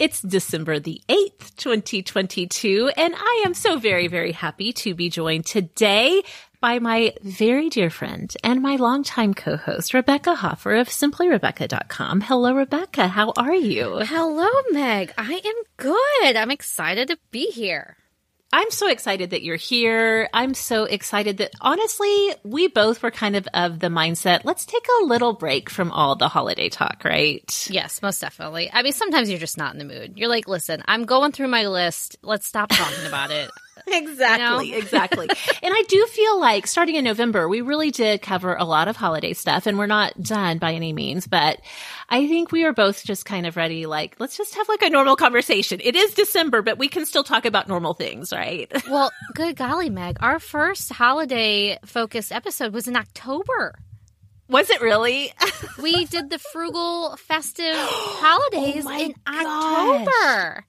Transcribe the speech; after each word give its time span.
It's 0.00 0.22
December 0.22 0.78
the 0.78 1.02
8th, 1.10 1.56
2022, 1.56 2.90
and 2.96 3.14
I 3.14 3.42
am 3.44 3.52
so 3.52 3.78
very, 3.78 4.08
very 4.08 4.32
happy 4.32 4.72
to 4.72 4.94
be 4.94 5.10
joined 5.10 5.44
today 5.44 6.22
by 6.58 6.78
my 6.78 7.12
very 7.22 7.68
dear 7.68 7.90
friend 7.90 8.34
and 8.42 8.62
my 8.62 8.76
longtime 8.76 9.34
co-host, 9.34 9.92
Rebekah 9.92 10.36
Hoefer 10.36 10.76
of 10.76 10.88
simplyrebekah.com. 10.88 12.22
Hello, 12.22 12.54
Rebekah. 12.54 13.08
How 13.08 13.34
are 13.36 13.54
you? 13.54 13.98
Hello, 13.98 14.48
Meg. 14.70 15.12
I 15.18 15.34
am 15.34 15.62
good. 15.76 16.34
I'm 16.34 16.50
excited 16.50 17.08
to 17.08 17.18
be 17.30 17.50
here. 17.50 17.98
I'm 18.52 18.70
so 18.70 18.88
excited 18.88 19.30
that 19.30 19.42
you're 19.42 19.56
here. 19.56 20.28
I'm 20.32 20.54
so 20.54 20.84
excited 20.84 21.38
that 21.38 21.52
honestly, 21.60 22.34
we 22.42 22.66
both 22.66 23.02
were 23.02 23.12
kind 23.12 23.36
of 23.36 23.46
of 23.54 23.78
the 23.78 23.86
mindset, 23.86 24.40
let's 24.44 24.66
take 24.66 24.84
a 25.00 25.04
little 25.04 25.32
break 25.34 25.70
from 25.70 25.92
all 25.92 26.16
the 26.16 26.28
holiday 26.28 26.68
talk, 26.68 27.02
right? 27.04 27.68
Yes, 27.70 28.02
most 28.02 28.20
definitely. 28.20 28.68
I 28.72 28.82
mean, 28.82 28.92
sometimes 28.92 29.30
you're 29.30 29.38
just 29.38 29.56
not 29.56 29.72
in 29.72 29.78
the 29.78 29.84
mood. 29.84 30.14
You're 30.16 30.28
like, 30.28 30.48
listen, 30.48 30.82
I'm 30.86 31.04
going 31.04 31.30
through 31.30 31.48
my 31.48 31.66
list. 31.68 32.16
Let's 32.22 32.46
stop 32.46 32.70
talking 32.70 33.06
about 33.06 33.30
it. 33.30 33.50
exactly, 33.86 34.66
you 34.66 34.72
know? 34.72 34.78
exactly. 34.78 35.28
and 35.28 35.74
I 35.74 35.82
do 35.88 36.06
feel 36.06 36.40
like 36.40 36.66
starting 36.66 36.96
in 36.96 37.04
November, 37.04 37.48
we 37.48 37.60
really 37.60 37.90
did 37.90 38.22
cover 38.22 38.54
a 38.54 38.64
lot 38.64 38.88
of 38.88 38.96
holiday 38.96 39.32
stuff 39.32 39.66
and 39.66 39.78
we're 39.78 39.86
not 39.86 40.20
done 40.22 40.58
by 40.58 40.74
any 40.74 40.92
means, 40.92 41.26
but 41.26 41.60
I 42.08 42.26
think 42.26 42.50
we 42.50 42.64
are 42.64 42.72
both 42.72 43.04
just 43.04 43.24
kind 43.24 43.46
of 43.46 43.56
ready. 43.56 43.86
Like, 43.86 44.16
let's 44.18 44.36
just 44.36 44.54
have 44.56 44.68
like 44.68 44.82
a 44.82 44.90
normal 44.90 45.16
conversation. 45.16 45.80
It 45.82 45.94
is 45.96 46.14
December, 46.14 46.62
but 46.62 46.78
we 46.78 46.88
can 46.88 47.06
still 47.06 47.24
talk 47.24 47.44
about 47.44 47.68
normal 47.68 47.94
things, 47.94 48.32
right? 48.32 48.70
well, 48.90 49.12
good 49.34 49.56
golly, 49.56 49.90
Meg. 49.90 50.16
Our 50.20 50.40
first 50.40 50.92
holiday 50.92 51.78
focused 51.84 52.32
episode 52.32 52.72
was 52.72 52.88
in 52.88 52.96
October. 52.96 53.78
Was 54.48 54.68
it 54.68 54.80
really? 54.80 55.32
we 55.80 56.04
did 56.06 56.30
the 56.30 56.38
frugal 56.38 57.16
festive 57.16 57.64
oh 57.74 58.18
holidays 58.20 58.84
oh 58.86 59.00
in 59.00 59.14
gosh. 59.24 60.06
October. 60.06 60.66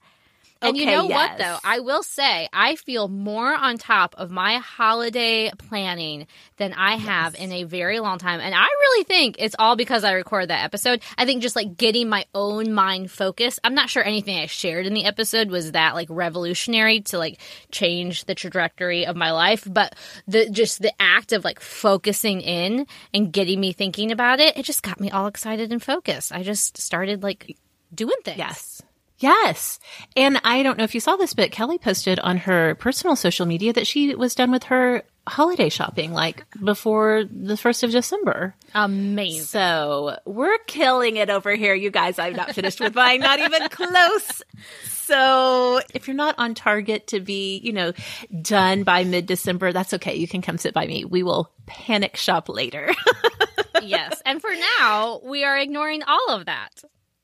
And 0.62 0.76
okay, 0.76 0.80
you 0.80 0.86
know 0.86 1.08
yes. 1.08 1.10
what, 1.30 1.38
though? 1.38 1.58
I 1.64 1.80
will 1.80 2.02
say, 2.02 2.48
I 2.52 2.76
feel 2.76 3.08
more 3.08 3.52
on 3.52 3.78
top 3.78 4.14
of 4.16 4.30
my 4.30 4.58
holiday 4.58 5.50
planning 5.58 6.26
than 6.56 6.72
I 6.72 6.96
have 6.96 7.34
yes. 7.34 7.42
in 7.42 7.52
a 7.52 7.64
very 7.64 7.98
long 7.98 8.18
time. 8.18 8.40
And 8.40 8.54
I 8.54 8.64
really 8.64 9.04
think 9.04 9.36
it's 9.38 9.56
all 9.58 9.74
because 9.74 10.04
I 10.04 10.12
recorded 10.12 10.50
that 10.50 10.64
episode. 10.64 11.02
I 11.18 11.24
think 11.24 11.42
just 11.42 11.56
like 11.56 11.76
getting 11.76 12.08
my 12.08 12.24
own 12.34 12.72
mind 12.72 13.10
focused. 13.10 13.58
I'm 13.64 13.74
not 13.74 13.90
sure 13.90 14.04
anything 14.04 14.38
I 14.38 14.46
shared 14.46 14.86
in 14.86 14.94
the 14.94 15.04
episode 15.04 15.50
was 15.50 15.72
that 15.72 15.94
like 15.94 16.08
revolutionary 16.10 17.00
to 17.02 17.18
like 17.18 17.40
change 17.72 18.26
the 18.26 18.34
trajectory 18.34 19.04
of 19.04 19.16
my 19.16 19.32
life. 19.32 19.66
But 19.68 19.96
the 20.28 20.48
just 20.48 20.80
the 20.80 20.92
act 21.00 21.32
of 21.32 21.44
like 21.44 21.58
focusing 21.58 22.40
in 22.40 22.86
and 23.12 23.32
getting 23.32 23.60
me 23.60 23.72
thinking 23.72 24.12
about 24.12 24.38
it, 24.38 24.56
it 24.56 24.64
just 24.64 24.82
got 24.82 25.00
me 25.00 25.10
all 25.10 25.26
excited 25.26 25.72
and 25.72 25.82
focused. 25.82 26.32
I 26.32 26.42
just 26.44 26.78
started 26.78 27.22
like 27.22 27.56
doing 27.92 28.16
things. 28.24 28.38
Yes. 28.38 28.82
Yes. 29.22 29.78
And 30.16 30.40
I 30.42 30.64
don't 30.64 30.76
know 30.76 30.84
if 30.84 30.94
you 30.94 31.00
saw 31.00 31.14
this, 31.14 31.32
but 31.32 31.52
Kelly 31.52 31.78
posted 31.78 32.18
on 32.18 32.38
her 32.38 32.74
personal 32.74 33.14
social 33.14 33.46
media 33.46 33.72
that 33.72 33.86
she 33.86 34.14
was 34.16 34.34
done 34.34 34.50
with 34.50 34.64
her 34.64 35.04
holiday 35.28 35.68
shopping 35.68 36.12
like 36.12 36.44
before 36.64 37.22
the 37.30 37.54
1st 37.54 37.84
of 37.84 37.90
December. 37.92 38.56
Amazing. 38.74 39.44
So 39.44 40.16
we're 40.24 40.58
killing 40.66 41.16
it 41.16 41.30
over 41.30 41.54
here, 41.54 41.72
you 41.72 41.92
guys. 41.92 42.18
I'm 42.18 42.34
not 42.34 42.52
finished 42.52 42.80
with 42.80 42.96
mine, 42.96 43.20
not 43.20 43.38
even 43.38 43.68
close. 43.68 44.42
So 44.86 45.80
if 45.94 46.08
you're 46.08 46.16
not 46.16 46.34
on 46.38 46.54
target 46.54 47.08
to 47.08 47.20
be, 47.20 47.58
you 47.58 47.72
know, 47.72 47.92
done 48.40 48.82
by 48.82 49.04
mid 49.04 49.26
December, 49.26 49.72
that's 49.72 49.94
okay. 49.94 50.16
You 50.16 50.26
can 50.26 50.42
come 50.42 50.58
sit 50.58 50.74
by 50.74 50.86
me. 50.86 51.04
We 51.04 51.22
will 51.22 51.52
panic 51.66 52.16
shop 52.16 52.48
later. 52.48 52.92
yes. 53.82 54.20
And 54.26 54.40
for 54.40 54.50
now, 54.80 55.20
we 55.22 55.44
are 55.44 55.56
ignoring 55.56 56.02
all 56.02 56.30
of 56.30 56.46
that. 56.46 56.82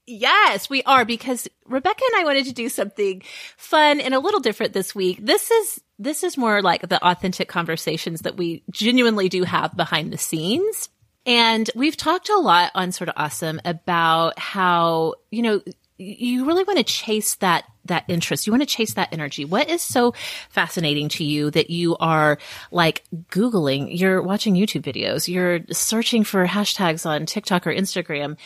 Yes, 0.09 0.71
we 0.71 0.83
are 0.85 1.05
because 1.05 1.47
Rebekah 1.67 2.05
and 2.13 2.21
I 2.21 2.25
wanted 2.25 2.47
to 2.47 2.55
do 2.55 2.69
something 2.69 3.23
fun 3.57 4.01
and 4.01 4.15
a 4.15 4.21
little 4.21 4.41
different 4.41 4.73
this 4.73 4.95
week. 4.95 5.19
This 5.21 5.51
is 5.51 5.81
this 5.99 6.23
is 6.25 6.39
more 6.39 6.63
like 6.63 6.89
the 6.89 7.05
authentic 7.07 7.49
conversations 7.49 8.23
that 8.23 8.37
we 8.37 8.63
genuinely 8.71 9.29
do 9.29 9.43
have 9.43 9.77
behind 9.77 10.13
the 10.13 10.19
scenes. 10.19 10.89
And 11.27 11.69
we've 11.75 11.97
talked 11.97 12.31
a 12.31 12.39
lot 12.39 12.73
on 12.75 12.91
sorta 12.93 13.13
awesome 13.15 13.61
about 13.67 14.39
how, 14.39 15.17
you 15.31 15.43
know, 15.43 15.61
you 15.99 16.47
really 16.47 16.63
want 16.63 16.79
to 16.79 16.85
chase 16.85 17.35
that 17.37 17.65
that 17.87 18.05
interest. 18.07 18.47
You 18.47 18.53
want 18.53 18.63
to 18.63 18.67
chase 18.67 18.95
that 18.95 19.09
energy. 19.13 19.45
What 19.45 19.69
is 19.69 19.83
so 19.83 20.13
fascinating 20.51 21.09
to 21.11 21.25
you 21.25 21.51
that 21.51 21.71
you 21.71 21.97
are 21.97 22.39
like 22.71 23.03
Googling, 23.31 23.99
you're 23.99 24.23
watching 24.23 24.55
YouTube 24.55 24.83
videos, 24.83 25.27
you're 25.27 25.61
searching 25.73 26.23
for 26.23 26.47
hashtags 26.47 27.05
on 27.05 27.27
TikTok 27.27 27.67
or 27.67 27.75
Instagram. 27.75 28.37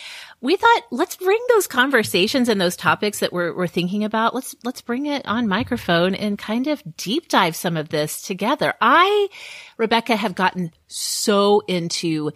We 0.41 0.57
thought, 0.57 0.83
let's 0.91 1.17
bring 1.17 1.41
those 1.51 1.67
conversations 1.67 2.49
and 2.49 2.61
those 2.61 2.77
topics 2.77 3.19
that 3.19 3.33
we're, 3.33 3.55
we're 3.55 3.67
thinking 3.67 4.05
about. 4.05 4.35
Let's, 4.35 4.55
let's 4.65 4.81
bring 4.81 5.07
it 5.07 5.27
on 5.27 5.49
microphone 5.49 6.15
and 6.15 6.39
kind 6.39 6.69
of 6.69 6.83
deep 6.97 7.29
dive 7.29 7.55
some 7.55 7.77
of 7.77 7.91
this 7.91 8.23
together. 8.23 8.75
I, 8.81 9.29
Rebekah, 9.77 10.17
have 10.17 10.35
gotten 10.35 10.73
so 10.87 11.63
into 11.67 12.33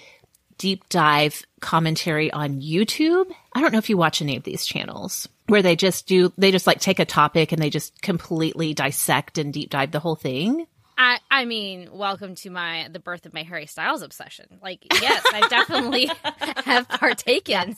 deep 0.58 0.88
dive 0.88 1.44
commentary 1.60 2.30
on 2.30 2.60
YouTube. 2.60 3.26
I 3.54 3.60
don't 3.60 3.72
know 3.72 3.78
if 3.78 3.90
you 3.90 3.96
watch 3.96 4.22
any 4.22 4.36
of 4.36 4.42
these 4.42 4.64
channels 4.64 5.28
where 5.46 5.62
they 5.62 5.76
just 5.76 6.06
do, 6.06 6.32
they 6.36 6.50
just 6.50 6.66
like 6.66 6.80
take 6.80 6.98
a 6.98 7.04
topic 7.04 7.52
and 7.52 7.60
they 7.60 7.70
just 7.70 8.00
completely 8.02 8.74
dissect 8.74 9.38
and 9.38 9.52
deep 9.52 9.70
dive 9.70 9.92
the 9.92 10.00
whole 10.00 10.16
thing. 10.16 10.66
I, 10.98 11.18
I 11.30 11.44
mean, 11.44 11.90
welcome 11.92 12.34
to 12.36 12.50
my 12.50 12.88
the 12.90 12.98
birth 12.98 13.26
of 13.26 13.34
my 13.34 13.42
Harry 13.42 13.66
Styles 13.66 14.00
obsession. 14.00 14.46
Like, 14.62 14.86
yes, 15.00 15.22
I 15.30 15.46
definitely 15.48 16.10
have 16.64 16.88
partaken 16.88 17.76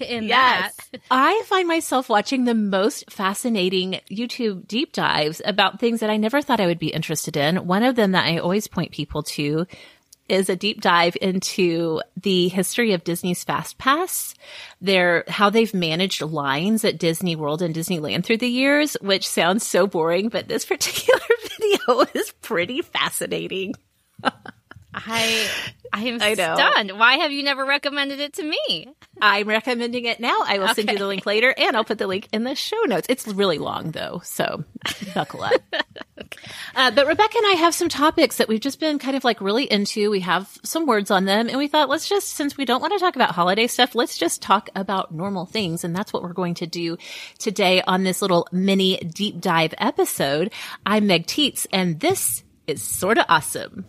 in 0.00 0.24
yes. 0.24 0.74
that. 0.90 1.00
I 1.10 1.42
find 1.46 1.68
myself 1.68 2.08
watching 2.08 2.44
the 2.44 2.54
most 2.54 3.10
fascinating 3.10 4.00
YouTube 4.10 4.66
deep 4.66 4.92
dives 4.92 5.42
about 5.44 5.80
things 5.80 6.00
that 6.00 6.08
I 6.08 6.16
never 6.16 6.40
thought 6.40 6.60
I 6.60 6.66
would 6.66 6.78
be 6.78 6.88
interested 6.88 7.36
in. 7.36 7.66
One 7.66 7.82
of 7.82 7.94
them 7.94 8.12
that 8.12 8.24
I 8.24 8.38
always 8.38 8.68
point 8.68 8.90
people 8.92 9.22
to 9.24 9.66
is 10.28 10.48
a 10.48 10.56
deep 10.56 10.80
dive 10.80 11.16
into 11.20 12.00
the 12.20 12.48
history 12.48 12.92
of 12.92 13.04
Disney's 13.04 13.44
Fast 13.44 13.78
Pass, 13.78 14.34
their 14.80 15.24
how 15.28 15.50
they've 15.50 15.72
managed 15.74 16.22
lines 16.22 16.84
at 16.84 16.98
Disney 16.98 17.36
World 17.36 17.62
and 17.62 17.74
Disneyland 17.74 18.24
through 18.24 18.38
the 18.38 18.48
years, 18.48 18.96
which 19.00 19.28
sounds 19.28 19.66
so 19.66 19.86
boring, 19.86 20.28
but 20.28 20.48
this 20.48 20.64
particular 20.66 21.20
video 21.58 22.04
is 22.14 22.32
pretty 22.42 22.82
fascinating. 22.82 23.74
I 24.96 25.48
I 25.92 26.04
am 26.04 26.20
I 26.22 26.34
stunned. 26.34 26.92
Why 26.92 27.18
have 27.18 27.30
you 27.30 27.42
never 27.42 27.64
recommended 27.64 28.18
it 28.18 28.34
to 28.34 28.42
me? 28.42 28.88
I'm 29.20 29.48
recommending 29.48 30.04
it 30.06 30.20
now. 30.20 30.42
I 30.46 30.58
will 30.58 30.64
okay. 30.66 30.74
send 30.74 30.90
you 30.90 30.98
the 30.98 31.06
link 31.06 31.26
later 31.26 31.54
and 31.56 31.76
I'll 31.76 31.84
put 31.84 31.98
the 31.98 32.06
link 32.06 32.28
in 32.32 32.44
the 32.44 32.54
show 32.54 32.80
notes. 32.86 33.06
It's 33.08 33.26
really 33.26 33.58
long 33.58 33.90
though, 33.90 34.20
so 34.24 34.64
buckle 35.14 35.42
up. 35.42 35.52
okay. 36.20 36.38
uh, 36.76 36.90
but 36.90 37.06
Rebekah 37.06 37.38
and 37.38 37.46
I 37.46 37.54
have 37.58 37.74
some 37.74 37.88
topics 37.88 38.38
that 38.38 38.48
we've 38.48 38.60
just 38.60 38.80
been 38.80 38.98
kind 38.98 39.16
of 39.16 39.24
like 39.24 39.40
really 39.40 39.70
into. 39.70 40.10
We 40.10 40.20
have 40.20 40.58
some 40.64 40.86
words 40.86 41.10
on 41.10 41.24
them 41.24 41.48
and 41.48 41.58
we 41.58 41.68
thought 41.68 41.88
let's 41.88 42.08
just, 42.08 42.30
since 42.30 42.56
we 42.56 42.64
don't 42.64 42.80
want 42.80 42.92
to 42.94 42.98
talk 42.98 43.16
about 43.16 43.30
holiday 43.30 43.66
stuff, 43.66 43.94
let's 43.94 44.16
just 44.16 44.42
talk 44.42 44.70
about 44.74 45.12
normal 45.12 45.46
things. 45.46 45.84
And 45.84 45.94
that's 45.94 46.12
what 46.12 46.22
we're 46.22 46.32
going 46.32 46.54
to 46.54 46.66
do 46.66 46.96
today 47.38 47.82
on 47.82 48.02
this 48.02 48.22
little 48.22 48.48
mini 48.50 48.96
deep 48.96 49.40
dive 49.40 49.74
episode. 49.78 50.52
I'm 50.84 51.06
Meg 51.06 51.26
Tietz 51.26 51.66
and 51.72 52.00
this 52.00 52.42
is 52.66 52.82
sorta 52.82 53.24
awesome. 53.28 53.84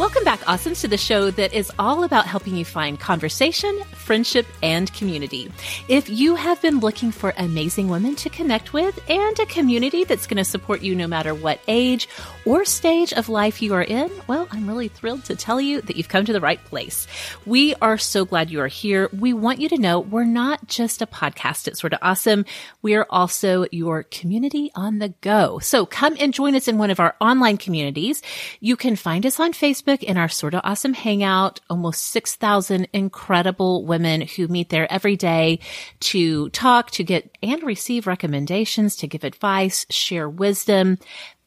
Welcome 0.00 0.24
back, 0.24 0.40
Awesomes, 0.44 0.80
to 0.80 0.88
the 0.88 0.96
show 0.96 1.30
that 1.30 1.52
is 1.52 1.70
all 1.78 2.04
about 2.04 2.24
helping 2.24 2.56
you 2.56 2.64
find 2.64 2.98
conversation, 2.98 3.78
friendship, 3.92 4.46
and 4.62 4.90
community. 4.94 5.52
If 5.88 6.08
you 6.08 6.36
have 6.36 6.62
been 6.62 6.80
looking 6.80 7.12
for 7.12 7.34
amazing 7.36 7.88
women 7.88 8.16
to 8.16 8.30
connect 8.30 8.72
with 8.72 8.98
and 9.10 9.38
a 9.38 9.44
community 9.44 10.04
that's 10.04 10.26
going 10.26 10.38
to 10.38 10.44
support 10.44 10.80
you 10.80 10.94
no 10.94 11.06
matter 11.06 11.34
what 11.34 11.60
age 11.68 12.08
or 12.46 12.64
stage 12.64 13.12
of 13.12 13.28
life 13.28 13.60
you 13.60 13.74
are 13.74 13.82
in, 13.82 14.10
well, 14.26 14.48
I'm 14.50 14.66
really 14.66 14.88
thrilled 14.88 15.26
to 15.26 15.36
tell 15.36 15.60
you 15.60 15.82
that 15.82 15.96
you've 15.96 16.08
come 16.08 16.24
to 16.24 16.32
the 16.32 16.40
right 16.40 16.64
place. 16.64 17.06
We 17.44 17.74
are 17.82 17.98
so 17.98 18.24
glad 18.24 18.50
you 18.50 18.62
are 18.62 18.68
here. 18.68 19.10
We 19.12 19.34
want 19.34 19.60
you 19.60 19.68
to 19.68 19.78
know 19.78 20.00
we're 20.00 20.24
not 20.24 20.66
just 20.66 21.02
a 21.02 21.06
podcast 21.06 21.68
It's 21.68 21.82
Sorta 21.82 21.98
Awesome. 22.00 22.46
We 22.80 22.94
are 22.94 23.06
also 23.10 23.66
your 23.70 24.04
community 24.04 24.72
on 24.74 24.98
the 24.98 25.10
go. 25.20 25.58
So 25.58 25.84
come 25.84 26.16
and 26.18 26.32
join 26.32 26.54
us 26.54 26.68
in 26.68 26.78
one 26.78 26.88
of 26.88 27.00
our 27.00 27.14
online 27.20 27.58
communities. 27.58 28.22
You 28.60 28.76
can 28.76 28.96
find 28.96 29.26
us 29.26 29.38
on 29.38 29.52
Facebook 29.52 29.89
Facebook 29.90 30.02
in 30.02 30.16
our 30.16 30.28
Sorta 30.28 30.60
Awesome 30.64 30.94
Hangout. 30.94 31.60
Almost 31.68 32.04
6,000 32.08 32.88
incredible 32.92 33.84
women 33.84 34.22
who 34.22 34.48
meet 34.48 34.68
there 34.68 34.90
every 34.90 35.16
day 35.16 35.58
to 36.00 36.48
talk, 36.50 36.90
to 36.92 37.04
get 37.04 37.36
and 37.42 37.62
receive 37.62 38.06
recommendations, 38.06 38.96
to 38.96 39.06
give 39.06 39.24
advice, 39.24 39.86
share 39.90 40.28
wisdom, 40.28 40.98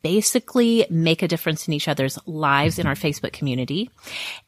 basically 0.04 0.86
make 0.90 1.24
a 1.24 1.28
difference 1.28 1.68
in 1.68 1.74
each 1.74 1.88
other's 1.88 2.20
lives 2.26 2.78
in 2.78 2.86
our 2.86 2.94
Facebook 2.94 3.32
community. 3.32 3.90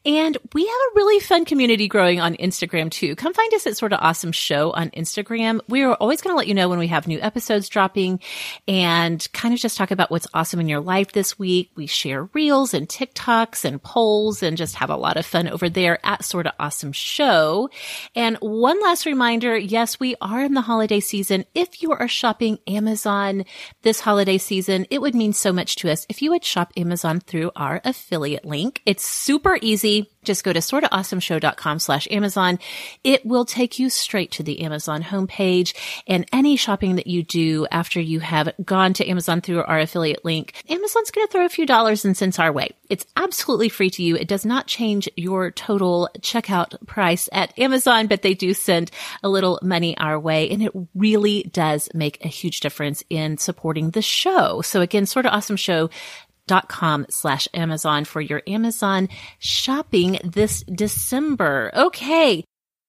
And 0.04 0.36
we 0.52 0.66
have 0.66 0.68
a 0.68 0.94
really 0.94 1.18
fun 1.18 1.46
community 1.46 1.88
growing 1.88 2.20
on 2.20 2.36
Instagram 2.36 2.90
too. 2.90 3.16
Come 3.16 3.32
find 3.32 3.52
us 3.54 3.66
at 3.66 3.76
Sorta 3.76 3.98
Awesome 3.98 4.32
Show 4.32 4.70
on 4.72 4.90
Instagram. 4.90 5.60
We 5.66 5.82
are 5.82 5.94
always 5.94 6.20
going 6.20 6.34
to 6.34 6.36
let 6.36 6.46
you 6.46 6.54
know 6.54 6.68
when 6.68 6.78
we 6.78 6.88
have 6.88 7.08
new 7.08 7.18
episodes 7.20 7.70
dropping 7.70 8.20
and 8.68 9.26
kind 9.32 9.54
of 9.54 9.60
just 9.60 9.78
talk 9.78 9.90
about 9.90 10.10
what's 10.10 10.26
awesome 10.34 10.60
in 10.60 10.68
your 10.68 10.80
life 10.80 11.12
this 11.12 11.38
week. 11.38 11.70
We 11.74 11.86
share 11.86 12.24
reels 12.34 12.74
and 12.74 12.86
TikToks 12.86 13.64
and 13.64 13.82
polls 13.82 14.42
and 14.42 14.58
just 14.58 14.76
have 14.76 14.90
a 14.90 14.96
lot 14.96 15.16
of 15.16 15.24
fun 15.24 15.48
over 15.48 15.70
there 15.70 15.98
at 16.04 16.22
Sorta 16.22 16.52
Awesome 16.60 16.92
Show. 16.92 17.70
And 18.14 18.36
one 18.36 18.80
last 18.82 19.06
reminder. 19.06 19.56
Yes, 19.56 19.98
we 19.98 20.16
are 20.20 20.44
in 20.44 20.52
the 20.52 20.60
holiday 20.60 21.00
season. 21.00 21.46
If 21.54 21.82
you 21.82 21.92
are 21.92 22.08
shopping 22.08 22.58
Amazon 22.66 23.46
this 23.80 24.00
holiday 24.00 24.36
season, 24.36 24.86
it 24.90 25.00
would 25.00 25.14
mean 25.14 25.32
so 25.32 25.45
so 25.46 25.52
much 25.52 25.76
to 25.76 25.88
us 25.88 26.04
if 26.08 26.22
you 26.22 26.32
would 26.32 26.44
shop 26.44 26.72
Amazon 26.76 27.20
through 27.20 27.52
our 27.54 27.80
affiliate 27.84 28.44
link. 28.44 28.82
It's 28.84 29.04
super 29.04 29.60
easy. 29.62 30.10
Just 30.26 30.44
go 30.44 30.52
to 30.52 30.60
sortaawesomeshow.com 30.60 31.78
slash 31.78 32.06
Amazon. 32.10 32.58
It 33.02 33.24
will 33.24 33.44
take 33.44 33.78
you 33.78 33.88
straight 33.88 34.32
to 34.32 34.42
the 34.42 34.60
Amazon 34.60 35.02
homepage 35.02 35.74
and 36.06 36.26
any 36.32 36.56
shopping 36.56 36.96
that 36.96 37.06
you 37.06 37.22
do 37.22 37.66
after 37.70 38.00
you 38.00 38.20
have 38.20 38.52
gone 38.64 38.92
to 38.94 39.08
Amazon 39.08 39.40
through 39.40 39.62
our 39.62 39.78
affiliate 39.78 40.24
link, 40.24 40.52
Amazon's 40.68 41.10
going 41.10 41.26
to 41.26 41.32
throw 41.32 41.44
a 41.44 41.48
few 41.48 41.64
dollars 41.64 42.04
and 42.04 42.16
cents 42.16 42.38
our 42.38 42.52
way. 42.52 42.70
It's 42.90 43.06
absolutely 43.16 43.68
free 43.68 43.90
to 43.90 44.02
you. 44.02 44.16
It 44.16 44.28
does 44.28 44.44
not 44.44 44.66
change 44.66 45.08
your 45.16 45.50
total 45.50 46.08
checkout 46.20 46.86
price 46.86 47.28
at 47.32 47.56
Amazon, 47.58 48.06
but 48.06 48.22
they 48.22 48.34
do 48.34 48.52
send 48.54 48.90
a 49.22 49.28
little 49.28 49.58
money 49.62 49.96
our 49.96 50.18
way 50.18 50.50
and 50.50 50.62
it 50.62 50.72
really 50.94 51.44
does 51.52 51.88
make 51.94 52.24
a 52.24 52.28
huge 52.28 52.60
difference 52.60 53.02
in 53.08 53.38
supporting 53.38 53.90
the 53.90 54.02
show. 54.02 54.60
So 54.62 54.80
again, 54.80 55.06
sorta 55.06 55.30
awesome 55.30 55.56
show 55.56 55.90
dot 56.46 56.68
com 56.68 57.06
slash 57.10 57.48
Amazon 57.54 58.04
for 58.04 58.20
your 58.20 58.42
Amazon 58.46 59.08
shopping 59.38 60.18
this 60.24 60.62
December. 60.64 61.70
Okay. 61.74 62.44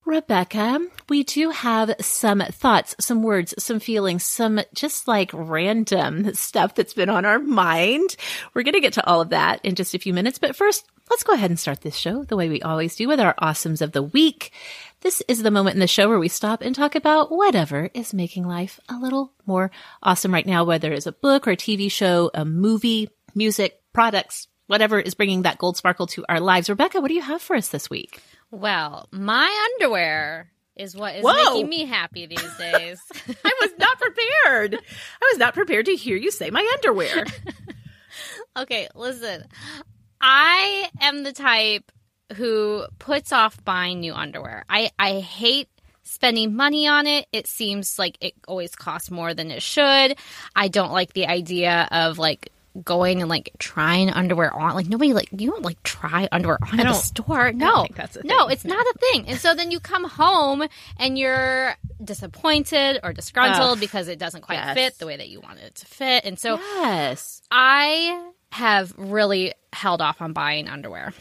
Rebekah, 0.08 0.88
we 1.10 1.26
do 1.26 1.50
have 1.50 1.94
some 2.00 2.40
thoughts, 2.40 2.96
some 2.98 3.24
words, 3.24 3.54
some 3.60 3.82
feelings, 3.82 4.24
some 4.24 4.62
just 4.74 5.06
like 5.06 5.32
random 5.34 6.34
stuff 6.34 6.76
that's 6.76 6.94
been 6.94 7.10
on 7.10 7.26
our 7.26 7.40
mind. 7.40 8.16
We're 8.54 8.64
going 8.64 8.76
to 8.76 8.80
get 8.80 8.94
to 8.94 9.06
all 9.06 9.20
of 9.20 9.32
that 9.32 9.60
in 9.66 9.76
just 9.76 9.94
a 9.94 10.00
few 10.00 10.14
minutes. 10.14 10.40
But 10.40 10.56
first, 10.56 10.86
let's 11.10 11.24
go 11.24 11.34
ahead 11.34 11.50
and 11.50 11.60
start 11.60 11.82
this 11.82 11.98
show 11.98 12.24
the 12.24 12.38
way 12.38 12.48
we 12.48 12.62
always 12.62 12.96
do 12.96 13.06
with 13.10 13.20
our 13.20 13.36
awesomes 13.36 13.82
of 13.82 13.92
the 13.92 14.02
week. 14.02 14.54
This 15.02 15.22
is 15.28 15.44
the 15.44 15.52
moment 15.52 15.76
in 15.76 15.82
the 15.82 15.88
show 15.88 16.08
where 16.08 16.20
we 16.20 16.30
stop 16.30 16.62
and 16.62 16.74
talk 16.74 16.96
about 16.96 17.30
whatever 17.30 17.90
is 17.94 18.14
making 18.14 18.48
life 18.48 18.80
a 18.88 18.98
little 18.98 19.34
more 19.46 19.72
awesome 20.02 20.34
right 20.34 20.48
now, 20.48 20.64
whether 20.64 20.94
it's 20.94 21.06
a 21.06 21.12
book 21.12 21.50
or 21.50 21.52
a 21.52 21.58
TV 21.58 21.92
show, 21.92 22.32
a 22.34 22.46
movie, 22.46 23.10
music, 23.38 23.80
products, 23.94 24.48
whatever 24.68 25.00
is 25.00 25.14
bringing 25.14 25.44
that 25.44 25.58
gold 25.58 25.78
sparkle 25.78 26.08
to 26.08 26.26
our 26.28 26.40
lives. 26.40 26.70
Rebekah, 26.70 27.00
what 27.00 27.08
do 27.08 27.14
you 27.14 27.22
have 27.22 27.42
for 27.42 27.56
us 27.56 27.70
this 27.70 27.90
week? 27.90 28.22
Well, 28.52 29.08
my 29.12 29.70
underwear 29.74 30.52
is 30.76 30.96
what 30.96 31.16
is 31.16 31.24
Whoa. 31.24 31.34
making 31.34 31.70
me 31.70 31.86
happy 31.86 32.26
these 32.26 32.58
days. 32.58 33.00
I 33.46 33.54
was 33.62 33.72
not 33.80 34.00
prepared. 34.00 34.76
I 34.76 35.30
was 35.32 35.40
not 35.40 35.54
prepared 35.54 35.86
to 35.88 35.96
hear 35.96 36.18
you 36.18 36.32
say 36.32 36.50
my 36.50 36.68
underwear. 36.76 37.26
okay, 38.58 38.88
listen. 38.96 39.46
I 40.22 40.90
am 41.02 41.24
the 41.24 41.34
type 41.34 41.92
who 42.36 42.86
puts 43.00 43.32
off 43.32 43.64
buying 43.64 44.02
new 44.02 44.14
underwear. 44.14 44.66
I, 44.70 44.92
I 45.00 45.20
hate 45.20 45.70
spending 46.04 46.56
money 46.56 46.88
on 46.88 47.08
it. 47.08 47.28
It 47.32 47.48
seems 47.48 48.00
like 48.00 48.18
it 48.22 48.34
always 48.48 48.76
costs 48.76 49.12
more 49.12 49.34
than 49.34 49.52
it 49.52 49.62
should. 49.62 50.18
I 50.56 50.68
don't 50.68 50.92
like 50.92 51.14
the 51.14 51.28
idea 51.28 51.88
of 51.92 52.18
like 52.18 52.52
going 52.84 53.22
and 53.22 53.30
like 53.30 53.52
trying 53.58 54.10
underwear 54.10 54.54
on. 54.54 54.76
Like 54.76 54.88
nobody 54.88 55.14
like 55.14 55.30
you 55.32 55.52
don't 55.52 55.64
like 55.64 55.82
try 55.84 56.28
underwear 56.32 56.58
on 56.62 56.80
at 56.80 56.88
the 56.88 56.94
store. 56.94 57.52
No, 57.52 57.88
no, 58.24 58.48
it's 58.48 58.66
not 58.66 58.86
a 58.86 58.94
thing. 59.00 59.28
And 59.28 59.40
so 59.40 59.54
then 59.54 59.72
you 59.72 59.80
come 59.80 60.04
home 60.04 60.64
and 60.98 61.18
you're 61.18 61.76
disappointed 62.04 63.00
or 63.04 63.14
disgruntled 63.14 63.74
Ugh. 63.74 63.80
because 63.80 64.08
it 64.08 64.20
doesn't 64.20 64.42
quite 64.42 64.56
yes. 64.56 64.76
fit 64.76 65.00
the 65.00 65.06
way 65.06 65.18
that 65.18 65.30
you 65.30 65.42
wanted 65.42 65.64
it 65.64 65.76
to 65.76 65.86
fit. 65.86 66.26
And 66.26 66.40
so 66.40 66.58
yes, 66.58 67.42
I 67.52 68.32
have 68.52 68.94
really 68.98 69.54
held 69.74 70.02
off 70.02 70.22
on 70.22 70.34
buying 70.34 70.68
underwear 70.68 71.14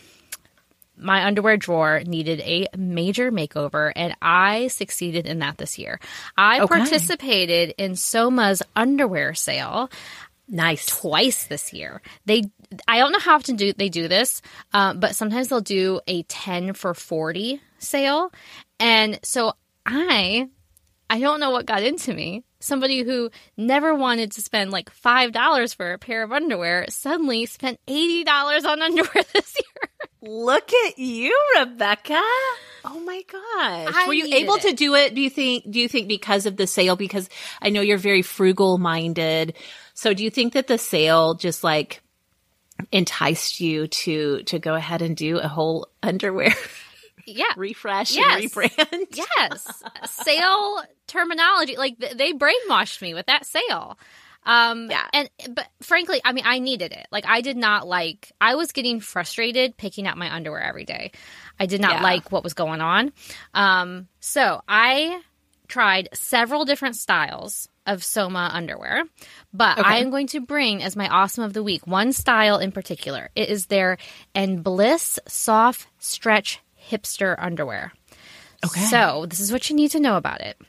my 0.96 1.26
underwear 1.26 1.56
drawer 1.56 2.02
needed 2.06 2.40
a 2.40 2.68
major 2.76 3.30
makeover, 3.30 3.92
and 3.94 4.16
I 4.22 4.68
succeeded 4.68 5.26
in 5.26 5.40
that 5.40 5.58
this 5.58 5.78
year. 5.78 6.00
I 6.36 6.60
okay. 6.60 6.78
participated 6.78 7.74
in 7.78 7.96
Soma's 7.96 8.62
underwear 8.74 9.34
sale. 9.34 9.90
Nice. 10.48 10.86
Twice 10.86 11.46
this 11.46 11.72
year. 11.72 12.00
They, 12.24 12.44
I 12.86 12.98
don't 12.98 13.12
know 13.12 13.18
how 13.18 13.34
often 13.34 13.56
do 13.56 13.72
they 13.72 13.88
do 13.88 14.06
this, 14.08 14.42
uh, 14.72 14.94
but 14.94 15.16
sometimes 15.16 15.48
they'll 15.48 15.60
do 15.60 16.00
a 16.06 16.22
ten 16.24 16.72
for 16.72 16.94
forty 16.94 17.60
sale, 17.78 18.32
and 18.78 19.18
so 19.22 19.54
I, 19.84 20.48
I 21.10 21.20
don't 21.20 21.40
know 21.40 21.50
what 21.50 21.66
got 21.66 21.82
into 21.82 22.14
me. 22.14 22.44
Somebody 22.60 23.02
who 23.02 23.30
never 23.56 23.94
wanted 23.94 24.32
to 24.32 24.40
spend 24.40 24.70
like 24.70 24.90
five 24.90 25.32
dollars 25.32 25.74
for 25.74 25.92
a 25.92 25.98
pair 25.98 26.22
of 26.22 26.32
underwear 26.32 26.86
suddenly 26.88 27.46
spent 27.46 27.80
eighty 27.88 28.22
dollars 28.24 28.64
on 28.64 28.80
underwear 28.82 29.24
this 29.34 29.56
year. 29.56 29.90
Look 30.22 30.72
at 30.86 30.98
you, 30.98 31.36
Rebekah. 31.58 32.22
Oh 32.84 33.00
my 33.04 33.22
gosh. 33.30 33.94
I 33.94 34.04
Were 34.06 34.14
you 34.14 34.26
able 34.34 34.54
it. 34.54 34.62
to 34.62 34.72
do 34.72 34.94
it? 34.94 35.14
Do 35.14 35.20
you 35.20 35.30
think, 35.30 35.68
do 35.70 35.78
you 35.80 35.88
think 35.88 36.08
because 36.08 36.46
of 36.46 36.56
the 36.56 36.66
sale? 36.66 36.96
Because 36.96 37.28
I 37.60 37.70
know 37.70 37.80
you're 37.80 37.98
very 37.98 38.22
frugal 38.22 38.78
minded. 38.78 39.54
So 39.96 40.14
do 40.14 40.22
you 40.22 40.30
think 40.30 40.52
that 40.52 40.68
the 40.68 40.78
sale 40.78 41.34
just 41.34 41.64
like 41.64 42.02
enticed 42.92 43.60
you 43.60 43.88
to, 43.88 44.42
to 44.44 44.58
go 44.58 44.74
ahead 44.74 45.02
and 45.02 45.16
do 45.16 45.38
a 45.38 45.48
whole 45.48 45.88
underwear? 46.02 46.54
yeah 47.28 47.44
refresh 47.56 48.14
yes. 48.14 48.40
and 48.40 48.52
rebrand 48.52 49.06
yes 49.36 49.82
sale 50.04 50.80
terminology 51.08 51.76
like 51.76 51.98
they 51.98 52.32
brainwashed 52.32 53.02
me 53.02 53.14
with 53.14 53.26
that 53.26 53.44
sale 53.44 53.98
um, 54.48 54.88
yeah. 54.92 55.04
And, 55.12 55.28
but 55.50 55.66
frankly, 55.80 56.20
I 56.24 56.32
mean, 56.32 56.44
I 56.46 56.60
needed 56.60 56.92
it. 56.92 57.08
Like, 57.10 57.26
I 57.26 57.40
did 57.40 57.56
not 57.56 57.86
like, 57.86 58.30
I 58.40 58.54
was 58.54 58.70
getting 58.70 59.00
frustrated 59.00 59.76
picking 59.76 60.06
out 60.06 60.16
my 60.16 60.32
underwear 60.32 60.62
every 60.62 60.84
day. 60.84 61.10
I 61.58 61.66
did 61.66 61.80
not 61.80 61.94
yeah. 61.94 62.02
like 62.02 62.30
what 62.30 62.44
was 62.44 62.54
going 62.54 62.80
on. 62.80 63.12
Um, 63.54 64.06
so 64.20 64.62
I 64.68 65.20
tried 65.66 66.10
several 66.12 66.64
different 66.64 66.94
styles 66.94 67.68
of 67.86 68.04
Soma 68.04 68.50
underwear, 68.52 69.04
but 69.52 69.78
okay. 69.78 69.88
I 69.88 69.96
am 69.98 70.10
going 70.10 70.26
to 70.28 70.40
bring 70.40 70.82
as 70.82 70.96
my 70.96 71.08
awesome 71.08 71.44
of 71.44 71.52
the 71.52 71.62
week 71.62 71.86
one 71.86 72.12
style 72.12 72.58
in 72.58 72.72
particular. 72.72 73.30
It 73.34 73.48
is 73.48 73.66
their 73.66 73.98
Enbliss 74.34 75.18
Soft 75.26 75.86
Stretch 75.98 76.60
Hipster 76.90 77.34
underwear. 77.38 77.92
Okay. 78.64 78.84
So 78.86 79.26
this 79.28 79.40
is 79.40 79.52
what 79.52 79.68
you 79.70 79.76
need 79.76 79.92
to 79.92 80.00
know 80.00 80.16
about 80.16 80.40
it. 80.40 80.60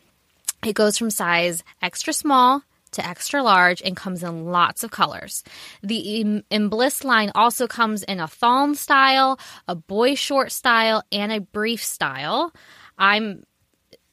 It 0.65 0.73
goes 0.73 0.97
from 0.97 1.09
size 1.09 1.63
extra 1.81 2.13
small 2.13 2.63
to 2.91 3.05
extra 3.05 3.43
large 3.43 3.81
and 3.81 3.95
comes 3.95 4.23
in 4.23 4.45
lots 4.45 4.83
of 4.83 4.91
colors. 4.91 5.43
The 5.83 6.43
Enbliss 6.51 7.03
line 7.03 7.31
also 7.35 7.67
comes 7.67 8.03
in 8.03 8.19
a 8.19 8.27
thong 8.27 8.75
style, 8.75 9.39
a 9.67 9.75
boy 9.75 10.15
short 10.15 10.51
style, 10.51 11.03
and 11.11 11.31
a 11.31 11.41
brief 11.41 11.83
style. 11.83 12.53
I'm 12.97 13.43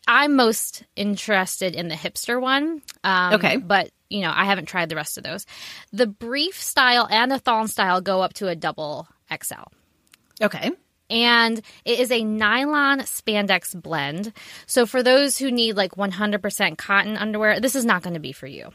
I'm 0.06 0.36
most 0.36 0.84
interested 0.96 1.74
in 1.74 1.88
the 1.88 1.94
hipster 1.94 2.40
one. 2.40 2.82
Um, 3.02 3.34
okay, 3.34 3.56
but 3.56 3.90
you 4.08 4.20
know 4.20 4.32
I 4.34 4.44
haven't 4.44 4.66
tried 4.66 4.88
the 4.88 4.96
rest 4.96 5.18
of 5.18 5.24
those. 5.24 5.46
The 5.92 6.06
brief 6.06 6.60
style 6.60 7.06
and 7.10 7.30
the 7.30 7.38
thong 7.38 7.66
style 7.66 8.00
go 8.00 8.22
up 8.22 8.34
to 8.34 8.48
a 8.48 8.56
double 8.56 9.08
XL. 9.30 9.64
Okay 10.42 10.72
and 11.10 11.60
it 11.84 12.00
is 12.00 12.10
a 12.10 12.24
nylon 12.24 13.00
spandex 13.00 13.80
blend. 13.80 14.32
So 14.66 14.86
for 14.86 15.02
those 15.02 15.38
who 15.38 15.50
need 15.50 15.76
like 15.76 15.92
100% 15.92 16.78
cotton 16.78 17.16
underwear, 17.16 17.60
this 17.60 17.76
is 17.76 17.84
not 17.84 18.02
going 18.02 18.14
to 18.14 18.20
be 18.20 18.32
for 18.32 18.46
you. 18.46 18.70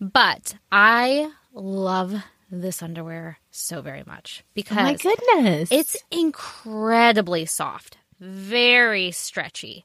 But 0.00 0.54
I 0.70 1.30
love 1.52 2.14
this 2.50 2.82
underwear 2.82 3.38
so 3.50 3.80
very 3.80 4.02
much 4.06 4.44
because 4.54 4.78
oh 4.78 4.82
my 4.82 4.94
goodness. 4.94 5.70
It's 5.72 5.96
incredibly 6.10 7.46
soft, 7.46 7.96
very 8.18 9.10
stretchy, 9.12 9.84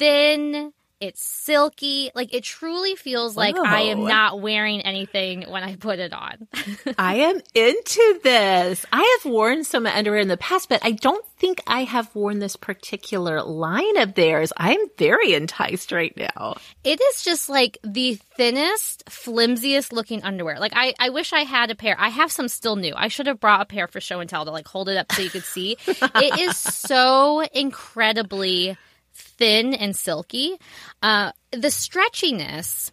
thin, 0.00 0.72
it's 1.00 1.22
silky. 1.22 2.10
Like 2.14 2.34
it 2.34 2.44
truly 2.44 2.94
feels 2.94 3.34
like 3.34 3.56
Whoa. 3.56 3.64
I 3.64 3.80
am 3.82 4.04
not 4.04 4.40
wearing 4.40 4.82
anything 4.82 5.44
when 5.48 5.62
I 5.62 5.76
put 5.76 5.98
it 5.98 6.12
on. 6.12 6.46
I 6.98 7.14
am 7.16 7.40
into 7.54 8.20
this. 8.22 8.84
I 8.92 9.18
have 9.22 9.32
worn 9.32 9.64
some 9.64 9.86
underwear 9.86 10.20
in 10.20 10.28
the 10.28 10.36
past, 10.36 10.68
but 10.68 10.84
I 10.84 10.92
don't 10.92 11.24
think 11.38 11.62
I 11.66 11.84
have 11.84 12.14
worn 12.14 12.38
this 12.38 12.56
particular 12.56 13.42
line 13.42 13.96
of 13.96 14.12
theirs. 14.12 14.52
I'm 14.58 14.78
very 14.98 15.32
enticed 15.32 15.90
right 15.90 16.14
now. 16.16 16.58
It 16.84 17.00
is 17.00 17.22
just 17.22 17.48
like 17.48 17.78
the 17.82 18.16
thinnest, 18.36 19.08
flimsiest 19.08 19.94
looking 19.94 20.22
underwear. 20.22 20.58
Like 20.58 20.72
I, 20.74 20.94
I 20.98 21.08
wish 21.10 21.32
I 21.32 21.44
had 21.44 21.70
a 21.70 21.74
pair. 21.74 21.96
I 21.98 22.10
have 22.10 22.30
some 22.30 22.48
still 22.48 22.76
new. 22.76 22.92
I 22.94 23.08
should 23.08 23.26
have 23.26 23.40
brought 23.40 23.62
a 23.62 23.66
pair 23.66 23.86
for 23.86 24.00
show 24.00 24.20
and 24.20 24.28
tell 24.28 24.44
to 24.44 24.50
like 24.50 24.68
hold 24.68 24.90
it 24.90 24.98
up 24.98 25.12
so 25.12 25.22
you 25.22 25.30
could 25.30 25.44
see. 25.44 25.78
it 25.86 26.40
is 26.40 26.58
so 26.58 27.40
incredibly 27.54 28.76
thin 29.14 29.74
and 29.74 29.94
silky. 29.94 30.58
Uh, 31.02 31.32
the 31.52 31.68
stretchiness 31.68 32.90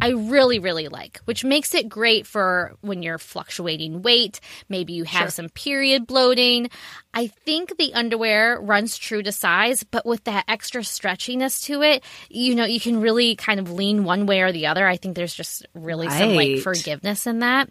I 0.00 0.10
really, 0.10 0.60
really 0.60 0.88
like, 0.88 1.20
which 1.24 1.44
makes 1.44 1.74
it 1.74 1.88
great 1.88 2.26
for 2.26 2.76
when 2.82 3.02
you're 3.02 3.18
fluctuating 3.18 4.02
weight. 4.02 4.40
Maybe 4.68 4.92
you 4.92 5.04
have 5.04 5.22
sure. 5.22 5.30
some 5.30 5.48
period 5.48 6.06
bloating. 6.06 6.70
I 7.12 7.26
think 7.26 7.76
the 7.76 7.94
underwear 7.94 8.60
runs 8.60 8.96
true 8.96 9.22
to 9.24 9.32
size, 9.32 9.82
but 9.82 10.06
with 10.06 10.24
that 10.24 10.44
extra 10.46 10.82
stretchiness 10.82 11.64
to 11.64 11.82
it, 11.82 12.04
you 12.28 12.54
know, 12.54 12.64
you 12.64 12.78
can 12.78 13.00
really 13.00 13.34
kind 13.34 13.58
of 13.58 13.72
lean 13.72 14.04
one 14.04 14.26
way 14.26 14.42
or 14.42 14.52
the 14.52 14.66
other. 14.66 14.86
I 14.86 14.96
think 14.96 15.16
there's 15.16 15.34
just 15.34 15.66
really 15.74 16.06
right. 16.06 16.18
some 16.18 16.34
like 16.34 16.60
forgiveness 16.60 17.26
in 17.26 17.40
that. 17.40 17.68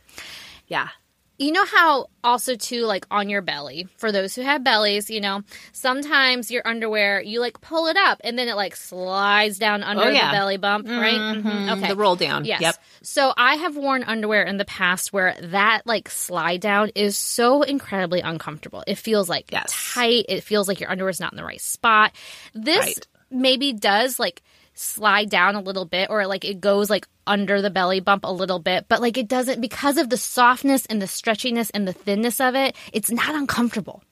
Yeah 0.67 0.89
you 1.37 1.51
know 1.51 1.65
how 1.65 2.07
also 2.23 2.55
too 2.55 2.83
like 2.85 3.05
on 3.11 3.29
your 3.29 3.41
belly 3.41 3.87
for 3.97 4.11
those 4.11 4.35
who 4.35 4.41
have 4.41 4.63
bellies 4.63 5.09
you 5.09 5.21
know 5.21 5.41
sometimes 5.71 6.49
your 6.51 6.67
underwear 6.67 7.21
you 7.21 7.39
like 7.39 7.61
pull 7.61 7.87
it 7.87 7.97
up 7.97 8.19
and 8.23 8.37
then 8.37 8.47
it 8.47 8.55
like 8.55 8.75
slides 8.75 9.59
down 9.59 9.83
under 9.83 10.03
oh, 10.03 10.09
yeah. 10.09 10.31
the 10.31 10.37
belly 10.37 10.57
bump 10.57 10.87
right 10.87 11.13
mm-hmm. 11.13 11.47
Mm-hmm. 11.47 11.69
okay 11.69 11.87
the 11.89 11.95
roll 11.95 12.15
down 12.15 12.45
yes 12.45 12.61
yep 12.61 12.75
so 13.01 13.33
i 13.37 13.55
have 13.55 13.75
worn 13.75 14.03
underwear 14.03 14.43
in 14.43 14.57
the 14.57 14.65
past 14.65 15.13
where 15.13 15.35
that 15.41 15.83
like 15.85 16.09
slide 16.09 16.61
down 16.61 16.89
is 16.95 17.17
so 17.17 17.61
incredibly 17.61 18.21
uncomfortable 18.21 18.83
it 18.87 18.95
feels 18.95 19.29
like 19.29 19.51
yes. 19.51 19.71
tight 19.93 20.25
it 20.29 20.43
feels 20.43 20.67
like 20.67 20.79
your 20.79 20.89
underwear 20.89 21.09
is 21.09 21.19
not 21.19 21.33
in 21.33 21.37
the 21.37 21.45
right 21.45 21.61
spot 21.61 22.13
this 22.53 22.79
right. 22.79 23.07
maybe 23.29 23.73
does 23.73 24.19
like 24.19 24.41
slide 24.77 25.29
down 25.29 25.55
a 25.55 25.61
little 25.61 25.85
bit 25.85 26.09
or 26.09 26.27
like 26.27 26.45
it 26.45 26.61
goes 26.61 26.89
like 26.89 27.07
under 27.25 27.61
the 27.61 27.69
belly 27.69 27.99
bump 27.99 28.23
a 28.23 28.31
little 28.31 28.59
bit, 28.59 28.85
but 28.87 29.01
like 29.01 29.17
it 29.17 29.27
doesn't 29.27 29.61
because 29.61 29.97
of 29.97 30.09
the 30.09 30.17
softness 30.17 30.85
and 30.85 31.01
the 31.01 31.05
stretchiness 31.05 31.71
and 31.73 31.87
the 31.87 31.93
thinness 31.93 32.39
of 32.39 32.55
it, 32.55 32.75
it's 32.93 33.11
not 33.11 33.35
uncomfortable. 33.35 34.03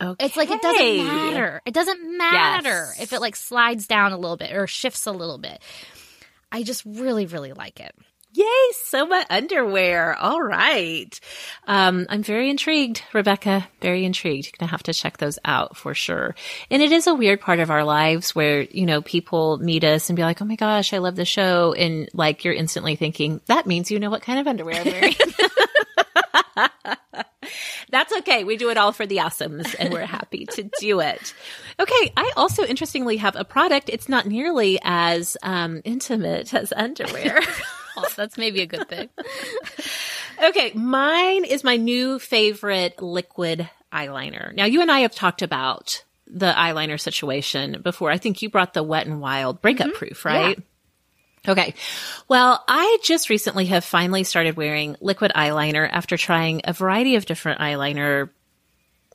Okay. 0.00 0.26
It's 0.26 0.36
like 0.36 0.50
it 0.50 0.60
doesn't 0.60 1.06
matter. 1.06 1.62
It 1.64 1.74
doesn't 1.74 2.18
matter 2.18 2.68
yes. 2.68 3.00
if 3.00 3.12
it 3.12 3.20
like 3.20 3.36
slides 3.36 3.86
down 3.86 4.12
a 4.12 4.18
little 4.18 4.36
bit 4.36 4.52
or 4.52 4.66
shifts 4.66 5.06
a 5.06 5.12
little 5.12 5.38
bit. 5.38 5.60
I 6.50 6.64
just 6.64 6.84
really, 6.84 7.26
really 7.26 7.52
like 7.52 7.80
it. 7.80 7.94
Yay, 8.34 8.72
Soma 8.84 9.26
underwear. 9.28 10.14
All 10.16 10.40
right. 10.40 11.20
Um, 11.66 12.06
I'm 12.08 12.22
very 12.22 12.48
intrigued, 12.48 13.02
Rebekah. 13.12 13.68
Very 13.82 14.06
intrigued. 14.06 14.46
You're 14.46 14.54
going 14.58 14.68
to 14.68 14.72
have 14.72 14.84
to 14.84 14.94
check 14.94 15.18
those 15.18 15.38
out 15.44 15.76
for 15.76 15.92
sure. 15.92 16.34
And 16.70 16.80
it 16.80 16.92
is 16.92 17.06
a 17.06 17.14
weird 17.14 17.42
part 17.42 17.60
of 17.60 17.70
our 17.70 17.84
lives 17.84 18.34
where, 18.34 18.62
you 18.62 18.86
know, 18.86 19.02
people 19.02 19.58
meet 19.58 19.84
us 19.84 20.08
and 20.08 20.16
be 20.16 20.22
like, 20.22 20.40
oh 20.40 20.46
my 20.46 20.56
gosh, 20.56 20.94
I 20.94 20.98
love 20.98 21.16
the 21.16 21.26
show. 21.26 21.74
And 21.74 22.08
like 22.14 22.42
you're 22.42 22.54
instantly 22.54 22.96
thinking, 22.96 23.42
that 23.46 23.66
means 23.66 23.90
you 23.90 24.00
know 24.00 24.08
what 24.08 24.22
kind 24.22 24.40
of 24.40 24.46
underwear 24.46 24.80
I'm 24.80 24.90
wearing. 24.90 25.14
That's 27.90 28.16
okay. 28.20 28.44
We 28.44 28.56
do 28.56 28.70
it 28.70 28.78
all 28.78 28.92
for 28.92 29.04
the 29.04 29.18
awesomes 29.18 29.76
and 29.78 29.92
we're 29.92 30.06
happy 30.06 30.46
to 30.46 30.70
do 30.80 31.00
it. 31.00 31.34
Okay. 31.78 32.12
I 32.16 32.32
also 32.38 32.64
interestingly 32.64 33.18
have 33.18 33.36
a 33.36 33.44
product. 33.44 33.90
It's 33.90 34.08
not 34.08 34.24
nearly 34.24 34.78
as 34.82 35.36
um, 35.42 35.82
intimate 35.84 36.54
as 36.54 36.72
underwear. 36.74 37.40
oh, 37.96 38.08
that's 38.16 38.38
maybe 38.38 38.62
a 38.62 38.66
good 38.66 38.88
thing. 38.88 39.08
okay, 40.44 40.72
mine 40.74 41.44
is 41.44 41.64
my 41.64 41.76
new 41.76 42.18
favorite 42.18 43.00
liquid 43.00 43.68
eyeliner. 43.92 44.54
Now, 44.54 44.64
you 44.64 44.80
and 44.80 44.90
I 44.90 45.00
have 45.00 45.14
talked 45.14 45.42
about 45.42 46.04
the 46.26 46.52
eyeliner 46.52 46.98
situation 46.98 47.80
before. 47.82 48.10
I 48.10 48.18
think 48.18 48.42
you 48.42 48.50
brought 48.50 48.74
the 48.74 48.82
Wet 48.82 49.06
and 49.06 49.20
Wild 49.20 49.60
breakup 49.60 49.88
mm-hmm. 49.88 49.96
proof, 49.96 50.24
right? 50.24 50.58
Yeah. 50.58 50.64
Okay. 51.52 51.74
Well, 52.28 52.62
I 52.68 52.98
just 53.02 53.28
recently 53.28 53.66
have 53.66 53.84
finally 53.84 54.22
started 54.22 54.56
wearing 54.56 54.96
liquid 55.00 55.32
eyeliner 55.34 55.88
after 55.90 56.16
trying 56.16 56.62
a 56.64 56.72
variety 56.72 57.16
of 57.16 57.26
different 57.26 57.60
eyeliner 57.60 58.30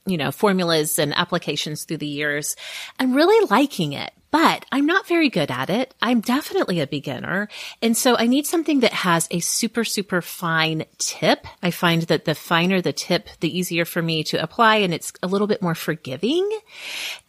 you 0.07 0.17
know, 0.17 0.31
formulas 0.31 0.97
and 0.97 1.15
applications 1.15 1.83
through 1.83 1.97
the 1.97 2.07
years. 2.07 2.55
I'm 2.99 3.13
really 3.13 3.47
liking 3.49 3.93
it, 3.93 4.11
but 4.31 4.65
I'm 4.71 4.85
not 4.85 5.07
very 5.07 5.29
good 5.29 5.51
at 5.51 5.69
it. 5.69 5.93
I'm 6.01 6.21
definitely 6.21 6.79
a 6.79 6.87
beginner. 6.87 7.49
And 7.81 7.95
so 7.95 8.17
I 8.17 8.27
need 8.27 8.45
something 8.45 8.81
that 8.81 8.93
has 8.93 9.27
a 9.31 9.39
super, 9.39 9.83
super 9.83 10.21
fine 10.21 10.85
tip. 10.97 11.45
I 11.61 11.71
find 11.71 12.03
that 12.03 12.25
the 12.25 12.35
finer 12.35 12.81
the 12.81 12.93
tip, 12.93 13.29
the 13.39 13.57
easier 13.57 13.85
for 13.85 14.01
me 14.01 14.23
to 14.25 14.41
apply 14.41 14.77
and 14.77 14.93
it's 14.93 15.13
a 15.21 15.27
little 15.27 15.47
bit 15.47 15.61
more 15.61 15.75
forgiving. 15.75 16.49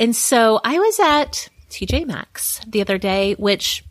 And 0.00 0.14
so 0.14 0.60
I 0.64 0.78
was 0.78 1.00
at 1.00 1.48
TJ 1.70 2.06
Maxx 2.06 2.60
the 2.66 2.80
other 2.80 2.98
day, 2.98 3.34
which 3.34 3.84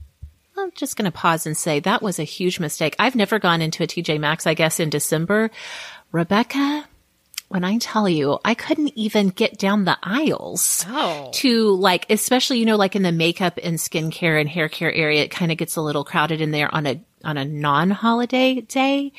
I'm 0.57 0.71
just 0.71 0.97
going 0.97 1.05
to 1.05 1.11
pause 1.11 1.45
and 1.45 1.55
say 1.55 1.79
that 1.79 2.01
was 2.01 2.19
a 2.19 2.23
huge 2.23 2.59
mistake. 2.59 2.95
I've 2.97 3.15
never 3.15 3.37
gone 3.39 3.61
into 3.61 3.83
a 3.83 3.87
TJ 3.87 4.19
Maxx, 4.19 4.47
I 4.47 4.55
guess, 4.55 4.79
in 4.79 4.89
December. 4.89 5.51
Rebekah, 6.11 6.87
when 7.49 7.63
I 7.63 7.77
tell 7.77 8.09
you, 8.09 8.39
I 8.43 8.53
couldn't 8.53 8.93
even 8.95 9.29
get 9.29 9.57
down 9.57 9.85
the 9.85 9.97
aisles 10.03 10.85
oh. 10.87 11.29
to 11.35 11.75
like, 11.75 12.05
especially, 12.09 12.59
you 12.59 12.65
know, 12.65 12.75
like 12.75 12.95
in 12.95 13.03
the 13.03 13.11
makeup 13.11 13.57
and 13.61 13.77
skincare 13.77 14.39
and 14.39 14.49
hair 14.49 14.67
care 14.69 14.91
area, 14.91 15.23
it 15.23 15.31
kind 15.31 15.51
of 15.51 15.57
gets 15.57 15.75
a 15.75 15.81
little 15.81 16.03
crowded 16.03 16.41
in 16.41 16.51
there 16.51 16.73
on 16.73 16.85
a, 16.85 17.01
on 17.23 17.37
a 17.37 17.45
non-holiday 17.45 18.61
day. 18.61 19.13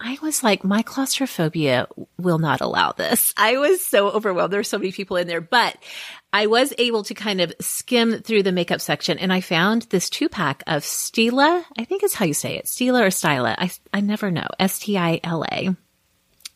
I 0.00 0.18
was 0.20 0.42
like, 0.42 0.64
my 0.64 0.82
claustrophobia 0.82 1.86
will 2.18 2.38
not 2.38 2.60
allow 2.60 2.90
this. 2.90 3.32
I 3.36 3.58
was 3.58 3.84
so 3.84 4.10
overwhelmed. 4.10 4.52
There's 4.52 4.68
so 4.68 4.78
many 4.78 4.90
people 4.90 5.16
in 5.16 5.28
there, 5.28 5.40
but 5.40 5.76
I 6.32 6.46
was 6.46 6.72
able 6.78 7.04
to 7.04 7.14
kind 7.14 7.40
of 7.40 7.52
skim 7.60 8.22
through 8.22 8.42
the 8.42 8.50
makeup 8.50 8.80
section 8.80 9.18
and 9.18 9.32
I 9.32 9.42
found 9.42 9.82
this 9.82 10.10
two 10.10 10.28
pack 10.28 10.64
of 10.66 10.82
Stila. 10.82 11.62
I 11.78 11.84
think 11.84 12.02
is 12.02 12.14
how 12.14 12.24
you 12.24 12.34
say 12.34 12.56
it. 12.56 12.64
Stila 12.64 13.02
or 13.02 13.08
Styla. 13.08 13.54
I, 13.58 13.70
I 13.92 14.00
never 14.00 14.30
know. 14.30 14.48
S-T-I-L-A 14.58 15.76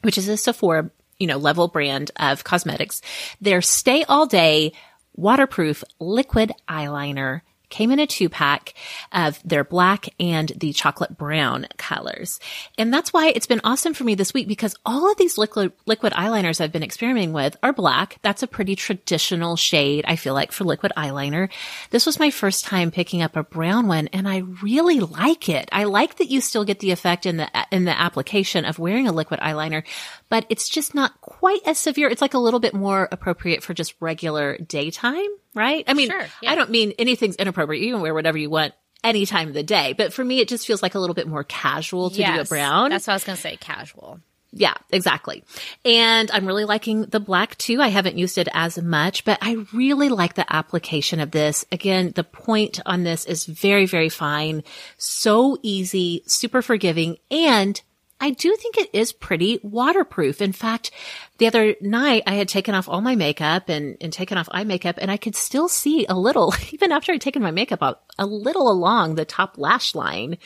which 0.06 0.16
is 0.16 0.28
a 0.28 0.36
Sephora, 0.36 0.90
you 1.18 1.26
know, 1.26 1.36
level 1.36 1.68
brand 1.68 2.10
of 2.16 2.44
cosmetics. 2.44 3.02
Their 3.40 3.60
stay 3.60 4.04
all 4.04 4.26
day 4.26 4.72
waterproof 5.14 5.82
liquid 5.98 6.52
eyeliner 6.68 7.40
came 7.68 7.90
in 7.90 7.98
a 7.98 8.06
two 8.06 8.28
pack 8.28 8.74
of 9.12 9.40
their 9.44 9.64
black 9.64 10.08
and 10.20 10.52
the 10.56 10.72
chocolate 10.72 11.16
brown 11.16 11.66
colors. 11.76 12.38
And 12.78 12.92
that's 12.92 13.12
why 13.12 13.28
it's 13.28 13.46
been 13.46 13.60
awesome 13.64 13.94
for 13.94 14.04
me 14.04 14.14
this 14.14 14.32
week 14.32 14.48
because 14.48 14.74
all 14.84 15.10
of 15.10 15.16
these 15.16 15.38
liquid, 15.38 15.72
liquid 15.86 16.12
eyeliners 16.12 16.60
I've 16.60 16.72
been 16.72 16.82
experimenting 16.82 17.32
with 17.32 17.56
are 17.62 17.72
black. 17.72 18.18
That's 18.22 18.42
a 18.42 18.46
pretty 18.46 18.76
traditional 18.76 19.56
shade, 19.56 20.04
I 20.06 20.16
feel 20.16 20.34
like, 20.34 20.52
for 20.52 20.64
liquid 20.64 20.92
eyeliner. 20.96 21.50
This 21.90 22.06
was 22.06 22.18
my 22.18 22.30
first 22.30 22.64
time 22.64 22.90
picking 22.90 23.22
up 23.22 23.36
a 23.36 23.42
brown 23.42 23.88
one 23.88 24.08
and 24.08 24.28
I 24.28 24.38
really 24.62 25.00
like 25.00 25.48
it. 25.48 25.68
I 25.72 25.84
like 25.84 26.16
that 26.16 26.30
you 26.30 26.40
still 26.40 26.64
get 26.64 26.80
the 26.80 26.92
effect 26.92 27.26
in 27.26 27.36
the, 27.38 27.50
in 27.70 27.84
the 27.84 27.98
application 27.98 28.64
of 28.64 28.78
wearing 28.78 29.08
a 29.08 29.12
liquid 29.12 29.40
eyeliner, 29.40 29.84
but 30.28 30.46
it's 30.48 30.68
just 30.68 30.94
not 30.94 31.20
quite 31.20 31.60
as 31.66 31.78
severe. 31.78 32.08
It's 32.08 32.22
like 32.22 32.34
a 32.34 32.38
little 32.38 32.60
bit 32.60 32.74
more 32.74 33.08
appropriate 33.10 33.62
for 33.62 33.74
just 33.74 33.94
regular 34.00 34.56
daytime 34.58 35.26
right? 35.56 35.84
I 35.88 35.94
mean, 35.94 36.10
sure, 36.10 36.26
yeah. 36.42 36.52
I 36.52 36.54
don't 36.54 36.70
mean 36.70 36.92
anything's 36.98 37.34
inappropriate. 37.36 37.82
You 37.82 37.94
can 37.94 38.02
wear 38.02 38.14
whatever 38.14 38.38
you 38.38 38.50
want 38.50 38.74
any 39.02 39.26
time 39.26 39.48
of 39.48 39.54
the 39.54 39.62
day, 39.62 39.94
but 39.94 40.12
for 40.12 40.24
me, 40.24 40.40
it 40.40 40.48
just 40.48 40.66
feels 40.66 40.82
like 40.82 40.94
a 40.94 41.00
little 41.00 41.14
bit 41.14 41.26
more 41.26 41.42
casual 41.42 42.10
to 42.10 42.18
yes, 42.18 42.34
do 42.34 42.40
a 42.40 42.44
brown. 42.44 42.90
That's 42.90 43.06
what 43.06 43.14
I 43.14 43.16
was 43.16 43.24
going 43.24 43.36
to 43.36 43.42
say, 43.42 43.56
casual. 43.56 44.20
Yeah, 44.52 44.74
exactly. 44.90 45.44
And 45.84 46.30
I'm 46.30 46.46
really 46.46 46.64
liking 46.64 47.02
the 47.02 47.20
black 47.20 47.58
too. 47.58 47.80
I 47.82 47.88
haven't 47.88 48.16
used 48.16 48.38
it 48.38 48.48
as 48.54 48.80
much, 48.80 49.24
but 49.24 49.38
I 49.42 49.66
really 49.72 50.08
like 50.08 50.34
the 50.34 50.50
application 50.50 51.20
of 51.20 51.30
this. 51.30 51.66
Again, 51.70 52.12
the 52.14 52.24
point 52.24 52.80
on 52.86 53.02
this 53.02 53.26
is 53.26 53.44
very, 53.44 53.86
very 53.86 54.08
fine. 54.08 54.62
So 54.96 55.58
easy, 55.62 56.22
super 56.26 56.62
forgiving, 56.62 57.18
and 57.30 57.80
I 58.18 58.30
do 58.30 58.56
think 58.56 58.78
it 58.78 58.90
is 58.92 59.12
pretty 59.12 59.60
waterproof. 59.62 60.40
In 60.40 60.52
fact, 60.52 60.90
the 61.38 61.46
other 61.46 61.76
night 61.80 62.22
I 62.26 62.34
had 62.34 62.48
taken 62.48 62.74
off 62.74 62.88
all 62.88 63.02
my 63.02 63.14
makeup 63.14 63.68
and, 63.68 63.96
and 64.00 64.12
taken 64.12 64.38
off 64.38 64.48
eye 64.50 64.64
makeup 64.64 64.96
and 64.98 65.10
I 65.10 65.18
could 65.18 65.36
still 65.36 65.68
see 65.68 66.06
a 66.06 66.14
little, 66.14 66.54
even 66.72 66.92
after 66.92 67.12
I'd 67.12 67.20
taken 67.20 67.42
my 67.42 67.50
makeup 67.50 67.82
off, 67.82 67.96
a 68.18 68.26
little 68.26 68.70
along 68.70 69.14
the 69.14 69.24
top 69.24 69.58
lash 69.58 69.94
line 69.94 70.38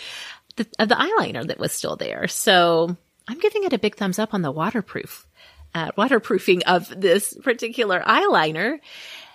of 0.78 0.88
the 0.88 0.94
eyeliner 0.94 1.46
that 1.46 1.60
was 1.60 1.72
still 1.72 1.96
there. 1.96 2.26
So 2.28 2.96
I'm 3.28 3.38
giving 3.38 3.64
it 3.64 3.72
a 3.72 3.78
big 3.78 3.96
thumbs 3.96 4.18
up 4.18 4.34
on 4.34 4.42
the 4.42 4.50
waterproof, 4.50 5.26
uh, 5.74 5.92
waterproofing 5.96 6.64
of 6.64 6.88
this 7.00 7.34
particular 7.42 8.00
eyeliner. 8.00 8.80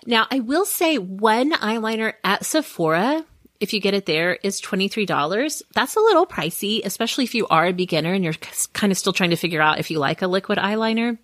Now 0.06 0.27
I 0.30 0.42
will 0.42 0.65
say 0.65 0.98
one 0.98 1.54
eyeliner 1.54 2.13
at 2.24 2.46
Sephora 2.46 3.25
if 3.65 3.74
you 3.74 3.81
get 3.81 3.95
it 3.95 4.05
there 4.05 4.36
is 4.43 4.62
$23. 4.62 5.62
That's 5.74 5.95
a 5.95 6.00
little 6.00 6.27
pricey, 6.27 6.81
especially 6.86 7.24
if 7.24 7.34
you 7.34 7.48
are 7.48 7.65
a 7.65 7.74
beginner 7.74 8.13
and 8.13 8.24
you're 8.24 8.36
kind 8.74 8.91
of 8.91 8.98
still 8.98 9.12
trying 9.12 9.31
to 9.31 9.36
figure 9.36 9.62
out 9.62 9.79
if 9.79 9.89
you 9.89 9.98
like 9.98 10.22
a 10.22 10.27
liquid 10.27 10.60
eyeliner. 10.60 11.17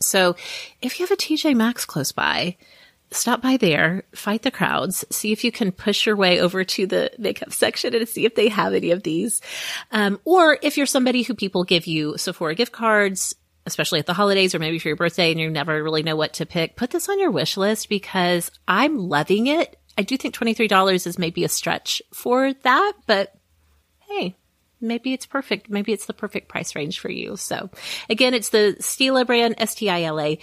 So 0.00 0.34
if 0.82 0.98
you 0.98 1.06
have 1.06 1.12
a 1.12 1.16
TJ 1.16 1.54
Maxx 1.54 1.84
close 1.84 2.10
by, 2.10 2.56
stop 3.12 3.40
by 3.40 3.56
there, 3.56 4.02
fight 4.14 4.42
the 4.42 4.50
crowds, 4.50 5.04
see 5.10 5.30
if 5.30 5.44
you 5.44 5.52
can 5.52 5.70
push 5.70 6.06
your 6.06 6.16
way 6.16 6.40
over 6.40 6.64
to 6.64 6.86
the 6.86 7.12
makeup 7.18 7.52
section 7.52 7.94
and 7.94 8.08
see 8.08 8.24
if 8.24 8.34
they 8.34 8.48
have 8.48 8.74
any 8.74 8.90
of 8.90 9.02
these. 9.02 9.40
Um, 9.92 10.20
or 10.24 10.58
if 10.62 10.76
you're 10.76 10.86
somebody 10.86 11.22
who 11.22 11.34
people 11.34 11.64
give 11.64 11.86
you 11.86 12.18
Sephora 12.18 12.54
gift 12.54 12.72
cards, 12.72 13.34
especially 13.66 14.00
at 14.00 14.06
the 14.06 14.14
holidays 14.14 14.54
or 14.54 14.58
maybe 14.58 14.78
for 14.78 14.88
your 14.88 14.96
birthday 14.96 15.30
and 15.30 15.40
you 15.40 15.50
never 15.50 15.82
really 15.82 16.02
know 16.02 16.16
what 16.16 16.34
to 16.34 16.46
pick, 16.46 16.76
put 16.76 16.90
this 16.90 17.08
on 17.08 17.20
your 17.20 17.30
wish 17.30 17.56
list 17.56 17.88
because 17.88 18.50
I'm 18.66 18.98
loving 18.98 19.46
it. 19.46 19.79
I 19.98 20.02
do 20.02 20.16
think 20.16 20.34
$23 20.34 21.06
is 21.06 21.18
maybe 21.18 21.44
a 21.44 21.48
stretch 21.48 22.02
for 22.12 22.52
that, 22.52 22.92
but 23.06 23.34
hey, 24.08 24.36
maybe 24.80 25.12
it's 25.12 25.26
perfect. 25.26 25.70
Maybe 25.70 25.92
it's 25.92 26.06
the 26.06 26.14
perfect 26.14 26.48
price 26.48 26.74
range 26.74 26.98
for 27.00 27.10
you. 27.10 27.36
So 27.36 27.70
again, 28.08 28.34
it's 28.34 28.50
the 28.50 28.76
Stila 28.80 29.26
brand, 29.26 29.56
S-T-I-L-A, 29.58 30.38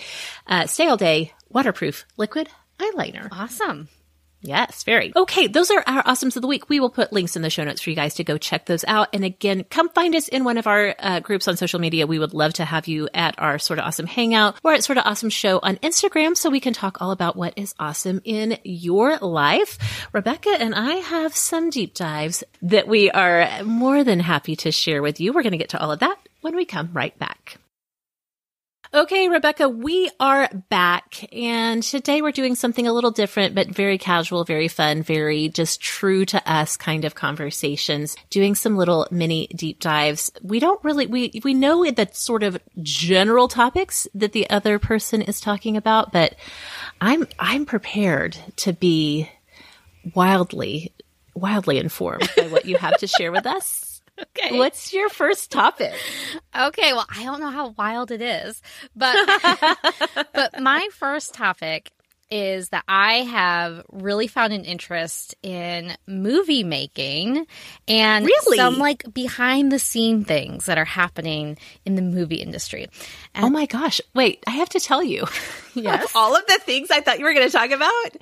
uh, 0.47 0.67
stay 0.67 0.95
day 0.97 1.33
waterproof 1.49 2.05
liquid 2.17 2.49
eyeliner. 2.79 3.29
Awesome. 3.31 3.89
Yes, 4.47 4.85
very. 4.85 5.11
Okay, 5.13 5.47
those 5.47 5.71
are 5.71 5.83
our 5.85 6.01
awesomes 6.03 6.37
of 6.37 6.41
the 6.41 6.47
week. 6.47 6.69
We 6.69 6.79
will 6.79 6.89
put 6.89 7.11
links 7.11 7.35
in 7.35 7.41
the 7.41 7.49
show 7.49 7.65
notes 7.65 7.81
for 7.81 7.89
you 7.89 7.97
guys 7.97 8.13
to 8.13 8.23
go 8.23 8.37
check 8.37 8.65
those 8.65 8.85
out. 8.85 9.09
And 9.11 9.25
again, 9.25 9.65
come 9.69 9.89
find 9.89 10.15
us 10.15 10.29
in 10.29 10.45
one 10.45 10.57
of 10.57 10.67
our 10.67 10.95
uh, 10.99 11.19
groups 11.19 11.49
on 11.49 11.57
social 11.57 11.81
media. 11.81 12.07
We 12.07 12.17
would 12.17 12.33
love 12.33 12.53
to 12.53 12.63
have 12.63 12.87
you 12.87 13.09
at 13.13 13.37
our 13.39 13.59
Sorta 13.59 13.83
Awesome 13.83 14.07
Hangout 14.07 14.57
or 14.63 14.71
at 14.71 14.85
Sorta 14.85 15.03
Awesome 15.03 15.29
Show 15.29 15.59
on 15.61 15.75
Instagram 15.77 16.37
so 16.37 16.49
we 16.49 16.61
can 16.61 16.71
talk 16.71 17.01
all 17.01 17.11
about 17.11 17.35
what 17.35 17.57
is 17.57 17.75
awesome 17.77 18.21
in 18.23 18.57
your 18.63 19.17
life. 19.17 20.07
Rebekah 20.13 20.61
and 20.61 20.73
I 20.73 20.93
have 20.93 21.35
some 21.35 21.69
deep 21.69 21.93
dives 21.93 22.45
that 22.61 22.87
we 22.87 23.11
are 23.11 23.65
more 23.65 24.05
than 24.05 24.21
happy 24.21 24.55
to 24.57 24.71
share 24.71 25.01
with 25.01 25.19
you. 25.19 25.33
We're 25.33 25.43
going 25.43 25.51
to 25.51 25.57
get 25.57 25.69
to 25.69 25.79
all 25.81 25.91
of 25.91 25.99
that 25.99 26.17
when 26.39 26.55
we 26.55 26.63
come 26.63 26.91
right 26.93 27.17
back. 27.19 27.57
Okay, 28.93 29.27
Rebekah, 29.27 29.67
we 29.67 30.09
are 30.17 30.49
back 30.69 31.27
and 31.33 31.83
today 31.83 32.21
we're 32.21 32.31
doing 32.31 32.55
something 32.55 32.87
a 32.87 32.93
little 32.93 33.11
different, 33.11 33.53
but 33.53 33.67
very 33.67 33.97
casual, 33.97 34.45
very 34.45 34.69
fun, 34.69 35.03
very 35.03 35.49
just 35.49 35.81
true 35.81 36.23
to 36.23 36.49
us 36.49 36.77
kind 36.77 37.03
of 37.03 37.13
conversations, 37.13 38.15
doing 38.29 38.55
some 38.55 38.77
little 38.77 39.05
mini 39.11 39.47
deep 39.47 39.81
dives. 39.81 40.31
We 40.41 40.61
don't 40.61 40.81
really, 40.85 41.05
we, 41.05 41.41
we 41.43 41.53
know 41.53 41.83
the 41.91 42.07
sort 42.13 42.43
of 42.43 42.57
general 42.81 43.49
topics 43.49 44.07
that 44.15 44.31
the 44.31 44.49
other 44.49 44.79
person 44.79 45.21
is 45.21 45.41
talking 45.41 45.75
about, 45.75 46.13
but 46.13 46.35
I'm, 47.01 47.27
I'm 47.37 47.65
prepared 47.65 48.37
to 48.57 48.71
be 48.71 49.29
wildly, 50.15 50.93
wildly 51.33 51.77
informed 51.77 52.29
by 52.37 52.47
what 52.47 52.63
you 52.63 52.77
have 52.77 52.97
to 52.99 53.07
share 53.07 53.33
with 53.33 53.45
us. 53.45 53.86
Okay. 54.19 54.57
What's 54.57 54.93
your 54.93 55.09
first 55.09 55.51
topic? 55.51 55.93
Okay, 56.57 56.93
well, 56.93 57.05
I 57.09 57.23
don't 57.23 57.39
know 57.39 57.49
how 57.51 57.75
wild 57.77 58.11
it 58.11 58.21
is, 58.21 58.61
but 58.95 59.15
but 60.33 60.59
my 60.59 60.87
first 60.93 61.33
topic 61.33 61.91
is 62.29 62.69
that 62.69 62.83
I 62.87 63.21
have 63.23 63.83
really 63.91 64.27
found 64.27 64.53
an 64.53 64.65
interest 64.65 65.35
in 65.43 65.95
movie 66.07 66.63
making 66.63 67.47
and 67.87 68.25
really? 68.25 68.57
some 68.57 68.77
like 68.77 69.03
behind 69.13 69.71
the 69.71 69.79
scene 69.79 70.25
things 70.25 70.65
that 70.65 70.77
are 70.77 70.85
happening 70.85 71.57
in 71.85 71.95
the 71.95 72.01
movie 72.01 72.35
industry. 72.35 72.87
And 73.33 73.45
oh 73.45 73.49
my 73.49 73.65
gosh. 73.65 74.01
Wait, 74.13 74.43
I 74.45 74.51
have 74.51 74.69
to 74.69 74.79
tell 74.79 75.03
you. 75.03 75.25
Yes. 75.75 76.15
all 76.15 76.35
of 76.35 76.43
the 76.47 76.57
things 76.57 76.89
I 76.89 77.01
thought 77.01 77.19
you 77.19 77.25
were 77.25 77.35
going 77.35 77.45
to 77.45 77.55
talk 77.55 77.69
about, 77.69 78.17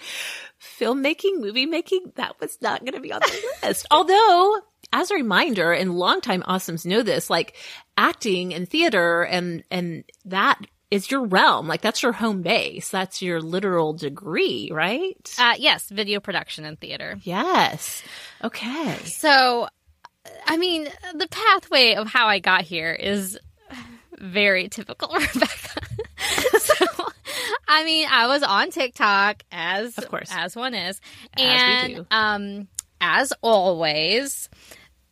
filmmaking, 0.78 1.40
movie 1.40 1.66
making, 1.66 2.12
that 2.16 2.38
was 2.42 2.58
not 2.62 2.82
going 2.82 2.96
to 2.96 3.00
be 3.00 3.14
on 3.14 3.22
the 3.22 3.42
list. 3.64 3.88
Although 3.90 4.60
as 4.94 5.12
a 5.12 5.16
reminder, 5.16 5.72
and 5.72 5.96
longtime 5.96 6.44
awesomes 6.44 6.86
know 6.86 7.02
this, 7.02 7.30
like 7.30 7.56
acting 7.98 8.54
and 8.54 8.68
theater 8.68 9.24
and, 9.24 9.64
and 9.72 10.04
that 10.26 10.60
is 10.92 11.10
your 11.10 11.26
realm. 11.26 11.68
Like 11.68 11.82
that's 11.82 12.04
your 12.04 12.12
home 12.12 12.42
base. 12.42 12.90
That's 12.90 13.22
your 13.22 13.42
literal 13.42 13.94
degree, 13.94 14.70
right? 14.72 15.36
Uh, 15.38 15.56
yes, 15.58 15.90
video 15.90 16.20
production 16.20 16.66
and 16.66 16.80
theater. 16.80 17.18
Yes. 17.24 18.04
Okay. 18.44 18.96
So, 19.06 19.68
I 20.46 20.58
mean, 20.58 20.88
the 21.14 21.28
pathway 21.28 21.96
of 21.96 22.08
how 22.08 22.28
I 22.28 22.40
got 22.40 22.62
here 22.62 22.94
is 22.94 23.38
very 24.18 24.70
typical, 24.70 25.10
Rebekah. 25.14 26.60
so, 26.60 26.86
I 27.68 27.84
mean, 27.84 28.08
I 28.10 28.28
was 28.28 28.44
on 28.44 28.72
TikTok 28.72 29.44
as 29.52 29.98
of 29.98 30.08
course 30.10 30.30
as 30.32 30.56
one 30.56 30.74
is, 30.74 31.02
as 31.38 31.44
and 31.44 32.06
um, 32.12 32.68
as 33.02 33.34
always, 33.42 34.50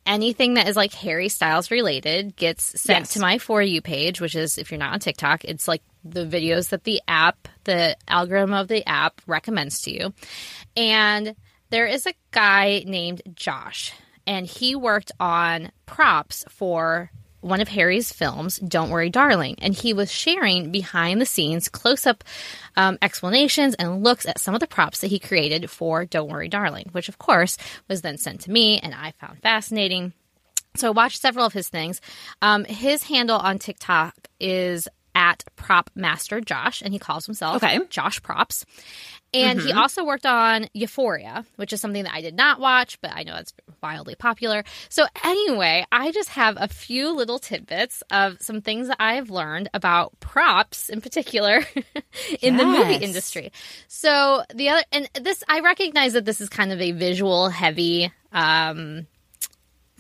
anything 0.06 0.56
that 0.56 0.68
is 0.68 0.76
like 0.76 0.94
Harry 0.94 1.30
Styles 1.30 1.72
related 1.72 2.36
gets 2.36 2.80
sent 2.82 3.02
yes. 3.02 3.14
to 3.14 3.20
my 3.20 3.38
For 3.38 3.62
You 3.62 3.82
page, 3.82 4.22
which 4.22 4.36
is, 4.36 4.58
if 4.58 4.72
you're 4.72 4.80
not 4.80 4.94
on 4.94 5.00
TikTok, 5.00 5.46
it's 5.46 5.68
like 5.68 5.82
the 6.04 6.26
videos 6.26 6.70
that 6.70 6.84
the 6.84 7.02
app, 7.08 7.48
the 7.64 7.96
algorithm 8.08 8.54
of 8.54 8.68
the 8.68 8.88
app 8.88 9.22
recommends 9.28 9.82
to 9.84 9.92
you. 9.92 10.14
And 10.76 11.36
there 11.70 11.88
is 11.88 12.06
a 12.06 12.14
guy 12.32 12.84
named 12.86 13.22
Josh, 13.34 13.94
and 14.28 14.46
he 14.46 14.76
worked 14.76 15.12
on 15.20 15.72
props 15.86 16.46
for 16.50 17.12
one 17.44 17.62
of 17.62 17.68
Harry's 17.68 18.12
films, 18.12 18.58
Don't 18.58 18.90
Worry, 18.90 19.10
Darling. 19.10 19.56
And 19.60 19.74
he 19.74 19.94
was 19.94 20.12
sharing 20.12 20.72
behind 20.72 21.20
the 21.20 21.26
scenes 21.26 21.70
close 21.70 22.08
up 22.08 22.24
um, 22.76 22.98
explanations 23.02 23.76
and 23.76 24.04
looks 24.04 24.26
at 24.26 24.40
some 24.40 24.54
of 24.54 24.60
the 24.60 24.68
props 24.68 25.02
that 25.02 25.08
he 25.08 25.20
created 25.20 25.70
for 25.70 26.06
Don't 26.06 26.30
Worry, 26.30 26.48
Darling, 26.48 26.90
which 26.92 27.10
of 27.10 27.18
course 27.18 27.58
was 27.88 28.02
then 28.02 28.18
sent 28.18 28.42
to 28.42 28.52
me 28.52 28.80
and 28.80 28.94
I 28.94 29.12
found 29.20 29.42
fascinating. 29.42 30.14
So 30.76 30.88
I 30.88 30.92
watched 30.92 31.22
several 31.22 31.46
of 31.46 31.54
his 31.54 31.70
things. 31.70 32.02
Um, 32.42 32.66
his 32.66 33.04
handle 33.04 33.38
on 33.38 33.60
TikTok 33.60 34.16
is 34.40 34.88
at 35.16 35.44
Prop 35.56 35.90
Master 35.96 36.42
Josh, 36.42 36.82
and 36.82 36.94
he 36.94 37.00
calls 37.00 37.26
himself 37.26 37.64
okay. 37.64 37.80
Josh 37.90 38.22
Props. 38.22 38.66
And 39.34 39.58
mm-hmm. 39.58 39.68
he 39.68 39.74
also 39.74 40.06
worked 40.06 40.28
on 40.28 40.68
Euphoria, 40.74 41.44
which 41.56 41.74
is 41.74 41.82
something 41.82 42.04
that 42.04 42.14
I 42.14 42.22
did 42.22 42.36
not 42.36 42.60
watch, 42.60 43.02
but 43.02 43.12
I 43.16 43.24
know 43.24 43.36
it's 43.38 43.52
wildly 43.82 44.14
popular. 44.14 44.64
So, 44.90 45.06
anyway, 45.24 45.86
I 45.92 46.12
just 46.12 46.30
have 46.30 46.56
a 46.60 46.68
few 46.68 47.12
little 47.16 47.40
tidbits 47.40 48.04
of 48.12 48.40
some 48.42 48.62
things 48.62 48.90
that 48.90 48.98
I 49.00 49.16
have 49.16 49.32
learned 49.32 49.70
about 49.74 50.20
props 50.20 50.90
in 50.90 51.02
particular 51.02 51.66
in 52.42 52.56
yes. 52.56 52.62
the 52.62 52.66
movie 52.66 53.04
industry. 53.04 53.52
So, 53.88 54.44
the 54.54 54.70
other, 54.70 54.84
and 54.92 55.10
this, 55.20 55.44
I 55.48 55.62
recognize 55.62 56.14
that 56.14 56.26
this 56.26 56.40
is 56.40 56.50
kind 56.50 56.72
of 56.72 56.80
a 56.80 56.92
visual 56.92 57.50
heavy, 57.50 58.12
um, 58.32 59.08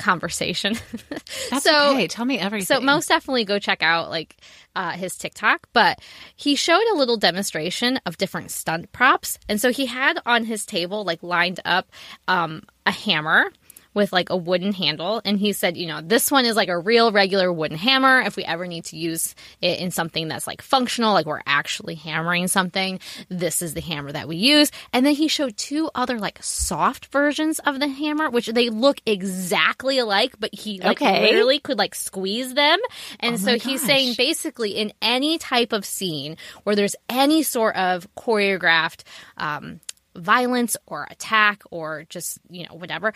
conversation. 0.03 0.75
That's 1.49 1.63
so, 1.63 1.91
okay. 1.93 2.07
Tell 2.07 2.25
me 2.25 2.37
everything. 2.37 2.65
So 2.65 2.81
most 2.81 3.07
definitely 3.07 3.45
go 3.45 3.57
check 3.57 3.81
out 3.81 4.09
like 4.09 4.35
uh, 4.75 4.91
his 4.91 5.15
TikTok. 5.15 5.67
But 5.71 5.99
he 6.35 6.55
showed 6.55 6.83
a 6.91 6.95
little 6.95 7.17
demonstration 7.17 7.99
of 8.05 8.17
different 8.17 8.51
stunt 8.51 8.91
props, 8.91 9.39
and 9.47 9.59
so 9.59 9.71
he 9.71 9.85
had 9.85 10.19
on 10.25 10.43
his 10.43 10.65
table 10.65 11.03
like 11.03 11.23
lined 11.23 11.61
up 11.65 11.89
um, 12.27 12.63
a 12.85 12.91
hammer 12.91 13.51
with 13.93 14.11
like 14.11 14.29
a 14.29 14.37
wooden 14.37 14.73
handle. 14.73 15.21
And 15.23 15.39
he 15.39 15.53
said, 15.53 15.77
you 15.77 15.87
know, 15.87 16.01
this 16.01 16.31
one 16.31 16.45
is 16.45 16.55
like 16.55 16.69
a 16.69 16.77
real 16.77 17.11
regular 17.11 17.51
wooden 17.51 17.77
hammer. 17.77 18.21
If 18.21 18.35
we 18.35 18.43
ever 18.43 18.67
need 18.67 18.85
to 18.85 18.97
use 18.97 19.35
it 19.61 19.79
in 19.79 19.91
something 19.91 20.27
that's 20.27 20.47
like 20.47 20.61
functional, 20.61 21.13
like 21.13 21.25
we're 21.25 21.41
actually 21.45 21.95
hammering 21.95 22.47
something, 22.47 22.99
this 23.29 23.61
is 23.61 23.73
the 23.73 23.81
hammer 23.81 24.11
that 24.11 24.27
we 24.27 24.37
use. 24.37 24.71
And 24.91 25.05
then 25.05 25.13
he 25.13 25.27
showed 25.27 25.57
two 25.57 25.89
other 25.95 26.19
like 26.19 26.41
soft 26.41 27.07
versions 27.07 27.59
of 27.59 27.79
the 27.79 27.87
hammer, 27.87 28.29
which 28.29 28.47
they 28.47 28.69
look 28.69 28.99
exactly 29.05 29.99
alike, 29.99 30.35
but 30.39 30.53
he 30.53 30.79
like 30.79 31.01
okay. 31.01 31.21
literally 31.21 31.59
could 31.59 31.77
like 31.77 31.95
squeeze 31.95 32.53
them. 32.53 32.79
And 33.19 33.35
oh 33.35 33.37
so 33.37 33.51
he's 33.53 33.81
gosh. 33.81 33.87
saying 33.87 34.15
basically 34.17 34.71
in 34.71 34.93
any 35.01 35.37
type 35.37 35.73
of 35.73 35.85
scene 35.85 36.37
where 36.63 36.75
there's 36.75 36.95
any 37.09 37.43
sort 37.43 37.75
of 37.75 38.07
choreographed, 38.15 39.03
um, 39.37 39.79
violence 40.15 40.77
or 40.85 41.07
attack 41.09 41.63
or 41.71 42.05
just, 42.09 42.39
you 42.49 42.65
know, 42.67 42.75
whatever 42.75 43.13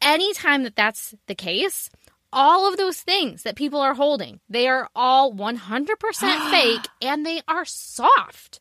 anytime 0.00 0.62
that 0.64 0.76
that's 0.76 1.14
the 1.26 1.34
case, 1.34 1.90
all 2.32 2.68
of 2.68 2.76
those 2.76 3.00
things 3.00 3.42
that 3.42 3.56
people 3.56 3.80
are 3.80 3.94
holding, 3.94 4.40
they 4.48 4.68
are 4.68 4.88
all 4.94 5.32
100% 5.32 6.50
fake 6.50 6.86
and 7.00 7.24
they 7.24 7.42
are 7.48 7.64
soft. 7.64 8.60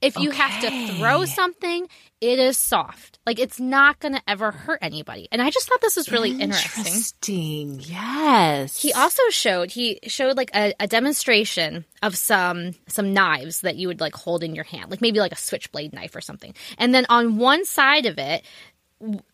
If 0.00 0.16
you 0.16 0.28
okay. 0.28 0.38
have 0.38 0.60
to 0.60 0.94
throw 0.98 1.24
something, 1.24 1.88
it 2.20 2.38
is 2.38 2.58
soft. 2.58 3.18
Like 3.24 3.38
it's 3.38 3.58
not 3.58 4.00
going 4.00 4.14
to 4.14 4.20
ever 4.28 4.50
hurt 4.50 4.80
anybody. 4.82 5.28
And 5.32 5.40
I 5.40 5.48
just 5.48 5.66
thought 5.66 5.80
this 5.80 5.96
was 5.96 6.12
really 6.12 6.30
interesting. 6.30 6.84
Interesting. 6.84 7.80
Yes. 7.80 8.80
He 8.80 8.92
also 8.92 9.22
showed 9.30 9.70
he 9.70 10.00
showed 10.06 10.36
like 10.36 10.50
a, 10.54 10.74
a, 10.78 10.86
demonstration 10.86 11.86
of 12.02 12.16
some 12.16 12.72
some 12.86 13.14
knives 13.14 13.62
that 13.62 13.76
you 13.76 13.88
would 13.88 14.00
like 14.00 14.14
hold 14.14 14.44
in 14.44 14.54
your 14.54 14.64
hand, 14.64 14.90
like 14.90 15.00
maybe 15.00 15.20
like 15.20 15.32
a 15.32 15.36
switchblade 15.36 15.94
knife 15.94 16.14
or 16.14 16.20
something. 16.20 16.54
And 16.76 16.94
then 16.94 17.06
on 17.08 17.38
one 17.38 17.64
side 17.64 18.04
of 18.04 18.18
it, 18.18 18.44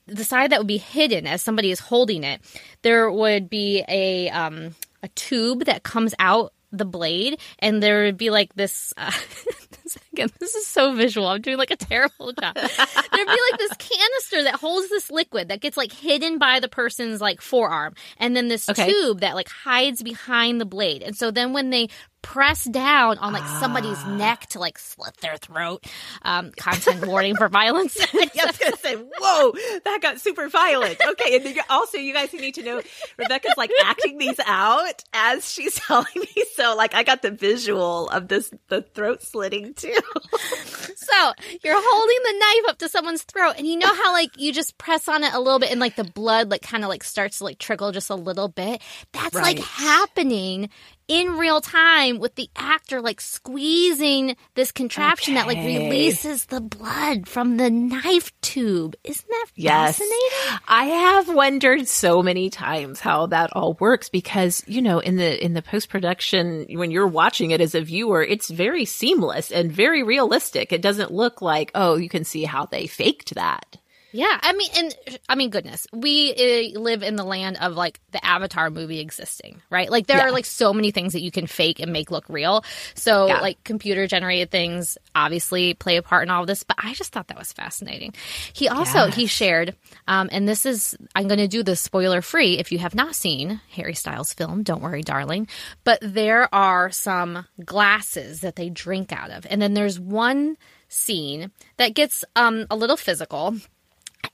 the 0.06 0.24
side 0.24 0.50
that 0.50 0.60
would 0.60 0.66
be 0.66 0.78
hidden 0.78 1.26
as 1.26 1.42
somebody 1.42 1.70
is 1.70 1.80
holding 1.80 2.24
it, 2.24 2.40
there 2.82 3.10
would 3.10 3.48
be 3.48 3.84
a 3.88 4.28
um, 4.30 4.74
a 5.02 5.08
tube 5.08 5.64
that 5.64 5.82
comes 5.82 6.14
out 6.18 6.52
the 6.72 6.84
blade, 6.84 7.40
and 7.58 7.82
there 7.82 8.04
would 8.04 8.16
be 8.16 8.30
like 8.30 8.54
this. 8.54 8.92
Uh, 8.96 9.10
again, 10.12 10.28
this 10.38 10.54
is 10.54 10.66
so 10.66 10.94
visual. 10.94 11.26
I'm 11.26 11.40
doing 11.40 11.56
like 11.58 11.70
a 11.70 11.76
terrible 11.76 12.32
job. 12.40 12.54
There'd 12.54 12.68
be 12.68 13.40
like 13.50 13.58
this 13.58 13.76
canister 13.78 14.44
that 14.44 14.56
holds 14.60 14.88
this 14.88 15.10
liquid 15.10 15.48
that 15.48 15.60
gets 15.60 15.76
like 15.76 15.92
hidden 15.92 16.38
by 16.38 16.60
the 16.60 16.68
person's 16.68 17.20
like 17.20 17.40
forearm, 17.40 17.94
and 18.18 18.36
then 18.36 18.48
this 18.48 18.68
okay. 18.68 18.90
tube 18.90 19.20
that 19.20 19.34
like 19.34 19.48
hides 19.48 20.02
behind 20.02 20.60
the 20.60 20.66
blade. 20.66 21.02
And 21.02 21.16
so 21.16 21.30
then 21.30 21.52
when 21.52 21.70
they 21.70 21.88
press 22.22 22.64
down 22.64 23.18
on 23.18 23.32
like 23.32 23.46
somebody's 23.60 23.98
ah. 23.98 24.16
neck 24.16 24.46
to 24.48 24.58
like 24.58 24.78
slit 24.78 25.16
their 25.18 25.36
throat. 25.36 25.84
Um, 26.22 26.50
content 26.52 27.06
warning 27.06 27.36
for 27.36 27.48
violence. 27.48 27.96
I 28.14 28.28
was 28.46 28.58
gonna 28.58 28.76
say, 28.76 28.96
whoa, 28.96 29.52
that 29.84 29.98
got 30.00 30.20
super 30.20 30.48
violent. 30.48 31.00
Okay, 31.04 31.36
and 31.36 31.60
also 31.68 31.98
you 31.98 32.12
guys 32.12 32.32
need 32.32 32.54
to 32.54 32.62
know 32.62 32.80
Rebekah's 33.18 33.56
like 33.56 33.70
acting 33.84 34.18
these 34.18 34.40
out 34.46 35.02
as 35.12 35.50
she's 35.50 35.74
telling 35.86 36.06
me. 36.14 36.44
So 36.54 36.76
like 36.76 36.94
I 36.94 37.02
got 37.02 37.22
the 37.22 37.30
visual 37.30 38.08
of 38.08 38.28
this 38.28 38.50
the 38.68 38.82
throat 38.82 39.22
slitting 39.22 39.74
too. 39.74 39.94
so 40.96 41.32
you're 41.62 41.74
holding 41.76 42.18
the 42.24 42.38
knife 42.38 42.70
up 42.70 42.78
to 42.78 42.88
someone's 42.88 43.22
throat, 43.22 43.54
and 43.58 43.66
you 43.66 43.78
know 43.78 43.94
how 43.94 44.12
like 44.12 44.30
you 44.36 44.52
just 44.52 44.78
press 44.78 45.08
on 45.08 45.24
it 45.24 45.32
a 45.32 45.40
little 45.40 45.58
bit, 45.58 45.70
and 45.70 45.80
like 45.80 45.96
the 45.96 46.04
blood 46.04 46.50
like 46.50 46.62
kind 46.62 46.84
of 46.84 46.88
like 46.88 47.04
starts 47.04 47.38
to 47.38 47.44
like 47.44 47.58
trickle 47.58 47.92
just 47.92 48.10
a 48.10 48.14
little 48.14 48.48
bit. 48.48 48.82
That's 49.12 49.34
right. 49.34 49.56
like 49.56 49.58
happening 49.58 50.70
in 51.10 51.36
real 51.38 51.60
time 51.60 52.20
with 52.20 52.36
the 52.36 52.48
actor 52.54 53.00
like 53.00 53.20
squeezing 53.20 54.36
this 54.54 54.70
contraption 54.70 55.36
okay. 55.36 55.40
that 55.40 55.48
like 55.48 55.66
releases 55.66 56.46
the 56.46 56.60
blood 56.60 57.28
from 57.28 57.56
the 57.56 57.68
knife 57.68 58.30
tube. 58.42 58.94
Isn't 59.02 59.28
that 59.28 59.46
yes. 59.56 59.98
fascinating? 59.98 60.60
I 60.68 60.84
have 60.84 61.34
wondered 61.34 61.88
so 61.88 62.22
many 62.22 62.48
times 62.48 63.00
how 63.00 63.26
that 63.26 63.50
all 63.54 63.74
works 63.80 64.08
because, 64.08 64.62
you 64.68 64.80
know, 64.80 65.00
in 65.00 65.16
the 65.16 65.44
in 65.44 65.54
the 65.54 65.62
post-production 65.62 66.66
when 66.70 66.92
you're 66.92 67.08
watching 67.08 67.50
it 67.50 67.60
as 67.60 67.74
a 67.74 67.80
viewer, 67.80 68.22
it's 68.22 68.48
very 68.48 68.84
seamless 68.84 69.50
and 69.50 69.72
very 69.72 70.04
realistic. 70.04 70.72
It 70.72 70.80
doesn't 70.80 71.10
look 71.10 71.42
like, 71.42 71.72
oh, 71.74 71.96
you 71.96 72.08
can 72.08 72.22
see 72.22 72.44
how 72.44 72.66
they 72.66 72.86
faked 72.86 73.34
that. 73.34 73.78
Yeah, 74.12 74.38
I 74.42 74.52
mean, 74.52 74.70
and 74.76 75.18
I 75.28 75.34
mean, 75.36 75.50
goodness, 75.50 75.86
we 75.92 76.32
uh, 76.74 76.80
live 76.80 77.02
in 77.02 77.16
the 77.16 77.24
land 77.24 77.58
of 77.60 77.74
like 77.74 78.00
the 78.10 78.24
Avatar 78.24 78.70
movie 78.70 78.98
existing, 78.98 79.62
right? 79.70 79.88
Like 79.88 80.06
there 80.06 80.16
yeah. 80.16 80.26
are 80.26 80.32
like 80.32 80.46
so 80.46 80.72
many 80.72 80.90
things 80.90 81.12
that 81.12 81.22
you 81.22 81.30
can 81.30 81.46
fake 81.46 81.78
and 81.78 81.92
make 81.92 82.10
look 82.10 82.28
real. 82.28 82.64
So 82.94 83.28
yeah. 83.28 83.40
like 83.40 83.62
computer 83.62 84.06
generated 84.06 84.50
things 84.50 84.98
obviously 85.14 85.74
play 85.74 85.96
a 85.96 86.02
part 86.02 86.24
in 86.24 86.30
all 86.30 86.42
of 86.42 86.48
this. 86.48 86.64
But 86.64 86.78
I 86.80 86.94
just 86.94 87.12
thought 87.12 87.28
that 87.28 87.38
was 87.38 87.52
fascinating. 87.52 88.14
He 88.52 88.68
also 88.68 89.06
yes. 89.06 89.14
he 89.14 89.26
shared, 89.26 89.76
um, 90.08 90.28
and 90.32 90.48
this 90.48 90.66
is 90.66 90.96
I'm 91.14 91.28
going 91.28 91.38
to 91.38 91.48
do 91.48 91.62
this 91.62 91.80
spoiler 91.80 92.22
free. 92.22 92.58
If 92.58 92.72
you 92.72 92.78
have 92.78 92.94
not 92.94 93.14
seen 93.14 93.60
Harry 93.72 93.94
Styles' 93.94 94.34
film, 94.34 94.64
don't 94.64 94.82
worry, 94.82 95.02
darling. 95.02 95.46
But 95.84 96.00
there 96.02 96.52
are 96.52 96.90
some 96.90 97.46
glasses 97.64 98.40
that 98.40 98.56
they 98.56 98.70
drink 98.70 99.12
out 99.12 99.30
of, 99.30 99.46
and 99.48 99.62
then 99.62 99.74
there's 99.74 100.00
one 100.00 100.56
scene 100.88 101.52
that 101.76 101.94
gets 101.94 102.24
um, 102.34 102.66
a 102.68 102.76
little 102.76 102.96
physical 102.96 103.54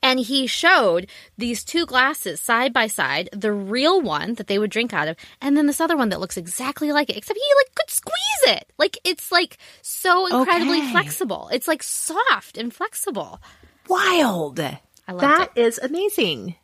and 0.03 0.21
he 0.21 0.47
showed 0.47 1.09
these 1.37 1.65
two 1.65 1.87
glasses 1.87 2.41
side 2.41 2.73
by 2.73 2.87
side, 2.87 3.29
the 3.33 3.53
real 3.53 4.01
one 4.01 4.35
that 4.35 4.47
they 4.47 4.59
would 4.59 4.71
drink 4.71 4.93
out 4.93 5.09
of, 5.09 5.17
and 5.41 5.57
then 5.57 5.67
this 5.67 5.81
other 5.81 5.97
one 5.97 6.11
that 6.11 6.21
looks 6.21 6.37
exactly 6.37 6.93
like 6.93 7.11
it, 7.11 7.17
except 7.17 7.39
he 7.39 7.55
like 7.57 7.75
could 7.75 7.91
squeeze 7.91 8.57
it. 8.57 8.73
Like 8.79 8.99
it's 9.05 9.33
like 9.33 9.59
so 9.83 10.27
incredibly 10.27 10.79
okay. 10.79 10.91
flexible. 10.93 11.49
It's 11.53 11.69
like 11.69 11.83
soft 11.83 12.57
and 12.57 12.73
flexible. 12.73 13.41
Wild. 13.89 14.61
I 14.61 14.79
love 15.09 15.21
that 15.21 15.51
it. 15.55 15.61
is 15.61 15.79
amazing. 15.79 16.57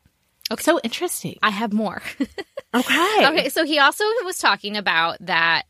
Okay. 0.50 0.62
So 0.62 0.80
interesting. 0.82 1.38
I 1.42 1.50
have 1.50 1.72
more. 1.72 2.02
okay. 2.74 3.26
Okay. 3.26 3.48
So 3.48 3.64
he 3.64 3.78
also 3.78 4.04
was 4.24 4.38
talking 4.38 4.76
about 4.76 5.16
that 5.20 5.64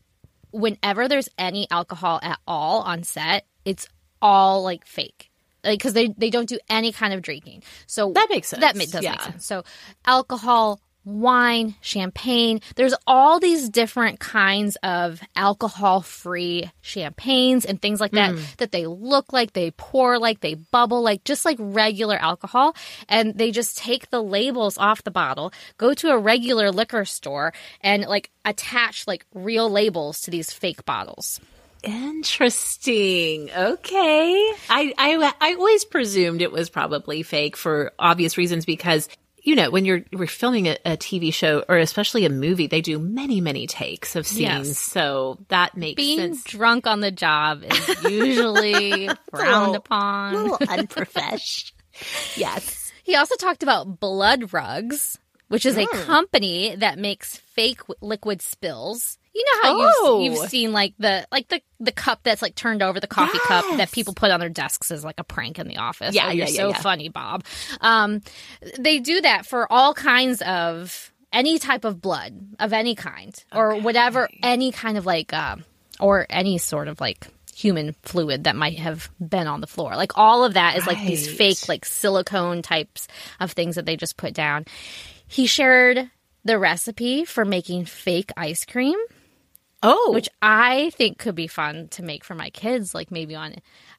whenever 0.51 1.07
there's 1.07 1.29
any 1.37 1.67
alcohol 1.71 2.19
at 2.21 2.39
all 2.47 2.81
on 2.81 3.03
set, 3.03 3.45
it's 3.65 3.87
all 4.21 4.63
like 4.63 4.85
fake 4.85 5.29
like 5.63 5.79
because 5.79 5.93
they 5.93 6.07
they 6.09 6.29
don't 6.29 6.49
do 6.49 6.59
any 6.69 6.91
kind 6.91 7.13
of 7.13 7.21
drinking. 7.21 7.63
So 7.87 8.11
that 8.13 8.27
makes 8.29 8.49
sense. 8.49 8.61
That 8.61 8.75
does 8.75 9.03
yeah. 9.03 9.11
make 9.11 9.21
sense. 9.21 9.45
So 9.45 9.63
alcohol, 10.05 10.79
wine, 11.05 11.75
champagne. 11.81 12.61
There's 12.75 12.93
all 13.05 13.39
these 13.39 13.69
different 13.69 14.19
kinds 14.19 14.77
of 14.83 15.21
alcohol-free 15.35 16.71
champagnes 16.81 17.65
and 17.65 17.81
things 17.81 17.99
like 17.99 18.11
that 18.13 18.35
mm. 18.35 18.55
that 18.57 18.71
they 18.71 18.87
look 18.87 19.33
like, 19.33 19.51
they 19.51 19.71
pour 19.71 20.17
like, 20.17 20.39
they 20.39 20.53
bubble 20.53 21.01
like, 21.01 21.25
just 21.25 21.43
like 21.43 21.57
regular 21.59 22.15
alcohol. 22.15 22.73
And 23.09 23.37
they 23.37 23.51
just 23.51 23.77
take 23.77 24.11
the 24.11 24.23
labels 24.23 24.77
off 24.77 25.03
the 25.03 25.11
bottle, 25.11 25.51
go 25.77 25.93
to 25.93 26.09
a 26.09 26.17
regular 26.17 26.71
liquor 26.71 27.03
store, 27.03 27.53
and 27.81 28.05
like 28.05 28.31
attach 28.45 29.05
like 29.05 29.25
real 29.33 29.69
labels 29.69 30.21
to 30.21 30.31
these 30.31 30.51
fake 30.51 30.85
bottles. 30.85 31.41
Interesting. 31.83 33.51
Okay. 33.51 34.51
I, 34.69 34.93
I, 34.97 35.33
I 35.41 35.53
always 35.55 35.85
presumed 35.85 36.41
it 36.41 36.51
was 36.51 36.69
probably 36.69 37.23
fake 37.23 37.57
for 37.57 37.91
obvious 37.99 38.37
reasons 38.37 38.65
because 38.65 39.09
you 39.43 39.55
know, 39.57 39.69
when 39.69 39.83
you're 39.83 40.03
we're 40.13 40.25
filming 40.25 40.67
a, 40.67 40.77
a, 40.85 40.97
TV 40.97 41.33
show 41.33 41.65
or 41.67 41.77
especially 41.77 42.25
a 42.25 42.29
movie, 42.29 42.67
they 42.67 42.79
do 42.79 42.97
many, 42.97 43.41
many 43.41 43.67
takes 43.67 44.15
of 44.15 44.25
scenes. 44.25 44.69
Yes. 44.69 44.77
So 44.79 45.37
that 45.49 45.75
makes 45.75 45.97
Being 45.97 46.19
sense. 46.19 46.43
drunk 46.45 46.87
on 46.87 47.01
the 47.01 47.11
job 47.11 47.63
is 47.63 48.03
usually 48.05 49.09
frowned 49.29 49.75
upon. 49.75 50.35
Little 50.35 50.57
unprofesh. 50.59 51.73
yes. 52.37 52.93
He 53.03 53.17
also 53.17 53.35
talked 53.35 53.63
about 53.63 53.99
blood 53.99 54.53
rugs, 54.53 55.19
which 55.53 55.67
is 55.67 55.75
mm. 55.75 55.83
a 55.83 55.85
hmm. 55.85 56.03
company 56.03 56.75
that 56.77 56.97
makes 56.97 57.37
fake 57.37 57.79
liquid 58.01 58.41
spills 58.41 59.19
you 59.35 59.45
know 59.45 59.61
how 59.61 59.75
oh. 59.77 60.19
you've, 60.19 60.33
you've 60.33 60.49
seen 60.49 60.73
like 60.73 60.95
the 60.97 61.27
like 61.31 61.47
the 61.47 61.61
the 61.79 61.91
cup 61.91 62.21
that's 62.23 62.41
like 62.41 62.55
turned 62.55 62.81
over 62.81 62.99
the 62.99 63.07
coffee 63.07 63.37
yes. 63.37 63.47
cup 63.47 63.77
that 63.77 63.91
people 63.91 64.15
put 64.15 64.31
on 64.31 64.39
their 64.39 64.49
desks 64.49 64.89
as 64.89 65.03
like 65.03 65.19
a 65.19 65.23
prank 65.23 65.59
in 65.59 65.67
the 65.67 65.77
office. 65.77 66.13
Yeah, 66.13 66.25
oh, 66.25 66.29
yeah, 66.29 66.33
you're 66.33 66.47
yeah, 66.47 66.55
so 66.55 66.69
yeah. 66.69 66.77
funny, 66.77 67.09
Bob. 67.09 67.43
Um, 67.81 68.21
they 68.77 68.99
do 68.99 69.21
that 69.21 69.45
for 69.45 69.71
all 69.71 69.93
kinds 69.93 70.41
of 70.43 71.11
any 71.31 71.57
type 71.57 71.83
of 71.83 71.99
blood 71.99 72.39
of 72.59 72.73
any 72.73 72.93
kind 72.93 73.43
or 73.51 73.75
whatever 73.77 74.29
any 74.43 74.71
kind 74.71 74.97
of 74.97 75.05
like 75.05 75.33
uh, 75.33 75.55
or 75.99 76.27
any 76.29 76.59
sort 76.59 76.87
of 76.87 77.01
like 77.01 77.27
human 77.55 77.95
fluid 78.03 78.45
that 78.45 78.55
might 78.55 78.79
have 78.79 79.09
been 79.19 79.47
on 79.47 79.61
the 79.61 79.67
floor. 79.67 79.95
Like 79.95 80.17
all 80.17 80.43
of 80.43 80.55
that 80.55 80.77
is 80.77 80.85
right. 80.85 80.95
like 80.95 81.07
these 81.07 81.27
fake 81.27 81.67
like 81.67 81.85
silicone 81.85 82.61
types 82.61 83.07
of 83.39 83.51
things 83.51 83.75
that 83.75 83.85
they 83.85 83.95
just 83.95 84.17
put 84.17 84.33
down. 84.33 84.65
He 85.33 85.47
shared 85.47 86.09
the 86.45 86.59
recipe 86.59 87.25
for 87.25 87.43
making 87.43 87.85
fake 87.85 88.31
ice 88.37 88.65
cream 88.65 88.97
Oh, 89.85 90.11
which 90.13 90.29
I 90.41 90.91
think 90.91 91.17
could 91.17 91.35
be 91.35 91.47
fun 91.47 91.89
to 91.89 92.03
make 92.03 92.23
for 92.23 92.35
my 92.35 92.49
kids, 92.51 92.95
like 92.95 93.11
maybe 93.11 93.35
on 93.35 93.55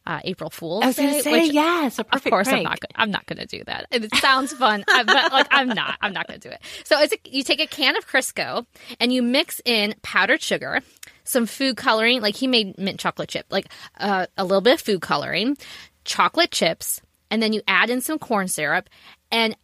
uh, 0.07 0.21
April 0.25 0.49
Fool's 0.49 0.83
I 0.83 0.87
was 0.87 0.97
Day. 0.97 1.21
Say, 1.21 1.33
which, 1.33 1.53
yes, 1.53 1.99
of 1.99 2.09
course 2.25 2.49
prank. 2.49 2.67
I'm 2.67 2.71
not. 2.71 2.79
I'm 2.95 3.11
not 3.11 3.27
going 3.27 3.39
to 3.39 3.47
do 3.47 3.63
that. 3.65 3.87
It 3.91 4.15
sounds 4.17 4.55
fun, 4.55 4.83
but 4.87 5.07
like 5.07 5.47
I'm 5.51 5.69
not. 5.69 5.99
I'm 6.01 6.15
not 6.15 6.27
going 6.27 6.41
to 6.41 6.49
do 6.49 6.55
it. 6.55 6.63
So 6.85 6.99
it's 7.01 7.13
a, 7.13 7.19
you 7.27 7.45
take 7.45 7.61
a 7.61 7.67
can 7.67 7.99
of 7.99 8.09
Crisco 8.09 8.65
and 8.99 9.13
you 9.13 9.23
mix 9.23 9.61
in 9.67 9.95
powdered 10.01 10.41
sugar, 10.41 10.81
some 11.25 11.45
food 11.45 11.77
coloring. 11.77 12.23
Like 12.23 12.37
he 12.37 12.47
made 12.47 12.79
mint 12.79 12.99
chocolate 12.99 13.29
chip, 13.29 13.45
like 13.51 13.67
uh, 13.99 14.27
a 14.39 14.45
little 14.45 14.63
bit 14.63 14.75
of 14.75 14.81
food 14.81 15.03
coloring, 15.03 15.59
chocolate 16.07 16.51
chips, 16.51 17.03
and 17.31 17.43
then 17.43 17.53
you 17.53 17.61
add 17.69 17.91
in 17.91 18.01
some 18.01 18.19
corn 18.19 18.49
syrup 18.49 18.89
and 19.31 19.55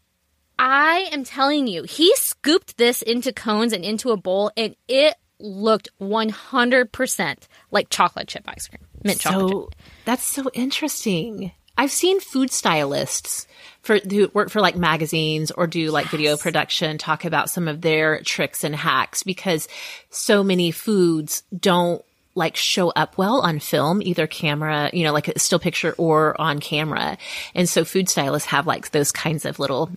I 0.62 1.08
am 1.10 1.24
telling 1.24 1.66
you, 1.68 1.84
he 1.84 2.14
scooped 2.16 2.76
this 2.76 3.00
into 3.00 3.32
cones 3.32 3.72
and 3.72 3.82
into 3.82 4.10
a 4.10 4.18
bowl, 4.18 4.52
and 4.58 4.76
it 4.88 5.14
looked 5.38 5.88
100% 6.02 7.36
like 7.70 7.88
chocolate 7.88 8.28
chip 8.28 8.44
ice 8.46 8.68
cream, 8.68 8.86
mint 9.02 9.22
so, 9.22 9.30
chocolate 9.30 9.70
chip. 9.70 9.82
That's 10.04 10.22
so 10.22 10.50
interesting. 10.52 11.52
I've 11.78 11.90
seen 11.90 12.20
food 12.20 12.50
stylists 12.50 13.46
for 13.80 13.96
who 14.00 14.30
work 14.34 14.50
for 14.50 14.60
like 14.60 14.76
magazines 14.76 15.50
or 15.50 15.66
do 15.66 15.90
like 15.90 16.04
yes. 16.06 16.12
video 16.12 16.36
production 16.36 16.98
talk 16.98 17.24
about 17.24 17.48
some 17.48 17.66
of 17.66 17.80
their 17.80 18.20
tricks 18.20 18.62
and 18.62 18.76
hacks 18.76 19.22
because 19.22 19.66
so 20.10 20.44
many 20.44 20.72
foods 20.72 21.42
don't 21.58 22.04
like 22.34 22.54
show 22.54 22.90
up 22.90 23.16
well 23.16 23.40
on 23.40 23.60
film, 23.60 24.02
either 24.02 24.26
camera, 24.26 24.90
you 24.92 25.04
know, 25.04 25.12
like 25.14 25.28
a 25.28 25.38
still 25.38 25.58
picture 25.58 25.94
or 25.96 26.38
on 26.38 26.60
camera. 26.60 27.16
And 27.54 27.66
so 27.66 27.82
food 27.86 28.10
stylists 28.10 28.48
have 28.48 28.66
like 28.66 28.90
those 28.90 29.10
kinds 29.10 29.46
of 29.46 29.58
little 29.58 29.90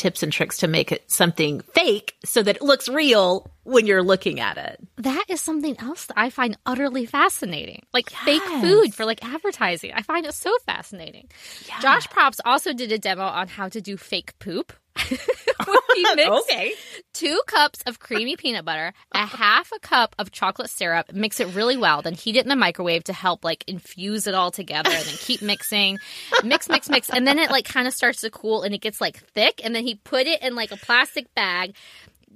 tips 0.00 0.22
and 0.22 0.32
tricks 0.32 0.56
to 0.58 0.66
make 0.66 0.92
it 0.92 1.04
something 1.10 1.60
fake 1.74 2.14
so 2.24 2.42
that 2.42 2.56
it 2.56 2.62
looks 2.62 2.88
real 2.88 3.50
when 3.64 3.86
you're 3.86 4.02
looking 4.02 4.40
at 4.40 4.56
it. 4.56 4.80
That 4.96 5.26
is 5.28 5.42
something 5.42 5.78
else 5.78 6.06
that 6.06 6.18
I 6.18 6.30
find 6.30 6.56
utterly 6.64 7.04
fascinating. 7.04 7.84
Like 7.92 8.10
yes. 8.10 8.24
fake 8.24 8.42
food 8.62 8.94
for 8.94 9.04
like 9.04 9.22
advertising. 9.22 9.92
I 9.94 10.00
find 10.00 10.24
it 10.24 10.32
so 10.32 10.56
fascinating. 10.64 11.28
Yeah. 11.68 11.80
Josh 11.80 12.08
Props 12.08 12.40
also 12.46 12.72
did 12.72 12.90
a 12.92 12.98
demo 12.98 13.24
on 13.24 13.48
how 13.48 13.68
to 13.68 13.82
do 13.82 13.98
fake 13.98 14.38
poop. 14.38 14.72
he 15.08 15.16
mixed 16.14 16.50
okay. 16.50 16.72
two 17.12 17.40
cups 17.46 17.82
of 17.86 17.98
creamy 17.98 18.36
peanut 18.36 18.64
butter, 18.64 18.92
a 19.12 19.26
half 19.26 19.70
a 19.72 19.78
cup 19.78 20.14
of 20.18 20.30
chocolate 20.30 20.70
syrup, 20.70 21.12
mix 21.12 21.40
it 21.40 21.54
really 21.54 21.76
well, 21.76 22.02
then 22.02 22.14
heat 22.14 22.36
it 22.36 22.44
in 22.44 22.48
the 22.48 22.56
microwave 22.56 23.04
to 23.04 23.12
help 23.12 23.44
like 23.44 23.64
infuse 23.66 24.26
it 24.26 24.34
all 24.34 24.50
together 24.50 24.90
and 24.90 25.04
then 25.04 25.14
keep 25.18 25.42
mixing. 25.42 25.98
mix, 26.44 26.68
mix, 26.68 26.88
mix. 26.88 27.10
And 27.10 27.26
then 27.26 27.38
it 27.38 27.50
like 27.50 27.64
kind 27.64 27.86
of 27.86 27.94
starts 27.94 28.20
to 28.22 28.30
cool 28.30 28.62
and 28.62 28.74
it 28.74 28.80
gets 28.80 29.00
like 29.00 29.18
thick. 29.18 29.60
And 29.64 29.74
then 29.74 29.84
he 29.84 29.94
put 29.96 30.26
it 30.26 30.42
in 30.42 30.54
like 30.54 30.72
a 30.72 30.76
plastic 30.76 31.32
bag, 31.34 31.74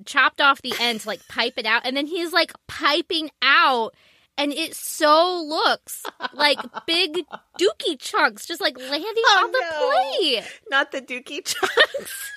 chopped 0.04 0.40
off 0.40 0.62
the 0.62 0.74
end 0.80 1.00
to 1.00 1.08
like 1.08 1.26
pipe 1.28 1.54
it 1.56 1.66
out. 1.66 1.82
And 1.84 1.96
then 1.96 2.06
he's 2.06 2.32
like 2.32 2.52
piping 2.66 3.30
out 3.42 3.94
and 4.36 4.52
it 4.52 4.74
so 4.74 5.44
looks 5.46 6.04
like 6.32 6.58
big 6.86 7.24
dookie 7.58 7.98
chunks 7.98 8.46
just 8.46 8.60
like 8.60 8.78
landing 8.78 9.02
oh, 9.02 9.40
on 9.44 9.52
the 9.52 9.60
no. 9.60 10.18
plate. 10.20 10.60
Not 10.70 10.92
the 10.92 11.00
dookie 11.00 11.44
chunks. 11.44 12.30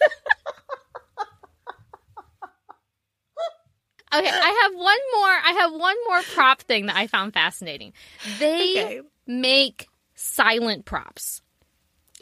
okay, 4.14 4.30
I 4.30 4.62
have 4.64 4.74
one 4.76 5.00
more. 5.14 5.30
I 5.30 5.58
have 5.62 5.72
one 5.74 5.96
more 6.08 6.22
prop 6.34 6.62
thing 6.62 6.88
that 6.88 6.96
I 6.96 7.08
found 7.08 7.34
fascinating. 7.34 7.94
They 8.40 8.84
okay. 8.84 9.02
make 9.26 9.88
silent 10.16 10.86
props. 10.86 11.42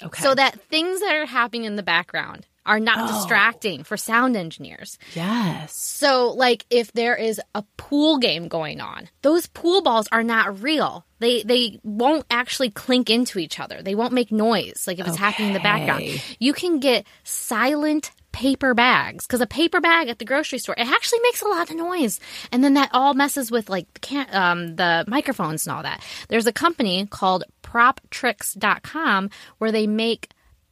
Okay. 0.04 0.22
So 0.22 0.36
that 0.36 0.60
things 0.70 1.00
that 1.00 1.16
are 1.16 1.26
happening 1.26 1.64
in 1.64 1.76
the 1.76 1.84
background 1.84 2.46
are 2.66 2.80
not 2.80 2.98
oh. 3.00 3.14
distracting 3.14 3.84
for 3.84 3.96
sound 3.96 4.36
engineers. 4.36 4.98
Yes. 5.14 5.76
So, 5.76 6.32
like, 6.32 6.66
if 6.70 6.92
there 6.94 7.16
is 7.16 7.40
a 7.54 7.64
pool 7.78 8.18
game 8.18 8.48
going 8.48 8.82
on, 8.82 9.08
those 9.22 9.46
pool 9.46 9.82
balls 9.82 10.08
are 10.12 10.24
not 10.24 10.64
real. 10.64 11.06
They 11.20 11.44
they 11.44 11.80
won't 11.84 12.26
actually 12.30 12.72
clink 12.72 13.10
into 13.10 13.40
each 13.40 13.60
other. 13.60 13.82
They 13.82 13.96
won't 13.96 14.14
make 14.14 14.32
noise 14.32 14.86
like 14.88 15.00
if 15.00 15.08
it's 15.08 15.16
okay. 15.16 15.24
happening 15.24 15.48
in 15.50 15.54
the 15.54 15.60
background. 15.60 16.22
You 16.40 16.54
can 16.54 16.80
get 16.80 17.06
silent 17.24 18.12
paper 18.36 18.74
bags 18.74 19.26
because 19.26 19.40
a 19.40 19.48
paper 19.48 19.80
bag 19.80 20.10
at 20.10 20.20
the 20.20 20.26
grocery 20.26 20.60
store 20.60 20.76
it 20.78 20.86
actually 20.86 21.22
makes 21.22 21.42
a 21.42 21.48
lot 21.48 21.70
of 21.70 21.78
noise, 21.78 22.20
and 22.52 22.62
then 22.62 22.74
that 22.74 22.90
all 22.92 23.14
messes 23.14 23.50
with 23.50 23.70
like 23.70 24.02
can 24.02 24.28
um, 24.34 24.76
the 24.76 25.06
microphones 25.08 25.66
and 25.66 25.76
all 25.76 25.84
that. 25.84 26.04
There's 26.28 26.46
a 26.46 26.52
company 26.52 27.08
called 27.10 27.46
PropTricks.com 27.76 29.30
where 29.58 29.72
they 29.72 29.86
make 29.86 30.30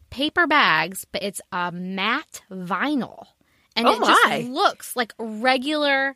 paper 0.09 0.47
bags, 0.47 1.05
but 1.11 1.21
it's 1.21 1.41
a 1.51 1.69
matte 1.71 2.41
vinyl, 2.49 3.25
and 3.75 3.87
oh 3.87 3.93
it 3.93 3.99
my. 3.99 4.39
just 4.39 4.49
looks 4.49 4.95
like 4.95 5.13
a 5.19 5.25
regular 5.25 6.15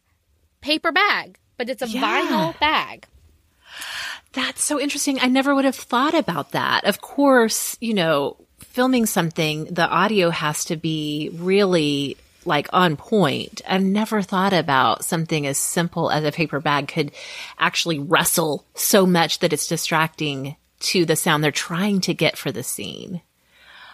paper 0.62 0.94
bag, 0.94 1.40
but 1.58 1.70
it's 1.70 1.82
a 1.82 1.90
yeah. 1.90 2.02
vinyl 2.02 2.60
bag. 2.60 3.06
That's 4.32 4.64
so 4.64 4.80
interesting. 4.80 5.20
I 5.20 5.28
never 5.28 5.54
would 5.54 5.66
have 5.66 5.76
thought 5.76 6.14
about 6.14 6.52
that. 6.52 6.86
Of 6.86 7.02
course, 7.02 7.76
you 7.82 7.94
know, 7.94 8.38
filming 8.60 9.08
something, 9.08 9.66
the 9.66 9.88
audio 9.88 10.30
has 10.30 10.66
to 10.66 10.78
be 10.78 11.32
really 11.34 12.16
like 12.46 12.70
on 12.72 12.96
point. 12.96 13.62
I've 13.68 13.84
never 13.84 14.22
thought 14.22 14.54
about 14.54 15.04
something 15.04 15.46
as 15.46 15.58
simple 15.58 16.10
as 16.10 16.24
a 16.24 16.32
paper 16.32 16.62
bag 16.62 16.88
could 16.88 17.12
actually 17.60 18.00
wrestle 18.00 18.66
so 18.74 19.06
much 19.06 19.40
that 19.40 19.52
it's 19.52 19.68
distracting 19.68 20.56
to 20.88 21.06
the 21.06 21.16
sound 21.16 21.44
they're 21.44 21.52
trying 21.52 22.02
to 22.02 22.14
get 22.14 22.38
for 22.38 22.52
the 22.52 22.64
scene. 22.64 23.22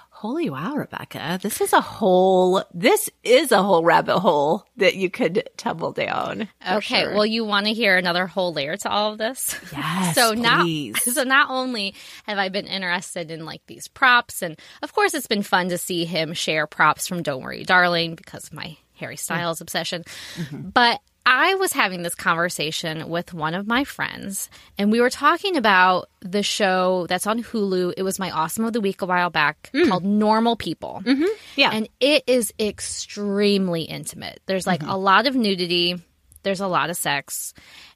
Holy 0.10 0.50
wow, 0.50 0.76
Rebekah. 0.76 1.40
This 1.42 1.60
is 1.60 1.74
a 1.74 1.82
whole, 1.82 2.64
this 2.74 3.10
is 3.24 3.52
a 3.52 3.62
whole 3.62 3.84
rabbit 3.84 4.20
hole 4.20 4.66
that 4.78 4.96
you 4.96 5.10
could 5.10 5.50
tumble 5.58 5.92
down. 5.92 6.48
Okay. 6.66 7.02
Sure. 7.02 7.14
Well, 7.14 7.26
you 7.26 7.44
want 7.44 7.66
to 7.66 7.74
hear 7.74 7.98
another 7.98 8.26
whole 8.26 8.54
layer 8.54 8.78
to 8.78 8.90
all 8.90 9.12
of 9.12 9.18
this? 9.18 9.54
Yes. 9.74 10.16
so 10.16 10.34
please. 10.34 10.94
not, 10.94 11.14
so 11.14 11.24
not 11.24 11.50
only 11.50 11.96
have 12.26 12.38
I 12.38 12.48
been 12.48 12.68
interested 12.68 13.32
in 13.32 13.46
like 13.46 13.64
these 13.68 13.90
props, 13.90 14.42
and 14.42 14.58
of 14.82 14.94
course 14.94 15.14
it's 15.14 15.28
been 15.28 15.44
fun 15.44 15.68
to 15.70 15.78
see 15.78 16.06
him 16.06 16.34
share 16.34 16.68
props 16.68 17.06
from 17.06 17.22
Don't 17.22 17.44
Worry 17.44 17.66
Darling 17.66 18.16
because 18.16 18.46
of 18.46 18.54
my 18.54 18.78
Harry 18.94 19.18
Styles 19.18 19.58
mm-hmm. 19.58 19.64
obsession, 19.64 20.04
mm-hmm. 20.36 20.70
but 20.70 21.02
I 21.26 21.56
was 21.56 21.72
having 21.72 22.04
this 22.04 22.16
conversation 22.16 23.08
with 23.08 23.34
one 23.34 23.54
of 23.54 23.66
my 23.66 23.86
friends, 23.86 24.50
and 24.78 24.92
we 24.92 25.00
were 25.00 25.10
talking 25.10 25.56
about 25.56 26.10
the 26.20 26.44
show 26.44 27.06
that's 27.08 27.28
on 27.28 27.42
Hulu. 27.44 27.94
It 27.96 28.04
was 28.04 28.20
my 28.20 28.30
awesome 28.30 28.66
of 28.66 28.74
the 28.74 28.82
week 28.82 29.02
a 29.02 29.06
while 29.06 29.30
back 29.30 29.70
mm. 29.74 29.88
called 29.88 30.04
Normal 30.04 30.58
People. 30.58 31.02
Mm-hmm. 31.06 31.24
Yeah. 31.56 31.72
And 31.72 31.88
it 32.02 32.24
is 32.28 32.54
extremely 32.60 33.84
intimate. 33.84 34.42
There's 34.48 34.68
like 34.68 34.82
mm-hmm. 34.82 34.90
a 34.90 34.98
lot 34.98 35.26
of 35.26 35.36
nudity, 35.36 35.96
there's 36.44 36.60
a 36.60 36.68
lot 36.68 36.90
of 36.90 36.98
sex. 36.98 37.54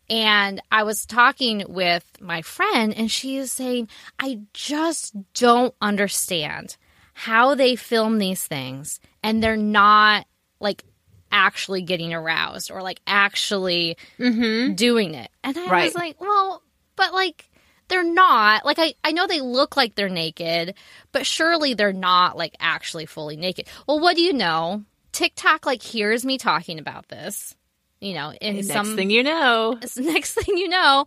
And 0.09 0.61
I 0.71 0.83
was 0.83 1.05
talking 1.05 1.65
with 1.67 2.05
my 2.21 2.41
friend, 2.41 2.93
and 2.95 3.11
she 3.11 3.35
is 3.37 3.51
saying, 3.51 3.89
I 4.17 4.39
just 4.53 5.15
don't 5.33 5.75
understand 5.81 6.77
how 7.13 7.55
they 7.55 7.75
film 7.75 8.19
these 8.19 8.45
things, 8.45 9.01
and 9.21 9.43
they're 9.43 9.57
not 9.57 10.27
like 10.59 10.83
actually 11.31 11.81
getting 11.81 12.13
aroused 12.13 12.71
or 12.71 12.81
like 12.81 13.01
actually 13.07 13.97
mm-hmm. 14.19 14.73
doing 14.73 15.15
it. 15.15 15.29
And 15.43 15.57
I 15.57 15.69
right. 15.69 15.85
was 15.85 15.95
like, 15.95 16.19
well, 16.21 16.61
but 16.95 17.13
like 17.13 17.49
they're 17.87 18.03
not. 18.03 18.65
Like 18.65 18.79
I, 18.79 18.93
I 19.03 19.11
know 19.11 19.27
they 19.27 19.41
look 19.41 19.77
like 19.77 19.95
they're 19.95 20.09
naked, 20.09 20.75
but 21.11 21.25
surely 21.25 21.73
they're 21.73 21.93
not 21.93 22.37
like 22.37 22.55
actually 22.59 23.05
fully 23.05 23.37
naked. 23.37 23.67
Well, 23.87 23.99
what 23.99 24.15
do 24.15 24.21
you 24.21 24.33
know? 24.33 24.83
TikTok 25.11 25.65
like 25.65 25.81
hears 25.81 26.25
me 26.25 26.37
talking 26.37 26.79
about 26.79 27.07
this. 27.09 27.55
You 27.99 28.13
know, 28.13 28.31
in 28.33 28.57
next 28.57 28.67
some 28.67 28.95
thing 28.95 29.09
you 29.09 29.23
know, 29.23 29.79
next 29.97 30.33
thing 30.33 30.57
you 30.57 30.67
know, 30.67 31.05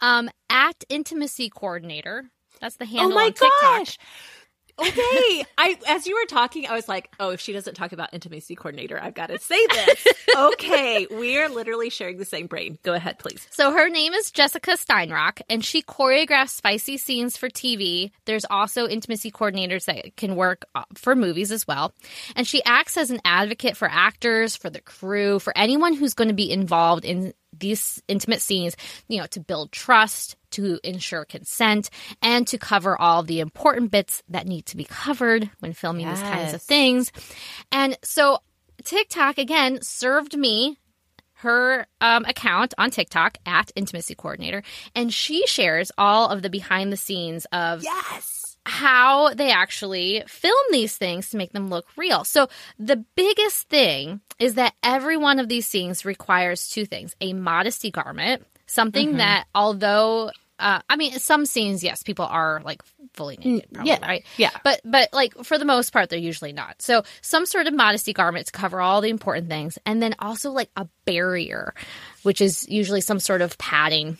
um, 0.00 0.30
at 0.48 0.84
intimacy 0.88 1.50
coordinator. 1.50 2.30
That's 2.60 2.76
the 2.76 2.84
handle. 2.84 3.12
Oh 3.12 3.14
my 3.14 3.26
on 3.26 3.32
TikTok. 3.32 4.06
Okay. 4.78 5.44
I 5.56 5.76
as 5.88 6.06
you 6.06 6.14
were 6.14 6.26
talking, 6.26 6.66
I 6.66 6.74
was 6.74 6.88
like, 6.88 7.10
oh, 7.18 7.30
if 7.30 7.40
she 7.40 7.52
doesn't 7.52 7.74
talk 7.74 7.92
about 7.92 8.12
intimacy 8.12 8.54
coordinator, 8.54 9.00
I've 9.00 9.14
got 9.14 9.28
to 9.28 9.38
say 9.38 9.66
this. 9.66 10.06
okay, 10.36 11.06
we 11.10 11.38
are 11.38 11.48
literally 11.48 11.90
sharing 11.90 12.18
the 12.18 12.24
same 12.24 12.46
brain. 12.46 12.78
Go 12.82 12.94
ahead, 12.94 13.18
please. 13.18 13.46
So 13.50 13.72
her 13.72 13.88
name 13.88 14.12
is 14.12 14.30
Jessica 14.30 14.72
Steinrock, 14.72 15.40
and 15.48 15.64
she 15.64 15.82
choreographs 15.82 16.50
spicy 16.50 16.96
scenes 16.96 17.36
for 17.36 17.48
TV. 17.48 18.10
There's 18.24 18.44
also 18.50 18.86
intimacy 18.86 19.30
coordinators 19.30 19.86
that 19.86 20.16
can 20.16 20.36
work 20.36 20.64
uh, 20.74 20.84
for 20.94 21.14
movies 21.14 21.52
as 21.52 21.66
well, 21.66 21.92
and 22.36 22.46
she 22.46 22.62
acts 22.64 22.96
as 22.96 23.10
an 23.10 23.20
advocate 23.24 23.76
for 23.76 23.88
actors, 23.90 24.56
for 24.56 24.70
the 24.70 24.80
crew, 24.80 25.38
for 25.38 25.56
anyone 25.56 25.94
who's 25.94 26.14
going 26.14 26.28
to 26.28 26.34
be 26.34 26.50
involved 26.50 27.04
in 27.04 27.32
these 27.58 28.02
intimate 28.08 28.40
scenes, 28.40 28.76
you 29.08 29.18
know, 29.18 29.26
to 29.26 29.40
build 29.40 29.72
trust, 29.72 30.36
to 30.50 30.78
ensure 30.84 31.24
consent, 31.24 31.90
and 32.22 32.46
to 32.48 32.58
cover 32.58 33.00
all 33.00 33.22
the 33.22 33.40
important 33.40 33.90
bits 33.90 34.22
that 34.28 34.46
need 34.46 34.66
to 34.66 34.76
be 34.76 34.84
covered 34.84 35.50
when 35.60 35.72
filming 35.72 36.06
yes. 36.06 36.20
these 36.20 36.28
kinds 36.28 36.54
of 36.54 36.62
things. 36.62 37.12
And 37.72 37.96
so 38.02 38.38
TikTok, 38.84 39.38
again, 39.38 39.80
served 39.82 40.36
me 40.36 40.78
her 41.34 41.86
um, 42.00 42.24
account 42.24 42.74
on 42.78 42.90
TikTok 42.90 43.38
at 43.46 43.70
Intimacy 43.76 44.14
Coordinator, 44.14 44.62
and 44.94 45.12
she 45.12 45.46
shares 45.46 45.92
all 45.96 46.30
of 46.30 46.42
the 46.42 46.50
behind 46.50 46.92
the 46.92 46.96
scenes 46.96 47.46
of 47.52 47.82
yes 47.84 48.48
how 48.68 49.32
they 49.32 49.50
actually 49.50 50.22
film 50.26 50.54
these 50.70 50.94
things 50.94 51.30
to 51.30 51.38
make 51.38 51.52
them 51.52 51.70
look 51.70 51.86
real. 51.96 52.22
So 52.22 52.48
the 52.78 53.02
biggest 53.16 53.68
thing 53.70 54.20
is 54.38 54.54
that 54.54 54.74
every 54.82 55.16
one 55.16 55.38
of 55.38 55.48
these 55.48 55.66
scenes 55.66 56.04
requires 56.04 56.68
two 56.68 56.84
things: 56.84 57.16
a 57.20 57.32
modesty 57.32 57.90
garment, 57.90 58.46
something 58.68 59.08
mm-hmm. 59.08 59.18
that 59.18 59.46
although 59.54 60.30
uh, 60.58 60.80
I 60.88 60.96
mean, 60.96 61.12
some 61.12 61.46
scenes, 61.46 61.84
yes, 61.84 62.02
people 62.02 62.24
are 62.24 62.60
like 62.64 62.82
fully 63.14 63.36
naked, 63.36 63.72
probably, 63.72 63.92
yeah. 63.92 64.06
right? 64.06 64.24
Yeah. 64.36 64.50
But 64.64 64.80
but 64.84 65.12
like 65.12 65.34
for 65.44 65.56
the 65.56 65.64
most 65.64 65.92
part, 65.92 66.10
they're 66.10 66.18
usually 66.18 66.52
not. 66.52 66.82
So 66.82 67.04
some 67.20 67.46
sort 67.46 67.68
of 67.68 67.74
modesty 67.74 68.12
garment 68.12 68.46
to 68.46 68.52
cover 68.52 68.80
all 68.80 69.00
the 69.00 69.08
important 69.08 69.48
things, 69.48 69.78
and 69.86 70.02
then 70.02 70.16
also 70.18 70.50
like 70.50 70.70
a 70.76 70.88
barrier, 71.04 71.74
which 72.24 72.40
is 72.40 72.68
usually 72.68 73.00
some 73.00 73.20
sort 73.20 73.40
of 73.40 73.56
padding 73.58 74.18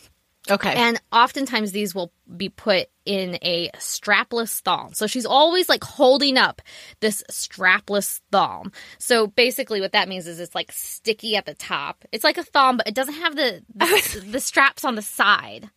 Okay. 0.50 0.74
And 0.74 1.00
oftentimes 1.12 1.72
these 1.72 1.94
will 1.94 2.12
be 2.36 2.48
put 2.48 2.88
in 3.04 3.38
a 3.42 3.70
strapless 3.76 4.60
thong. 4.60 4.94
So 4.94 5.06
she's 5.06 5.26
always 5.26 5.68
like 5.68 5.84
holding 5.84 6.36
up 6.36 6.62
this 7.00 7.22
strapless 7.30 8.20
thong. 8.30 8.72
So 8.98 9.26
basically 9.26 9.80
what 9.80 9.92
that 9.92 10.08
means 10.08 10.26
is 10.26 10.40
it's 10.40 10.54
like 10.54 10.72
sticky 10.72 11.36
at 11.36 11.46
the 11.46 11.54
top. 11.54 12.04
It's 12.12 12.24
like 12.24 12.38
a 12.38 12.44
thong, 12.44 12.76
but 12.76 12.88
it 12.88 12.94
doesn't 12.94 13.14
have 13.14 13.36
the 13.36 13.62
the, 13.74 14.24
the 14.30 14.40
straps 14.40 14.84
on 14.84 14.94
the 14.94 15.02
side. 15.02 15.70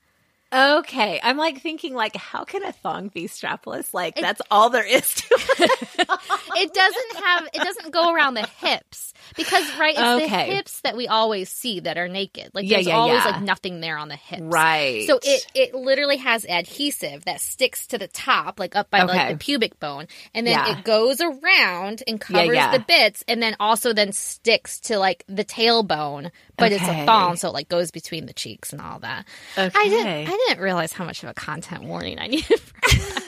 Okay. 0.53 1.19
I'm 1.23 1.37
like 1.37 1.61
thinking 1.61 1.93
like 1.93 2.15
how 2.15 2.43
can 2.43 2.63
a 2.63 2.73
thong 2.73 3.07
be 3.07 3.27
strapless? 3.27 3.93
Like 3.93 4.17
it, 4.17 4.21
that's 4.21 4.41
all 4.51 4.69
there 4.69 4.85
is 4.85 5.13
to 5.13 5.25
it. 5.29 5.89
it 6.57 6.73
doesn't 6.73 7.23
have 7.23 7.47
it 7.53 7.57
doesn't 7.57 7.93
go 7.93 8.13
around 8.13 8.33
the 8.33 8.47
hips 8.57 9.13
because 9.37 9.63
right 9.79 9.95
it's 9.95 10.01
okay. 10.01 10.49
the 10.49 10.55
hips 10.55 10.81
that 10.81 10.97
we 10.97 11.07
always 11.07 11.49
see 11.49 11.79
that 11.79 11.97
are 11.97 12.09
naked. 12.09 12.51
Like 12.53 12.65
yeah, 12.65 12.77
there's 12.77 12.87
yeah, 12.87 12.95
always 12.95 13.23
yeah. 13.23 13.31
like 13.31 13.41
nothing 13.43 13.79
there 13.79 13.97
on 13.97 14.09
the 14.09 14.17
hips. 14.17 14.41
Right. 14.41 15.07
So 15.07 15.19
it 15.23 15.47
it 15.55 15.73
literally 15.73 16.17
has 16.17 16.45
adhesive 16.45 17.23
that 17.25 17.39
sticks 17.39 17.87
to 17.87 17.97
the 17.97 18.09
top 18.09 18.59
like 18.59 18.75
up 18.75 18.89
by 18.89 19.03
okay. 19.03 19.07
like 19.07 19.29
the 19.29 19.37
pubic 19.37 19.79
bone 19.79 20.07
and 20.33 20.45
then 20.45 20.59
it 20.67 20.83
goes 20.83 21.21
around 21.21 22.03
and 22.07 22.19
covers 22.19 22.57
the 22.73 22.83
bits 22.85 23.23
and 23.29 23.41
then 23.41 23.55
also 23.59 23.93
then 23.93 24.11
sticks 24.11 24.81
to 24.81 24.99
like 24.99 25.23
the 25.29 25.45
tailbone 25.45 26.29
but 26.57 26.73
okay. 26.73 26.75
it's 26.75 26.87
a 26.87 27.05
thong 27.05 27.37
so 27.37 27.47
it 27.47 27.53
like 27.53 27.69
goes 27.69 27.91
between 27.91 28.25
the 28.25 28.33
cheeks 28.33 28.73
and 28.73 28.81
all 28.81 28.99
that. 28.99 29.25
Okay. 29.57 29.71
I 29.73 29.87
didn't 29.87 30.27
I 30.27 30.37
didn't 30.47 30.63
realize 30.63 30.93
how 30.93 31.05
much 31.05 31.23
of 31.23 31.29
a 31.29 31.33
content 31.33 31.83
warning 31.83 32.19
I 32.19 32.27
needed 32.27 32.59
for 32.59 32.75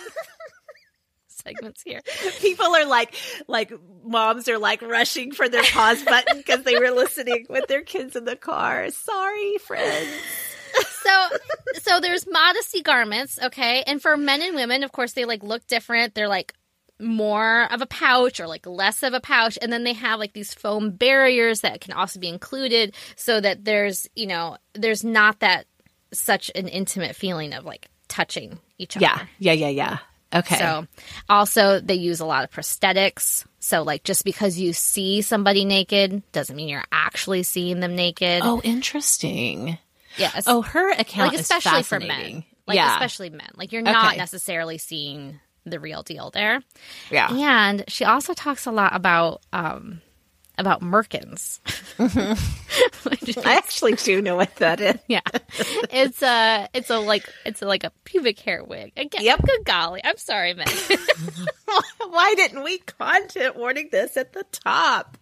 segments 1.28 1.82
here. 1.84 2.02
People 2.40 2.68
are 2.68 2.86
like, 2.86 3.16
like 3.48 3.74
moms 4.06 4.48
are 4.48 4.58
like 4.58 4.82
rushing 4.82 5.32
for 5.34 5.50
their 5.50 5.64
pause 5.64 6.02
button 6.08 6.38
because 6.38 6.64
they 6.64 6.78
were 6.78 6.92
listening 6.92 7.46
with 7.50 7.68
their 7.68 7.82
kids 7.82 8.16
in 8.16 8.26
the 8.26 8.36
car. 8.36 8.90
Sorry, 8.92 9.58
friends. 9.58 10.10
so 11.04 11.28
so 11.82 12.00
there's 12.00 12.26
modesty 12.28 12.82
garments 12.82 13.38
okay 13.44 13.84
and 13.86 14.02
for 14.02 14.18
men 14.18 14.42
and 14.42 14.56
women 14.56 14.84
of 14.84 14.92
course 14.92 15.14
they 15.14 15.24
like 15.24 15.44
look 15.44 15.68
different 15.68 16.16
they're 16.16 16.28
like 16.28 16.52
more 17.00 17.72
of 17.72 17.84
a 17.84 17.86
pouch 17.86 18.40
or 18.40 18.48
like 18.48 18.66
less 18.66 19.04
of 19.04 19.14
a 19.14 19.20
pouch 19.20 19.56
and 19.62 19.72
then 19.72 19.84
they 19.84 19.94
have 19.94 20.20
like 20.20 20.34
these 20.34 20.52
foam 20.52 20.90
barriers 20.90 21.62
that 21.62 21.80
can 21.80 21.94
also 21.94 22.20
be 22.20 22.28
included 22.28 22.96
so 23.16 23.40
that 23.40 23.64
there's 23.64 24.08
you 24.16 24.26
know 24.26 24.58
there's 24.74 25.04
not 25.04 25.42
that 25.42 25.68
such 26.14 26.52
an 26.56 26.68
intimate 26.68 27.16
feeling 27.16 27.54
of 27.54 27.66
like 27.66 27.90
touching 28.08 28.60
each 28.78 28.96
other. 28.96 29.04
Yeah, 29.04 29.26
yeah, 29.40 29.54
yeah, 29.54 29.70
yeah. 29.70 29.98
Okay. 30.34 30.58
So 30.58 30.88
also 31.30 31.80
they 31.80 31.96
use 31.96 32.20
a 32.20 32.26
lot 32.26 32.44
of 32.44 32.52
prosthetics. 32.52 33.46
So 33.60 33.84
like 33.84 34.04
just 34.04 34.26
because 34.26 34.58
you 34.58 34.74
see 34.74 35.22
somebody 35.22 35.64
naked 35.66 36.24
doesn't 36.32 36.56
mean 36.56 36.70
you're 36.70 36.84
actually 36.92 37.44
seeing 37.44 37.80
them 37.80 37.96
naked. 37.96 38.42
Oh, 38.44 38.62
interesting. 38.64 39.78
Yes. 40.18 40.46
Oh, 40.48 40.62
her 40.62 40.92
account 40.92 41.34
like, 41.34 41.42
especially 41.42 41.84
for 41.84 42.00
men. 42.00 42.44
Like 42.66 42.76
yeah. 42.76 42.94
especially 42.94 43.30
men. 43.30 43.50
Like 43.56 43.72
you're 43.72 43.82
not 43.82 44.08
okay. 44.08 44.18
necessarily 44.18 44.78
seeing 44.78 45.40
the 45.66 45.80
real 45.80 46.02
deal 46.02 46.32
there. 46.32 46.62
Yeah. 47.12 47.30
And 47.32 47.84
she 47.88 48.06
also 48.06 48.34
talks 48.34 48.66
a 48.66 48.72
lot 48.72 48.96
about 48.96 49.42
um 49.54 50.02
about 50.58 50.82
merkins. 50.82 51.60
I 53.46 53.56
actually 53.56 53.94
do 53.94 54.22
know 54.22 54.36
what 54.36 54.56
that 54.58 54.80
is. 54.80 54.96
yeah, 55.08 55.22
it's 55.92 56.22
a 56.22 56.68
it's 56.74 56.90
a 56.90 57.00
like 57.00 57.28
it's 57.46 57.62
a, 57.62 57.66
like 57.66 57.84
a 57.84 57.92
pubic 58.04 58.40
hair 58.40 58.64
wig. 58.64 58.94
Again, 58.98 59.24
yep. 59.24 59.42
Good 59.44 59.66
golly, 59.66 60.02
I'm 60.04 60.18
sorry, 60.18 60.54
man. 60.54 60.68
Why 62.08 62.34
didn't 62.36 62.64
we 62.64 62.80
content 62.80 63.56
warning 63.56 63.90
this 63.92 64.18
at 64.18 64.34
the 64.34 64.46
top? 64.52 65.18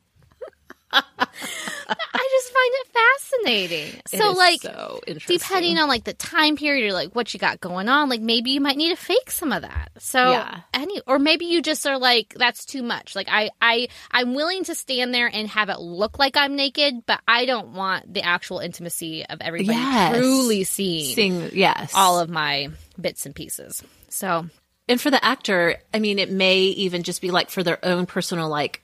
I 0.94 2.28
just 2.32 2.54
find 2.54 2.74
it 2.74 2.88
fascinating. 2.94 4.02
so 4.08 4.32
like 4.32 4.62
so 4.62 5.02
depending 5.28 5.78
on 5.78 5.88
like 5.88 6.04
the 6.04 6.14
time 6.14 6.56
period 6.56 6.90
or 6.90 6.94
like 6.94 7.14
what 7.16 7.34
you 7.34 7.40
got 7.40 7.60
going 7.60 7.90
on, 7.90 8.10
like 8.10 8.22
maybe 8.22 8.52
you 8.52 8.62
might 8.62 8.78
need 8.78 8.90
to 8.90 9.02
fake 9.02 9.32
some 9.32 9.52
of 9.52 9.62
that. 9.64 9.92
So 10.00 10.32
yeah. 10.32 10.62
any 10.74 11.02
or 11.08 11.20
maybe 11.20 11.46
you 11.46 11.62
just 11.62 11.86
are 11.88 11.98
like 11.98 12.34
that's 12.38 12.66
too 12.66 12.84
much. 12.84 13.16
Like 13.16 13.28
I 13.30 13.50
I 13.62 13.88
I'm 14.12 14.34
willing 14.34 14.64
to 14.66 14.76
stand 14.76 15.14
there 15.14 15.30
and 15.32 15.48
have 15.50 15.70
it 15.70 15.80
look 15.80 16.20
like 16.20 16.38
I'm 16.38 16.56
naked, 16.56 17.06
but 17.06 17.22
I 17.28 17.46
don't 17.46 17.74
want 17.74 18.14
the 18.14 18.24
actual 18.24 18.60
intimacy 18.60 19.26
of 19.26 19.42
everybody 19.42 19.78
yes. 19.78 20.18
truly 20.18 20.64
seeing, 20.64 21.16
seeing 21.16 21.50
yes 21.54 21.94
all 21.96 22.20
of 22.20 22.30
my 22.30 22.70
bits 23.00 23.26
and 23.26 23.36
pieces. 23.36 23.84
So 24.10 24.46
and 24.88 25.00
for 25.00 25.10
the 25.10 25.24
actor, 25.24 25.78
I 25.94 26.00
mean, 26.00 26.20
it 26.20 26.30
may 26.30 26.64
even 26.64 27.04
just 27.04 27.22
be 27.22 27.32
like 27.32 27.50
for 27.50 27.64
their 27.64 27.84
own 27.84 28.06
personal 28.06 28.50
like 28.50 28.82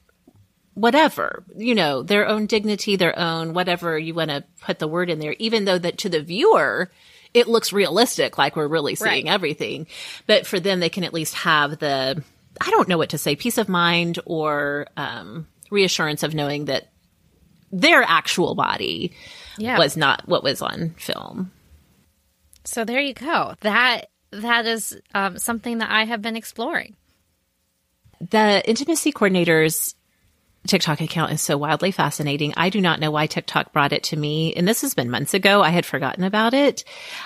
whatever, 0.77 1.43
you 1.55 1.73
know, 1.73 2.03
their 2.03 2.27
own 2.27 2.45
dignity, 2.45 2.95
their 2.95 3.17
own 3.17 3.53
whatever 3.53 3.97
you 3.97 4.13
want 4.13 4.29
to 4.29 4.43
put 4.61 4.77
the 4.77 4.87
word 4.87 5.09
in 5.09 5.17
there, 5.17 5.35
even 5.39 5.65
though 5.65 5.79
that 5.79 5.97
to 5.97 6.09
the 6.09 6.21
viewer, 6.21 6.91
it 7.33 7.47
looks 7.47 7.73
realistic, 7.73 8.37
like 8.37 8.55
we're 8.55 8.67
really 8.67 8.93
seeing 8.93 9.25
right. 9.25 9.33
everything. 9.33 9.87
But 10.27 10.45
for 10.45 10.59
them, 10.59 10.79
they 10.79 10.89
can 10.89 11.03
at 11.03 11.15
least 11.15 11.33
have 11.33 11.79
the, 11.79 12.23
I 12.61 12.69
don't 12.69 12.87
know 12.87 12.97
what 12.99 13.09
to 13.09 13.17
say, 13.17 13.35
peace 13.35 13.57
of 13.57 13.67
mind 13.67 14.19
or 14.25 14.85
um, 14.95 15.47
reassurance 15.71 16.21
of 16.21 16.35
knowing 16.35 16.65
that 16.65 16.89
their 17.71 18.03
actual 18.03 18.53
body 18.53 19.13
yeah. 19.57 19.79
was 19.79 19.97
not 19.97 20.27
what 20.27 20.43
was 20.43 20.61
on 20.61 20.91
film. 20.99 21.51
So 22.65 22.85
there 22.85 23.01
you 23.01 23.15
go. 23.15 23.55
That 23.61 24.09
that 24.29 24.67
is 24.67 24.95
um, 25.15 25.39
something 25.39 25.79
that 25.79 25.89
I 25.89 26.03
have 26.03 26.21
been 26.21 26.35
exploring. 26.35 26.95
The 28.19 28.61
intimacy 28.67 29.11
coordinators 29.11 29.95
TikTok 30.67 31.01
account 31.01 31.31
is 31.31 31.41
so 31.41 31.57
wildly 31.57 31.91
fascinating. 31.91 32.53
I 32.57 32.69
do 32.69 32.81
not 32.81 32.99
know 32.99 33.11
why 33.11 33.27
TikTok 33.27 33.73
brought 33.73 33.93
it 33.93 34.03
to 34.03 34.17
me. 34.17 34.53
And 34.53 34.67
this 34.67 34.81
has 34.81 34.93
been 34.93 35.09
months 35.09 35.33
ago. 35.33 35.61
I 35.61 35.69
had 35.69 35.85
forgotten 35.85 36.23
about 36.23 36.53
it. 36.53 36.83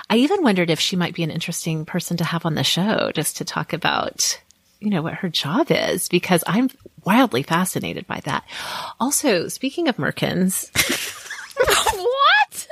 I 0.10 0.17
even 0.17 0.43
wondered 0.43 0.69
if 0.69 0.80
she 0.80 0.95
might 0.95 1.15
be 1.15 1.23
an 1.23 1.32
interesting 1.32 1.86
person 1.86 2.17
to 2.17 2.23
have 2.23 2.45
on 2.45 2.56
the 2.56 2.63
show 2.63 3.12
just 3.13 3.38
to 3.38 3.45
talk 3.45 3.73
about, 3.73 4.39
you 4.80 4.89
know, 4.89 5.01
what 5.01 5.15
her 5.15 5.30
job 5.30 5.67
is 5.69 6.08
because 6.08 6.43
I'm 6.47 6.69
wildly 7.04 7.43
fascinated 7.43 8.08
by 8.08 8.21
that. 8.21 8.43
Also, 8.99 9.47
speaking 9.47 9.88
of 9.88 9.97
Merkins. 9.97 10.69
what? 11.58 12.67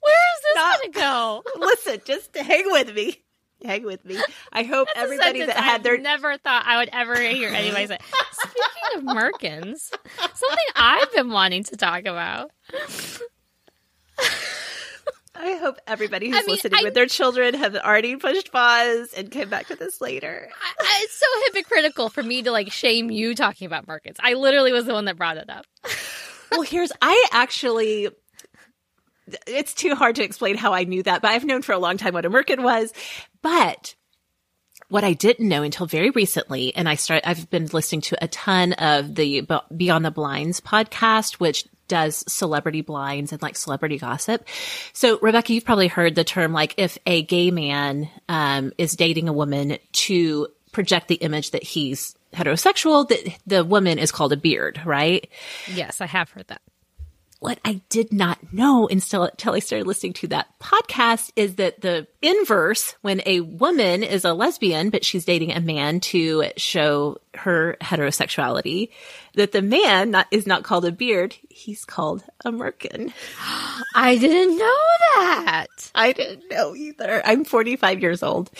Where 0.00 0.34
is 0.34 0.42
this 0.42 0.54
going 0.54 0.92
to 0.92 0.98
go? 0.98 1.44
Listen, 1.56 2.00
just 2.04 2.36
hang 2.36 2.64
with 2.66 2.94
me 2.94 3.22
hang 3.64 3.84
with 3.84 4.04
me. 4.04 4.18
I 4.52 4.62
hope 4.62 4.88
That's 4.94 5.04
everybody 5.04 5.44
that 5.46 5.56
had 5.56 5.82
their 5.82 5.98
never 5.98 6.36
thought 6.36 6.64
I 6.66 6.78
would 6.78 6.90
ever 6.92 7.20
hear 7.20 7.50
anybody 7.50 7.86
say. 7.86 7.98
Speaking 8.32 9.08
of 9.08 9.16
Merkins, 9.16 9.90
something 10.18 10.66
I've 10.76 11.12
been 11.12 11.30
wanting 11.30 11.64
to 11.64 11.76
talk 11.76 12.00
about. 12.00 12.50
I 15.40 15.54
hope 15.56 15.78
everybody 15.86 16.28
who's 16.28 16.36
I 16.36 16.40
mean, 16.40 16.50
listening 16.50 16.80
I, 16.80 16.82
with 16.82 16.94
their 16.94 17.06
children 17.06 17.54
have 17.54 17.76
already 17.76 18.16
pushed 18.16 18.50
pause 18.50 19.12
and 19.16 19.30
came 19.30 19.48
back 19.48 19.68
to 19.68 19.76
this 19.76 20.00
later. 20.00 20.48
I, 20.80 21.00
it's 21.02 21.14
so 21.14 21.26
hypocritical 21.46 22.08
for 22.08 22.24
me 22.24 22.42
to 22.42 22.50
like 22.50 22.72
shame 22.72 23.08
you 23.10 23.36
talking 23.36 23.66
about 23.66 23.86
Merkins. 23.86 24.16
I 24.18 24.34
literally 24.34 24.72
was 24.72 24.84
the 24.84 24.94
one 24.94 25.04
that 25.04 25.16
brought 25.16 25.36
it 25.36 25.48
up. 25.48 25.64
well, 26.50 26.62
here's 26.62 26.90
I 27.00 27.24
actually 27.30 28.08
it's 29.46 29.74
too 29.74 29.94
hard 29.94 30.16
to 30.16 30.24
explain 30.24 30.56
how 30.56 30.72
I 30.72 30.84
knew 30.84 31.02
that, 31.02 31.22
but 31.22 31.30
I've 31.30 31.44
known 31.44 31.62
for 31.62 31.72
a 31.72 31.78
long 31.78 31.96
time 31.96 32.14
what 32.14 32.24
a 32.24 32.30
merkin 32.30 32.62
was. 32.62 32.92
But 33.42 33.94
what 34.88 35.04
I 35.04 35.12
didn't 35.12 35.48
know 35.48 35.62
until 35.62 35.86
very 35.86 36.10
recently, 36.10 36.74
and 36.74 36.88
I 36.88 36.94
start, 36.94 37.22
I've 37.26 37.50
been 37.50 37.66
listening 37.66 38.00
to 38.02 38.24
a 38.24 38.28
ton 38.28 38.72
of 38.74 39.14
the 39.14 39.46
Beyond 39.76 40.04
the 40.04 40.10
Blinds 40.10 40.60
podcast, 40.60 41.34
which 41.34 41.66
does 41.88 42.24
celebrity 42.30 42.82
blinds 42.82 43.32
and 43.32 43.40
like 43.42 43.56
celebrity 43.56 43.98
gossip. 43.98 44.46
So 44.92 45.18
Rebekah, 45.20 45.52
you've 45.52 45.64
probably 45.64 45.88
heard 45.88 46.14
the 46.14 46.24
term 46.24 46.52
like 46.52 46.74
if 46.76 46.98
a 47.06 47.22
gay 47.22 47.50
man 47.50 48.10
um, 48.28 48.72
is 48.78 48.94
dating 48.94 49.28
a 49.28 49.32
woman 49.32 49.78
to 49.92 50.48
project 50.72 51.08
the 51.08 51.16
image 51.16 51.52
that 51.52 51.62
he's 51.62 52.14
heterosexual, 52.34 53.08
that 53.08 53.38
the 53.46 53.64
woman 53.64 53.98
is 53.98 54.12
called 54.12 54.32
a 54.32 54.36
beard, 54.36 54.80
right? 54.84 55.28
Yes, 55.66 56.00
I 56.00 56.06
have 56.06 56.30
heard 56.30 56.48
that 56.48 56.60
what 57.40 57.60
I 57.64 57.80
did 57.88 58.12
not 58.12 58.52
know 58.52 58.88
until, 58.88 59.24
until 59.24 59.54
I 59.54 59.60
started 59.60 59.86
listening 59.86 60.12
to 60.14 60.28
that 60.28 60.48
podcast 60.58 61.30
is 61.36 61.56
that 61.56 61.80
the 61.80 62.08
inverse, 62.20 62.96
when 63.02 63.22
a 63.26 63.40
woman 63.40 64.02
is 64.02 64.24
a 64.24 64.32
lesbian, 64.32 64.90
but 64.90 65.04
she's 65.04 65.24
dating 65.24 65.52
a 65.52 65.60
man 65.60 66.00
to 66.00 66.46
show 66.56 67.18
her 67.34 67.76
heterosexuality, 67.80 68.90
that 69.34 69.52
the 69.52 69.62
man 69.62 70.10
not, 70.10 70.26
is 70.32 70.46
not 70.46 70.64
called 70.64 70.84
a 70.84 70.90
beard, 70.90 71.36
he's 71.48 71.84
called 71.84 72.24
a 72.44 72.50
merkin. 72.50 73.12
I 73.94 74.16
didn't 74.18 74.58
know 74.58 74.84
that. 75.16 75.92
I 75.94 76.12
didn't 76.12 76.50
know 76.50 76.74
either. 76.74 77.22
I'm 77.24 77.44
45 77.44 78.00
years 78.00 78.22
old 78.24 78.50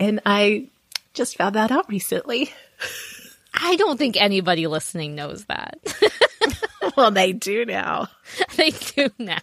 and 0.00 0.20
I 0.26 0.66
just 1.14 1.36
found 1.36 1.54
that 1.54 1.70
out 1.70 1.88
recently. 1.88 2.52
I 3.54 3.76
don't 3.76 3.96
think 3.96 4.20
anybody 4.20 4.66
listening 4.66 5.14
knows 5.14 5.44
that. 5.46 5.78
well, 6.96 7.10
they 7.10 7.32
do 7.32 7.64
now. 7.64 8.08
they 8.56 8.70
do 8.70 9.10
now. 9.18 9.38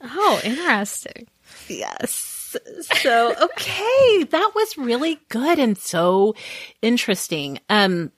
oh, 0.00 0.40
interesting. 0.44 1.26
Yes. 1.68 2.56
So, 2.80 3.34
okay, 3.40 4.24
that 4.24 4.50
was 4.54 4.78
really 4.78 5.20
good 5.28 5.58
and 5.58 5.78
so 5.78 6.34
interesting. 6.82 7.60
Um, 7.68 8.10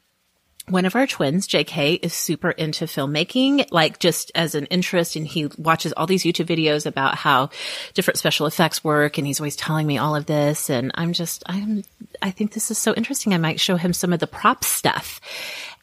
one 0.69 0.85
of 0.85 0.95
our 0.95 1.07
twins, 1.07 1.49
JK, 1.49 1.99
is 2.03 2.15
super 2.15 2.51
into 2.51 2.85
filmmaking, 2.85 3.67
like 3.73 3.99
just 3.99 4.31
as 4.35 4.55
an 4.55 4.67
interest. 4.67 5.17
And 5.17 5.27
he 5.27 5.49
watches 5.59 5.93
all 5.93 6.07
these 6.07 6.23
YouTube 6.23 6.47
videos 6.47 6.87
about 6.87 7.17
how 7.17 7.51
different 7.95 8.19
special 8.19 8.47
effects 8.47 8.85
work. 8.85 9.19
And 9.19 9.27
he's 9.27 9.41
always 9.41 9.57
telling 9.57 9.87
me 9.87 9.99
all 9.99 10.15
of 10.15 10.27
this. 10.27 10.71
And 10.71 10.93
I'm 10.95 11.13
just, 11.13 11.43
I'm, 11.47 11.83
I 12.23 12.31
think 12.31 12.53
this 12.53 12.71
is 12.71 12.79
so 12.79 12.95
interesting. 12.95 13.35
I 13.35 13.39
might 13.39 13.61
show 13.61 13.77
him 13.77 13.93
some 13.93 14.13
of 14.13 14.21
the 14.21 14.27
prop 14.29 14.63
stuff. 14.63 15.21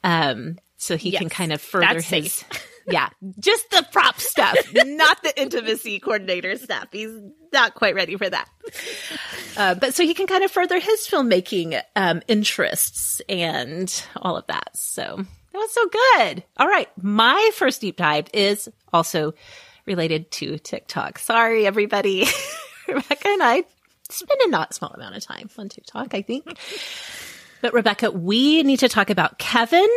Um, 0.03 0.57
so 0.79 0.95
he 0.95 1.11
yes, 1.11 1.19
can 1.19 1.29
kind 1.29 1.53
of 1.53 1.61
further 1.61 2.01
his 2.01 2.43
yeah. 2.87 3.09
Just 3.37 3.69
the 3.69 3.85
prop 3.91 4.19
stuff 4.19 4.55
not 4.73 5.21
the 5.21 5.39
intimacy 5.39 5.99
coordinator 5.99 6.57
stuff. 6.57 6.87
He's 6.91 7.11
not 7.53 7.75
quite 7.75 7.95
ready 7.95 8.15
for 8.15 8.29
that. 8.29 8.49
Uh, 9.57 9.75
but 9.75 9.93
so 9.93 10.03
he 10.03 10.13
can 10.13 10.25
kind 10.25 10.43
of 10.43 10.51
further 10.51 10.79
his 10.79 11.01
filmmaking 11.01 11.79
um, 11.95 12.21
interests 12.27 13.21
and 13.27 14.03
all 14.15 14.37
of 14.37 14.47
that. 14.47 14.75
So 14.75 15.17
that 15.17 15.57
was 15.57 15.71
so 15.73 15.87
good. 15.87 16.43
All 16.57 16.67
right. 16.67 16.87
My 17.01 17.51
first 17.53 17.81
deep 17.81 17.97
dive 17.97 18.27
is 18.33 18.69
also 18.93 19.33
related 19.85 20.31
to 20.31 20.57
tiktok. 20.59 21.19
Sorry 21.19 21.67
everybody. 21.67 22.25
Rebekah 22.87 23.27
and 23.27 23.43
i 23.43 23.63
spend 24.09 24.39
a 24.43 24.49
not 24.49 24.73
small 24.73 24.89
amount 24.91 25.15
of 25.15 25.23
time 25.23 25.47
on 25.59 25.69
tiktok 25.69 26.15
i 26.15 26.23
think. 26.23 26.45
But 27.61 27.73
rebekah 27.73 28.09
we 28.11 28.63
need 28.63 28.79
to 28.79 28.89
talk 28.89 29.11
about 29.11 29.37
kevin 29.37 29.87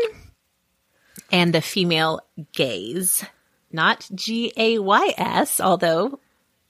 and 1.30 1.54
the 1.54 1.62
female 1.62 2.20
gaze, 2.52 3.24
not 3.70 4.08
G 4.14 4.52
A 4.56 4.78
Y 4.78 5.14
S, 5.16 5.60
although 5.60 6.18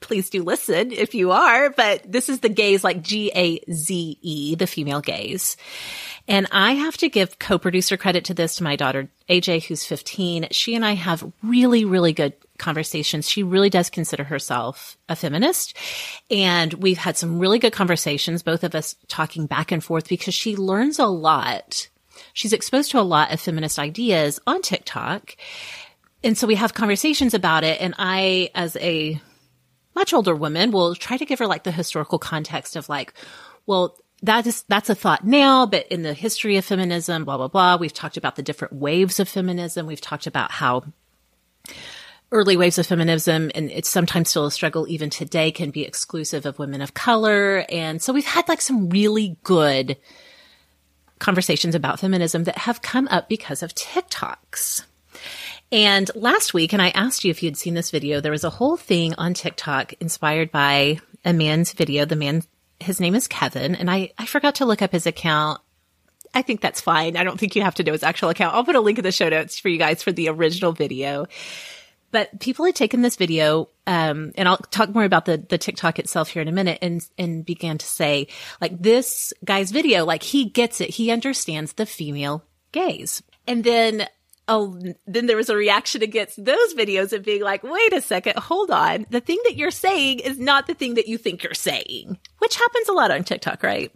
please 0.01 0.31
do 0.31 0.43
listen 0.43 0.93
if 0.93 1.15
you 1.15 1.31
are, 1.31 1.71
but 1.71 2.03
this 2.11 2.29
is 2.29 2.41
the 2.41 2.49
gaze 2.49 2.85
like 2.85 3.03
G 3.03 3.31
A 3.35 3.61
Z 3.73 4.19
E, 4.21 4.55
the 4.57 4.67
female 4.67 5.01
gaze. 5.01 5.57
And 6.29 6.47
I 6.53 6.73
have 6.73 6.97
to 6.99 7.09
give 7.09 7.39
co-producer 7.39 7.97
credit 7.97 8.27
to 8.27 8.35
this 8.35 8.57
to 8.57 8.65
my 8.65 8.77
daughter, 8.77 9.09
AJ, 9.29 9.65
who's 9.65 9.85
15. 9.85 10.49
She 10.51 10.75
and 10.75 10.85
I 10.85 10.93
have 10.93 11.33
really, 11.43 11.85
really 11.85 12.13
good 12.13 12.35
conversations. 12.59 13.29
She 13.29 13.43
really 13.43 13.71
does 13.71 13.91
consider 13.91 14.23
herself 14.23 14.97
a 15.09 15.17
feminist. 15.17 15.77
And 16.31 16.75
we've 16.75 16.99
had 16.99 17.17
some 17.17 17.39
really 17.39 17.59
good 17.59 17.73
conversations, 17.73 18.43
both 18.43 18.63
of 18.63 18.75
us 18.75 18.95
talking 19.09 19.47
back 19.47 19.73
and 19.73 19.83
forth 19.83 20.09
because 20.09 20.35
she 20.35 20.57
learns 20.57 20.99
a 20.99 21.07
lot 21.07 21.89
she's 22.33 22.53
exposed 22.53 22.91
to 22.91 23.01
a 23.01 23.03
lot 23.03 23.33
of 23.33 23.41
feminist 23.41 23.79
ideas 23.79 24.41
on 24.47 24.63
TikTok. 24.63 25.37
And 26.25 26.37
so 26.39 26.47
we 26.47 26.55
have 26.55 26.75
conversations 26.75 27.35
about 27.35 27.65
it. 27.65 27.81
And 27.81 27.95
I, 27.99 28.51
as 28.55 28.77
a 28.77 29.21
much 29.95 30.13
older 30.13 30.35
woman, 30.35 30.71
will 30.71 30.95
try 30.95 31.17
to 31.17 31.25
give 31.25 31.39
her 31.39 31.47
like 31.47 31.65
the 31.65 31.73
historical 31.73 32.19
context 32.19 32.77
of 32.77 32.89
like, 32.89 33.13
well, 33.67 33.97
that 34.23 34.47
is, 34.47 34.65
that's 34.69 34.89
a 34.89 34.95
thought 34.95 35.25
now, 35.25 35.67
but 35.67 35.87
in 35.89 36.03
the 36.03 36.15
history 36.15 36.57
of 36.57 36.65
feminism, 36.65 37.25
blah, 37.25 37.37
blah, 37.37 37.49
blah. 37.49 37.77
We've 37.77 37.93
talked 37.93 38.17
about 38.17 38.37
the 38.37 38.43
different 38.43 38.75
waves 38.75 39.19
of 39.19 39.29
feminism. 39.29 39.87
We've 39.87 40.01
talked 40.01 40.29
about 40.29 40.53
how 40.53 40.85
early 42.31 42.57
waves 42.57 42.79
of 42.79 42.87
feminism, 42.87 43.51
and 43.55 43.71
it's 43.71 43.89
sometimes 43.89 44.31
still 44.31 44.47
a 44.47 44.51
struggle 44.51 44.87
even 44.89 45.11
today, 45.11 45.51
can 45.51 45.71
be 45.71 45.85
exclusive 45.85 46.47
of 46.47 46.59
women 46.59 46.81
of 46.81 46.95
color. 46.95 47.67
And 47.69 48.01
so 48.01 48.13
we've 48.13 48.25
had 48.25 48.49
like 48.49 48.61
some 48.61 48.89
really 48.91 49.37
good 49.43 49.97
conversations 51.23 51.75
about 51.75 52.01
feminism 52.01 52.45
that 52.45 52.59
have 52.59 52.83
come 52.83 53.09
up 53.09 53.29
because 53.29 53.63
of 53.63 53.75
TikToks. 53.75 54.85
And 55.71 56.11
last 56.15 56.53
week, 56.53 56.75
and 56.75 56.83
I 56.83 56.91
asked 56.91 57.25
you 57.25 57.31
if 57.31 57.43
you'd 57.43 57.57
seen 57.57 57.73
this 57.75 57.91
video, 57.91 58.21
there 58.21 58.33
was 58.33 58.45
a 58.45 58.51
whole 58.51 58.77
thing 58.77 59.15
on 59.17 59.33
TikTok 59.33 59.95
inspired 60.01 60.51
by 60.51 60.99
a 61.25 61.33
man's 61.33 61.73
video. 61.73 62.05
The 62.05 62.17
man, 62.17 62.43
his 62.79 63.01
name 63.01 63.15
is 63.15 63.29
Kevin, 63.29 63.75
and 63.75 63.91
I, 63.91 64.13
I 64.19 64.27
forgot 64.27 64.57
to 64.57 64.67
look 64.67 64.83
up 64.83 64.93
his 64.93 65.07
account. 65.07 65.63
I 66.35 66.43
think 66.43 66.61
that's 66.61 66.81
fine. 66.81 67.17
I 67.17 67.25
don't 67.25 67.39
think 67.39 67.57
you 67.57 67.63
have 67.63 67.77
to 67.77 67.85
know 67.85 67.93
his 67.93 68.03
actual 68.03 68.29
account. 68.29 68.55
I'll 68.55 68.65
put 68.65 68.77
a 68.77 68.81
link 68.81 68.99
in 68.99 69.05
the 69.05 69.13
show 69.13 69.29
notes 69.29 69.59
for 69.59 69.69
you 69.69 69.79
guys 69.79 70.03
for 70.03 70.13
the 70.13 70.29
original 70.29 70.73
video. 70.73 71.27
But 72.13 72.39
people 72.39 72.65
had 72.65 72.77
taken 72.77 73.03
this 73.03 73.17
video, 73.17 73.69
um, 73.87 74.33
and 74.37 74.49
I'll 74.49 74.59
talk 74.59 74.91
more 74.95 75.05
about 75.05 75.25
the, 75.25 75.39
the 75.39 75.59
TikTok 75.59 75.99
itself 75.99 76.29
here 76.29 76.43
in 76.43 76.49
a 76.49 76.53
minute 76.53 76.79
and, 76.83 77.05
and 77.19 77.45
began 77.45 77.79
to 77.79 77.87
say, 77.87 78.29
like, 78.61 78.81
this 78.81 79.33
guy's 79.45 79.73
video, 79.73 80.05
like, 80.05 80.23
he 80.23 80.45
gets 80.45 80.81
it. 80.81 80.91
He 80.91 81.11
understands 81.11 81.73
the 81.73 81.87
female 81.87 82.45
gaze. 82.71 83.23
And 83.49 83.65
then 83.65 84.07
oh, 84.49 84.79
then 85.07 85.27
there 85.27 85.37
was 85.37 85.49
a 85.49 85.57
reaction 85.57 86.03
against 86.03 86.43
those 86.45 86.75
videos 86.75 87.13
of 87.13 87.25
being 87.25 87.43
like, 87.43 87.63
wait 87.63 87.93
a 87.93 88.01
second, 88.01 88.37
hold 88.37 88.71
on. 88.71 89.07
The 89.11 89.21
thing 89.21 89.39
that 89.45 89.57
you're 89.57 89.71
saying 89.71 90.21
is 90.21 90.39
not 90.39 90.67
the 90.67 90.75
thing 90.75 90.95
that 90.95 91.09
you 91.09 91.17
think 91.19 91.43
you're 91.43 91.55
saying, 91.55 92.19
which 92.39 92.57
happens 92.57 92.89
a 92.89 92.93
lot 92.93 93.11
on 93.11 93.25
TikTok, 93.25 93.63
right? 93.63 93.93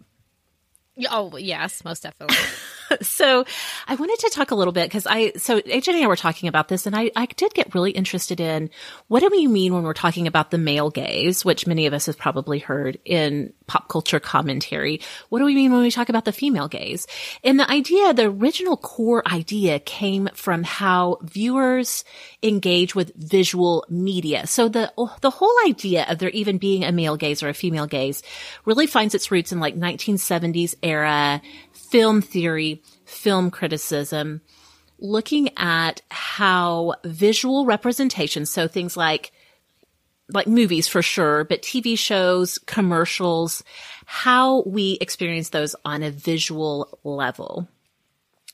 Oh, 1.09 1.35
yes, 1.37 1.83
most 1.83 2.03
definitely. 2.03 2.37
so 3.01 3.45
I 3.87 3.95
wanted 3.95 4.19
to 4.19 4.29
talk 4.29 4.51
a 4.51 4.55
little 4.55 4.73
bit 4.73 4.85
because 4.85 5.07
I, 5.07 5.33
so 5.37 5.59
AJ 5.61 5.89
and 5.89 6.03
I 6.03 6.07
were 6.07 6.15
talking 6.15 6.49
about 6.49 6.67
this 6.67 6.85
and 6.85 6.95
I, 6.95 7.11
I 7.15 7.25
did 7.25 7.53
get 7.53 7.73
really 7.73 7.91
interested 7.91 8.39
in 8.39 8.69
what 9.07 9.21
do 9.21 9.29
we 9.31 9.47
mean 9.47 9.73
when 9.73 9.83
we're 9.83 9.93
talking 9.93 10.27
about 10.27 10.51
the 10.51 10.57
male 10.57 10.89
gaze, 10.89 11.43
which 11.43 11.67
many 11.67 11.85
of 11.85 11.93
us 11.93 12.05
have 12.05 12.17
probably 12.17 12.59
heard 12.59 12.99
in 13.05 13.53
pop 13.67 13.89
culture 13.89 14.19
commentary. 14.19 15.01
What 15.29 15.39
do 15.39 15.45
we 15.45 15.55
mean 15.55 15.71
when 15.71 15.81
we 15.81 15.91
talk 15.91 16.09
about 16.09 16.25
the 16.25 16.31
female 16.31 16.67
gaze? 16.67 17.07
And 17.43 17.59
the 17.59 17.69
idea, 17.69 18.13
the 18.13 18.25
original 18.25 18.77
core 18.77 19.23
idea 19.27 19.79
came 19.79 20.29
from 20.33 20.63
how 20.63 21.17
viewers 21.21 22.03
engage 22.41 22.95
with 22.95 23.13
visual 23.15 23.85
media. 23.89 24.47
So 24.47 24.69
the, 24.69 24.91
the 25.21 25.29
whole 25.29 25.55
idea 25.67 26.05
of 26.09 26.19
there 26.19 26.29
even 26.29 26.57
being 26.57 26.83
a 26.83 26.91
male 26.91 27.17
gaze 27.17 27.43
or 27.43 27.49
a 27.49 27.53
female 27.53 27.87
gaze 27.87 28.23
really 28.65 28.87
finds 28.87 29.15
its 29.15 29.31
roots 29.31 29.51
in 29.51 29.59
like 29.59 29.75
1970s 29.75 30.75
era 30.81 31.41
film 31.89 32.21
theory, 32.21 32.81
film 33.05 33.51
criticism, 33.51 34.41
looking 34.99 35.49
at 35.57 36.01
how 36.09 36.95
visual 37.03 37.65
representation, 37.65 38.45
so 38.45 38.67
things 38.67 38.97
like 38.97 39.31
like 40.33 40.47
movies 40.47 40.89
for 40.89 41.01
sure, 41.01 41.45
but 41.45 41.61
TV 41.61 41.97
shows, 41.97 42.57
commercials, 42.59 43.63
how 44.05 44.61
we 44.63 44.97
experience 44.99 45.49
those 45.49 45.73
on 45.85 46.03
a 46.03 46.11
visual 46.11 46.99
level. 47.05 47.67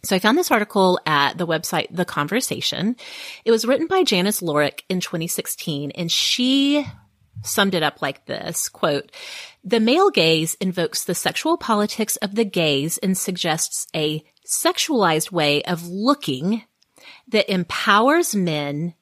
So 0.04 0.16
I 0.16 0.20
found 0.20 0.38
this 0.38 0.52
article 0.52 1.00
at 1.06 1.38
the 1.38 1.48
website 1.48 1.88
The 1.90 2.06
Conversation. 2.06 2.96
It 3.46 3.52
was 3.52 3.66
written 3.66 3.88
by 3.88 4.04
Janice 4.04 4.42
Loreck 4.42 4.82
in 4.90 5.00
2016 5.00 5.92
and 5.92 6.12
she 6.12 6.86
summed 7.42 7.76
it 7.76 7.84
up 7.84 8.02
like 8.02 8.26
this, 8.26 8.70
quote, 8.70 9.12
the 9.64 9.80
male 9.80 10.10
gaze 10.10 10.56
invokes 10.56 11.04
the 11.04 11.16
sexual 11.16 11.58
politics 11.58 12.16
of 12.18 12.36
the 12.36 12.46
gaze 12.46 12.98
and 13.00 13.18
suggests 13.18 13.88
a 13.96 14.24
sexualized 14.46 15.32
way 15.32 15.64
of 15.64 15.88
looking 15.88 16.64
that 17.28 17.52
empowers 17.52 18.36
men 18.36 18.94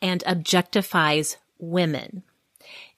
and 0.00 0.22
objectifies 0.26 1.36
women. 1.58 2.22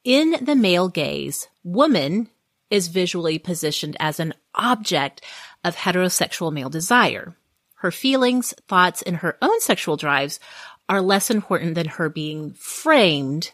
In 0.05 0.37
the 0.43 0.57
male 0.57 0.89
gaze, 0.89 1.49
woman 1.63 2.29
is 2.71 2.89
visually 2.89 3.39
positioned 3.39 3.97
as 4.01 4.19
an 4.19 4.35
object 4.55 5.23
of 5.63 5.77
heterosexual 5.77 6.53
male 6.53 6.71
desire. 6.71 7.37
Her 7.77 7.91
feelings, 7.91 8.55
thoughts, 8.69 9.03
and 9.03 9.17
her 9.17 9.39
own 9.41 9.61
sexual 9.61 9.97
drives 9.97 10.41
are 10.89 11.01
less 11.01 11.31
important 11.31 11.75
than 11.75 11.87
her 11.87 12.09
being 12.09 12.55
framed 12.55 13.53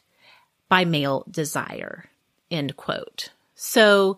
by 0.71 0.87
male 0.87 1.27
desire. 1.31 2.07
End 2.51 2.75
quote. 2.77 3.29
So, 3.55 4.16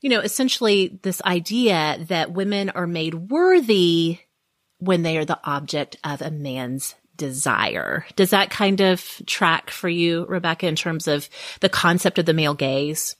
you 0.00 0.10
know, 0.10 0.18
essentially 0.18 0.98
this 1.02 1.22
idea 1.22 2.04
that 2.08 2.32
women 2.32 2.70
are 2.70 2.88
made 2.88 3.14
worthy 3.14 4.18
when 4.78 5.02
they 5.02 5.16
are 5.16 5.24
the 5.24 5.38
object 5.44 5.96
of 6.02 6.20
a 6.20 6.32
man's 6.32 6.96
desire. 7.16 8.04
Does 8.16 8.30
that 8.30 8.50
kind 8.50 8.80
of 8.80 9.22
track 9.26 9.70
for 9.70 9.88
you, 9.88 10.26
Rebekah, 10.26 10.66
in 10.66 10.74
terms 10.74 11.06
of 11.06 11.28
the 11.60 11.68
concept 11.68 12.18
of 12.18 12.26
the 12.26 12.34
male 12.34 12.54
gaze? 12.54 13.14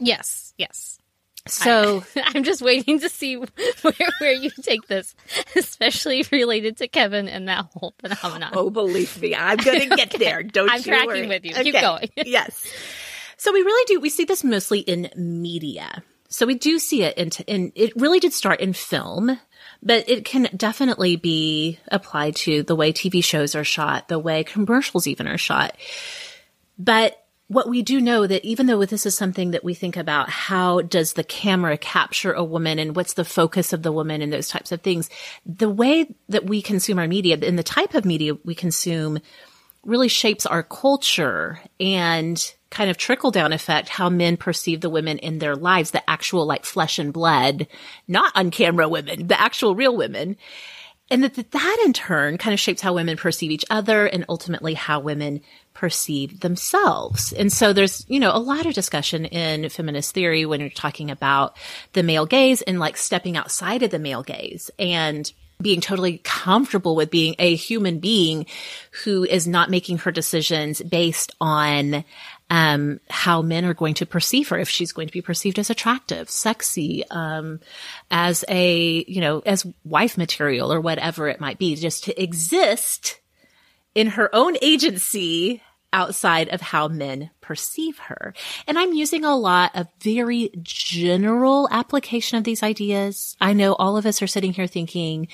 Yes, 0.00 0.54
yes. 0.56 0.98
So 1.46 2.02
I, 2.16 2.32
am 2.34 2.44
just 2.44 2.62
waiting 2.62 3.00
to 3.00 3.08
see 3.08 3.36
where, 3.82 3.92
where 4.18 4.32
you 4.32 4.50
take 4.50 4.86
this, 4.86 5.14
especially 5.56 6.24
related 6.32 6.78
to 6.78 6.88
Kevin 6.88 7.28
and 7.28 7.48
that 7.48 7.66
whole 7.74 7.94
phenomenon. 7.98 8.52
Oh, 8.54 8.70
believe 8.70 9.20
me, 9.20 9.34
I'm 9.34 9.58
going 9.58 9.80
to 9.90 9.96
get 9.96 10.10
there. 10.18 10.42
Don't 10.42 10.66
you 10.66 10.90
worry. 10.90 10.98
I'm 10.98 11.06
tracking 11.06 11.28
with 11.28 11.44
you. 11.44 11.52
Okay. 11.52 11.64
Keep 11.64 11.80
going. 11.80 12.10
yes. 12.16 12.66
So 13.36 13.52
we 13.52 13.60
really 13.60 13.84
do. 13.86 14.00
We 14.00 14.10
see 14.10 14.24
this 14.24 14.42
mostly 14.42 14.80
in 14.80 15.10
media. 15.16 16.02
So 16.28 16.46
we 16.46 16.54
do 16.54 16.78
see 16.78 17.02
it 17.02 17.16
in, 17.16 17.30
in 17.46 17.72
it 17.74 17.94
really 17.94 18.20
did 18.20 18.32
start 18.32 18.60
in 18.60 18.72
film, 18.72 19.38
but 19.82 20.08
it 20.08 20.24
can 20.24 20.48
definitely 20.56 21.16
be 21.16 21.78
applied 21.88 22.36
to 22.36 22.62
the 22.62 22.74
way 22.74 22.92
TV 22.92 23.22
shows 23.22 23.54
are 23.54 23.64
shot, 23.64 24.08
the 24.08 24.18
way 24.18 24.42
commercials 24.42 25.06
even 25.06 25.28
are 25.28 25.38
shot. 25.38 25.76
But 26.78 27.23
what 27.54 27.68
we 27.68 27.82
do 27.82 28.00
know 28.00 28.26
that 28.26 28.44
even 28.44 28.66
though 28.66 28.84
this 28.84 29.06
is 29.06 29.16
something 29.16 29.52
that 29.52 29.64
we 29.64 29.74
think 29.74 29.96
about, 29.96 30.28
how 30.28 30.80
does 30.80 31.12
the 31.12 31.24
camera 31.24 31.78
capture 31.78 32.32
a 32.32 32.44
woman 32.44 32.78
and 32.78 32.96
what's 32.96 33.14
the 33.14 33.24
focus 33.24 33.72
of 33.72 33.82
the 33.82 33.92
woman 33.92 34.20
and 34.20 34.32
those 34.32 34.48
types 34.48 34.72
of 34.72 34.82
things, 34.82 35.08
the 35.46 35.70
way 35.70 36.12
that 36.28 36.46
we 36.46 36.60
consume 36.60 36.98
our 36.98 37.08
media 37.08 37.38
and 37.40 37.58
the 37.58 37.62
type 37.62 37.94
of 37.94 38.04
media 38.04 38.34
we 38.44 38.54
consume 38.54 39.20
really 39.84 40.08
shapes 40.08 40.46
our 40.46 40.62
culture 40.62 41.60
and 41.78 42.54
kind 42.70 42.90
of 42.90 42.96
trickle 42.96 43.30
down 43.30 43.52
effect 43.52 43.88
how 43.88 44.10
men 44.10 44.36
perceive 44.36 44.80
the 44.80 44.90
women 44.90 45.18
in 45.18 45.38
their 45.38 45.54
lives, 45.54 45.92
the 45.92 46.10
actual 46.10 46.46
like 46.46 46.64
flesh 46.64 46.98
and 46.98 47.12
blood, 47.12 47.68
not 48.08 48.32
on 48.34 48.50
camera 48.50 48.88
women, 48.88 49.28
the 49.28 49.40
actual 49.40 49.76
real 49.76 49.96
women. 49.96 50.36
And 51.10 51.22
that, 51.22 51.34
that 51.52 51.82
in 51.84 51.92
turn 51.92 52.38
kind 52.38 52.52
of 52.52 52.58
shapes 52.58 52.80
how 52.80 52.94
women 52.94 53.16
perceive 53.16 53.50
each 53.50 53.64
other 53.70 54.06
and 54.06 54.24
ultimately 54.28 54.74
how 54.74 55.00
women 55.00 55.42
perceive 55.74 56.40
themselves. 56.40 57.32
And 57.32 57.52
so 57.52 57.72
there's, 57.72 58.04
you 58.08 58.20
know, 58.20 58.34
a 58.34 58.38
lot 58.38 58.64
of 58.64 58.74
discussion 58.74 59.24
in 59.26 59.68
feminist 59.68 60.14
theory 60.14 60.46
when 60.46 60.60
you're 60.60 60.70
talking 60.70 61.10
about 61.10 61.56
the 61.92 62.02
male 62.02 62.26
gaze 62.26 62.62
and 62.62 62.78
like 62.78 62.96
stepping 62.96 63.36
outside 63.36 63.82
of 63.82 63.90
the 63.90 63.98
male 63.98 64.22
gaze 64.22 64.70
and 64.78 65.30
being 65.60 65.80
totally 65.80 66.18
comfortable 66.24 66.96
with 66.96 67.10
being 67.10 67.34
a 67.38 67.54
human 67.54 67.98
being 67.98 68.46
who 69.04 69.24
is 69.24 69.46
not 69.46 69.70
making 69.70 69.98
her 69.98 70.10
decisions 70.10 70.82
based 70.82 71.32
on 71.40 72.04
um, 72.50 73.00
how 73.08 73.40
men 73.40 73.64
are 73.64 73.74
going 73.74 73.94
to 73.94 74.06
perceive 74.06 74.48
her 74.48 74.58
if 74.58 74.68
she's 74.68 74.92
going 74.92 75.06
to 75.08 75.12
be 75.12 75.22
perceived 75.22 75.58
as 75.58 75.70
attractive, 75.70 76.28
sexy, 76.28 77.04
um, 77.10 77.60
as 78.10 78.44
a, 78.48 79.04
you 79.08 79.20
know, 79.20 79.40
as 79.46 79.66
wife 79.84 80.18
material 80.18 80.72
or 80.72 80.80
whatever 80.80 81.28
it 81.28 81.40
might 81.40 81.58
be, 81.58 81.74
just 81.76 82.04
to 82.04 82.22
exist 82.22 83.20
in 83.94 84.08
her 84.08 84.34
own 84.34 84.56
agency 84.62 85.62
outside 85.94 86.48
of 86.48 86.60
how 86.60 86.88
men 86.88 87.30
perceive 87.40 87.98
her. 87.98 88.34
And 88.66 88.76
I'm 88.76 88.92
using 88.92 89.24
a 89.24 89.36
lot 89.36 89.70
of 89.76 89.86
very 90.00 90.50
general 90.60 91.68
application 91.70 92.36
of 92.36 92.42
these 92.42 92.64
ideas. 92.64 93.36
I 93.40 93.52
know 93.52 93.74
all 93.74 93.96
of 93.96 94.04
us 94.04 94.20
are 94.20 94.26
sitting 94.26 94.52
here 94.52 94.66
thinking 94.66 95.28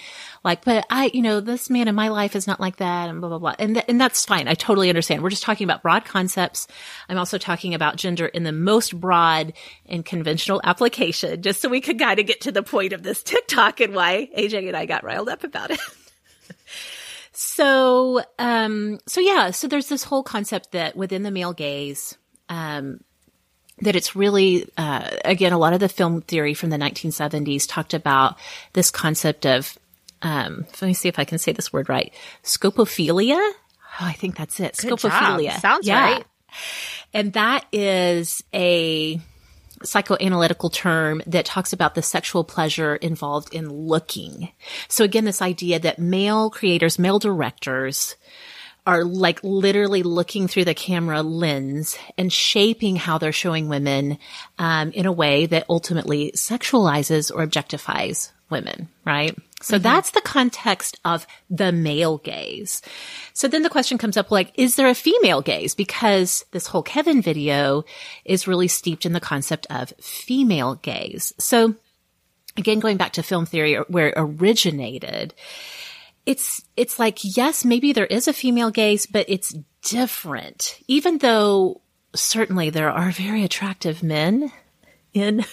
like, 0.45 0.63
but 0.65 0.87
I, 0.91 1.11
you 1.15 1.23
know, 1.23 1.41
this 1.41 1.71
man 1.71 1.89
in 1.89 1.95
my 1.95 2.09
life 2.09 2.37
is 2.37 2.47
not 2.47 2.61
like 2.61 2.77
that 2.77 3.09
and 3.09 3.21
blah, 3.21 3.31
blah, 3.31 3.39
blah. 3.39 3.55
And, 3.59 3.77
th- 3.77 3.87
and 3.89 3.99
that's 3.99 4.27
fine. 4.27 4.49
I 4.49 4.55
totally 4.55 4.91
understand. 4.91 5.23
We're 5.23 5.31
just 5.31 5.45
talking 5.45 5.65
about 5.65 5.83
broad 5.83 6.05
concepts. 6.05 6.69
I'm 7.09 7.17
also 7.17 7.39
talking 7.39 7.73
about 7.73 7.97
gender 7.97 8.27
in 8.27 8.45
the 8.45 8.53
most 8.53 9.01
broad 9.01 9.55
and 9.87 10.05
conventional 10.05 10.61
application, 10.63 11.41
just 11.41 11.63
so 11.63 11.71
we 11.71 11.81
could 11.81 11.99
kind 11.99 12.21
of 12.21 12.27
get 12.27 12.43
to 12.43 12.53
the 12.53 12.63
point 12.63 12.93
of 12.93 13.03
this 13.03 13.23
TikTok 13.23 13.81
and 13.81 13.95
why 13.95 14.29
AJ 14.37 14.69
and 14.69 14.77
I 14.77 14.85
got 14.85 15.05
riled 15.05 15.31
up 15.31 15.43
about 15.43 15.71
it. 15.71 15.81
So, 17.43 18.23
um, 18.39 18.99
so 19.07 19.23
yeah, 19.23 19.51
so 19.51 19.67
there's 19.67 19.89
this 19.89 20.05
whole 20.05 20.23
concept 20.23 20.73
that 20.73 20.95
within 20.95 21.23
the 21.23 21.31
male 21.31 21.55
gaze, 21.55 22.19
um, 22.51 23.01
that 23.79 23.97
it's 23.97 24.15
really, 24.15 24.69
uh, 24.77 25.09
again, 25.25 25.55
a 25.55 25.59
lot 25.59 25.73
of 25.73 25.81
the 25.81 25.89
film 25.89 26.21
theory 26.21 26.53
from 26.53 26.69
the 26.69 26.77
1970s 26.77 27.67
talked 27.67 27.95
about 27.95 28.37
this 28.75 28.91
concept 28.91 29.47
of, 29.47 29.79
um, 30.21 30.67
let 30.83 30.83
me 30.83 30.93
see 30.93 31.09
if 31.09 31.19
I 31.19 31.25
can 31.25 31.39
say 31.39 31.53
this 31.53 31.73
word 31.73 31.89
right, 31.89 32.13
scopophilia. 32.45 33.39
Oh, 33.39 33.55
I 34.01 34.13
think 34.13 34.37
that's 34.37 34.61
it. 34.61 34.77
Good 34.77 34.93
scopophilia. 34.93 35.53
Job. 35.53 35.61
Sounds 35.63 35.87
yeah. 35.87 36.13
right. 36.13 36.25
And 37.15 37.33
that 37.33 37.65
is 37.73 38.45
a, 38.53 39.19
psychoanalytical 39.83 40.73
term 40.73 41.23
that 41.27 41.45
talks 41.45 41.73
about 41.73 41.95
the 41.95 42.03
sexual 42.03 42.45
pleasure 42.45 42.97
involved 42.97 43.55
in 43.55 43.71
looking. 43.71 44.51
So 44.89 45.05
again, 45.05 45.25
this 45.25 45.43
idea 45.43 45.79
that 45.81 45.99
male 45.99 46.51
creators, 46.51 46.99
male 46.99 47.19
directors 47.19 48.17
are 48.87 49.05
like 49.05 49.41
literally 49.43 50.03
looking 50.03 50.49
through 50.49 50.65
the 50.65 50.75
camera 50.75 51.23
lens 51.23 51.99
and 52.17 52.33
shaping 52.33 52.97
how 52.97 53.19
they're 53.19 53.33
showing 53.33 53.69
women 53.69 54.19
um, 54.59 54.91
in 54.93 55.07
a 55.07 55.13
way 55.13 55.47
that 55.47 55.67
ultimately 55.69 56.33
sexualizes 56.33 57.31
or 57.35 57.47
objectifies 57.47 58.33
women, 58.51 58.89
right? 59.05 59.37
So 59.63 59.75
mm-hmm. 59.75 59.83
that's 59.83 60.11
the 60.11 60.21
context 60.23 60.99
of 61.05 61.27
the 61.49 61.73
male 61.73 62.19
gaze. 62.19 62.83
So 63.33 63.49
then 63.49 63.63
the 63.63 63.71
question 63.71 63.99
comes 63.99 64.17
up 64.17 64.31
like, 64.31 64.53
is 64.55 64.77
there 64.77 64.89
a 64.89 64.95
female 64.95 65.43
gaze? 65.43 65.75
Because 65.75 66.45
this 66.53 66.67
whole 66.67 66.83
Kevin 66.83 67.21
video 67.23 67.85
is 68.25 68.49
really 68.49 68.69
steeped 68.69 69.05
in 69.05 69.13
the 69.13 69.21
concept 69.21 69.67
of 69.71 69.93
female 70.01 70.77
gaze. 70.77 71.35
So 71.39 71.75
again, 72.57 72.81
going 72.81 72.97
back 72.97 73.13
to 73.15 73.23
film 73.23 73.47
theory 73.47 73.77
where 73.89 74.09
it 74.09 74.15
originated, 74.17 75.35
it's, 76.27 76.63
it's 76.77 76.99
like, 76.99 77.19
yes, 77.23 77.65
maybe 77.65 77.93
there 77.93 78.07
is 78.07 78.29
a 78.29 78.33
female 78.33 78.71
gaze, 78.71 79.07
but 79.07 79.27
it's 79.29 79.55
different. 79.83 80.79
Even 80.87 81.19
though 81.19 81.81
certainly 82.15 82.71
there 82.71 82.91
are 82.91 83.11
very 83.11 83.45
attractive 83.45 84.03
men 84.03 84.53
in 85.13 85.45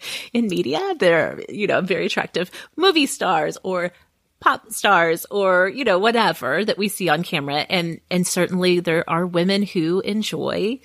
in 0.32 0.46
media. 0.46 0.94
They're, 0.98 1.40
you 1.48 1.66
know, 1.66 1.80
very 1.80 2.06
attractive 2.06 2.50
movie 2.76 3.06
stars 3.06 3.58
or 3.62 3.92
pop 4.40 4.70
stars 4.70 5.26
or, 5.30 5.68
you 5.68 5.84
know, 5.84 5.98
whatever 5.98 6.64
that 6.64 6.78
we 6.78 6.88
see 6.88 7.08
on 7.08 7.22
camera. 7.22 7.66
And, 7.68 8.00
and 8.10 8.26
certainly 8.26 8.80
there 8.80 9.08
are 9.08 9.26
women 9.26 9.62
who 9.62 10.00
enjoy 10.00 10.80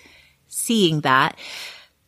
seeing 0.47 1.01
that. 1.01 1.37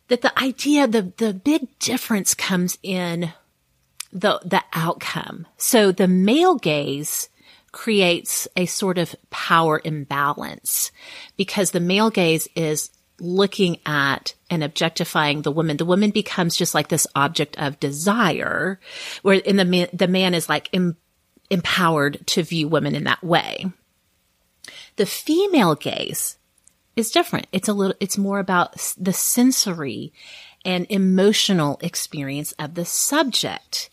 That 0.08 0.22
the 0.22 0.38
idea, 0.38 0.86
the, 0.86 1.12
the 1.16 1.34
big 1.34 1.78
difference 1.78 2.34
comes 2.34 2.78
in 2.82 3.32
the, 4.12 4.40
the 4.44 4.62
outcome. 4.72 5.46
So 5.56 5.90
the 5.92 6.08
male 6.08 6.56
gaze 6.56 7.28
creates 7.72 8.48
a 8.56 8.66
sort 8.66 8.98
of 8.98 9.14
power 9.30 9.80
imbalance 9.84 10.90
because 11.36 11.72
the 11.72 11.80
male 11.80 12.10
gaze 12.10 12.48
is 12.56 12.90
looking 13.20 13.78
at 13.86 14.34
and 14.50 14.62
objectifying 14.62 15.42
the 15.42 15.52
woman, 15.52 15.76
the 15.76 15.84
woman 15.84 16.10
becomes 16.10 16.56
just 16.56 16.74
like 16.74 16.88
this 16.88 17.06
object 17.14 17.56
of 17.58 17.80
desire, 17.80 18.78
where 19.22 19.38
in 19.38 19.56
the 19.56 19.64
man, 19.64 19.88
the 19.92 20.08
man 20.08 20.34
is 20.34 20.48
like 20.48 20.68
em, 20.72 20.96
empowered 21.50 22.26
to 22.26 22.42
view 22.42 22.68
women 22.68 22.94
in 22.94 23.04
that 23.04 23.22
way. 23.22 23.66
The 24.96 25.06
female 25.06 25.74
gaze 25.74 26.38
is 26.96 27.10
different. 27.10 27.46
It's 27.52 27.68
a 27.68 27.74
little, 27.74 27.96
it's 28.00 28.18
more 28.18 28.38
about 28.38 28.94
the 28.98 29.12
sensory 29.12 30.12
and 30.64 30.86
emotional 30.88 31.78
experience 31.82 32.52
of 32.52 32.74
the 32.74 32.84
subject. 32.84 33.90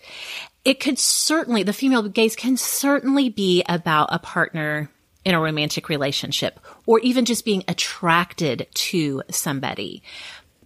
It 0.66 0.80
could 0.80 0.98
certainly, 0.98 1.64
the 1.64 1.74
female 1.74 2.04
gaze 2.04 2.36
can 2.36 2.58
certainly 2.58 3.30
be 3.30 3.64
about 3.68 4.10
a 4.12 4.20
partner 4.20 4.90
in 5.26 5.36
a 5.36 5.42
romantic 5.42 5.90
relationship 5.90 6.60
or 6.86 7.00
even 7.00 7.26
just 7.26 7.46
being 7.46 7.64
attracted 7.68 8.68
to 8.74 9.24
somebody. 9.30 10.04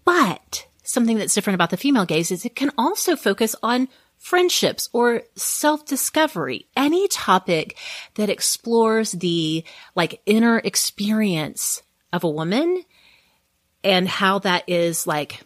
But 0.03 0.67
something 0.83 1.17
that's 1.17 1.33
different 1.33 1.55
about 1.55 1.69
the 1.69 1.77
female 1.77 2.05
gaze 2.05 2.31
is 2.31 2.45
it 2.45 2.55
can 2.55 2.71
also 2.77 3.15
focus 3.15 3.55
on 3.61 3.87
friendships 4.17 4.89
or 4.93 5.23
self-discovery, 5.35 6.67
any 6.75 7.07
topic 7.07 7.77
that 8.15 8.29
explores 8.29 9.11
the 9.11 9.63
like 9.95 10.21
inner 10.25 10.59
experience 10.59 11.83
of 12.11 12.23
a 12.23 12.29
woman 12.29 12.83
and 13.83 14.07
how 14.07 14.39
that 14.39 14.63
is 14.67 15.05
like 15.05 15.41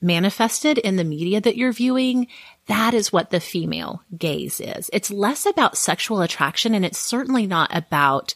manifested 0.00 0.78
in 0.78 0.96
the 0.96 1.04
media 1.04 1.40
that 1.40 1.56
you're 1.56 1.72
viewing 1.72 2.26
that 2.66 2.94
is 2.94 3.12
what 3.12 3.30
the 3.30 3.40
female 3.40 4.02
gaze 4.16 4.60
is. 4.60 4.88
It's 4.92 5.10
less 5.10 5.46
about 5.46 5.76
sexual 5.76 6.22
attraction 6.22 6.74
and 6.74 6.84
it's 6.84 6.98
certainly 6.98 7.46
not 7.46 7.74
about 7.76 8.34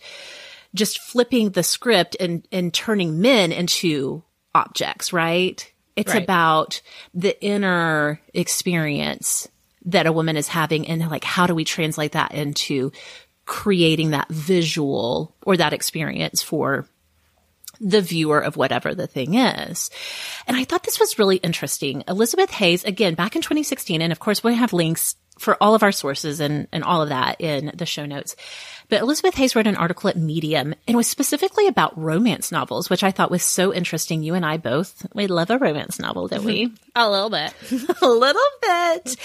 just 0.75 1.01
flipping 1.01 1.51
the 1.51 1.63
script 1.63 2.17
and, 2.19 2.47
and 2.51 2.73
turning 2.73 3.21
men 3.21 3.53
into 3.53 4.23
objects, 4.55 5.13
right? 5.13 5.73
It's 5.95 6.13
right. 6.13 6.23
about 6.23 6.83
the 7.15 7.43
inner 7.43 8.21
experience 8.35 9.49
that 9.87 10.07
a 10.07 10.13
woman 10.13 10.37
is 10.37 10.49
having 10.49 10.87
and 10.89 11.09
like, 11.09 11.25
how 11.25 11.47
do 11.47 11.55
we 11.55 11.65
translate 11.65 12.13
that 12.13 12.33
into 12.33 12.93
creating 13.47 14.11
that 14.11 14.29
visual 14.29 15.35
or 15.43 15.57
that 15.57 15.73
experience 15.73 16.43
for 16.43 16.87
the 17.81 18.01
viewer 18.01 18.41
of 18.41 18.57
whatever 18.57 18.95
the 18.95 19.07
thing 19.07 19.35
is. 19.35 19.91
And 20.47 20.57
I 20.57 20.65
thought 20.65 20.83
this 20.83 21.01
was 21.01 21.19
really 21.19 21.37
interesting. 21.37 22.05
Elizabeth 22.09 22.51
Hayes, 22.51 22.85
again, 22.85 23.15
back 23.15 23.37
in 23.37 23.43
2016, 23.43 24.03
and 24.03 24.13
of 24.13 24.19
course 24.19 24.43
we 24.43 24.55
have 24.55 24.73
links 24.73 25.17
for 25.39 25.57
all 25.63 25.75
of 25.75 25.83
our 25.83 25.93
sources 25.93 26.41
and, 26.41 26.67
and 26.73 26.83
all 26.83 27.03
of 27.03 27.11
that 27.11 27.41
in 27.41 27.71
the 27.75 27.87
show 27.87 28.07
notes. 28.07 28.37
But 28.89 29.01
Elizabeth 29.01 29.35
Hayes 29.35 29.57
wrote 29.57 29.67
an 29.67 29.77
article 29.77 30.09
at 30.09 30.17
Medium 30.17 30.75
and 30.87 30.97
was 30.97 31.09
specifically 31.09 31.67
about 31.67 31.99
romance 31.99 32.53
novels, 32.53 32.89
which 32.89 33.03
I 33.03 33.11
thought 33.11 33.31
was 33.31 33.43
so 33.43 33.75
interesting. 33.75 34.23
You 34.23 34.35
and 34.35 34.47
I 34.47 34.59
both, 34.59 35.07
we 35.13 35.27
love 35.27 35.51
a 35.51 35.59
romance 35.59 35.99
novel, 35.99 36.29
don't 36.29 36.45
we? 36.45 36.73
a 36.95 37.11
little 37.11 37.31
bit. 37.31 37.53
a 38.03 38.09
little 38.09 38.43
bit. 38.63 39.17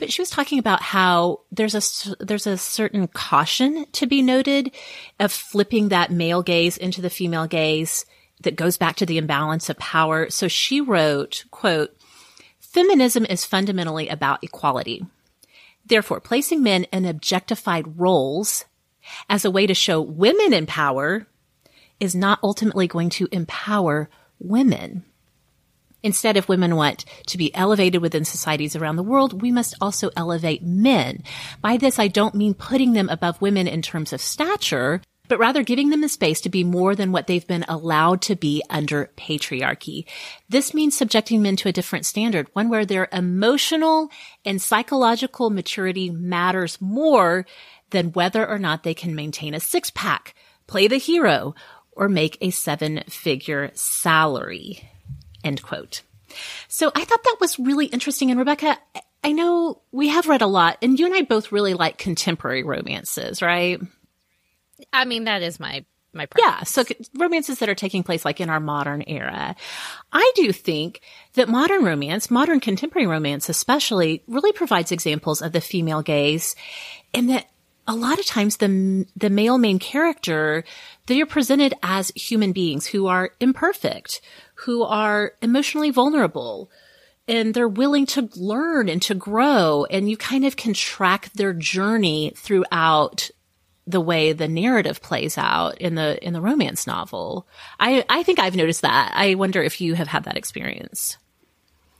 But 0.00 0.12
she 0.12 0.20
was 0.20 0.30
talking 0.30 0.58
about 0.58 0.82
how 0.82 1.40
there's 1.52 1.74
a, 1.74 2.16
there's 2.24 2.46
a 2.46 2.58
certain 2.58 3.06
caution 3.06 3.86
to 3.92 4.06
be 4.06 4.20
noted 4.20 4.72
of 5.20 5.32
flipping 5.32 5.88
that 5.88 6.10
male 6.10 6.42
gaze 6.42 6.76
into 6.76 7.00
the 7.00 7.10
female 7.10 7.46
gaze 7.46 8.04
that 8.42 8.56
goes 8.56 8.76
back 8.76 8.96
to 8.96 9.06
the 9.06 9.18
imbalance 9.18 9.70
of 9.70 9.78
power. 9.78 10.28
So 10.28 10.48
she 10.48 10.80
wrote, 10.80 11.44
quote, 11.52 11.96
feminism 12.58 13.24
is 13.24 13.44
fundamentally 13.44 14.08
about 14.08 14.42
equality. 14.42 15.06
Therefore, 15.86 16.20
placing 16.20 16.62
men 16.62 16.84
in 16.84 17.04
objectified 17.04 17.98
roles 17.98 18.64
as 19.28 19.44
a 19.44 19.50
way 19.50 19.66
to 19.66 19.74
show 19.74 20.00
women 20.00 20.52
in 20.52 20.66
power 20.66 21.26
is 22.00 22.14
not 22.14 22.38
ultimately 22.42 22.86
going 22.86 23.10
to 23.10 23.28
empower 23.30 24.08
women. 24.38 25.04
Instead, 26.02 26.36
if 26.36 26.48
women 26.48 26.76
want 26.76 27.06
to 27.26 27.38
be 27.38 27.54
elevated 27.54 28.02
within 28.02 28.26
societies 28.26 28.76
around 28.76 28.96
the 28.96 29.02
world, 29.02 29.40
we 29.40 29.50
must 29.50 29.74
also 29.80 30.10
elevate 30.16 30.62
men. 30.62 31.22
By 31.62 31.78
this, 31.78 31.98
I 31.98 32.08
don't 32.08 32.34
mean 32.34 32.52
putting 32.52 32.92
them 32.92 33.08
above 33.08 33.40
women 33.40 33.66
in 33.66 33.80
terms 33.80 34.12
of 34.12 34.20
stature, 34.20 35.00
but 35.28 35.38
rather 35.38 35.62
giving 35.62 35.90
them 35.90 36.00
the 36.00 36.08
space 36.08 36.40
to 36.42 36.48
be 36.48 36.64
more 36.64 36.94
than 36.94 37.12
what 37.12 37.26
they've 37.26 37.46
been 37.46 37.64
allowed 37.68 38.20
to 38.22 38.36
be 38.36 38.62
under 38.68 39.10
patriarchy. 39.16 40.04
This 40.48 40.74
means 40.74 40.96
subjecting 40.96 41.42
men 41.42 41.56
to 41.56 41.68
a 41.68 41.72
different 41.72 42.06
standard, 42.06 42.48
one 42.52 42.68
where 42.68 42.84
their 42.84 43.08
emotional 43.12 44.10
and 44.44 44.60
psychological 44.60 45.50
maturity 45.50 46.10
matters 46.10 46.80
more 46.80 47.46
than 47.90 48.12
whether 48.12 48.46
or 48.46 48.58
not 48.58 48.82
they 48.82 48.94
can 48.94 49.14
maintain 49.14 49.54
a 49.54 49.60
six 49.60 49.90
pack, 49.90 50.34
play 50.66 50.88
the 50.88 50.96
hero, 50.96 51.54
or 51.92 52.08
make 52.08 52.36
a 52.40 52.50
seven 52.50 53.02
figure 53.08 53.70
salary. 53.74 54.88
End 55.42 55.62
quote. 55.62 56.02
So 56.68 56.90
I 56.94 57.04
thought 57.04 57.22
that 57.22 57.36
was 57.40 57.58
really 57.58 57.86
interesting. 57.86 58.30
And 58.30 58.38
Rebekah, 58.38 58.78
I 59.22 59.32
know 59.32 59.82
we 59.92 60.08
have 60.08 60.26
read 60.26 60.42
a 60.42 60.46
lot 60.46 60.78
and 60.82 60.98
you 60.98 61.06
and 61.06 61.14
I 61.14 61.22
both 61.22 61.52
really 61.52 61.74
like 61.74 61.96
contemporary 61.96 62.64
romances, 62.64 63.40
right? 63.40 63.80
I 64.92 65.04
mean, 65.04 65.24
that 65.24 65.42
is 65.42 65.58
my 65.58 65.84
my 66.14 66.26
preference. 66.26 66.76
Yeah, 66.76 66.84
so 66.84 66.84
romances 67.18 67.58
that 67.58 67.68
are 67.68 67.74
taking 67.74 68.02
place 68.02 68.24
like 68.24 68.40
in 68.40 68.48
our 68.48 68.60
modern 68.60 69.02
era. 69.06 69.56
I 70.12 70.32
do 70.36 70.52
think 70.52 71.00
that 71.34 71.48
modern 71.48 71.84
romance, 71.84 72.30
modern 72.30 72.60
contemporary 72.60 73.06
romance 73.06 73.48
especially, 73.48 74.22
really 74.26 74.52
provides 74.52 74.92
examples 74.92 75.42
of 75.42 75.52
the 75.52 75.60
female 75.60 76.02
gaze 76.02 76.54
and 77.12 77.28
that 77.30 77.48
a 77.86 77.94
lot 77.94 78.18
of 78.18 78.26
times 78.26 78.56
the 78.58 79.06
the 79.16 79.30
male 79.30 79.58
main 79.58 79.78
character 79.78 80.64
they 81.06 81.20
are 81.20 81.26
presented 81.26 81.74
as 81.82 82.10
human 82.14 82.52
beings 82.52 82.86
who 82.86 83.06
are 83.06 83.32
imperfect, 83.40 84.20
who 84.54 84.82
are 84.82 85.32
emotionally 85.42 85.90
vulnerable, 85.90 86.70
and 87.28 87.52
they're 87.52 87.68
willing 87.68 88.06
to 88.06 88.30
learn 88.36 88.88
and 88.88 89.02
to 89.02 89.14
grow 89.14 89.84
and 89.90 90.08
you 90.08 90.16
kind 90.16 90.46
of 90.46 90.56
can 90.56 90.72
track 90.72 91.30
their 91.34 91.52
journey 91.52 92.32
throughout 92.36 93.30
the 93.86 94.00
way 94.00 94.32
the 94.32 94.48
narrative 94.48 95.02
plays 95.02 95.36
out 95.36 95.78
in 95.78 95.94
the 95.94 96.22
in 96.24 96.32
the 96.32 96.40
romance 96.40 96.86
novel. 96.86 97.46
I 97.78 98.04
I 98.08 98.22
think 98.22 98.38
I've 98.38 98.56
noticed 98.56 98.82
that. 98.82 99.12
I 99.14 99.34
wonder 99.34 99.62
if 99.62 99.80
you 99.80 99.94
have 99.94 100.08
had 100.08 100.24
that 100.24 100.36
experience. 100.36 101.18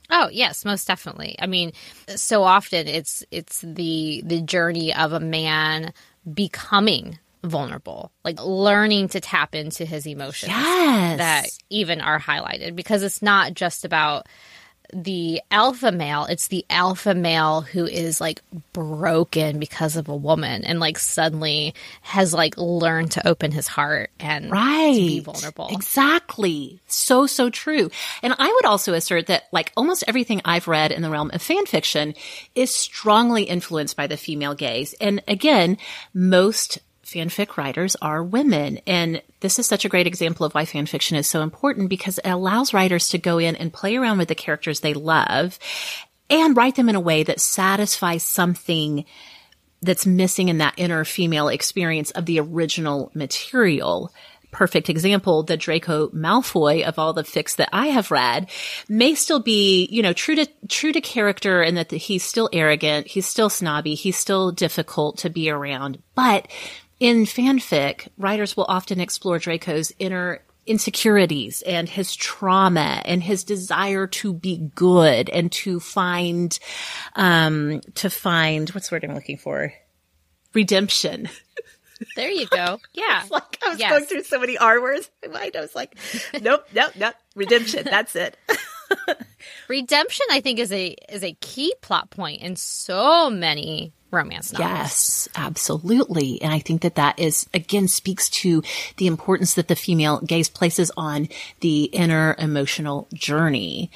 Oh, 0.09 0.29
yes, 0.31 0.65
most 0.65 0.87
definitely. 0.87 1.35
I 1.39 1.47
mean, 1.47 1.73
so 2.15 2.43
often 2.43 2.87
it's 2.87 3.23
it's 3.31 3.61
the 3.61 4.21
the 4.25 4.41
journey 4.41 4.93
of 4.93 5.13
a 5.13 5.19
man 5.19 5.93
becoming 6.31 7.19
vulnerable, 7.43 8.11
like 8.23 8.41
learning 8.41 9.09
to 9.09 9.19
tap 9.19 9.55
into 9.55 9.85
his 9.85 10.05
emotions 10.07 10.51
yes. 10.51 11.17
that 11.17 11.45
even 11.69 12.01
are 12.01 12.19
highlighted 12.19 12.75
because 12.75 13.03
it's 13.03 13.21
not 13.21 13.53
just 13.53 13.85
about 13.85 14.27
the 14.95 15.41
alpha 15.51 15.91
male, 15.91 16.25
it's 16.25 16.47
the 16.47 16.65
alpha 16.69 17.13
male 17.13 17.61
who 17.61 17.85
is 17.85 18.21
like 18.21 18.41
broken 18.71 19.59
because 19.59 19.97
of 19.97 20.07
a 20.07 20.15
woman 20.15 20.63
and 20.63 20.79
like 20.79 20.97
suddenly 20.97 21.75
has 22.01 22.33
like 22.33 22.57
learned 22.57 23.11
to 23.11 23.27
open 23.27 23.51
his 23.51 23.67
heart 23.67 24.09
and 24.21 24.49
right. 24.49 24.93
be 24.93 25.19
vulnerable. 25.19 25.67
Exactly. 25.69 26.79
So, 26.87 27.27
so 27.27 27.49
true. 27.49 27.91
And 28.23 28.33
I 28.39 28.47
would 28.47 28.65
also 28.65 28.93
assert 28.93 29.27
that 29.27 29.43
like 29.51 29.73
almost 29.75 30.05
everything 30.07 30.41
I've 30.45 30.69
read 30.69 30.93
in 30.93 31.01
the 31.01 31.09
realm 31.09 31.29
of 31.33 31.41
fan 31.41 31.65
fiction 31.65 32.13
is 32.55 32.73
strongly 32.73 33.43
influenced 33.43 33.97
by 33.97 34.07
the 34.07 34.17
female 34.17 34.55
gaze. 34.55 34.93
And 35.01 35.21
again, 35.27 35.77
most 36.13 36.79
fanfic 37.05 37.57
writers 37.57 37.95
are 38.01 38.23
women. 38.23 38.79
And 38.87 39.21
this 39.39 39.59
is 39.59 39.67
such 39.67 39.85
a 39.85 39.89
great 39.89 40.07
example 40.07 40.45
of 40.45 40.53
why 40.53 40.65
fanfiction 40.65 41.17
is 41.17 41.27
so 41.27 41.41
important 41.41 41.89
because 41.89 42.17
it 42.17 42.29
allows 42.29 42.73
writers 42.73 43.09
to 43.09 43.17
go 43.17 43.37
in 43.37 43.55
and 43.55 43.71
play 43.71 43.95
around 43.95 44.17
with 44.17 44.27
the 44.27 44.35
characters 44.35 44.79
they 44.79 44.93
love 44.93 45.59
and 46.29 46.57
write 46.57 46.75
them 46.75 46.89
in 46.89 46.95
a 46.95 46.99
way 46.99 47.23
that 47.23 47.39
satisfies 47.39 48.23
something 48.23 49.05
that's 49.81 50.05
missing 50.05 50.49
in 50.49 50.57
that 50.57 50.73
inner 50.77 51.05
female 51.05 51.47
experience 51.47 52.09
of 52.11 52.25
the 52.25 52.39
original 52.39 53.11
material 53.13 54.11
perfect 54.55 54.89
example, 54.89 55.43
the 55.43 55.57
Draco 55.57 56.07
Malfoy 56.11 56.83
of 56.83 56.97
all 56.97 57.11
the 57.11 57.23
fics 57.23 57.57
that 57.57 57.67
I 57.73 57.87
have 57.87 58.09
read 58.09 58.49
may 58.87 59.13
still 59.13 59.41
be, 59.41 59.85
you 59.91 60.01
know, 60.01 60.13
true 60.13 60.35
to, 60.35 60.47
true 60.69 60.93
to 60.93 61.01
character 61.01 61.61
and 61.61 61.75
that 61.75 61.91
he's 61.91 62.23
still 62.23 62.49
arrogant. 62.53 63.05
He's 63.07 63.27
still 63.27 63.49
snobby. 63.49 63.95
He's 63.95 64.15
still 64.15 64.53
difficult 64.53 65.17
to 65.19 65.29
be 65.29 65.49
around. 65.49 66.01
But 66.15 66.47
in 66.99 67.25
fanfic, 67.25 68.07
writers 68.17 68.55
will 68.55 68.65
often 68.67 68.99
explore 68.99 69.39
Draco's 69.39 69.91
inner 69.99 70.41
insecurities 70.65 71.61
and 71.61 71.87
his 71.87 72.15
trauma 72.15 73.01
and 73.05 73.21
his 73.21 73.43
desire 73.43 74.07
to 74.07 74.33
be 74.33 74.57
good 74.73 75.29
and 75.29 75.51
to 75.51 75.79
find, 75.79 76.57
um, 77.15 77.81
to 77.95 78.09
find, 78.09 78.69
what's 78.69 78.89
the 78.89 78.95
word 78.95 79.03
I'm 79.03 79.13
looking 79.13 79.37
for? 79.37 79.73
Redemption. 80.53 81.29
There 82.15 82.29
you 82.29 82.45
go. 82.47 82.79
Yeah. 82.93 83.23
like 83.31 83.57
I 83.65 83.69
was 83.69 83.79
yes. 83.79 83.89
going 83.89 84.05
through 84.05 84.23
so 84.23 84.39
many 84.39 84.57
R 84.57 84.81
words. 84.81 85.09
in 85.23 85.31
My 85.31 85.39
mind, 85.39 85.55
I 85.55 85.61
was 85.61 85.75
like, 85.75 85.97
nope, 86.41 86.67
nope, 86.73 86.91
nope. 86.97 87.15
Redemption. 87.35 87.85
That's 87.85 88.15
it. 88.15 88.37
Redemption, 89.69 90.25
I 90.29 90.41
think, 90.41 90.59
is 90.59 90.71
a 90.71 90.87
is 91.09 91.23
a 91.23 91.33
key 91.39 91.73
plot 91.81 92.09
point 92.09 92.41
in 92.41 92.55
so 92.55 93.29
many 93.29 93.93
romance 94.11 94.53
novels. 94.53 94.69
Yes, 94.69 95.29
absolutely. 95.35 96.41
And 96.41 96.53
I 96.53 96.59
think 96.59 96.81
that 96.81 96.95
that 96.95 97.19
is 97.19 97.47
again 97.53 97.87
speaks 97.87 98.29
to 98.29 98.63
the 98.97 99.07
importance 99.07 99.55
that 99.55 99.67
the 99.67 99.75
female 99.75 100.21
gaze 100.21 100.49
places 100.49 100.91
on 100.95 101.27
the 101.59 101.85
inner 101.85 102.35
emotional 102.37 103.07
journey. 103.13 103.91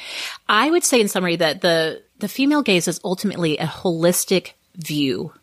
I 0.48 0.70
would 0.70 0.84
say 0.84 1.02
in 1.02 1.08
summary 1.08 1.38
that 1.38 1.62
the 1.62 2.04
the 2.20 2.28
female 2.28 2.62
gaze 2.62 2.88
is 2.88 3.00
ultimately 3.04 3.58
a 3.58 3.66
holistic 3.66 4.54
view 4.76 5.34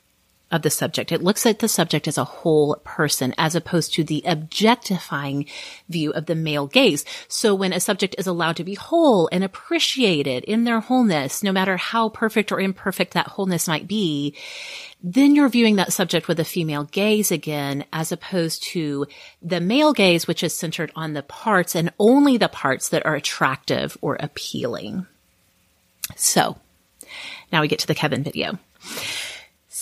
of 0.51 0.63
the 0.63 0.71
subject. 0.71 1.11
It 1.11 1.23
looks 1.23 1.45
at 1.45 1.59
the 1.59 1.69
subject 1.69 2.07
as 2.07 2.17
a 2.17 2.25
whole 2.25 2.77
person 2.85 3.35
as 3.37 3.57
opposed 3.57 3.95
to 3.95 4.05
the 4.05 4.23
objectifying 4.25 5.47
view 5.89 6.13
of 6.13 6.27
the 6.27 6.37
male 6.37 6.69
gaze. 6.69 7.05
So 7.27 7.55
when 7.55 7.73
a 7.73 7.81
subject 7.81 8.15
is 8.17 8.29
allowed 8.29 8.57
to 8.57 8.65
be 8.65 8.75
whole 8.75 9.29
and 9.33 9.43
appreciated 9.43 10.45
in 10.45 10.63
their 10.63 10.79
wholeness, 10.79 11.43
no 11.43 11.51
matter 11.51 11.77
how 11.77 12.11
perfect 12.11 12.53
or 12.53 12.61
imperfect 12.61 13.15
that 13.15 13.27
wholeness 13.27 13.67
might 13.67 13.89
be, 13.89 14.37
then 15.03 15.35
you're 15.35 15.49
viewing 15.49 15.77
that 15.77 15.93
subject 15.93 16.29
with 16.29 16.39
a 16.39 16.45
female 16.45 16.85
gaze 16.85 17.33
again, 17.33 17.85
as 17.93 18.13
opposed 18.13 18.63
to 18.63 19.07
the 19.43 19.61
male 19.61 19.93
gaze, 19.93 20.29
which 20.29 20.45
is 20.45 20.55
centered 20.55 20.93
on 20.95 21.13
the 21.13 21.23
parts 21.25 21.75
and 21.75 21.93
only 21.99 22.37
the 22.37 22.49
parts 22.49 22.91
that 22.91 23.05
are 23.05 23.17
attractive 23.17 23.99
or 24.01 24.17
appealing. 24.21 25.07
So 26.15 26.57
now 27.53 27.63
we 27.63 27.69
get 27.69 27.81
to 27.81 27.87
the 27.87 27.95
Kevin 27.95 28.23
video. 28.23 28.59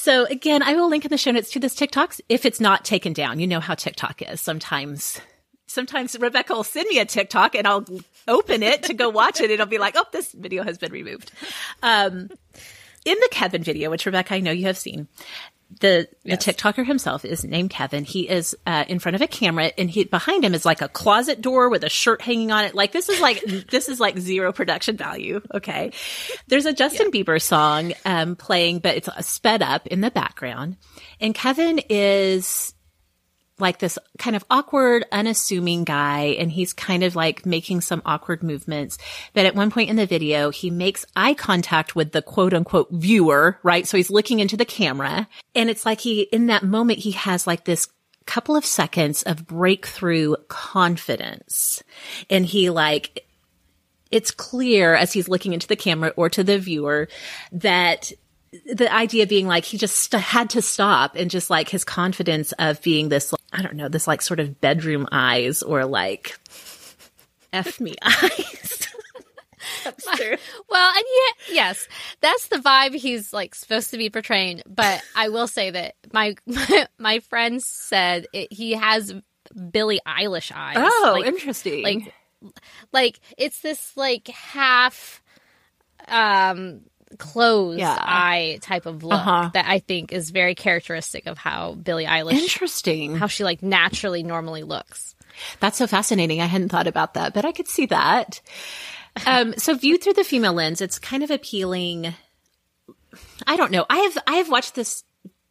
So 0.05 0.27
again, 0.27 0.63
I 0.63 0.75
will 0.75 0.91
link 0.91 1.07
in 1.07 1.09
the 1.09 1.17
show 1.17 1.31
notes 1.31 1.51
to 1.53 1.59
this 1.59 1.75
TikToks 1.75 2.21
if 2.29 2.45
it's 2.45 2.61
not 2.61 2.85
taken 2.85 3.15
down. 3.15 3.41
You 3.41 3.47
know 3.47 3.59
how 3.59 3.75
TikTok 3.75 4.21
is. 4.21 4.39
Sometimes, 4.39 5.19
sometimes 5.67 6.15
Rebekah 6.21 6.53
will 6.53 6.63
send 6.63 6.91
me 6.91 6.99
a 6.99 7.07
TikTok 7.07 7.55
and 7.55 7.67
I'll 7.67 7.87
open 8.29 8.63
it 8.63 8.83
to 8.83 8.93
go 8.93 9.09
watch 9.09 9.41
it. 9.41 9.51
It'll 9.51 9.65
be 9.65 9.79
like, 9.79 9.95
oh, 9.97 10.05
this 10.13 10.31
video 10.33 10.63
has 10.63 10.77
been 10.77 10.93
removed. 10.93 11.33
Um, 11.83 12.29
in 13.07 13.17
the 13.19 13.29
Kevin 13.31 13.63
video, 13.63 13.89
which 13.89 14.05
Rebekah, 14.05 14.35
I 14.35 14.41
know 14.41 14.51
you 14.51 14.67
have 14.67 14.77
seen, 14.77 15.09
the 15.81 16.09
yes. 16.25 16.45
the 16.45 16.53
TikToker 16.53 16.87
himself 16.87 17.25
is 17.25 17.45
named 17.45 17.71
Kevin. 17.71 18.05
He 18.05 18.29
is 18.29 18.57
uh, 18.67 18.85
in 18.89 18.99
front 18.99 19.17
of 19.17 19.23
a 19.23 19.27
camera, 19.27 19.73
and 19.79 19.91
he 19.91 20.05
behind 20.05 20.45
him 20.45 20.55
is 20.55 20.65
like 20.65 20.83
a 20.83 20.89
closet 20.89 21.41
door 21.41 21.69
with 21.69 21.85
a 21.85 21.89
shirt 21.89 22.23
hanging 22.23 22.53
on 22.53 22.65
it. 22.65 22.75
Like 22.75 22.93
this 22.93 23.09
is 23.09 23.21
like 23.21 23.43
this 23.71 23.89
is 23.89 24.01
like 24.01 24.19
zero 24.19 24.53
production 24.53 24.97
value. 24.97 25.41
Okay, 25.53 25.93
there's 26.49 26.67
a 26.67 26.73
Justin 26.73 27.11
yeah. 27.13 27.23
Bieber 27.23 27.41
song 27.41 27.93
um, 28.05 28.37
playing, 28.37 28.81
but 28.81 28.97
it's 28.97 29.27
sped 29.27 29.63
up 29.63 29.87
in 29.87 30.01
the 30.01 30.11
background, 30.11 30.77
and 31.21 31.35
Kevin 31.35 31.81
is 31.89 32.75
like 33.59 33.79
this 33.79 33.99
kind 34.19 34.35
of 34.35 34.45
awkward, 34.51 35.05
unassuming 35.13 35.85
guy, 35.85 36.37
and 36.39 36.51
he's 36.51 36.73
kind 36.73 37.05
of 37.05 37.15
like 37.15 37.47
making 37.47 37.81
some 37.81 38.03
awkward 38.05 38.43
movements. 38.43 38.99
But 39.33 39.47
at 39.47 39.55
one 39.55 39.71
point 39.71 39.91
in 39.91 39.97
the 39.97 40.07
video, 40.07 40.51
he 40.51 40.71
makes 40.71 41.07
eye 41.15 41.35
contact 41.35 41.95
with 41.95 42.13
the 42.13 42.23
quote 42.23 42.53
unquote 42.53 42.89
viewer, 42.91 43.59
right? 43.63 43.87
So 43.87 43.97
he's 43.97 44.11
looking 44.11 44.41
into 44.41 44.57
the 44.57 44.65
camera. 44.65 45.29
And 45.55 45.71
it's 45.71 45.87
like 45.87 46.01
he, 46.01 46.23
in 46.23 46.47
that 46.47 46.65
moment, 46.65 46.99
he 46.99 47.13
has 47.13 47.47
like 47.47 47.65
this 47.65 47.89
couple 48.27 48.57
of 48.57 48.65
seconds 48.65 49.23
of 49.23 49.47
breakthrough 49.47 50.35
confidence. 50.49 51.83
And 52.31 52.45
he 52.47 52.71
like, 52.71 53.27
it's 54.11 54.31
clear 54.31 54.95
as 54.95 55.13
he's 55.13 55.29
looking 55.29 55.53
into 55.53 55.67
the 55.67 55.77
camera 55.77 56.13
or 56.17 56.29
to 56.31 56.43
the 56.43 56.59
viewer 56.59 57.09
that 57.53 58.13
the 58.67 58.93
idea 58.93 59.27
being 59.27 59.47
like 59.47 59.65
he 59.65 59.79
just 59.79 59.97
st- 59.97 60.23
had 60.23 60.51
to 60.51 60.63
stop 60.63 61.17
and 61.17 61.31
just 61.31 61.51
like 61.51 61.69
his 61.69 61.85
confidence 61.85 62.53
of 62.59 62.81
being 62.83 63.09
this 63.09 63.35
I 63.55 63.63
don't 63.63 63.77
know 63.77 63.89
this 63.89 64.07
like 64.07 64.21
sort 64.21 64.41
of 64.41 64.61
bedroom 64.61 65.07
eyes 65.13 65.63
or 65.63 65.85
like 65.85 66.37
f 67.53 67.81
me 67.81 67.95
eyes. 68.03 68.89
that's 69.85 70.05
true. 70.17 70.37
Well, 70.69 70.93
and 70.97 71.05
yet, 71.09 71.55
yes, 71.55 71.89
that's 72.21 72.49
the 72.49 72.57
vibe 72.57 72.95
he's 72.97 73.33
like 73.33 73.55
supposed 73.55 73.93
to 73.93 73.99
be 73.99 74.11
portraying. 74.11 74.63
But 74.67 75.03
I 75.17 75.29
will 75.29 75.47
say 75.47 75.71
that 75.71 75.95
my 76.13 76.35
my, 76.47 76.89
my 76.99 77.19
friend 77.21 77.63
said 77.63 78.27
it, 78.33 78.53
he 78.53 78.73
has 78.73 79.15
Billie 79.71 80.01
Eilish 80.07 80.51
eyes. 80.55 80.77
Oh, 80.79 81.13
like, 81.17 81.27
interesting. 81.27 81.83
Like 81.85 82.15
like 82.93 83.21
it's 83.39 83.61
this 83.61 83.97
like 83.97 84.27
half 84.29 85.23
um 86.09 86.81
closed 87.19 87.79
yeah. 87.79 87.99
eye 88.01 88.59
type 88.63 88.87
of 88.87 89.03
look 89.03 89.15
uh-huh. 89.15 89.51
that 89.55 89.67
I 89.67 89.79
think 89.79 90.13
is 90.13 90.31
very 90.31 90.55
characteristic 90.55 91.27
of 91.27 91.39
how 91.39 91.75
Billie 91.75 92.07
Eilish 92.07 92.33
interesting 92.33 93.17
how 93.17 93.27
she 93.27 93.45
like 93.45 93.63
naturally 93.63 94.23
normally 94.23 94.63
looks. 94.63 95.15
That's 95.61 95.79
so 95.79 95.87
fascinating. 95.87 96.41
I 96.41 96.47
hadn't 96.47 96.69
thought 96.69 96.87
about 96.87 97.15
that, 97.15 97.35
but 97.35 97.45
I 97.45 97.53
could 97.53 97.69
see 97.69 97.87
that. 97.87 98.41
Um, 99.27 99.55
so 99.57 99.75
viewed 99.75 100.03
through 100.03 100.15
the 100.15 100.25
female 100.25 100.53
lens, 100.53 100.81
it's 100.81 100.99
kind 100.99 101.23
of 101.23 101.31
appealing. 101.31 102.15
I 103.47 103.57
don't 103.57 103.71
know. 103.71 103.87
I 103.89 103.99
have 103.99 104.19
I 104.27 104.35
have 104.37 104.51
watched 104.51 104.75
this 104.75 105.05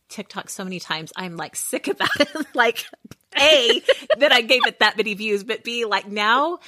TikTok 0.10 0.50
so 0.50 0.64
many 0.64 0.80
times. 0.80 1.12
I'm 1.16 1.38
like 1.38 1.56
sick 1.56 1.88
about 1.88 2.20
it. 2.20 2.48
like 2.54 2.86
a 3.38 3.82
that 4.18 4.32
I 4.32 4.42
gave 4.42 4.66
it 4.68 4.80
that 4.80 4.98
many 4.98 5.14
views, 5.14 5.44
but 5.44 5.64
B 5.64 5.86
like 5.86 6.08
now 6.08 6.60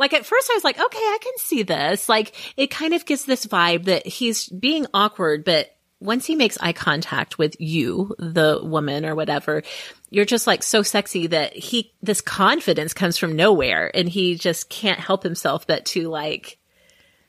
like 0.00 0.14
at 0.14 0.24
first 0.24 0.50
I 0.50 0.54
was 0.54 0.64
like, 0.64 0.80
okay, 0.80 0.98
I 0.98 1.18
can 1.20 1.34
see 1.36 1.62
this. 1.62 2.08
Like 2.08 2.34
it 2.56 2.70
kind 2.70 2.94
of 2.94 3.04
gives 3.04 3.26
this 3.26 3.44
vibe 3.44 3.84
that 3.84 4.06
he's 4.06 4.48
being 4.48 4.86
awkward, 4.94 5.44
but 5.44 5.76
once 6.00 6.24
he 6.24 6.34
makes 6.34 6.56
eye 6.58 6.72
contact 6.72 7.36
with 7.36 7.54
you, 7.60 8.14
the 8.18 8.60
woman 8.62 9.04
or 9.04 9.14
whatever, 9.14 9.62
you're 10.08 10.24
just 10.24 10.46
like 10.46 10.62
so 10.62 10.82
sexy 10.82 11.26
that 11.26 11.54
he, 11.54 11.92
this 12.02 12.22
confidence 12.22 12.94
comes 12.94 13.18
from 13.18 13.36
nowhere 13.36 13.94
and 13.94 14.08
he 14.08 14.36
just 14.36 14.70
can't 14.70 14.98
help 14.98 15.22
himself 15.22 15.66
but 15.66 15.84
to 15.84 16.08
like, 16.08 16.58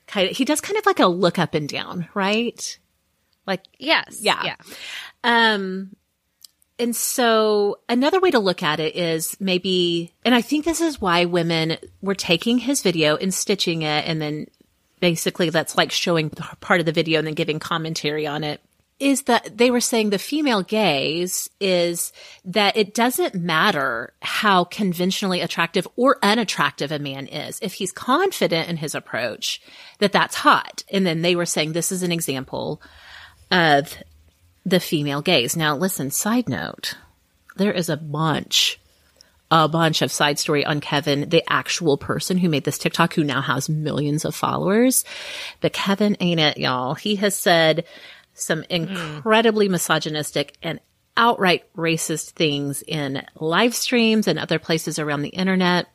kind 0.08 0.30
of, 0.30 0.38
he 0.38 0.46
does 0.46 0.62
kind 0.62 0.78
of 0.80 0.86
like 0.86 1.02
a 1.02 1.08
look 1.08 1.38
up 1.38 1.54
and 1.54 1.68
down, 1.68 2.08
right? 2.14 2.80
Like, 3.46 3.66
yes. 3.78 4.20
Yeah. 4.22 4.42
Yeah. 4.46 4.56
Um, 5.26 5.94
and 6.82 6.96
so 6.96 7.78
another 7.88 8.20
way 8.20 8.32
to 8.32 8.40
look 8.40 8.64
at 8.64 8.80
it 8.80 8.96
is 8.96 9.38
maybe, 9.40 10.14
and 10.26 10.34
I 10.34 10.42
think 10.42 10.66
this 10.66 10.82
is 10.82 11.00
why 11.00 11.26
women 11.26 11.78
were 12.02 12.16
taking 12.16 12.58
his 12.58 12.82
video 12.82 13.16
and 13.16 13.32
stitching 13.32 13.84
it. 13.84 14.08
And 14.08 14.20
then 14.20 14.48
basically 15.00 15.52
that's 15.52 15.78
like 15.78 15.92
showing 15.92 16.32
part 16.32 16.80
of 16.80 16.88
the 16.88 16.92
video 16.92 17.20
and 17.20 17.28
then 17.28 17.36
giving 17.36 17.60
commentary 17.60 18.26
on 18.26 18.44
it 18.44 18.62
is 19.00 19.24
that 19.24 19.58
they 19.58 19.70
were 19.70 19.80
saying 19.80 20.10
the 20.10 20.18
female 20.18 20.64
gaze 20.64 21.50
is 21.60 22.12
that 22.46 22.76
it 22.78 22.96
doesn't 22.96 23.36
matter 23.36 24.14
how 24.24 24.64
conventionally 24.64 25.42
attractive 25.42 25.88
or 25.96 26.18
unattractive 26.24 26.92
a 26.92 27.00
man 27.00 27.28
is. 27.28 27.60
If 27.62 27.74
he's 27.74 27.92
confident 27.92 28.70
in 28.70 28.78
his 28.78 28.96
approach, 28.96 29.62
that 30.00 30.12
that's 30.12 30.36
hot. 30.36 30.84
And 30.92 31.06
then 31.06 31.22
they 31.22 31.36
were 31.36 31.46
saying 31.46 31.74
this 31.74 31.92
is 31.92 32.02
an 32.02 32.12
example 32.12 32.82
of 33.52 33.96
the 34.66 34.80
female 34.80 35.22
gaze. 35.22 35.56
Now, 35.56 35.76
listen, 35.76 36.12
side 36.12 36.48
note, 36.48 36.96
there 37.56 37.72
is 37.72 37.90
a 37.90 37.98
bunch, 37.98 38.80
a 39.50 39.68
bunch 39.68 40.02
of 40.02 40.12
side 40.12 40.40
story 40.40 40.66
on 40.66 40.82
Kevin, 40.82 41.30
the 41.30 41.44
actual 41.52 41.98
person 41.98 42.38
who 42.38 42.50
made 42.50 42.64
this 42.64 42.78
TikTok 42.78 43.14
who 43.14 43.24
now 43.24 43.42
has 43.42 43.70
millions 43.70 44.26
of 44.26 44.36
followers. 44.36 45.04
But 45.60 45.74
Kevin 45.74 46.18
ain't 46.20 46.40
it, 46.40 46.58
y'all. 46.58 46.96
He 46.96 47.16
has 47.18 47.36
said 47.36 47.86
some 48.34 48.64
incredibly 48.70 49.68
mm. 49.68 49.72
misogynistic 49.72 50.56
and 50.62 50.80
outright 51.18 51.64
racist 51.76 52.32
things 52.32 52.82
in 52.88 53.24
live 53.36 53.76
streams 53.76 54.28
and 54.28 54.40
other 54.40 54.60
places 54.60 54.98
around 54.98 55.22
the 55.22 55.30
internet. 55.30 55.88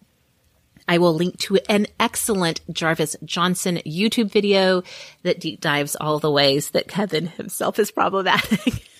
I 0.89 0.99
will 0.99 1.14
link 1.14 1.39
to 1.41 1.59
an 1.68 1.87
excellent 1.99 2.61
Jarvis 2.72 3.16
Johnson 3.24 3.78
YouTube 3.87 4.30
video 4.30 4.82
that 5.22 5.41
deep 5.41 5.61
dives 5.61 5.97
all 5.97 6.18
the 6.18 6.30
ways 6.30 6.70
that 6.70 6.89
Kevin 6.89 7.26
himself 7.26 7.78
is 7.78 7.91
problematic. 7.91 8.89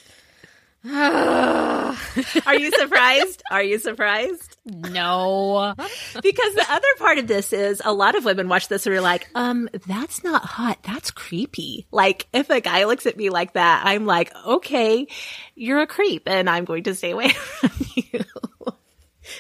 Are 0.87 2.55
you 2.55 2.71
surprised? 2.71 3.43
Are 3.51 3.63
you 3.63 3.81
surprised? 3.81 4.57
No. 4.65 5.75
because 5.77 6.55
the 6.55 6.67
other 6.69 6.87
part 6.99 7.19
of 7.19 7.27
this 7.27 7.53
is 7.53 7.83
a 7.85 7.93
lot 7.93 8.15
of 8.15 8.25
women 8.25 8.49
watch 8.49 8.69
this 8.69 8.87
and 8.87 8.95
are 8.95 9.01
like, 9.01 9.29
um, 9.35 9.69
that's 9.89 10.23
not 10.23 10.45
hot. 10.45 10.79
That's 10.85 11.11
creepy. 11.11 11.87
Like, 11.91 12.29
if 12.33 12.51
a 12.51 12.61
guy 12.61 12.85
looks 12.85 13.07
at 13.07 13.17
me 13.17 13.31
like 13.31 13.55
that, 13.55 13.83
I'm 13.85 14.07
like, 14.07 14.33
okay, 14.47 15.09
you're 15.57 15.81
a 15.81 15.89
creep 15.89 16.29
and 16.29 16.49
I'm 16.49 16.65
going 16.65 16.85
to 16.85 16.95
stay 16.95 17.11
away 17.11 17.29
from 17.31 17.71
you. 17.97 18.21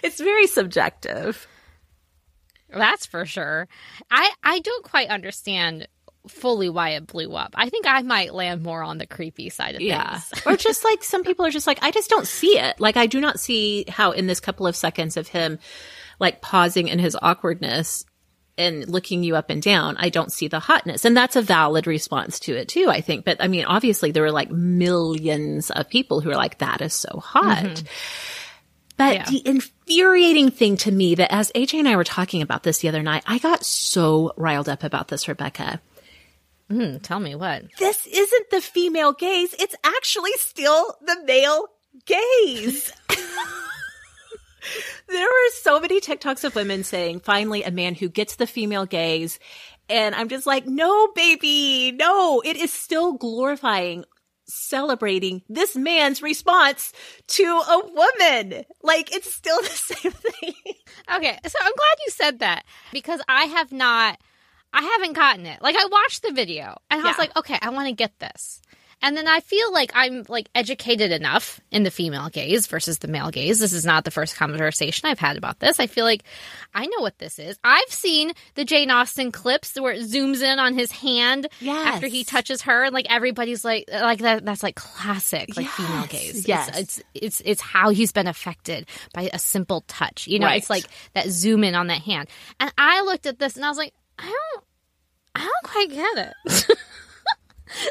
it's 0.02 0.20
very 0.20 0.48
subjective. 0.48 1.46
That's 2.76 3.06
for 3.06 3.26
sure. 3.26 3.68
I 4.10 4.30
I 4.42 4.58
don't 4.60 4.84
quite 4.84 5.08
understand 5.08 5.88
fully 6.28 6.68
why 6.68 6.90
it 6.90 7.06
blew 7.06 7.34
up. 7.34 7.54
I 7.56 7.68
think 7.68 7.86
I 7.86 8.02
might 8.02 8.34
land 8.34 8.62
more 8.62 8.82
on 8.82 8.98
the 8.98 9.06
creepy 9.06 9.48
side 9.50 9.74
of 9.74 9.80
yeah. 9.80 10.18
things. 10.18 10.46
or 10.46 10.56
just 10.56 10.84
like 10.84 11.02
some 11.02 11.24
people 11.24 11.46
are 11.46 11.50
just 11.50 11.66
like, 11.66 11.82
I 11.82 11.90
just 11.90 12.10
don't 12.10 12.26
see 12.26 12.58
it. 12.58 12.80
Like 12.80 12.96
I 12.96 13.06
do 13.06 13.20
not 13.20 13.40
see 13.40 13.84
how 13.88 14.12
in 14.12 14.26
this 14.26 14.40
couple 14.40 14.66
of 14.66 14.76
seconds 14.76 15.16
of 15.16 15.28
him 15.28 15.58
like 16.18 16.40
pausing 16.40 16.88
in 16.88 16.98
his 16.98 17.16
awkwardness 17.20 18.04
and 18.58 18.88
looking 18.88 19.22
you 19.22 19.36
up 19.36 19.50
and 19.50 19.62
down, 19.62 19.96
I 19.98 20.08
don't 20.08 20.32
see 20.32 20.48
the 20.48 20.60
hotness. 20.60 21.04
And 21.04 21.16
that's 21.16 21.36
a 21.36 21.42
valid 21.42 21.86
response 21.86 22.40
to 22.40 22.56
it 22.56 22.68
too, 22.68 22.88
I 22.88 23.02
think. 23.02 23.24
But 23.24 23.36
I 23.40 23.48
mean, 23.48 23.66
obviously 23.66 24.12
there 24.12 24.22
were 24.22 24.32
like 24.32 24.50
millions 24.50 25.70
of 25.70 25.88
people 25.88 26.20
who 26.20 26.30
are 26.30 26.36
like, 26.36 26.58
that 26.58 26.80
is 26.80 26.94
so 26.94 27.20
hot. 27.20 27.64
Mm-hmm. 27.64 27.86
But 28.96 29.14
yeah. 29.14 29.24
the 29.26 29.46
infuriating 29.46 30.50
thing 30.50 30.76
to 30.78 30.90
me 30.90 31.14
that 31.16 31.32
as 31.32 31.52
AJ 31.54 31.80
and 31.80 31.88
I 31.88 31.96
were 31.96 32.04
talking 32.04 32.42
about 32.42 32.62
this 32.62 32.78
the 32.78 32.88
other 32.88 33.02
night, 33.02 33.24
I 33.26 33.38
got 33.38 33.64
so 33.64 34.32
riled 34.36 34.68
up 34.68 34.82
about 34.82 35.08
this, 35.08 35.28
Rebekah. 35.28 35.80
Mm, 36.70 37.02
tell 37.02 37.20
me 37.20 37.34
what. 37.34 37.64
This 37.78 38.06
isn't 38.06 38.50
the 38.50 38.60
female 38.60 39.12
gaze. 39.12 39.54
It's 39.58 39.76
actually 39.84 40.32
still 40.38 40.96
the 41.04 41.22
male 41.24 41.66
gaze. 42.06 42.92
there 45.08 45.26
were 45.26 45.50
so 45.60 45.78
many 45.78 46.00
TikToks 46.00 46.44
of 46.44 46.54
women 46.54 46.82
saying, 46.82 47.20
finally, 47.20 47.62
a 47.62 47.70
man 47.70 47.94
who 47.94 48.08
gets 48.08 48.36
the 48.36 48.46
female 48.46 48.86
gaze. 48.86 49.38
And 49.88 50.14
I'm 50.14 50.28
just 50.28 50.46
like, 50.46 50.66
no, 50.66 51.08
baby, 51.14 51.92
no, 51.92 52.42
it 52.44 52.56
is 52.56 52.72
still 52.72 53.12
glorifying 53.12 54.04
celebrating 54.46 55.42
this 55.48 55.76
man's 55.76 56.22
response 56.22 56.92
to 57.28 57.44
a 57.44 57.82
woman. 57.86 58.64
Like 58.82 59.14
it's 59.14 59.32
still 59.32 59.58
the 59.62 59.68
same 59.68 60.12
thing. 60.12 60.54
Okay, 61.14 61.38
so 61.46 61.58
I'm 61.60 61.72
glad 61.72 61.96
you 62.06 62.10
said 62.10 62.38
that 62.40 62.64
because 62.92 63.20
I 63.28 63.44
have 63.44 63.72
not 63.72 64.18
I 64.72 64.82
haven't 64.82 65.14
gotten 65.14 65.46
it. 65.46 65.62
Like 65.62 65.76
I 65.76 65.86
watched 65.86 66.22
the 66.22 66.32
video 66.32 66.76
and 66.90 67.00
I 67.00 67.06
was 67.06 67.18
like, 67.18 67.34
okay, 67.36 67.58
I 67.62 67.70
want 67.70 67.88
to 67.88 67.94
get 67.94 68.18
this. 68.18 68.60
And 69.02 69.16
then 69.16 69.28
I 69.28 69.40
feel 69.40 69.72
like 69.72 69.92
I'm 69.94 70.24
like 70.28 70.48
educated 70.54 71.12
enough 71.12 71.60
in 71.70 71.82
the 71.82 71.90
female 71.90 72.28
gaze 72.28 72.66
versus 72.66 72.98
the 72.98 73.08
male 73.08 73.30
gaze. 73.30 73.60
This 73.60 73.72
is 73.72 73.84
not 73.84 74.04
the 74.04 74.10
first 74.10 74.36
conversation 74.36 75.08
I've 75.08 75.18
had 75.18 75.36
about 75.36 75.60
this. 75.60 75.78
I 75.78 75.86
feel 75.86 76.04
like 76.04 76.24
I 76.74 76.86
know 76.86 77.00
what 77.00 77.18
this 77.18 77.38
is. 77.38 77.58
I've 77.62 77.90
seen 77.90 78.32
the 78.54 78.64
Jane 78.64 78.90
Austen 78.90 79.32
clips 79.32 79.78
where 79.78 79.92
it 79.92 80.02
zooms 80.02 80.42
in 80.42 80.58
on 80.58 80.74
his 80.74 80.90
hand 80.90 81.46
yes. 81.60 81.86
after 81.86 82.06
he 82.06 82.24
touches 82.24 82.62
her, 82.62 82.84
and 82.84 82.94
like 82.94 83.06
everybody's 83.10 83.64
like, 83.64 83.84
like 83.92 84.20
that. 84.20 84.44
That's 84.44 84.62
like 84.62 84.76
classic, 84.76 85.56
like 85.56 85.66
yes. 85.66 85.74
female 85.74 86.06
gaze. 86.06 86.48
Yes, 86.48 86.68
it's, 86.68 86.78
it's, 86.78 87.02
it's 87.14 87.42
it's 87.44 87.60
how 87.60 87.90
he's 87.90 88.12
been 88.12 88.26
affected 88.26 88.88
by 89.12 89.30
a 89.32 89.38
simple 89.38 89.82
touch. 89.88 90.26
You 90.26 90.38
know, 90.38 90.46
right. 90.46 90.58
it's 90.58 90.70
like 90.70 90.84
that 91.12 91.28
zoom 91.28 91.64
in 91.64 91.74
on 91.74 91.88
that 91.88 92.02
hand. 92.02 92.28
And 92.58 92.72
I 92.78 93.02
looked 93.02 93.26
at 93.26 93.38
this 93.38 93.56
and 93.56 93.64
I 93.64 93.68
was 93.68 93.78
like, 93.78 93.92
I 94.18 94.24
don't, 94.24 94.64
I 95.34 95.40
don't 95.40 95.72
quite 95.72 95.90
get 95.90 96.34
it. 96.48 96.78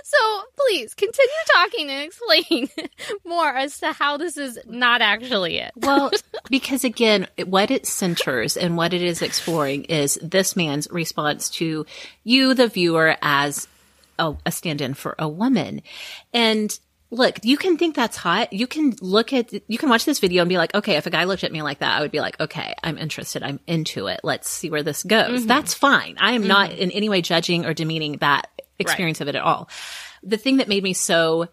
So 0.04 0.42
please 0.56 0.94
continue 0.94 1.30
talking 1.54 1.90
and 1.90 2.04
explain 2.04 2.70
more 3.26 3.50
as 3.50 3.78
to 3.80 3.92
how 3.92 4.18
this 4.18 4.38
is 4.38 4.60
not 4.66 5.02
actually 5.02 5.58
it. 5.58 5.72
well, 5.76 6.12
because 6.50 6.84
again, 6.84 7.28
what 7.46 7.72
it 7.72 7.86
centers 7.86 8.58
and 8.58 8.78
what 8.78 8.94
it 8.94 9.02
is 9.02 9.22
exploring 9.22 9.86
is 9.86 10.20
this 10.22 10.56
man's 10.56 10.88
response 10.92 11.50
to 11.52 11.86
you, 12.24 12.54
the 12.54 12.68
viewer, 12.68 13.16
as 13.22 13.68
a, 14.20 14.36
a 14.46 14.52
stand 14.52 14.82
in 14.82 14.94
for 14.94 15.16
a 15.20 15.28
woman. 15.28 15.82
And 16.34 16.78
look, 17.12 17.40
you 17.44 17.58
can 17.58 17.78
think 17.78 17.96
that's 17.96 18.18
hot. 18.18 18.54
You 18.54 18.68
can 18.68 18.96
look 19.02 19.34
at, 19.34 19.52
you 19.68 19.78
can 19.78 19.90
watch 19.90 20.06
this 20.06 20.20
video 20.20 20.42
and 20.42 20.50
be 20.50 20.58
like, 20.58 20.74
okay, 20.74 20.96
if 20.96 21.06
a 21.06 21.10
guy 21.10 21.26
looked 21.26 21.44
at 21.44 21.52
me 21.52 21.62
like 21.62 21.80
that, 21.80 21.98
I 21.98 22.02
would 22.02 22.12
be 22.12 22.20
like, 22.20 22.40
okay, 22.40 22.76
I'm 22.84 22.98
interested. 22.98 23.44
I'm 23.44 23.60
into 23.68 24.08
it. 24.08 24.22
Let's 24.24 24.50
see 24.50 24.70
where 24.70 24.84
this 24.84 25.04
goes. 25.04 25.40
Mm-hmm. 25.40 25.48
That's 25.48 25.74
fine. 25.74 26.16
I 26.20 26.34
am 26.34 26.42
mm-hmm. 26.42 26.48
not 26.48 26.72
in 26.72 26.92
any 26.92 27.10
way 27.10 27.22
judging 27.22 27.66
or 27.66 27.74
demeaning 27.74 28.18
that 28.18 28.50
experience 28.80 29.20
right. 29.20 29.30
of 29.30 29.36
it 29.36 29.38
at 29.38 29.44
all. 29.44 29.70
The 30.24 30.38
thing 30.38 30.58
that 30.58 30.68
made 30.68 30.84
me 30.84 30.94
so, 30.94 31.48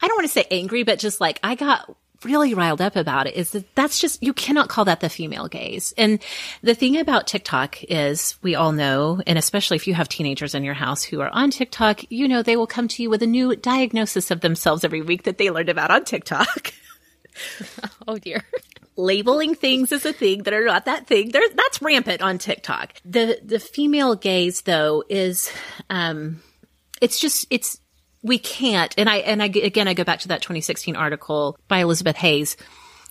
I 0.00 0.08
don't 0.08 0.16
want 0.16 0.26
to 0.26 0.32
say 0.32 0.46
angry, 0.50 0.82
but 0.82 0.98
just 0.98 1.20
like 1.20 1.38
I 1.42 1.54
got 1.54 1.96
really 2.24 2.54
riled 2.54 2.80
up 2.80 2.96
about 2.96 3.26
it 3.26 3.34
is 3.34 3.50
that 3.50 3.74
that's 3.74 3.98
just, 4.00 4.22
you 4.22 4.32
cannot 4.32 4.68
call 4.68 4.84
that 4.86 5.00
the 5.00 5.08
female 5.08 5.48
gaze. 5.48 5.92
And 5.96 6.22
the 6.62 6.74
thing 6.74 6.98
about 6.98 7.26
TikTok 7.26 7.82
is 7.84 8.36
we 8.42 8.54
all 8.54 8.72
know, 8.72 9.20
and 9.26 9.38
especially 9.38 9.76
if 9.76 9.86
you 9.86 9.94
have 9.94 10.08
teenagers 10.08 10.54
in 10.54 10.64
your 10.64 10.74
house 10.74 11.02
who 11.02 11.20
are 11.20 11.30
on 11.30 11.50
TikTok, 11.50 12.10
you 12.10 12.28
know, 12.28 12.42
they 12.42 12.56
will 12.56 12.66
come 12.66 12.88
to 12.88 13.02
you 13.02 13.10
with 13.10 13.22
a 13.22 13.26
new 13.26 13.56
diagnosis 13.56 14.30
of 14.30 14.40
themselves 14.40 14.84
every 14.84 15.02
week 15.02 15.24
that 15.24 15.38
they 15.38 15.50
learned 15.50 15.68
about 15.68 15.90
on 15.90 16.04
TikTok. 16.04 16.72
oh 18.08 18.18
dear. 18.18 18.42
Labeling 18.96 19.54
things 19.54 19.92
as 19.92 20.06
a 20.06 20.12
thing 20.12 20.44
that 20.44 20.54
are 20.54 20.64
not 20.64 20.86
that 20.86 21.06
thing. 21.06 21.30
There, 21.30 21.42
that's 21.54 21.82
rampant 21.82 22.22
on 22.22 22.38
TikTok. 22.38 22.94
The, 23.04 23.38
the 23.44 23.60
female 23.60 24.14
gaze 24.14 24.62
though 24.62 25.04
is, 25.08 25.52
um, 25.90 26.40
it's 27.00 27.18
just, 27.18 27.46
it's, 27.50 27.80
we 28.22 28.38
can't. 28.38 28.94
And 28.98 29.08
I, 29.08 29.16
and 29.18 29.42
I, 29.42 29.46
again, 29.46 29.88
I 29.88 29.94
go 29.94 30.04
back 30.04 30.20
to 30.20 30.28
that 30.28 30.42
2016 30.42 30.96
article 30.96 31.58
by 31.68 31.78
Elizabeth 31.78 32.16
Hayes. 32.16 32.56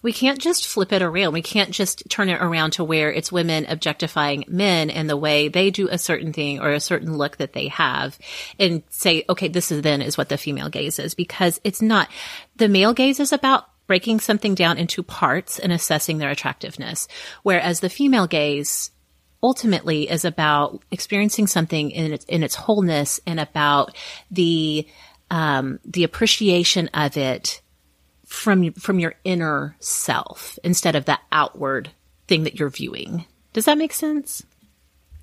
We 0.01 0.13
can't 0.13 0.39
just 0.39 0.67
flip 0.67 0.93
it 0.93 1.01
around. 1.01 1.33
We 1.33 1.41
can't 1.41 1.71
just 1.71 2.03
turn 2.09 2.29
it 2.29 2.39
around 2.39 2.71
to 2.71 2.83
where 2.83 3.11
it's 3.11 3.31
women 3.31 3.65
objectifying 3.67 4.43
men 4.47 4.91
in 4.91 5.07
the 5.07 5.17
way 5.17 5.47
they 5.47 5.71
do 5.71 5.87
a 5.89 5.97
certain 5.97 6.31
thing 6.31 6.59
or 6.59 6.69
a 6.69 6.79
certain 6.79 7.17
look 7.17 7.37
that 7.37 7.53
they 7.53 7.69
have 7.69 8.19
and 8.59 8.83
say, 8.89 9.25
okay, 9.29 9.47
this 9.47 9.71
is 9.71 9.81
then 9.81 10.03
is 10.03 10.17
what 10.17 10.29
the 10.29 10.37
female 10.37 10.69
gaze 10.69 10.99
is 10.99 11.15
because 11.15 11.59
it's 11.63 11.81
not. 11.81 12.09
The 12.57 12.69
male 12.69 12.93
gaze 12.93 13.19
is 13.19 13.33
about 13.33 13.65
breaking 13.87 14.19
something 14.19 14.53
down 14.53 14.77
into 14.77 15.01
parts 15.01 15.59
and 15.59 15.71
assessing 15.71 16.17
their 16.17 16.29
attractiveness. 16.29 17.07
Whereas 17.43 17.79
the 17.79 17.89
female 17.89 18.27
gaze 18.27 18.91
ultimately 19.45 20.09
is 20.09 20.25
about 20.25 20.81
experiencing 20.89 21.45
something 21.45 21.91
in 21.91 22.13
its, 22.13 22.25
in 22.25 22.41
its 22.41 22.55
wholeness 22.55 23.19
and 23.27 23.39
about 23.39 23.95
the, 24.31 24.87
um, 25.29 25.79
the 25.85 26.03
appreciation 26.03 26.87
of 26.95 27.15
it 27.15 27.61
from, 28.25 28.73
from 28.73 28.99
your 28.99 29.13
inner 29.23 29.75
self 29.79 30.57
instead 30.63 30.95
of 30.95 31.05
the 31.05 31.19
outward 31.31 31.91
thing 32.27 32.43
that 32.43 32.59
you're 32.59 32.71
viewing. 32.71 33.25
Does 33.53 33.65
that 33.65 33.77
make 33.77 33.93
sense? 33.93 34.43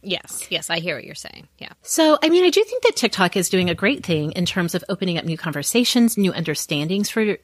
Yes, 0.05 0.47
yes, 0.51 0.71
I 0.71 0.79
hear 0.79 0.95
what 0.95 1.05
you're 1.05 1.17
saying. 1.17 1.49
Yeah. 1.59 1.73
So, 1.83 2.19
I 2.23 2.29
mean, 2.29 2.45
I 2.45 2.51
do 2.51 2.63
think 2.63 2.85
that 2.85 2.95
TikTok 2.95 3.37
is 3.37 3.49
doing 3.49 3.71
a 3.71 3.75
great 3.75 4.07
thing 4.07 4.33
in 4.33 4.47
terms 4.47 4.77
of 4.77 4.85
opening 4.89 5.19
up 5.19 5.25
new 5.25 5.37
conversations, 5.37 6.17
new 6.17 6.33
understandings 6.33 7.11
for 7.11 7.37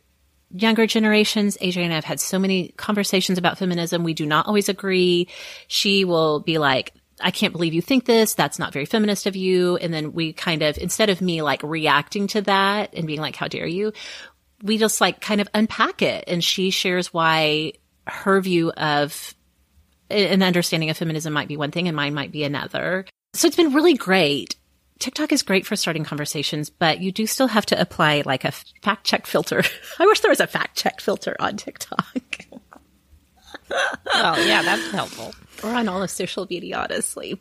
younger 0.50 0.86
generations. 0.86 1.56
AJ 1.60 1.78
and 1.78 1.92
I 1.92 1.96
have 1.96 2.04
had 2.04 2.20
so 2.20 2.38
many 2.38 2.68
conversations 2.76 3.38
about 3.38 3.58
feminism. 3.58 4.04
We 4.04 4.14
do 4.14 4.26
not 4.26 4.46
always 4.46 4.68
agree. 4.68 5.28
She 5.66 6.04
will 6.04 6.40
be 6.40 6.58
like, 6.58 6.94
I 7.20 7.30
can't 7.30 7.52
believe 7.52 7.74
you 7.74 7.82
think 7.82 8.04
this. 8.04 8.34
That's 8.34 8.58
not 8.58 8.72
very 8.72 8.86
feminist 8.86 9.26
of 9.26 9.36
you. 9.36 9.76
And 9.76 9.92
then 9.92 10.12
we 10.12 10.32
kind 10.32 10.62
of, 10.62 10.78
instead 10.78 11.10
of 11.10 11.20
me 11.20 11.42
like 11.42 11.62
reacting 11.62 12.28
to 12.28 12.42
that 12.42 12.94
and 12.94 13.06
being 13.06 13.20
like, 13.20 13.36
how 13.36 13.48
dare 13.48 13.66
you? 13.66 13.92
We 14.62 14.78
just 14.78 15.00
like 15.00 15.20
kind 15.20 15.40
of 15.40 15.48
unpack 15.52 16.02
it. 16.02 16.24
And 16.26 16.42
she 16.42 16.70
shares 16.70 17.12
why 17.12 17.72
her 18.06 18.40
view 18.40 18.70
of 18.72 19.34
an 20.10 20.42
understanding 20.42 20.90
of 20.90 20.96
feminism 20.96 21.32
might 21.32 21.48
be 21.48 21.56
one 21.56 21.70
thing 21.70 21.88
and 21.88 21.96
mine 21.96 22.14
might 22.14 22.32
be 22.32 22.44
another. 22.44 23.04
So 23.34 23.46
it's 23.46 23.56
been 23.56 23.74
really 23.74 23.94
great. 23.94 24.56
TikTok 24.98 25.32
is 25.32 25.42
great 25.42 25.64
for 25.64 25.76
starting 25.76 26.04
conversations, 26.04 26.70
but 26.70 27.00
you 27.00 27.12
do 27.12 27.26
still 27.26 27.46
have 27.48 27.66
to 27.66 27.80
apply 27.80 28.22
like 28.26 28.44
a 28.44 28.52
fact 28.82 29.04
check 29.04 29.26
filter. 29.26 29.62
I 29.98 30.06
wish 30.06 30.20
there 30.20 30.30
was 30.30 30.40
a 30.40 30.46
fact 30.46 30.76
check 30.76 31.00
filter 31.00 31.36
on 31.38 31.56
TikTok. 31.56 32.46
well, 34.14 34.46
yeah, 34.46 34.62
that's 34.62 34.90
helpful. 34.90 35.34
Or 35.62 35.74
on 35.74 35.88
all 35.88 36.02
of 36.02 36.10
social 36.10 36.46
media, 36.50 36.78
honestly. 36.78 37.40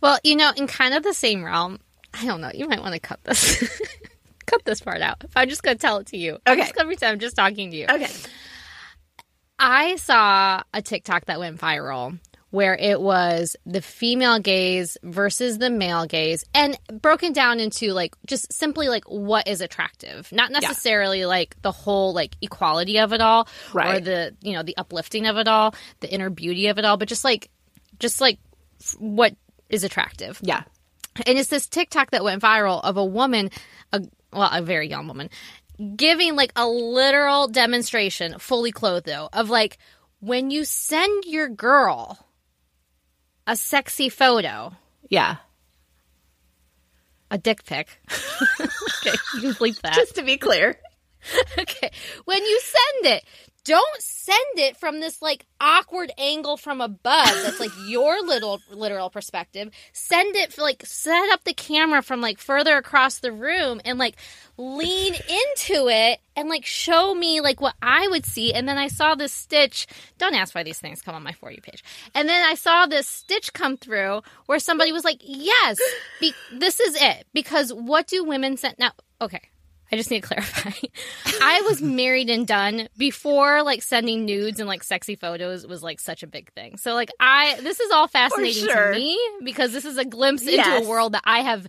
Well, 0.00 0.18
you 0.24 0.36
know, 0.36 0.52
in 0.56 0.66
kind 0.66 0.94
of 0.94 1.02
the 1.02 1.14
same 1.14 1.44
realm, 1.44 1.80
I 2.14 2.24
don't 2.24 2.40
know, 2.40 2.50
you 2.54 2.68
might 2.68 2.80
want 2.80 2.94
to 2.94 3.00
cut 3.00 3.22
this. 3.24 3.80
cut 4.46 4.64
this 4.64 4.80
part 4.80 5.02
out. 5.02 5.24
I'm 5.34 5.48
just 5.48 5.62
going 5.62 5.76
to 5.76 5.80
tell 5.80 5.98
it 5.98 6.06
to 6.08 6.16
you. 6.16 6.38
Okay. 6.46 6.70
Every 6.78 6.96
time 6.96 7.12
I'm 7.12 7.18
just 7.18 7.36
talking 7.36 7.70
to 7.70 7.76
you. 7.76 7.86
Okay. 7.90 8.10
I 9.58 9.96
saw 9.96 10.62
a 10.72 10.82
TikTok 10.82 11.26
that 11.26 11.38
went 11.38 11.60
viral 11.60 12.18
where 12.54 12.76
it 12.76 13.00
was 13.00 13.56
the 13.66 13.82
female 13.82 14.38
gaze 14.38 14.96
versus 15.02 15.58
the 15.58 15.68
male 15.68 16.06
gaze 16.06 16.44
and 16.54 16.78
broken 17.02 17.32
down 17.32 17.58
into 17.58 17.92
like 17.92 18.14
just 18.26 18.52
simply 18.52 18.88
like 18.88 19.02
what 19.06 19.48
is 19.48 19.60
attractive 19.60 20.30
not 20.30 20.52
necessarily 20.52 21.20
yeah. 21.20 21.26
like 21.26 21.60
the 21.62 21.72
whole 21.72 22.14
like 22.14 22.36
equality 22.40 23.00
of 23.00 23.12
it 23.12 23.20
all 23.20 23.48
right. 23.72 23.96
or 23.96 24.00
the 24.00 24.36
you 24.40 24.52
know 24.52 24.62
the 24.62 24.76
uplifting 24.76 25.26
of 25.26 25.36
it 25.36 25.48
all 25.48 25.74
the 25.98 26.08
inner 26.08 26.30
beauty 26.30 26.68
of 26.68 26.78
it 26.78 26.84
all 26.84 26.96
but 26.96 27.08
just 27.08 27.24
like 27.24 27.50
just 27.98 28.20
like 28.20 28.38
what 28.98 29.34
is 29.68 29.82
attractive 29.82 30.38
yeah 30.40 30.62
and 31.26 31.36
it's 31.36 31.50
this 31.50 31.66
tiktok 31.66 32.12
that 32.12 32.22
went 32.22 32.40
viral 32.40 32.80
of 32.84 32.96
a 32.96 33.04
woman 33.04 33.50
a 33.92 34.00
well 34.32 34.48
a 34.52 34.62
very 34.62 34.88
young 34.88 35.08
woman 35.08 35.28
giving 35.96 36.36
like 36.36 36.52
a 36.54 36.68
literal 36.68 37.48
demonstration, 37.48 38.38
fully 38.38 38.70
clothed 38.70 39.06
though, 39.06 39.28
of 39.32 39.50
like 39.50 39.76
when 40.20 40.52
you 40.52 40.64
send 40.64 41.24
your 41.24 41.48
girl 41.48 42.23
a 43.46 43.56
sexy 43.56 44.08
photo. 44.08 44.72
Yeah. 45.08 45.36
A 47.30 47.38
dick 47.38 47.64
pic. 47.64 47.88
okay, 48.60 49.16
you 49.34 49.40
can 49.40 49.52
bleep 49.54 49.80
that. 49.82 49.94
Just 49.94 50.16
to 50.16 50.22
be 50.22 50.36
clear. 50.36 50.78
okay. 51.58 51.90
When 52.24 52.42
you 52.42 52.60
send 52.60 53.14
it, 53.16 53.24
don't 53.64 54.02
send 54.02 54.58
it 54.58 54.76
from 54.76 55.00
this 55.00 55.22
like 55.22 55.46
awkward 55.58 56.12
angle 56.18 56.58
from 56.58 56.82
above 56.82 57.32
that's 57.42 57.58
like 57.58 57.70
your 57.86 58.22
little 58.22 58.60
literal 58.70 59.08
perspective. 59.08 59.70
Send 59.92 60.36
it 60.36 60.58
like 60.58 60.84
set 60.84 61.32
up 61.32 61.44
the 61.44 61.54
camera 61.54 62.02
from 62.02 62.20
like 62.20 62.38
further 62.38 62.76
across 62.76 63.18
the 63.18 63.32
room 63.32 63.80
and 63.84 63.98
like 63.98 64.16
lean 64.58 65.14
into 65.28 65.88
it 65.88 66.20
and 66.36 66.48
like 66.48 66.66
show 66.66 67.14
me 67.14 67.40
like 67.40 67.60
what 67.60 67.74
i 67.80 68.06
would 68.08 68.26
see. 68.26 68.52
And 68.52 68.68
then 68.68 68.76
i 68.76 68.88
saw 68.88 69.14
this 69.14 69.32
stitch. 69.32 69.86
Don't 70.18 70.34
ask 70.34 70.54
why 70.54 70.62
these 70.62 70.78
things 70.78 71.00
come 71.00 71.14
on 71.14 71.22
my 71.22 71.32
for 71.32 71.50
you 71.50 71.62
page. 71.62 71.82
And 72.14 72.28
then 72.28 72.44
i 72.44 72.54
saw 72.54 72.86
this 72.86 73.08
stitch 73.08 73.52
come 73.54 73.78
through 73.78 74.22
where 74.46 74.58
somebody 74.58 74.92
was 74.92 75.04
like 75.04 75.20
yes 75.22 75.78
be- 76.20 76.34
this 76.52 76.80
is 76.80 76.96
it. 77.00 77.26
Because 77.32 77.72
what 77.72 78.06
do 78.06 78.24
women 78.24 78.58
send 78.58 78.76
now 78.78 78.92
okay 79.22 79.40
I 79.92 79.96
just 79.96 80.10
need 80.10 80.22
to 80.22 80.28
clarify. 80.28 80.70
I 81.40 81.62
was 81.62 81.82
married 81.82 82.30
and 82.30 82.46
done 82.46 82.88
before 82.96 83.62
like 83.62 83.82
sending 83.82 84.24
nudes 84.24 84.58
and 84.58 84.68
like 84.68 84.82
sexy 84.82 85.16
photos 85.16 85.66
was 85.66 85.82
like 85.82 86.00
such 86.00 86.22
a 86.22 86.26
big 86.26 86.52
thing. 86.52 86.76
So 86.78 86.94
like 86.94 87.10
I 87.20 87.60
this 87.60 87.80
is 87.80 87.90
all 87.90 88.08
fascinating 88.08 88.64
sure. 88.64 88.92
to 88.92 88.98
me 88.98 89.18
because 89.44 89.72
this 89.72 89.84
is 89.84 89.98
a 89.98 90.04
glimpse 90.04 90.44
yes. 90.44 90.66
into 90.66 90.86
a 90.86 90.88
world 90.88 91.12
that 91.12 91.22
I 91.24 91.40
have 91.40 91.68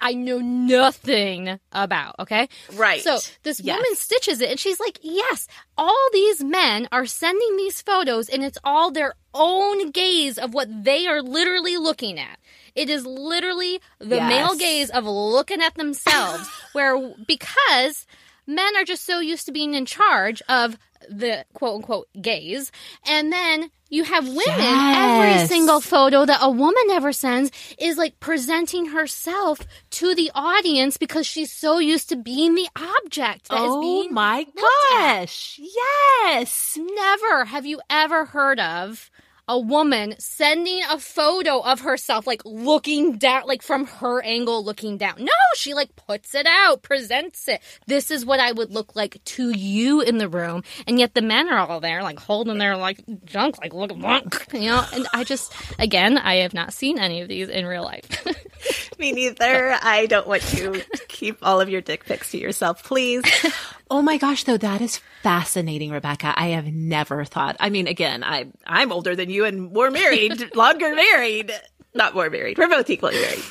I 0.00 0.14
know 0.14 0.38
nothing 0.38 1.58
about, 1.72 2.16
okay? 2.20 2.48
Right. 2.74 3.00
So 3.02 3.18
this 3.42 3.60
yes. 3.60 3.76
woman 3.76 3.96
stitches 3.96 4.40
it 4.40 4.50
and 4.50 4.60
she's 4.60 4.78
like, 4.78 4.98
yes, 5.02 5.48
all 5.76 6.08
these 6.12 6.44
men 6.44 6.88
are 6.92 7.06
sending 7.06 7.56
these 7.56 7.82
photos 7.82 8.28
and 8.28 8.44
it's 8.44 8.58
all 8.62 8.90
their 8.90 9.14
own 9.32 9.90
gaze 9.90 10.38
of 10.38 10.54
what 10.54 10.68
they 10.84 11.06
are 11.06 11.22
literally 11.22 11.76
looking 11.76 12.18
at. 12.18 12.38
It 12.74 12.88
is 12.88 13.04
literally 13.04 13.80
the 13.98 14.16
yes. 14.16 14.28
male 14.28 14.54
gaze 14.54 14.90
of 14.90 15.06
looking 15.06 15.62
at 15.62 15.74
themselves, 15.74 16.48
where 16.72 17.14
because 17.26 18.06
men 18.46 18.76
are 18.76 18.84
just 18.84 19.04
so 19.04 19.20
used 19.20 19.46
to 19.46 19.52
being 19.52 19.74
in 19.74 19.86
charge 19.86 20.42
of 20.48 20.78
the 21.08 21.44
quote 21.54 21.76
unquote 21.76 22.08
gaze. 22.20 22.70
And 23.06 23.32
then 23.32 23.70
you 23.90 24.04
have 24.04 24.26
women, 24.26 24.42
yes. 24.46 25.38
every 25.38 25.46
single 25.46 25.80
photo 25.80 26.24
that 26.24 26.40
a 26.42 26.50
woman 26.50 26.82
ever 26.90 27.12
sends 27.12 27.50
is 27.78 27.96
like 27.96 28.18
presenting 28.18 28.86
herself 28.86 29.60
to 29.90 30.14
the 30.14 30.30
audience 30.34 30.96
because 30.96 31.26
she's 31.26 31.52
so 31.52 31.78
used 31.78 32.08
to 32.08 32.16
being 32.16 32.54
the 32.54 32.68
object 32.76 33.48
that 33.50 33.60
oh 33.60 33.80
is 33.80 33.86
being 33.86 34.14
my 34.14 34.46
gosh. 34.90 35.60
Yes. 35.62 36.78
Never 36.80 37.44
have 37.44 37.66
you 37.66 37.80
ever 37.88 38.24
heard 38.24 38.58
of 38.58 39.10
a 39.46 39.58
woman 39.58 40.14
sending 40.18 40.80
a 40.90 40.98
photo 40.98 41.60
of 41.60 41.80
herself, 41.80 42.26
like 42.26 42.42
looking 42.44 43.18
down, 43.18 43.46
like 43.46 43.62
from 43.62 43.86
her 43.86 44.22
angle 44.22 44.64
looking 44.64 44.96
down. 44.96 45.16
No, 45.18 45.32
she 45.54 45.74
like 45.74 45.94
puts 45.96 46.34
it 46.34 46.46
out, 46.46 46.82
presents 46.82 47.46
it. 47.48 47.60
This 47.86 48.10
is 48.10 48.24
what 48.24 48.40
I 48.40 48.52
would 48.52 48.70
look 48.70 48.96
like 48.96 49.22
to 49.24 49.50
you 49.50 50.00
in 50.00 50.18
the 50.18 50.28
room. 50.28 50.62
And 50.86 50.98
yet 50.98 51.14
the 51.14 51.22
men 51.22 51.48
are 51.48 51.58
all 51.58 51.80
there, 51.80 52.02
like 52.02 52.18
holding 52.18 52.58
their 52.58 52.76
like 52.76 53.02
junk, 53.24 53.58
like 53.58 53.74
look, 53.74 53.96
monk. 53.96 54.46
you 54.52 54.68
know. 54.68 54.84
And 54.92 55.06
I 55.12 55.24
just, 55.24 55.52
again, 55.78 56.16
I 56.18 56.36
have 56.36 56.54
not 56.54 56.72
seen 56.72 56.98
any 56.98 57.20
of 57.20 57.28
these 57.28 57.48
in 57.48 57.66
real 57.66 57.84
life. 57.84 58.26
Me 58.98 59.12
neither. 59.12 59.76
I 59.82 60.06
don't 60.06 60.26
want 60.26 60.54
you 60.54 60.72
to 60.72 61.06
keep 61.08 61.38
all 61.42 61.60
of 61.60 61.68
your 61.68 61.80
dick 61.80 62.06
pics 62.06 62.30
to 62.30 62.38
yourself, 62.38 62.82
please. 62.82 63.22
Oh 63.90 64.00
my 64.00 64.16
gosh, 64.16 64.44
though, 64.44 64.56
that 64.56 64.80
is 64.80 64.98
fascinating, 65.22 65.90
Rebekah. 65.90 66.32
I 66.36 66.48
have 66.48 66.66
never 66.66 67.24
thought. 67.24 67.56
I 67.60 67.68
mean, 67.68 67.86
again, 67.86 68.24
I 68.24 68.46
I'm 68.66 68.90
older 68.90 69.14
than 69.14 69.28
you 69.28 69.33
and 69.42 69.72
we're 69.72 69.90
married, 69.90 70.54
longer 70.56 70.94
married. 70.94 71.52
Not 71.96 72.14
more 72.14 72.28
married. 72.28 72.58
We're 72.58 72.68
both 72.68 72.90
equally 72.90 73.14
married. 73.20 73.44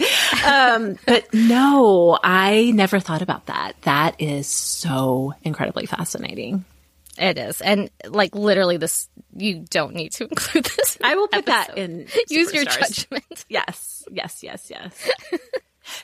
Um, 0.45 0.99
but 1.05 1.33
no, 1.33 2.19
I 2.21 2.71
never 2.71 2.99
thought 2.99 3.21
about 3.21 3.45
that. 3.45 3.75
That 3.83 4.15
is 4.19 4.47
so 4.47 5.33
incredibly 5.43 5.85
fascinating. 5.85 6.65
It 7.17 7.37
is. 7.37 7.61
And 7.61 7.89
like 8.07 8.35
literally 8.35 8.77
this 8.77 9.07
you 9.35 9.65
don't 9.69 9.95
need 9.95 10.11
to 10.13 10.25
include 10.25 10.65
this. 10.65 10.97
I 11.03 11.15
will 11.15 11.27
put 11.27 11.47
episode. 11.47 11.75
that 11.75 11.77
in. 11.77 12.07
Use 12.29 12.53
your 12.53 12.65
judgment. 12.65 13.23
Yes. 13.49 14.03
Yes, 14.11 14.43
yes, 14.43 14.69
yes. 14.69 15.09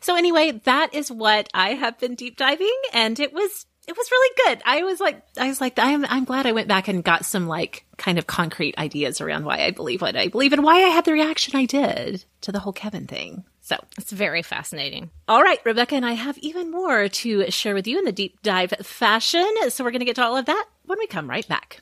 so 0.02 0.16
anyway, 0.16 0.52
that 0.64 0.94
is 0.94 1.12
what 1.12 1.50
I 1.54 1.74
have 1.74 1.98
been 2.00 2.16
deep 2.16 2.38
diving 2.38 2.80
and 2.94 3.20
it 3.20 3.34
was 3.34 3.66
it 3.90 3.98
was 3.98 4.12
really 4.12 4.36
good. 4.46 4.62
I 4.66 4.84
was 4.84 5.00
like, 5.00 5.24
I 5.40 5.48
was 5.48 5.60
like, 5.60 5.74
I'm, 5.80 6.06
I'm 6.06 6.24
glad 6.24 6.46
I 6.46 6.52
went 6.52 6.68
back 6.68 6.88
and 6.88 7.04
got 7.04 7.26
some 7.26 7.48
like 7.48 7.86
kind 7.98 8.20
of 8.20 8.28
concrete 8.28 8.78
ideas 8.78 9.20
around 9.20 9.46
why 9.46 9.66
I 9.66 9.72
believe 9.72 10.02
what 10.02 10.16
I 10.16 10.28
believe 10.28 10.54
and 10.54 10.64
why 10.64 10.76
I 10.76 10.90
had 10.90 11.06
the 11.06 11.12
reaction 11.12 11.56
I 11.56 11.66
did 11.66 12.24
to 12.42 12.52
the 12.52 12.60
whole 12.60 12.72
Kevin 12.72 13.08
thing. 13.08 13.44
So 13.62 13.78
it's 13.98 14.12
very 14.12 14.44
fascinating. 14.44 15.10
All 15.28 15.42
right, 15.42 15.60
Rebekah 15.66 15.96
and 15.96 16.06
I 16.06 16.14
have 16.14 16.38
even 16.38 16.70
more 16.70 17.10
to 17.10 17.50
share 17.50 17.74
with 17.74 17.88
you 17.88 17.98
in 17.98 18.06
the 18.06 18.12
deep 18.12 18.42
dive 18.44 18.74
fashion. 18.84 19.48
So 19.70 19.84
we're 19.84 19.92
going 19.92 20.02
to 20.02 20.06
get 20.06 20.18
to 20.18 20.24
all 20.24 20.38
of 20.38 20.46
that 20.46 20.66
when 20.86 21.00
we 21.00 21.08
come 21.08 21.28
right 21.28 21.48
back. 21.48 21.82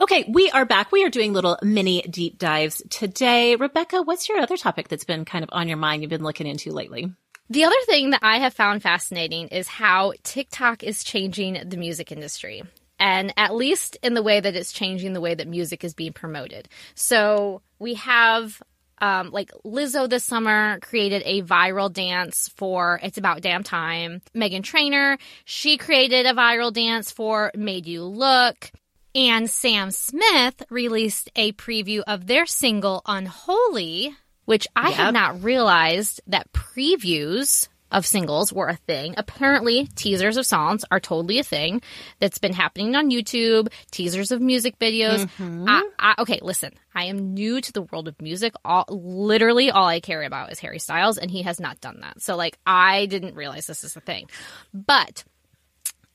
Okay, 0.00 0.26
we 0.28 0.48
are 0.50 0.64
back. 0.64 0.92
We 0.92 1.04
are 1.04 1.10
doing 1.10 1.32
little 1.32 1.58
mini 1.60 2.02
deep 2.02 2.38
dives 2.38 2.82
today. 2.88 3.56
Rebekah, 3.56 4.02
what's 4.02 4.28
your 4.28 4.38
other 4.38 4.56
topic 4.56 4.86
that's 4.86 5.02
been 5.02 5.24
kind 5.24 5.42
of 5.42 5.50
on 5.50 5.66
your 5.66 5.76
mind 5.76 6.02
you've 6.02 6.10
been 6.10 6.22
looking 6.22 6.46
into 6.46 6.70
lately? 6.70 7.10
The 7.50 7.64
other 7.64 7.76
thing 7.86 8.10
that 8.10 8.20
I 8.22 8.38
have 8.38 8.52
found 8.52 8.82
fascinating 8.82 9.48
is 9.48 9.68
how 9.68 10.12
TikTok 10.22 10.82
is 10.82 11.02
changing 11.02 11.68
the 11.68 11.78
music 11.78 12.12
industry. 12.12 12.62
And 13.00 13.32
at 13.36 13.54
least 13.54 13.96
in 14.02 14.14
the 14.14 14.22
way 14.22 14.40
that 14.40 14.56
it's 14.56 14.72
changing 14.72 15.12
the 15.12 15.20
way 15.20 15.34
that 15.34 15.48
music 15.48 15.84
is 15.84 15.94
being 15.94 16.12
promoted. 16.12 16.68
So 16.94 17.62
we 17.78 17.94
have 17.94 18.60
um, 19.00 19.30
like 19.30 19.50
Lizzo 19.64 20.08
this 20.08 20.24
summer 20.24 20.78
created 20.80 21.22
a 21.24 21.42
viral 21.42 21.92
dance 21.92 22.50
for 22.56 23.00
It's 23.02 23.16
About 23.16 23.40
Damn 23.40 23.62
Time. 23.62 24.20
Meghan 24.34 24.62
Trainor, 24.62 25.18
she 25.44 25.78
created 25.78 26.26
a 26.26 26.34
viral 26.34 26.72
dance 26.72 27.10
for 27.10 27.52
Made 27.54 27.86
You 27.86 28.04
Look. 28.04 28.70
And 29.14 29.48
Sam 29.48 29.90
Smith 29.90 30.62
released 30.68 31.30
a 31.34 31.52
preview 31.52 32.02
of 32.06 32.26
their 32.26 32.46
single 32.46 33.02
Unholy, 33.06 34.14
which 34.48 34.66
I 34.74 34.88
yep. 34.88 34.96
had 34.96 35.12
not 35.12 35.44
realized 35.44 36.22
that 36.28 36.50
previews 36.54 37.68
of 37.92 38.06
singles 38.06 38.50
were 38.50 38.68
a 38.68 38.76
thing. 38.76 39.12
Apparently, 39.18 39.88
teasers 39.94 40.38
of 40.38 40.46
songs 40.46 40.86
are 40.90 41.00
totally 41.00 41.38
a 41.38 41.44
thing 41.44 41.82
that's 42.18 42.38
been 42.38 42.54
happening 42.54 42.96
on 42.96 43.10
YouTube, 43.10 43.70
teasers 43.90 44.30
of 44.30 44.40
music 44.40 44.78
videos. 44.78 45.26
Mm-hmm. 45.36 45.66
I, 45.68 45.90
I, 45.98 46.14
okay, 46.22 46.38
listen, 46.40 46.72
I 46.94 47.04
am 47.04 47.34
new 47.34 47.60
to 47.60 47.72
the 47.72 47.82
world 47.82 48.08
of 48.08 48.22
music. 48.22 48.54
All, 48.64 48.86
literally, 48.88 49.70
all 49.70 49.86
I 49.86 50.00
care 50.00 50.22
about 50.22 50.50
is 50.50 50.60
Harry 50.60 50.78
Styles, 50.78 51.18
and 51.18 51.30
he 51.30 51.42
has 51.42 51.60
not 51.60 51.82
done 51.82 52.00
that. 52.00 52.22
So, 52.22 52.34
like, 52.34 52.58
I 52.64 53.04
didn't 53.04 53.34
realize 53.34 53.66
this 53.66 53.84
is 53.84 53.96
a 53.96 54.00
thing. 54.00 54.30
But 54.72 55.24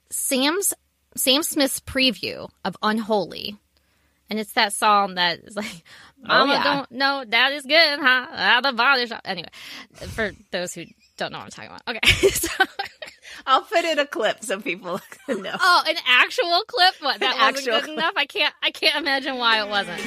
Sam's 0.09 0.73
Sam 1.15 1.43
Smith's 1.43 1.81
preview 1.81 2.49
of 2.65 2.75
Unholy 2.81 3.59
and 4.33 4.39
it's 4.39 4.53
that 4.53 4.73
song 4.73 5.13
that 5.13 5.41
is 5.41 5.55
like, 5.55 5.83
oh, 6.23 6.27
Mama 6.27 6.53
oh, 6.53 6.55
yeah. 6.55 6.63
don't 6.63 6.91
know 6.91 7.23
that 7.27 7.51
is 7.51 7.61
good, 7.61 7.99
huh? 7.99 8.27
At 8.31 8.61
the 8.61 8.73
body 8.73 9.05
shop. 9.05 9.21
Anyway, 9.25 9.49
for 9.93 10.31
those 10.49 10.73
who 10.73 10.85
don't 11.17 11.31
know 11.31 11.37
what 11.37 11.43
I'm 11.43 11.51
talking 11.51 11.69
about. 11.69 12.03
Okay. 12.03 12.29
so, 12.31 12.65
I'll 13.45 13.61
put 13.61 13.85
in 13.85 13.99
a 13.99 14.07
clip 14.07 14.43
so 14.43 14.59
people 14.59 14.99
know. 15.27 15.55
Oh, 15.59 15.83
an 15.87 15.97
actual 16.07 16.63
clip? 16.65 16.95
What? 17.01 17.19
That 17.19 17.35
an 17.35 17.53
wasn't 17.53 17.65
good 17.67 17.83
clip. 17.83 17.97
enough? 17.99 18.13
I 18.15 18.25
can't, 18.25 18.55
I 18.63 18.71
can't 18.71 18.95
imagine 18.95 19.37
why 19.37 19.61
it 19.61 19.69
wasn't. 19.69 20.01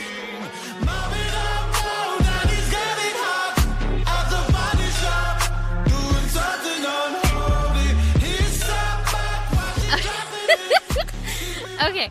okay. 11.91 12.11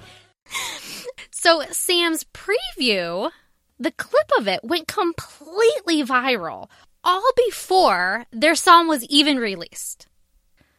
So 1.46 1.62
Sam's 1.70 2.24
preview, 2.24 3.30
the 3.80 3.92
clip 3.92 4.32
of 4.40 4.48
it 4.48 4.64
went 4.64 4.88
completely 4.88 6.04
viral 6.04 6.70
all 7.04 7.32
before 7.46 8.26
their 8.32 8.56
song 8.56 8.88
was 8.88 9.04
even 9.04 9.38
released. 9.38 10.08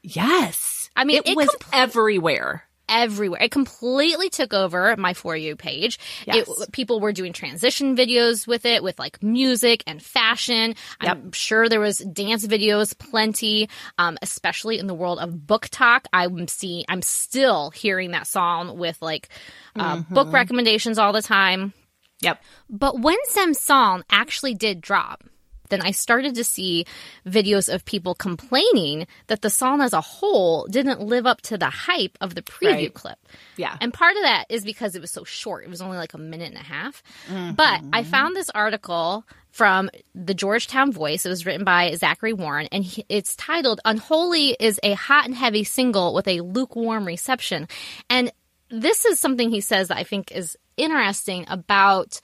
Yes. 0.03 0.91
I 0.97 1.05
mean, 1.05 1.19
it, 1.19 1.29
it 1.29 1.37
was 1.37 1.51
compl- 1.51 1.69
everywhere 1.73 2.66
everywhere. 2.89 3.43
It 3.43 3.51
completely 3.51 4.29
took 4.29 4.53
over 4.53 4.97
my 4.97 5.15
For 5.15 5.37
You 5.37 5.57
page. 5.57 5.99
Yes. 6.27 6.49
It, 6.49 6.73
people 6.73 7.01
were 7.01 7.13
doing 7.13 7.33
transition 7.33 7.97
videos 7.97 8.47
with 8.47 8.65
it, 8.65 8.83
with 8.83 8.99
like 8.99 9.23
music 9.23 9.83
and 9.87 10.03
fashion. 10.03 10.75
Yep. 11.03 11.17
I'm 11.17 11.33
sure 11.33 11.69
there 11.69 11.81
was 11.81 11.99
dance 11.99 12.47
videos, 12.47 12.97
plenty, 12.97 13.69
um, 13.99 14.19
especially 14.23 14.79
in 14.79 14.87
the 14.87 14.95
world 14.95 15.19
of 15.19 15.31
BookTok. 15.31 16.07
I'm 16.13 16.49
seeing, 16.49 16.85
I'm 16.89 17.03
still 17.03 17.71
hearing 17.71 18.13
that 18.13 18.27
song 18.27 18.79
with 18.79 19.01
like 19.01 19.29
uh, 19.77 19.97
mm-hmm. 19.97 20.15
book 20.15 20.33
recommendations 20.33 20.99
all 20.99 21.13
the 21.13 21.23
time. 21.23 21.73
Yep. 22.21 22.43
But 22.71 23.01
when 23.01 23.17
Sam's 23.25 23.61
song 23.61 24.03
actually 24.11 24.55
did 24.55 24.81
drop, 24.81 25.23
then 25.71 25.83
I 25.83 25.91
started 25.91 26.35
to 26.37 26.45
see 26.45 26.85
videos 27.27 27.73
of 27.73 27.85
people 27.85 28.15
complaining 28.15 29.07
that 29.27 29.43
the 29.43 29.51
song 29.51 29.81
as 29.81 29.93
a 29.93 30.01
whole 30.01 30.67
didn't 30.67 31.01
live 31.01 31.27
up 31.27 31.41
to 31.43 31.59
the 31.59 31.71
hype 31.71 32.17
of 32.21 32.35
the 32.35 32.43
preview 32.43 32.73
right. 32.73 32.95
clip. 32.95 33.19
Yeah. 33.57 33.77
And 33.81 33.93
part 33.93 34.17
of 34.17 34.23
that 34.23 34.47
is 34.49 34.65
because 34.65 34.95
it 34.95 35.01
was 35.01 35.11
so 35.11 35.25
short. 35.25 35.65
It 35.65 35.71
was 35.71 35.83
only 35.83 35.97
like 35.97 36.15
a 36.15 36.19
minute 36.19 36.49
and 36.49 36.57
a 36.57 36.65
half. 36.65 37.03
Mm-hmm. 37.29 37.53
But 37.53 37.81
I 37.93 38.03
found 38.03 38.37
this 38.37 38.51
article 38.51 39.25
from 39.51 39.89
the 40.15 40.35
Georgetown 40.35 40.93
Voice. 40.93 41.25
It 41.25 41.31
was 41.31 41.47
written 41.47 41.65
by 41.65 41.95
Zachary 41.95 42.35
Warren, 42.35 42.69
and 42.71 42.85
he, 42.85 43.07
it's 43.09 43.35
titled 43.37 43.81
Unholy 43.87 44.55
is 44.61 44.79
a 44.83 44.93
hot 44.93 45.25
and 45.25 45.35
heavy 45.35 45.65
single 45.65 46.13
with 46.13 46.29
a 46.29 46.43
lukewarm 46.43 47.07
reception. 47.07 47.67
And 48.11 48.31
this 48.69 49.07
is 49.07 49.19
something 49.19 49.51
he 49.51 49.63
says 49.63 49.89
that 49.89 49.97
I 49.97 50.05
think 50.05 50.31
is 50.33 50.59
interesting 50.77 51.47
about 51.49 52.21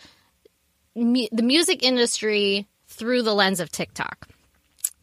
mu- 0.95 1.28
the 1.32 1.43
music 1.43 1.82
industry 1.82 2.66
through 3.03 3.23
the 3.23 3.35
lens 3.35 3.59
of 3.59 3.73
TikTok 3.73 4.29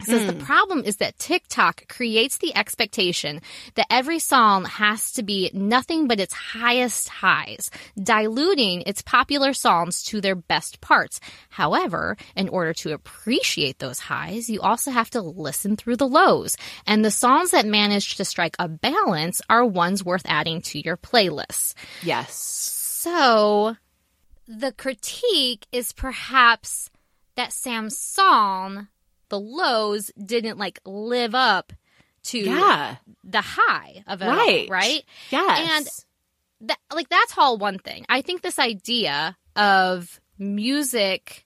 says 0.06 0.22
mm. 0.22 0.28
the 0.28 0.34
hmm. 0.34 0.46
problem 0.46 0.84
is 0.86 0.96
that 0.98 1.20
TikTok 1.20 1.90
creates 1.90 2.38
the 2.38 2.56
expectation 2.56 3.42
that 3.76 3.88
every 3.90 4.20
song 4.20 4.64
has 4.64 5.12
to 5.12 5.24
be 5.24 5.52
nothing 5.54 6.08
but 6.08 6.22
its 6.22 6.34
highest 6.34 7.10
highs, 7.10 7.70
diluting 8.02 8.84
its 8.84 9.02
popular 9.02 9.52
songs 9.52 10.02
to 10.04 10.22
their 10.22 10.36
best 10.36 10.80
parts. 10.80 11.20
However, 11.50 12.16
in 12.34 12.48
order 12.48 12.74
to 12.76 12.94
appreciate 12.94 13.80
those 13.80 14.00
highs, 14.00 14.50
you 14.50 14.62
also 14.62 14.90
have 14.92 15.10
to 15.10 15.22
listen 15.22 15.76
through 15.76 15.98
the 15.98 16.08
lows. 16.08 16.56
And 16.88 17.04
the 17.04 17.12
songs 17.12 17.52
that 17.52 17.66
manage 17.66 18.16
to 18.16 18.24
strike 18.24 18.56
a 18.58 18.70
balance 18.70 19.42
are 19.50 19.66
ones 19.66 20.06
worth 20.06 20.24
adding 20.26 20.62
to 20.62 20.80
your 20.80 20.96
playlist. 20.96 21.74
Yes. 22.04 22.34
So 22.34 23.76
the 24.48 24.72
critique 24.72 25.68
is 25.74 25.92
perhaps 25.92 26.90
that 27.40 27.54
Sam's 27.54 27.98
song 27.98 28.88
the 29.30 29.40
lows 29.40 30.12
didn't 30.24 30.58
like 30.58 30.80
live 30.86 31.34
up 31.34 31.72
to 32.24 32.40
yeah. 32.40 32.98
the 33.24 33.42
high 33.42 34.04
of 34.08 34.22
it 34.22 34.28
right. 34.28 34.68
all, 34.70 34.76
right? 34.76 35.04
Yes. 35.30 36.04
And 36.62 36.70
that 36.70 36.80
like 36.94 37.10
that's 37.10 37.38
all 37.38 37.58
one 37.58 37.80
thing. 37.80 38.06
I 38.10 38.22
think 38.22 38.42
this 38.42 38.60
idea 38.60 39.38
of 39.56 40.20
music 40.38 41.46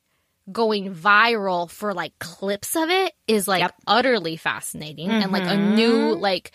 going 0.51 0.93
viral 0.93 1.69
for 1.69 1.93
like 1.93 2.17
clips 2.19 2.75
of 2.75 2.89
it 2.89 3.13
is 3.27 3.47
like 3.47 3.61
yep. 3.61 3.75
utterly 3.87 4.35
fascinating 4.35 5.09
mm-hmm. 5.09 5.21
and 5.21 5.31
like 5.31 5.47
a 5.47 5.55
new 5.55 6.13
mm-hmm. 6.13 6.21
like 6.21 6.51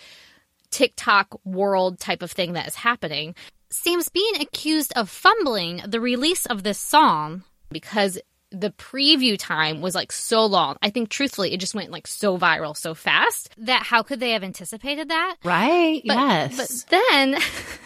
TikTok 0.70 1.41
world 1.45 1.99
type 1.99 2.22
of 2.22 2.32
thing 2.32 2.55
that 2.55 2.66
is 2.66 2.74
happening. 2.74 3.34
Sam's 3.70 4.09
being 4.09 4.41
accused 4.41 4.93
of 4.97 5.09
fumbling 5.09 5.82
the 5.86 6.01
release 6.01 6.47
of 6.47 6.62
this 6.62 6.78
song 6.78 7.45
because 7.70 8.18
the 8.51 8.71
preview 8.71 9.37
time 9.39 9.81
was 9.81 9.95
like 9.95 10.13
so 10.13 10.45
long. 10.47 10.77
I 10.83 10.91
think 10.91 11.09
truthfully, 11.11 11.53
it 11.53 11.61
just 11.61 11.75
went 11.75 11.91
like 11.91 12.07
so 12.07 12.39
viral 12.39 12.77
so 12.77 12.95
fast 12.95 13.51
that 13.59 13.83
how 13.83 14.03
could 14.03 14.21
they 14.21 14.33
have 14.33 14.43
anticipated 14.43 15.09
that? 15.11 15.37
Right. 15.45 16.03
But, 16.07 16.15
yes. 16.15 16.85
But 16.85 16.91
then 16.91 17.35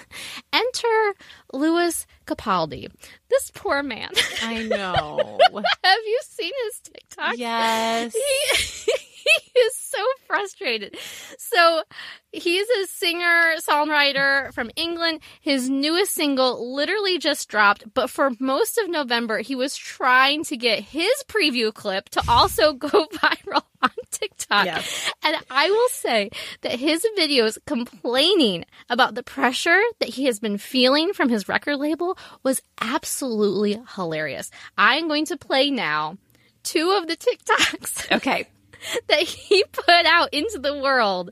enter 0.52 1.14
Lewis 1.52 2.06
Capaldi. 2.26 2.90
This 3.28 3.50
poor 3.54 3.82
man. 3.82 4.10
I 4.42 4.62
know. 4.68 5.38
have 5.84 5.98
you 6.04 6.20
seen 6.22 6.52
his 6.64 6.80
TikTok? 6.80 7.38
Yes. 7.38 8.14
He, 8.14 8.92
he 9.54 9.60
is 9.60 9.76
so 9.76 9.98
frustrated. 10.26 10.96
So 11.38 11.82
he's 12.32 12.68
a 12.68 12.86
singer 12.86 13.54
songwriter 13.58 14.52
from 14.52 14.70
England. 14.76 15.20
His 15.40 15.68
newest 15.68 16.12
single 16.12 16.74
literally 16.74 17.18
just 17.18 17.48
dropped, 17.48 17.92
but 17.94 18.10
for 18.10 18.30
most 18.38 18.78
of 18.78 18.88
November, 18.88 19.38
he 19.38 19.54
was 19.54 19.76
trying 19.76 20.44
to 20.44 20.56
get 20.56 20.80
his 20.80 21.12
preview 21.28 21.72
clip 21.72 22.08
to 22.10 22.22
also 22.28 22.72
go 22.72 22.88
viral 22.88 23.62
on 23.82 23.90
TikTok. 24.10 24.64
Yes. 24.66 25.12
And 25.22 25.36
I 25.50 25.70
will 25.70 25.88
say 25.88 26.30
that 26.62 26.78
his 26.78 27.06
videos 27.18 27.58
complaining 27.66 28.64
about 28.88 29.14
the 29.14 29.22
pressure 29.22 29.80
that 30.00 30.10
he 30.10 30.26
has 30.26 30.38
been 30.38 30.58
feeling 30.58 31.12
from 31.12 31.28
his 31.28 31.48
record 31.48 31.76
label 31.76 32.16
was 32.42 32.62
absolutely 32.80 33.80
hilarious. 33.94 34.50
I'm 34.78 35.08
going 35.08 35.26
to 35.26 35.36
play 35.36 35.70
now 35.70 36.16
two 36.62 36.92
of 36.92 37.06
the 37.06 37.16
TikToks. 37.16 38.12
Okay. 38.12 38.46
that 39.08 39.20
he 39.20 39.64
put 39.72 40.06
out 40.06 40.32
into 40.32 40.58
the 40.58 40.78
world 40.78 41.30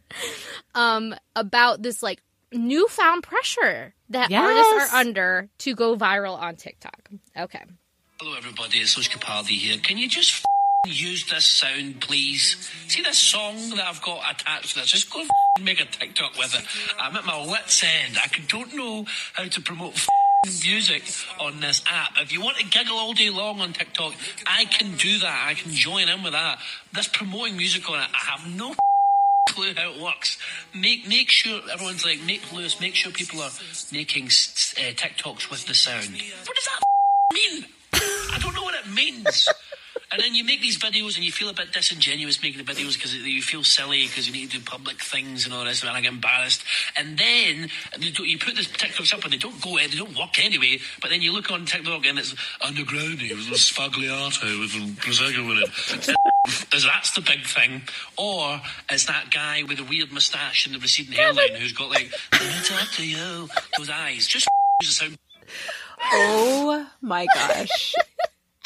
um, 0.75 1.15
about 1.37 1.83
this 1.83 2.03
like 2.03 2.23
newfound 2.53 3.23
pressure 3.23 3.95
that 4.11 4.31
yes. 4.31 4.43
artists 4.43 4.95
are 4.95 4.99
under 4.99 5.49
to 5.59 5.75
go 5.75 5.97
viral 5.97 6.39
on 6.39 6.57
TikTok. 6.57 7.09
Okay. 7.37 7.63
Hello, 8.21 8.37
everybody. 8.37 8.79
It's 8.79 8.97
Lewis 8.97 9.09
Capaldi 9.09 9.59
here. 9.59 9.79
Can 9.79 9.97
you 9.97 10.09
just 10.09 10.45
f- 10.87 10.93
use 10.93 11.27
this 11.31 11.47
sound, 11.47 12.01
please? 12.01 12.71
See 12.89 13.03
this 13.03 13.19
song 13.19 13.57
that 13.71 13.87
I've 13.87 14.03
got 14.03 14.23
attached 14.31 14.75
to 14.75 14.81
this? 14.81 14.91
Just 14.91 15.11
go 15.11 15.21
f- 15.21 15.29
make 15.63 15.81
a 15.81 15.87
TikTok 15.87 16.37
with 16.37 16.55
it. 16.55 16.65
I'm 17.01 17.17
at 17.17 17.25
my 17.25 17.47
wit's 17.51 17.83
end. 17.83 18.19
I 18.23 18.29
don't 18.49 18.75
know 18.75 19.07
how 19.35 19.45
to 19.45 19.61
promote 19.63 19.95
f- 19.95 20.09
music 20.47 21.03
on 21.39 21.61
this 21.61 21.83
app. 21.87 22.13
If 22.17 22.33
you 22.33 22.41
want 22.41 22.57
to 22.57 22.65
giggle 22.65 22.97
all 22.97 23.13
day 23.13 23.31
long 23.31 23.61
on 23.61 23.73
TikTok, 23.73 24.15
I 24.47 24.65
can 24.65 24.97
do 24.97 25.19
that. 25.19 25.47
I 25.49 25.55
can 25.55 25.73
join 25.73 26.09
in 26.09 26.23
with 26.23 26.33
that. 26.33 26.59
This 26.93 27.09
promoting 27.09 27.57
music 27.57 27.89
on 27.91 28.01
it, 28.01 28.09
I 28.15 28.31
have 28.31 28.57
no 28.57 28.75
clue 29.51 29.75
how 29.77 29.93
it 29.93 30.01
works. 30.01 30.39
Make 30.75 31.07
make 31.07 31.29
sure 31.29 31.61
everyone's 31.71 32.05
like, 32.05 32.21
make 32.23 32.53
Lewis, 32.53 32.81
make 32.81 32.95
sure 32.95 33.13
people 33.13 33.43
are 33.43 33.51
making 33.93 34.27
uh, 34.27 34.93
TikToks 34.97 35.51
with 35.51 35.67
the 35.67 35.75
sound. 35.75 36.09
What 36.47 36.57
does 36.57 36.65
that 36.65 36.81
mean? 37.35 37.67
I 37.93 38.39
don't 38.41 38.55
know 38.55 38.63
what 38.63 38.75
it 38.75 38.91
means. 38.91 39.49
And 40.13 40.21
then 40.21 40.35
you 40.35 40.45
make 40.45 40.61
these 40.61 40.79
videos 40.79 41.17
and 41.17 41.25
you 41.25 41.33
feel 41.33 41.49
a 41.49 41.53
bit 41.53 41.73
disingenuous 41.73 42.43
making 42.43 42.65
the 42.65 42.73
videos 42.73 42.95
because 42.95 43.15
you 43.15 43.43
feel 43.43 43.63
silly 43.63 44.07
because 44.07 44.27
you 44.27 44.33
need 44.33 44.51
to 44.51 44.59
do 44.59 44.65
public 44.65 45.01
things 45.01 45.45
and 45.45 45.55
all 45.55 45.65
this, 45.65 45.83
and 45.83 45.91
I 45.91 46.01
get 46.01 46.13
embarrassed. 46.13 46.65
And 46.97 47.19
then 47.19 47.71
you 47.99 48.39
put 48.39 48.57
this 48.57 48.69
TikToks 48.69 49.15
up 49.15 49.25
and 49.25 49.33
they 49.33 49.39
don't 49.39 49.61
go, 49.61 49.77
eh, 49.77 49.87
they 49.91 49.97
don't 49.97 50.17
work 50.17 50.43
anyway. 50.43 50.79
But 51.01 51.11
then 51.11 51.23
you 51.23 51.33
look 51.33 51.51
on 51.51 51.65
TikTok 51.65 52.05
and 52.07 52.19
it's 52.19 52.35
underground. 52.61 53.21
It 53.21 53.37
was 53.37 53.49
a 53.49 53.53
sbagliato 53.53 54.61
with 54.61 54.73
prosecco 54.99 55.51
in 55.51 55.63
it. 55.63 56.17
that's 57.01 57.13
the 57.13 57.21
big 57.21 57.47
thing, 57.47 57.83
or 58.19 58.61
is 58.93 59.07
that 59.07 59.31
guy 59.31 59.63
with 59.67 59.79
a 59.79 59.85
weird 59.85 60.13
moustache 60.13 60.67
and 60.67 60.75
the 60.75 60.79
receding 60.79 61.13
hairline 61.13 61.55
who's 61.55 61.73
got 61.73 61.91
like, 61.91 62.13
"Let 62.33 62.43
me 62.43 62.65
talk 62.65 62.91
to 62.93 63.07
you," 63.07 63.49
those 63.79 63.91
eyes. 63.91 64.27
Just 64.27 64.47
the 64.81 64.87
sound. 64.87 65.19
Oh 66.13 66.87
my 67.01 67.27
gosh. 67.35 67.95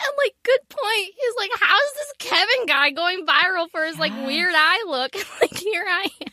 And 0.06 0.14
like, 0.18 0.34
good 0.42 0.60
point. 0.68 1.14
He's 1.16 1.34
like, 1.38 1.50
how's 1.58 1.92
this 1.94 2.12
Kevin 2.18 2.66
guy 2.66 2.90
going 2.90 3.26
viral 3.26 3.70
for 3.70 3.84
his 3.84 3.98
like 3.98 4.12
weird 4.26 4.54
eye 4.54 4.84
look? 4.86 5.14
like, 5.40 5.56
here 5.56 5.84
I 5.86 6.06
am. 6.20 6.32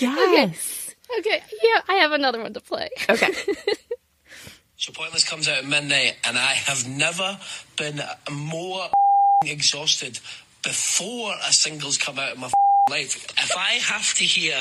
Yes. 0.00 0.94
Okay. 1.18 1.36
okay. 1.36 1.42
Yeah, 1.62 1.80
I 1.88 1.94
have 1.94 2.12
another 2.12 2.42
one 2.42 2.52
to 2.54 2.60
play. 2.60 2.88
Okay. 3.08 3.32
so 4.76 4.92
Pointless 4.92 5.28
comes 5.28 5.48
out 5.48 5.58
at 5.58 5.64
midnight, 5.66 6.16
and 6.26 6.36
I 6.36 6.54
have 6.54 6.88
never 6.88 7.38
been 7.76 8.00
more 8.30 8.88
exhausted 9.44 10.18
before 10.62 11.32
a 11.46 11.52
single's 11.52 11.96
come 11.96 12.18
out 12.18 12.32
of 12.32 12.38
my 12.38 12.50
life. 12.90 13.26
If 13.38 13.56
I 13.56 13.72
have 13.74 14.14
to 14.14 14.24
hear 14.24 14.56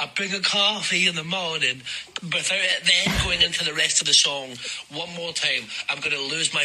a 0.00 0.06
bring 0.14 0.32
a 0.32 0.40
coffee 0.40 1.06
in 1.06 1.14
the 1.14 1.24
morning 1.24 1.82
without 2.22 2.58
it 2.58 2.84
then 2.84 3.24
going 3.24 3.40
into 3.40 3.64
the 3.64 3.72
rest 3.72 4.00
of 4.00 4.06
the 4.06 4.12
song 4.12 4.50
one 4.90 5.08
more 5.14 5.32
time, 5.32 5.62
I'm 5.88 5.98
going 6.00 6.16
to 6.16 6.34
lose 6.34 6.52
my 6.52 6.64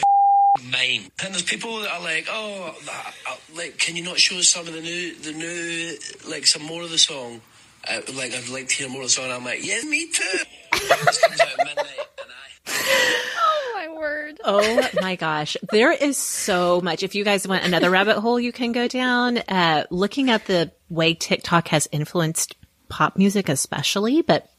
mine. 0.63 1.11
And 1.23 1.33
there's 1.33 1.43
people 1.43 1.79
that 1.79 1.91
are 1.91 2.01
like, 2.01 2.27
oh, 2.29 2.75
uh, 2.89 3.35
like, 3.55 3.77
can 3.77 3.95
you 3.95 4.03
not 4.03 4.19
show 4.19 4.37
us 4.37 4.49
some 4.49 4.67
of 4.67 4.73
the 4.73 4.81
new, 4.81 5.15
the 5.15 5.31
new, 5.31 5.97
like, 6.29 6.47
some 6.47 6.63
more 6.63 6.83
of 6.83 6.89
the 6.89 6.97
song? 6.97 7.41
Uh, 7.87 8.01
like, 8.15 8.33
I'd 8.33 8.49
like 8.49 8.67
to 8.69 8.75
hear 8.75 8.89
more 8.89 9.01
of 9.01 9.07
the 9.07 9.11
song. 9.11 9.31
I'm 9.31 9.45
like, 9.45 9.65
yeah, 9.65 9.81
me 9.83 10.07
too. 10.11 10.39
this 10.71 11.23
comes 11.23 11.39
out 11.39 11.59
at 11.59 11.65
midnight, 11.65 11.99
and 12.21 12.31
I. 12.31 13.21
Oh 13.37 13.71
my 13.75 13.93
word! 13.93 14.39
Oh 14.43 14.89
my 15.01 15.15
gosh, 15.15 15.55
there 15.71 15.91
is 15.91 16.17
so 16.17 16.81
much. 16.81 17.03
If 17.03 17.13
you 17.13 17.23
guys 17.23 17.47
want 17.47 17.63
another 17.63 17.89
rabbit 17.89 18.19
hole, 18.19 18.39
you 18.39 18.51
can 18.51 18.71
go 18.71 18.87
down. 18.87 19.37
Uh, 19.37 19.85
looking 19.91 20.29
at 20.31 20.45
the 20.45 20.71
way 20.89 21.13
TikTok 21.13 21.67
has 21.69 21.87
influenced 21.91 22.55
pop 22.89 23.17
music, 23.17 23.49
especially, 23.49 24.21
but 24.21 24.49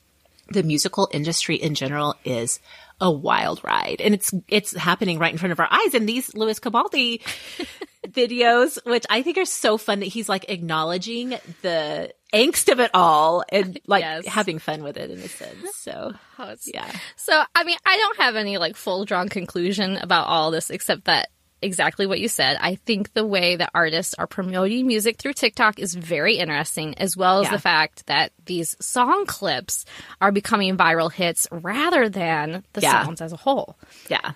the 0.49 0.63
musical 0.63 1.09
industry 1.13 1.57
in 1.57 1.75
general 1.75 2.15
is 2.25 2.61
a 3.01 3.11
wild 3.11 3.63
ride 3.63 4.01
and 4.01 4.15
it's, 4.15 4.33
it's 4.49 4.75
happening 4.75 5.19
right 5.19 5.33
in 5.33 5.39
front 5.39 5.53
of 5.53 5.61
our 5.61 5.69
eyes. 5.71 5.95
And 5.95 6.09
these 6.09 6.35
Lewis 6.35 6.61
Capaldi 6.61 7.21
videos, 8.07 8.79
which 8.87 9.05
I 9.11 9.23
think 9.23 9.39
are 9.39 9.45
so 9.45 9.79
fun 9.79 10.01
that 10.01 10.07
he's 10.07 10.29
like 10.29 10.51
acknowledging 10.51 11.31
the 11.63 12.13
angst 12.33 12.71
of 12.71 12.81
it 12.81 12.91
all 12.95 13.45
and 13.51 13.79
like 13.87 14.03
yes. 14.03 14.27
having 14.27 14.59
fun 14.59 14.83
with 14.83 14.97
it 14.97 15.11
in 15.11 15.19
a 15.19 15.29
sense. 15.29 15.77
So, 15.77 16.13
oh, 16.39 16.55
yeah. 16.67 16.91
So, 17.17 17.43
I 17.55 17.65
mean, 17.65 17.79
I 17.85 17.97
don't 17.97 18.19
have 18.19 18.37
any 18.37 18.59
like 18.59 18.77
full 18.77 19.05
drawn 19.05 19.29
conclusion 19.29 19.97
about 19.97 20.27
all 20.27 20.51
this 20.51 20.71
except 20.71 21.05
that 21.05 21.31
exactly 21.63 22.07
what 22.07 22.21
you 22.21 22.29
said. 22.29 22.57
I 22.61 22.75
think 22.75 23.13
the 23.15 23.27
way 23.27 23.57
that 23.57 23.71
artists 23.75 24.15
are 24.15 24.27
promoting 24.27 24.87
music 24.87 25.17
through 25.19 25.33
TikTok 25.33 25.79
is 25.79 25.95
very 25.95 26.37
interesting, 26.37 26.97
as 26.99 27.17
well 27.17 27.41
as 27.41 27.47
yeah. 27.47 27.53
the 27.53 27.59
fact 27.59 28.07
that 28.07 28.33
these 28.45 28.77
song 28.81 29.27
clips 29.27 29.85
are 30.21 30.33
becoming 30.33 30.77
viral 30.77 31.11
hits 31.13 31.49
rather 31.51 32.09
than 32.09 32.65
the 32.73 32.81
yeah. 32.83 33.05
songs 33.05 33.21
as 33.21 33.33
a 33.33 33.37
whole. 33.37 33.77
Yeah. 34.09 34.33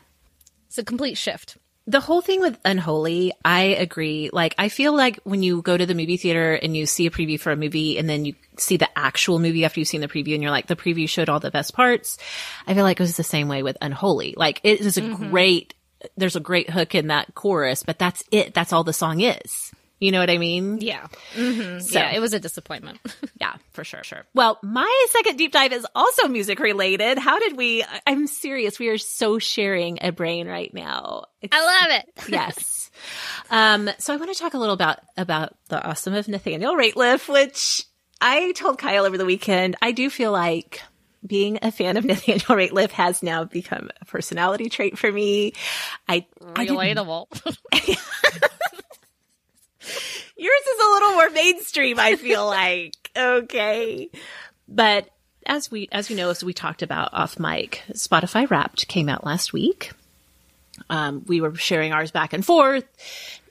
It's 0.66 0.78
a 0.78 0.84
complete 0.84 1.18
shift. 1.18 1.56
the 1.90 2.00
whole 2.00 2.20
thing 2.20 2.40
with 2.40 2.58
Unholy, 2.64 3.32
I 3.44 3.62
agree. 3.62 4.30
Like, 4.32 4.54
I 4.58 4.68
feel 4.68 4.94
like 4.94 5.18
when 5.24 5.42
you 5.42 5.60
go 5.62 5.76
to 5.76 5.86
the 5.86 5.94
movie 5.94 6.16
theater 6.16 6.54
and 6.54 6.76
you 6.76 6.86
see 6.86 7.06
a 7.06 7.10
preview 7.10 7.38
for 7.38 7.50
a 7.50 7.56
movie 7.56 7.98
and 7.98 8.08
then 8.08 8.24
you 8.24 8.34
see 8.58 8.76
the 8.76 8.88
actual 8.96 9.38
movie 9.38 9.64
after 9.64 9.80
you've 9.80 9.88
seen 9.88 10.00
the 10.00 10.08
preview 10.08 10.34
and 10.34 10.42
you're 10.42 10.52
like, 10.52 10.68
the 10.68 10.76
preview 10.76 11.08
showed 11.08 11.28
all 11.28 11.40
the 11.40 11.50
best 11.50 11.74
parts. 11.74 12.18
I 12.66 12.74
feel 12.74 12.84
like 12.84 13.00
it 13.00 13.02
was 13.02 13.16
the 13.16 13.24
same 13.24 13.48
way 13.48 13.62
with 13.62 13.76
Unholy. 13.80 14.34
Like, 14.36 14.60
it 14.62 14.80
is 14.80 14.98
a 14.98 15.02
mm-hmm. 15.02 15.30
great, 15.30 15.74
there's 16.16 16.36
a 16.36 16.40
great 16.40 16.70
hook 16.70 16.94
in 16.94 17.08
that 17.08 17.34
chorus, 17.34 17.82
but 17.82 17.98
that's 17.98 18.22
it. 18.30 18.54
That's 18.54 18.72
all 18.72 18.84
the 18.84 18.92
song 18.92 19.20
is. 19.20 19.72
You 20.00 20.12
know 20.12 20.18
what 20.18 20.30
I 20.30 20.38
mean? 20.38 20.78
Yeah. 20.80 21.06
Mm-hmm. 21.34 21.80
So, 21.80 21.98
yeah, 21.98 22.12
it 22.12 22.20
was 22.20 22.32
a 22.32 22.40
disappointment. 22.40 22.98
yeah, 23.40 23.56
for 23.72 23.84
sure, 23.84 24.02
sure. 24.02 24.24
Well, 24.32 24.58
my 24.62 25.06
second 25.10 25.36
deep 25.36 25.52
dive 25.52 25.74
is 25.74 25.86
also 25.94 26.26
music 26.26 26.58
related. 26.58 27.18
How 27.18 27.38
did 27.38 27.54
we? 27.54 27.84
I'm 28.06 28.26
serious. 28.26 28.78
We 28.78 28.88
are 28.88 28.96
so 28.96 29.38
sharing 29.38 29.98
a 30.00 30.10
brain 30.10 30.48
right 30.48 30.72
now. 30.72 31.24
It's, 31.42 31.54
I 31.54 31.60
love 31.60 32.00
it. 32.00 32.28
yes. 32.30 32.90
Um, 33.50 33.90
so 33.98 34.14
I 34.14 34.16
want 34.16 34.32
to 34.32 34.38
talk 34.38 34.54
a 34.54 34.58
little 34.58 34.74
about 34.74 35.00
about 35.18 35.54
the 35.68 35.86
awesome 35.86 36.14
of 36.14 36.28
Nathaniel 36.28 36.74
Rateliff, 36.76 37.30
which 37.30 37.84
I 38.22 38.52
told 38.52 38.78
Kyle 38.78 39.04
over 39.04 39.18
the 39.18 39.26
weekend. 39.26 39.76
I 39.82 39.92
do 39.92 40.08
feel 40.08 40.32
like 40.32 40.80
being 41.26 41.58
a 41.62 41.70
fan 41.70 41.96
of 41.96 42.04
Nathaniel 42.06 42.56
Rateliff 42.56 42.90
has 42.90 43.22
now 43.22 43.44
become 43.44 43.90
a 44.00 44.04
personality 44.04 44.68
trait 44.68 44.98
for 44.98 45.10
me. 45.10 45.52
I 46.08 46.26
relatable. 46.40 47.26
I 47.72 47.96
Yours 50.36 50.62
is 50.62 50.84
a 50.84 50.90
little 50.90 51.12
more 51.12 51.30
mainstream, 51.30 51.98
I 51.98 52.16
feel 52.16 52.46
like. 52.46 53.10
Okay. 53.16 54.10
But 54.68 55.10
as 55.44 55.70
we, 55.70 55.88
as 55.92 56.08
you 56.08 56.16
know, 56.16 56.30
as 56.30 56.42
we 56.42 56.54
talked 56.54 56.82
about 56.82 57.12
off 57.12 57.38
mic, 57.38 57.82
Spotify 57.92 58.48
Wrapped 58.48 58.88
came 58.88 59.08
out 59.08 59.24
last 59.24 59.52
week. 59.52 59.92
Um, 60.88 61.24
we 61.26 61.40
were 61.42 61.54
sharing 61.56 61.92
ours 61.92 62.10
back 62.10 62.32
and 62.32 62.44
forth. 62.44 62.84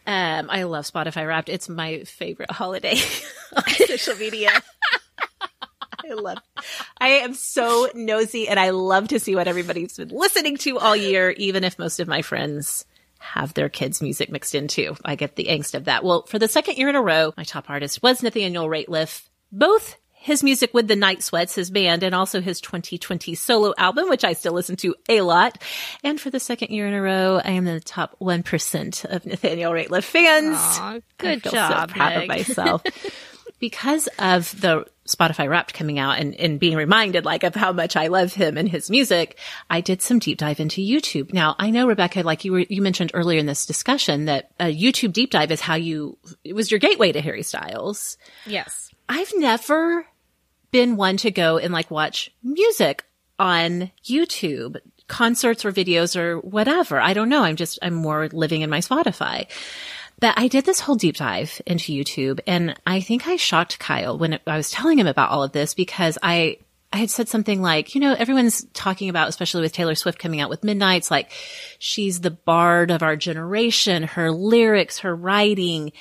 Um, 0.07 0.47
I 0.49 0.63
love 0.63 0.85
Spotify 0.85 1.27
Wrapped. 1.27 1.49
It's 1.49 1.69
my 1.69 2.03
favorite 2.05 2.49
holiday 2.49 2.97
on 3.55 3.63
social 3.85 4.15
media. 4.15 4.49
I 6.03 6.13
love. 6.13 6.37
I 6.99 7.07
am 7.09 7.33
so 7.33 7.89
nosy, 7.93 8.47
and 8.47 8.59
I 8.59 8.69
love 8.71 9.09
to 9.09 9.19
see 9.19 9.35
what 9.35 9.47
everybody's 9.47 9.97
been 9.97 10.09
listening 10.09 10.57
to 10.57 10.79
all 10.79 10.95
year, 10.95 11.31
even 11.31 11.63
if 11.63 11.79
most 11.79 11.99
of 11.99 12.07
my 12.07 12.21
friends 12.21 12.85
have 13.19 13.53
their 13.53 13.69
kids' 13.69 14.01
music 14.01 14.31
mixed 14.31 14.55
in 14.55 14.67
too. 14.67 14.95
I 15.03 15.15
get 15.15 15.35
the 15.35 15.45
angst 15.45 15.75
of 15.75 15.85
that. 15.85 16.03
Well, 16.03 16.23
for 16.23 16.39
the 16.39 16.47
second 16.47 16.77
year 16.77 16.89
in 16.89 16.95
a 16.95 17.01
row, 17.01 17.33
my 17.37 17.43
top 17.43 17.69
artist 17.69 18.01
was 18.01 18.23
Nathaniel 18.23 18.67
Rateliff. 18.67 19.27
Both 19.51 19.97
his 20.21 20.43
music 20.43 20.73
with 20.73 20.87
the 20.87 20.97
Night 20.97 21.23
Sweats, 21.23 21.55
his 21.55 21.71
band, 21.71 22.03
and 22.03 22.13
also 22.13 22.41
his 22.41 22.59
2020 22.59 23.35
solo 23.35 23.73
album, 23.77 24.09
which 24.09 24.25
I 24.25 24.33
still 24.33 24.51
listen 24.51 24.75
to 24.77 24.93
a 25.07 25.21
lot. 25.21 25.63
And 26.03 26.19
for 26.19 26.29
the 26.29 26.41
second 26.41 26.71
year 26.71 26.87
in 26.87 26.93
a 26.93 27.01
row, 27.01 27.41
I 27.43 27.51
am 27.51 27.65
in 27.67 27.73
the 27.73 27.79
top 27.79 28.17
1% 28.19 29.05
of 29.05 29.25
Nathaniel 29.25 29.71
Rateliff 29.71 30.03
fans. 30.03 30.57
Aww, 30.57 31.01
good 31.17 31.43
job. 31.43 31.89
So 31.89 31.93
proud 31.93 32.21
of 32.21 32.27
myself. 32.27 32.83
Because 33.59 34.07
of 34.17 34.59
the 34.61 34.85
Spotify 35.05 35.49
Wrapped 35.49 35.73
coming 35.73 35.99
out 35.99 36.19
and, 36.19 36.35
and 36.35 36.59
being 36.59 36.77
reminded 36.77 37.25
like 37.25 37.43
of 37.43 37.55
how 37.55 37.73
much 37.73 37.95
I 37.95 38.07
love 38.07 38.33
him 38.33 38.57
and 38.57 38.69
his 38.69 38.89
music, 38.89 39.37
I 39.69 39.81
did 39.81 40.01
some 40.01 40.19
deep 40.19 40.37
dive 40.37 40.59
into 40.59 40.81
YouTube. 40.81 41.33
Now 41.33 41.55
I 41.59 41.71
know 41.71 41.87
Rebekah, 41.87 42.21
like 42.21 42.45
you 42.45 42.51
were, 42.51 42.59
you 42.59 42.81
mentioned 42.81 43.11
earlier 43.13 43.39
in 43.39 43.45
this 43.45 43.65
discussion 43.65 44.25
that 44.25 44.51
a 44.59 44.73
YouTube 44.73 45.13
deep 45.13 45.31
dive 45.31 45.51
is 45.51 45.61
how 45.61 45.75
you, 45.75 46.17
it 46.43 46.53
was 46.53 46.71
your 46.71 46.79
gateway 46.79 47.11
to 47.11 47.21
Harry 47.21 47.43
Styles. 47.43 48.17
Yes. 48.45 48.91
I've 49.09 49.33
never 49.35 50.05
been 50.71 50.95
one 50.95 51.17
to 51.17 51.31
go 51.31 51.57
and 51.57 51.73
like 51.73 51.89
watch 51.89 52.31
music 52.43 53.05
on 53.39 53.91
YouTube, 54.05 54.77
concerts 55.07 55.65
or 55.65 55.71
videos 55.71 56.15
or 56.15 56.39
whatever. 56.39 56.99
I 57.01 57.13
don't 57.13 57.29
know. 57.29 57.43
I'm 57.43 57.55
just, 57.55 57.79
I'm 57.81 57.95
more 57.95 58.29
living 58.31 58.61
in 58.61 58.69
my 58.69 58.79
Spotify. 58.79 59.47
But 60.19 60.37
I 60.37 60.47
did 60.47 60.65
this 60.65 60.79
whole 60.79 60.95
deep 60.95 61.15
dive 61.15 61.61
into 61.65 61.93
YouTube 61.93 62.39
and 62.45 62.79
I 62.85 63.01
think 63.01 63.27
I 63.27 63.37
shocked 63.37 63.79
Kyle 63.79 64.17
when 64.17 64.39
I 64.45 64.57
was 64.57 64.71
telling 64.71 64.99
him 64.99 65.07
about 65.07 65.29
all 65.29 65.43
of 65.43 65.51
this 65.51 65.73
because 65.73 66.17
I, 66.21 66.57
I 66.91 66.97
had 66.97 67.09
said 67.09 67.29
something 67.29 67.61
like, 67.61 67.95
you 67.95 68.01
know, 68.01 68.13
everyone's 68.13 68.65
talking 68.73 69.09
about, 69.09 69.29
especially 69.29 69.61
with 69.61 69.73
Taylor 69.73 69.95
Swift 69.95 70.19
coming 70.19 70.41
out 70.41 70.49
with 70.49 70.63
Midnights, 70.63 71.09
like 71.11 71.31
she's 71.77 72.19
the 72.19 72.31
bard 72.31 72.91
of 72.91 73.03
our 73.03 73.15
generation, 73.15 74.03
her 74.03 74.31
lyrics, 74.31 74.99
her 74.99 75.15
writing. 75.15 75.93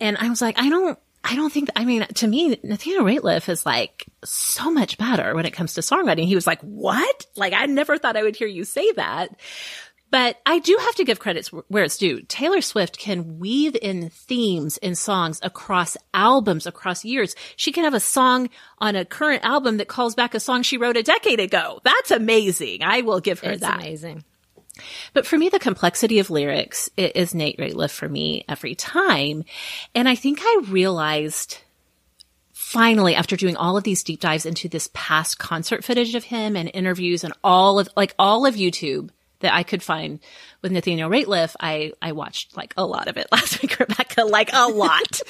And 0.00 0.18
I 0.18 0.28
was 0.28 0.42
like, 0.42 0.58
I 0.58 0.68
don't, 0.68 0.98
I 1.26 1.36
don't 1.36 1.52
think, 1.52 1.70
I 1.74 1.86
mean, 1.86 2.02
to 2.02 2.26
me, 2.26 2.58
Nathaniel 2.62 3.04
Rateliff 3.04 3.48
is 3.48 3.64
like 3.64 4.06
so 4.24 4.70
much 4.70 4.98
better 4.98 5.34
when 5.34 5.46
it 5.46 5.52
comes 5.54 5.74
to 5.74 5.80
songwriting. 5.80 6.26
He 6.26 6.34
was 6.34 6.46
like, 6.46 6.60
what? 6.60 7.26
Like, 7.34 7.54
I 7.54 7.64
never 7.64 7.96
thought 7.96 8.16
I 8.16 8.22
would 8.22 8.36
hear 8.36 8.46
you 8.46 8.64
say 8.64 8.92
that. 8.92 9.34
But 10.14 10.40
I 10.46 10.60
do 10.60 10.78
have 10.80 10.94
to 10.94 11.04
give 11.04 11.18
credits 11.18 11.48
where 11.48 11.82
it's 11.82 11.98
due. 11.98 12.22
Taylor 12.28 12.60
Swift 12.60 12.98
can 12.98 13.40
weave 13.40 13.76
in 13.82 14.10
themes 14.10 14.76
in 14.76 14.94
songs 14.94 15.40
across 15.42 15.96
albums, 16.14 16.68
across 16.68 17.04
years. 17.04 17.34
She 17.56 17.72
can 17.72 17.82
have 17.82 17.94
a 17.94 17.98
song 17.98 18.48
on 18.78 18.94
a 18.94 19.04
current 19.04 19.44
album 19.44 19.78
that 19.78 19.88
calls 19.88 20.14
back 20.14 20.32
a 20.32 20.38
song 20.38 20.62
she 20.62 20.78
wrote 20.78 20.96
a 20.96 21.02
decade 21.02 21.40
ago. 21.40 21.80
That's 21.82 22.12
amazing. 22.12 22.84
I 22.84 23.00
will 23.00 23.18
give 23.18 23.40
her 23.40 23.50
it's 23.50 23.62
that. 23.62 23.80
amazing. 23.80 24.22
But 25.14 25.26
for 25.26 25.36
me, 25.36 25.48
the 25.48 25.58
complexity 25.58 26.20
of 26.20 26.30
lyrics 26.30 26.88
is 26.96 27.34
Nate 27.34 27.58
Rateliff 27.58 27.90
for 27.90 28.08
me 28.08 28.44
every 28.48 28.76
time. 28.76 29.42
And 29.96 30.08
I 30.08 30.14
think 30.14 30.38
I 30.40 30.62
realized 30.68 31.58
finally, 32.52 33.16
after 33.16 33.34
doing 33.34 33.56
all 33.56 33.76
of 33.76 33.82
these 33.82 34.04
deep 34.04 34.20
dives 34.20 34.46
into 34.46 34.68
this 34.68 34.88
past 34.94 35.40
concert 35.40 35.82
footage 35.82 36.14
of 36.14 36.22
him 36.22 36.54
and 36.54 36.70
interviews 36.72 37.24
and 37.24 37.34
all 37.42 37.80
of, 37.80 37.88
like 37.96 38.14
all 38.16 38.46
of 38.46 38.54
YouTube, 38.54 39.10
that 39.44 39.54
I 39.54 39.62
could 39.62 39.82
find 39.82 40.20
with 40.62 40.72
Nathaniel 40.72 41.10
Rateliff, 41.10 41.54
I, 41.60 41.92
I 42.00 42.12
watched 42.12 42.56
like 42.56 42.74
a 42.76 42.84
lot 42.84 43.08
of 43.08 43.16
it 43.16 43.28
last 43.32 43.62
week, 43.62 43.78
Rebekah, 43.78 44.24
like 44.24 44.50
a 44.52 44.66
lot. 44.68 45.20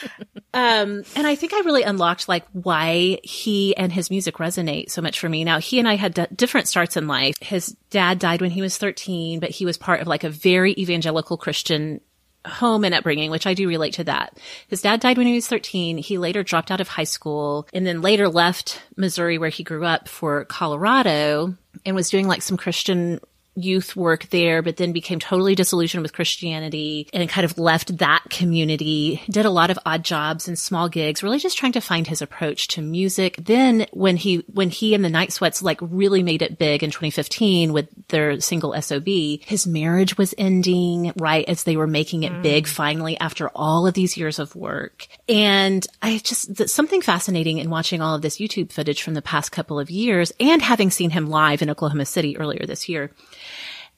um, 0.54 1.02
and 1.16 1.26
I 1.26 1.34
think 1.34 1.54
I 1.54 1.60
really 1.60 1.82
unlocked 1.82 2.28
like 2.28 2.44
why 2.52 3.18
he 3.22 3.76
and 3.76 3.90
his 3.90 4.10
music 4.10 4.36
resonate 4.36 4.90
so 4.90 5.02
much 5.02 5.18
for 5.18 5.28
me. 5.28 5.44
Now, 5.44 5.58
he 5.58 5.78
and 5.78 5.88
I 5.88 5.96
had 5.96 6.14
d- 6.14 6.26
different 6.34 6.68
starts 6.68 6.96
in 6.96 7.08
life. 7.08 7.36
His 7.40 7.76
dad 7.90 8.18
died 8.18 8.40
when 8.40 8.50
he 8.50 8.60
was 8.60 8.76
13, 8.76 9.40
but 9.40 9.50
he 9.50 9.64
was 9.64 9.78
part 9.78 10.00
of 10.00 10.06
like 10.06 10.24
a 10.24 10.30
very 10.30 10.74
evangelical 10.78 11.36
Christian 11.36 12.00
home 12.46 12.84
and 12.84 12.94
upbringing, 12.94 13.30
which 13.30 13.46
I 13.46 13.54
do 13.54 13.68
relate 13.68 13.94
to 13.94 14.04
that. 14.04 14.38
His 14.68 14.82
dad 14.82 15.00
died 15.00 15.16
when 15.16 15.26
he 15.26 15.34
was 15.34 15.46
13. 15.46 15.98
He 15.98 16.18
later 16.18 16.42
dropped 16.42 16.70
out 16.70 16.80
of 16.80 16.88
high 16.88 17.04
school 17.04 17.68
and 17.72 17.86
then 17.86 18.02
later 18.02 18.28
left 18.28 18.82
Missouri 18.96 19.38
where 19.38 19.48
he 19.48 19.62
grew 19.62 19.84
up 19.84 20.08
for 20.08 20.44
Colorado 20.46 21.56
and 21.86 21.96
was 21.96 22.10
doing 22.10 22.26
like 22.26 22.42
some 22.42 22.56
Christian 22.56 23.20
youth 23.54 23.94
work 23.94 24.28
there, 24.30 24.62
but 24.62 24.76
then 24.76 24.92
became 24.92 25.18
totally 25.18 25.54
disillusioned 25.54 26.02
with 26.02 26.12
Christianity 26.12 27.08
and 27.12 27.28
kind 27.28 27.44
of 27.44 27.58
left 27.58 27.98
that 27.98 28.22
community, 28.30 29.22
did 29.28 29.44
a 29.44 29.50
lot 29.50 29.70
of 29.70 29.78
odd 29.84 30.04
jobs 30.04 30.48
and 30.48 30.58
small 30.58 30.88
gigs, 30.88 31.22
really 31.22 31.38
just 31.38 31.58
trying 31.58 31.72
to 31.72 31.80
find 31.80 32.06
his 32.06 32.22
approach 32.22 32.68
to 32.68 32.82
music. 32.82 33.36
Then 33.38 33.86
when 33.92 34.16
he, 34.16 34.44
when 34.52 34.70
he 34.70 34.94
and 34.94 35.04
the 35.04 35.10
Night 35.10 35.32
Sweats 35.32 35.62
like 35.62 35.78
really 35.82 36.22
made 36.22 36.42
it 36.42 36.58
big 36.58 36.82
in 36.82 36.90
2015 36.90 37.72
with 37.72 37.88
their 38.08 38.40
single 38.40 38.80
SOB, 38.80 39.06
his 39.06 39.66
marriage 39.66 40.16
was 40.16 40.34
ending 40.38 41.12
right 41.16 41.48
as 41.48 41.64
they 41.64 41.76
were 41.76 41.86
making 41.86 42.22
it 42.22 42.32
mm. 42.32 42.42
big 42.42 42.66
finally 42.66 43.18
after 43.18 43.50
all 43.54 43.86
of 43.86 43.94
these 43.94 44.16
years 44.16 44.38
of 44.38 44.56
work. 44.56 45.06
And 45.28 45.86
I 46.00 46.18
just, 46.18 46.68
something 46.68 47.02
fascinating 47.02 47.58
in 47.58 47.70
watching 47.70 48.00
all 48.00 48.14
of 48.14 48.22
this 48.22 48.38
YouTube 48.38 48.72
footage 48.72 49.02
from 49.02 49.14
the 49.14 49.22
past 49.22 49.52
couple 49.52 49.78
of 49.78 49.90
years 49.90 50.32
and 50.40 50.62
having 50.62 50.90
seen 50.90 51.10
him 51.10 51.26
live 51.26 51.60
in 51.60 51.70
Oklahoma 51.70 52.06
City 52.06 52.36
earlier 52.38 52.64
this 52.66 52.88
year 52.88 53.10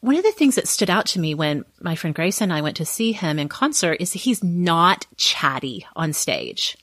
one 0.01 0.17
of 0.17 0.23
the 0.23 0.33
things 0.33 0.57
that 0.57 0.69
stood 0.69 0.91
out 0.91 1.07
to 1.07 1.19
me 1.19 1.35
when 1.35 1.65
my 1.81 1.95
friend 1.95 2.15
Grace 2.15 2.43
and 2.43 2.53
I 2.53 2.61
went 2.61 2.77
to 2.77 2.85
see 2.85 3.13
him 3.13 3.39
in 3.39 3.49
concert 3.49 3.97
is 4.01 4.13
he's 4.13 4.45
not 4.45 5.07
chatty 5.17 5.87
on 5.97 6.13
stage. 6.13 6.77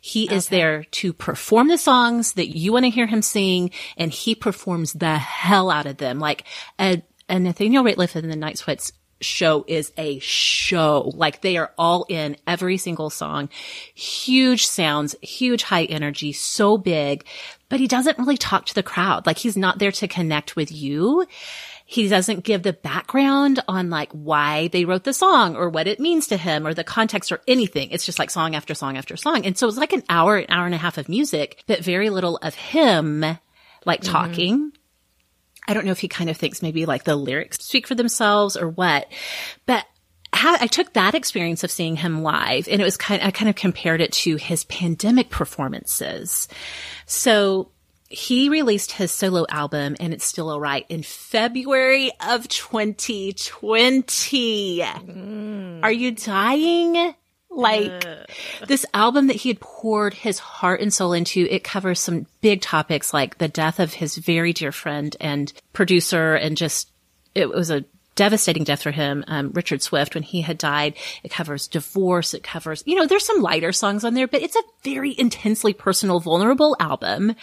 He 0.00 0.26
okay. 0.26 0.34
is 0.34 0.48
there 0.48 0.84
to 0.84 1.12
perform 1.12 1.68
the 1.68 1.78
songs 1.78 2.34
that 2.34 2.48
you 2.48 2.72
want 2.72 2.84
to 2.84 2.90
hear 2.90 3.06
him 3.06 3.22
sing, 3.22 3.70
and 3.96 4.10
he 4.10 4.34
performs 4.34 4.92
the 4.92 5.16
hell 5.16 5.70
out 5.70 5.86
of 5.86 5.98
them. 5.98 6.18
Like 6.18 6.44
a, 6.78 7.02
a 7.28 7.38
Nathaniel 7.38 7.84
Rateliff 7.84 8.16
and 8.16 8.30
the 8.30 8.36
Night 8.36 8.58
Sweats 8.58 8.92
show 9.20 9.64
is 9.66 9.92
a 9.96 10.18
show. 10.18 11.12
Like 11.14 11.40
they 11.40 11.56
are 11.56 11.72
all 11.78 12.06
in 12.08 12.36
every 12.46 12.76
single 12.76 13.08
song. 13.08 13.48
Huge 13.94 14.66
sounds, 14.66 15.14
huge 15.22 15.62
high 15.62 15.84
energy, 15.84 16.32
so 16.32 16.76
big, 16.76 17.24
but 17.68 17.80
he 17.80 17.88
doesn't 17.88 18.18
really 18.18 18.36
talk 18.36 18.66
to 18.66 18.74
the 18.74 18.82
crowd. 18.82 19.26
Like 19.26 19.38
he's 19.38 19.56
not 19.56 19.78
there 19.78 19.92
to 19.92 20.08
connect 20.08 20.56
with 20.56 20.70
you. 20.70 21.26
He 21.86 22.08
doesn't 22.08 22.44
give 22.44 22.62
the 22.62 22.72
background 22.72 23.62
on 23.68 23.90
like 23.90 24.10
why 24.12 24.68
they 24.68 24.86
wrote 24.86 25.04
the 25.04 25.12
song 25.12 25.54
or 25.54 25.68
what 25.68 25.86
it 25.86 26.00
means 26.00 26.28
to 26.28 26.36
him 26.36 26.66
or 26.66 26.72
the 26.72 26.82
context 26.84 27.30
or 27.30 27.40
anything. 27.46 27.90
It's 27.90 28.06
just 28.06 28.18
like 28.18 28.30
song 28.30 28.54
after 28.54 28.74
song 28.74 28.96
after 28.96 29.16
song. 29.16 29.44
And 29.44 29.56
so 29.56 29.68
it's 29.68 29.76
like 29.76 29.92
an 29.92 30.02
hour, 30.08 30.36
an 30.38 30.46
hour 30.48 30.64
and 30.64 30.74
a 30.74 30.78
half 30.78 30.96
of 30.96 31.10
music, 31.10 31.62
but 31.66 31.84
very 31.84 32.08
little 32.08 32.38
of 32.38 32.54
him 32.54 33.20
like 33.84 34.00
mm-hmm. 34.00 34.12
talking. 34.12 34.58
Mm-hmm. 34.58 34.68
I 35.68 35.74
don't 35.74 35.84
know 35.84 35.92
if 35.92 36.00
he 36.00 36.08
kind 36.08 36.30
of 36.30 36.36
thinks 36.36 36.62
maybe 36.62 36.86
like 36.86 37.04
the 37.04 37.16
lyrics 37.16 37.58
speak 37.64 37.86
for 37.86 37.94
themselves 37.94 38.56
or 38.56 38.68
what, 38.68 39.10
but 39.66 39.84
I 40.32 40.66
took 40.66 40.92
that 40.94 41.14
experience 41.14 41.64
of 41.64 41.70
seeing 41.70 41.96
him 41.96 42.22
live 42.22 42.66
and 42.68 42.80
it 42.80 42.84
was 42.84 42.96
kind 42.96 43.22
of, 43.22 43.28
I 43.28 43.30
kind 43.30 43.48
of 43.48 43.54
compared 43.54 44.00
it 44.00 44.12
to 44.12 44.36
his 44.36 44.64
pandemic 44.64 45.30
performances. 45.30 46.48
So 47.06 47.70
he 48.14 48.48
released 48.48 48.92
his 48.92 49.10
solo 49.10 49.44
album 49.48 49.96
and 50.00 50.14
it's 50.14 50.24
still 50.24 50.50
alright 50.50 50.86
in 50.88 51.02
February 51.02 52.10
of 52.26 52.48
2020. 52.48 54.80
Mm. 54.80 55.80
Are 55.82 55.92
you 55.92 56.12
dying? 56.12 57.14
Like 57.50 58.06
uh. 58.06 58.24
this 58.66 58.86
album 58.94 59.26
that 59.28 59.36
he 59.36 59.48
had 59.48 59.60
poured 59.60 60.14
his 60.14 60.38
heart 60.38 60.80
and 60.80 60.92
soul 60.92 61.12
into, 61.12 61.46
it 61.48 61.64
covers 61.64 62.00
some 62.00 62.26
big 62.40 62.62
topics 62.62 63.14
like 63.14 63.38
the 63.38 63.48
death 63.48 63.78
of 63.78 63.94
his 63.94 64.16
very 64.16 64.52
dear 64.52 64.72
friend 64.72 65.16
and 65.20 65.52
producer 65.72 66.34
and 66.34 66.56
just, 66.56 66.90
it 67.34 67.48
was 67.48 67.70
a 67.70 67.84
devastating 68.14 68.64
death 68.64 68.82
for 68.82 68.90
him, 68.90 69.24
um, 69.26 69.50
Richard 69.52 69.82
Swift, 69.82 70.14
when 70.14 70.22
he 70.22 70.40
had 70.40 70.58
died. 70.58 70.94
It 71.22 71.30
covers 71.30 71.68
divorce. 71.68 72.34
It 72.34 72.42
covers, 72.42 72.82
you 72.86 72.96
know, 72.96 73.06
there's 73.06 73.24
some 73.24 73.42
lighter 73.42 73.72
songs 73.72 74.04
on 74.04 74.14
there, 74.14 74.28
but 74.28 74.42
it's 74.42 74.56
a 74.56 74.62
very 74.82 75.18
intensely 75.18 75.72
personal, 75.72 76.20
vulnerable 76.20 76.76
album. 76.80 77.34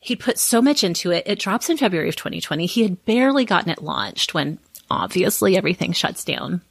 He 0.00 0.16
put 0.16 0.38
so 0.38 0.62
much 0.62 0.82
into 0.82 1.10
it. 1.10 1.24
It 1.26 1.38
drops 1.38 1.68
in 1.68 1.76
February 1.76 2.08
of 2.08 2.16
2020. 2.16 2.66
He 2.66 2.82
had 2.82 3.04
barely 3.04 3.44
gotten 3.44 3.70
it 3.70 3.82
launched 3.82 4.34
when 4.34 4.58
obviously 4.90 5.56
everything 5.56 5.92
shuts 5.92 6.24
down. 6.24 6.62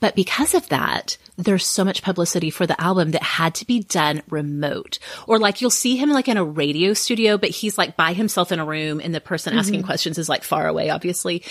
But 0.00 0.14
because 0.14 0.54
of 0.54 0.68
that, 0.68 1.16
there's 1.36 1.66
so 1.66 1.84
much 1.84 2.02
publicity 2.02 2.50
for 2.50 2.66
the 2.66 2.80
album 2.80 3.12
that 3.12 3.22
had 3.22 3.54
to 3.56 3.66
be 3.66 3.80
done 3.80 4.22
remote. 4.28 4.98
Or 5.26 5.38
like 5.38 5.60
you'll 5.60 5.70
see 5.70 5.96
him 5.96 6.10
like 6.10 6.28
in 6.28 6.36
a 6.36 6.44
radio 6.44 6.94
studio, 6.94 7.38
but 7.38 7.50
he's 7.50 7.78
like 7.78 7.96
by 7.96 8.12
himself 8.12 8.52
in 8.52 8.58
a 8.58 8.64
room 8.64 9.00
and 9.00 9.14
the 9.14 9.20
person 9.20 9.52
mm-hmm. 9.52 9.60
asking 9.60 9.82
questions 9.84 10.18
is 10.18 10.28
like 10.28 10.44
far 10.44 10.66
away, 10.66 10.90
obviously. 10.90 11.42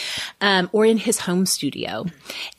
Um, 0.41 0.69
or 0.73 0.85
in 0.85 0.97
his 0.97 1.19
home 1.19 1.45
studio. 1.45 2.05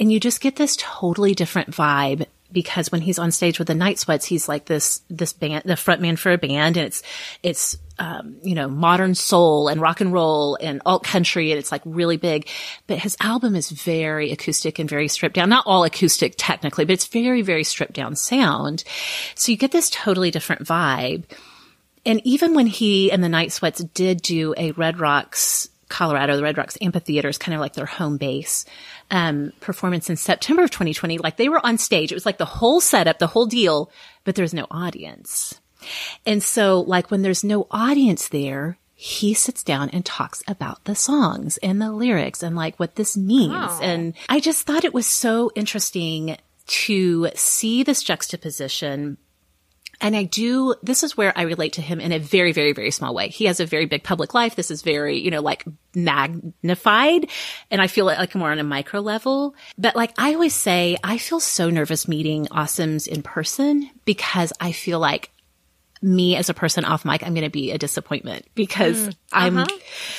And 0.00 0.10
you 0.10 0.18
just 0.18 0.40
get 0.40 0.56
this 0.56 0.76
totally 0.76 1.34
different 1.34 1.70
vibe 1.70 2.26
because 2.52 2.92
when 2.92 3.00
he's 3.00 3.18
on 3.18 3.30
stage 3.30 3.58
with 3.58 3.68
the 3.68 3.74
Night 3.74 3.98
Sweats, 3.98 4.26
he's 4.26 4.48
like 4.48 4.66
this, 4.66 5.02
this 5.08 5.32
band, 5.32 5.64
the 5.64 5.76
front 5.76 6.00
man 6.00 6.16
for 6.16 6.32
a 6.32 6.38
band 6.38 6.76
and 6.76 6.86
it's, 6.86 7.02
it's, 7.42 7.78
um, 7.98 8.36
you 8.42 8.54
know, 8.54 8.68
modern 8.68 9.14
soul 9.14 9.68
and 9.68 9.80
rock 9.80 10.00
and 10.00 10.12
roll 10.12 10.56
and 10.60 10.82
alt 10.84 11.04
country 11.04 11.52
and 11.52 11.58
it's 11.58 11.70
like 11.70 11.82
really 11.84 12.16
big. 12.16 12.48
But 12.86 12.98
his 12.98 13.16
album 13.20 13.54
is 13.54 13.70
very 13.70 14.32
acoustic 14.32 14.78
and 14.78 14.88
very 14.88 15.08
stripped 15.08 15.36
down. 15.36 15.48
Not 15.48 15.64
all 15.66 15.84
acoustic 15.84 16.34
technically, 16.36 16.84
but 16.84 16.92
it's 16.92 17.06
very, 17.06 17.42
very 17.42 17.64
stripped 17.64 17.94
down 17.94 18.16
sound. 18.16 18.84
So 19.34 19.52
you 19.52 19.58
get 19.58 19.72
this 19.72 19.90
totally 19.90 20.30
different 20.30 20.64
vibe. 20.64 21.24
And 22.04 22.20
even 22.24 22.54
when 22.54 22.66
he 22.66 23.12
and 23.12 23.22
the 23.22 23.28
Night 23.28 23.52
Sweats 23.52 23.82
did 23.82 24.22
do 24.22 24.54
a 24.56 24.72
Red 24.72 24.98
Rocks 24.98 25.68
Colorado, 25.88 26.36
the 26.36 26.42
Red 26.42 26.56
Rocks 26.56 26.78
Amphitheater 26.80 27.28
is 27.28 27.38
kind 27.38 27.54
of 27.54 27.60
like 27.60 27.74
their 27.74 27.86
home 27.86 28.16
base 28.16 28.64
um, 29.12 29.52
performance 29.60 30.10
in 30.10 30.16
September 30.16 30.64
of 30.64 30.70
2020. 30.70 31.18
Like 31.18 31.36
they 31.36 31.50
were 31.50 31.64
on 31.64 31.78
stage. 31.78 32.10
It 32.10 32.16
was 32.16 32.26
like 32.26 32.38
the 32.38 32.44
whole 32.44 32.80
setup, 32.80 33.18
the 33.18 33.28
whole 33.28 33.46
deal, 33.46 33.92
but 34.24 34.34
there's 34.34 34.54
no 34.54 34.66
audience. 34.70 35.60
And 36.26 36.42
so 36.42 36.80
like 36.80 37.10
when 37.10 37.22
there's 37.22 37.44
no 37.44 37.66
audience 37.70 38.28
there, 38.28 38.78
he 38.94 39.34
sits 39.34 39.62
down 39.62 39.90
and 39.90 40.04
talks 40.04 40.42
about 40.48 40.84
the 40.84 40.94
songs 40.94 41.58
and 41.58 41.80
the 41.80 41.92
lyrics 41.92 42.42
and 42.42 42.56
like 42.56 42.78
what 42.78 42.96
this 42.96 43.16
means. 43.16 43.52
Oh. 43.54 43.80
And 43.82 44.14
I 44.28 44.40
just 44.40 44.66
thought 44.66 44.84
it 44.84 44.94
was 44.94 45.06
so 45.06 45.50
interesting 45.54 46.36
to 46.66 47.28
see 47.34 47.82
this 47.82 48.02
juxtaposition 48.02 49.18
and 50.02 50.16
I 50.16 50.24
do, 50.24 50.74
this 50.82 51.04
is 51.04 51.16
where 51.16 51.32
I 51.38 51.42
relate 51.42 51.74
to 51.74 51.80
him 51.80 52.00
in 52.00 52.10
a 52.10 52.18
very, 52.18 52.50
very, 52.50 52.72
very 52.72 52.90
small 52.90 53.14
way. 53.14 53.28
He 53.28 53.44
has 53.44 53.60
a 53.60 53.66
very 53.66 53.86
big 53.86 54.02
public 54.02 54.34
life. 54.34 54.56
This 54.56 54.72
is 54.72 54.82
very, 54.82 55.20
you 55.20 55.30
know, 55.30 55.40
like 55.40 55.64
magnified. 55.94 57.30
And 57.70 57.80
I 57.80 57.86
feel 57.86 58.04
like 58.04 58.34
more 58.34 58.50
on 58.50 58.58
a 58.58 58.64
micro 58.64 59.00
level. 59.00 59.54
But 59.78 59.94
like 59.94 60.12
I 60.18 60.34
always 60.34 60.54
say, 60.54 60.98
I 61.04 61.18
feel 61.18 61.38
so 61.38 61.70
nervous 61.70 62.08
meeting 62.08 62.46
awesomes 62.46 63.06
in 63.06 63.22
person 63.22 63.88
because 64.04 64.52
I 64.60 64.72
feel 64.72 64.98
like 64.98 65.30
me 66.02 66.34
as 66.34 66.48
a 66.48 66.54
person 66.54 66.84
off 66.84 67.04
mic, 67.04 67.22
I'm 67.22 67.32
going 67.32 67.44
to 67.44 67.50
be 67.50 67.70
a 67.70 67.78
disappointment 67.78 68.44
because 68.56 69.06
mm, 69.06 69.16
uh-huh. 69.30 69.66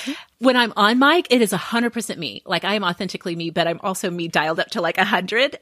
I'm, 0.07 0.15
when 0.39 0.55
I'm 0.55 0.71
on 0.77 0.97
mic, 0.97 1.27
it 1.29 1.41
is 1.41 1.51
a 1.51 1.57
hundred 1.57 1.91
percent 1.91 2.19
me. 2.19 2.41
Like 2.45 2.63
I 2.63 2.75
am 2.75 2.85
authentically 2.85 3.35
me, 3.35 3.49
but 3.49 3.67
I'm 3.67 3.81
also 3.83 4.09
me 4.09 4.29
dialed 4.29 4.61
up 4.61 4.69
to 4.71 4.81
like 4.81 4.97
a 4.97 5.03
hundred. 5.03 5.57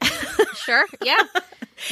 sure. 0.54 0.84
Yeah. 1.02 1.22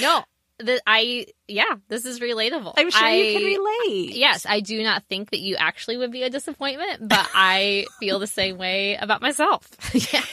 No, 0.00 0.22
that 0.64 0.82
I 0.86 1.26
yeah, 1.48 1.76
this 1.88 2.04
is 2.04 2.20
relatable. 2.20 2.74
I'm 2.76 2.90
sure 2.90 3.04
I, 3.04 3.14
you 3.14 3.38
can 3.38 3.44
relate. 3.44 4.16
Yes, 4.16 4.46
I 4.46 4.60
do 4.60 4.82
not 4.82 5.04
think 5.08 5.30
that 5.30 5.40
you 5.40 5.56
actually 5.56 5.96
would 5.96 6.12
be 6.12 6.22
a 6.22 6.30
disappointment, 6.30 7.08
but 7.08 7.28
I 7.34 7.86
feel 7.98 8.18
the 8.18 8.26
same 8.26 8.58
way 8.58 8.96
about 8.96 9.20
myself. 9.20 9.68
yeah. 10.12 10.24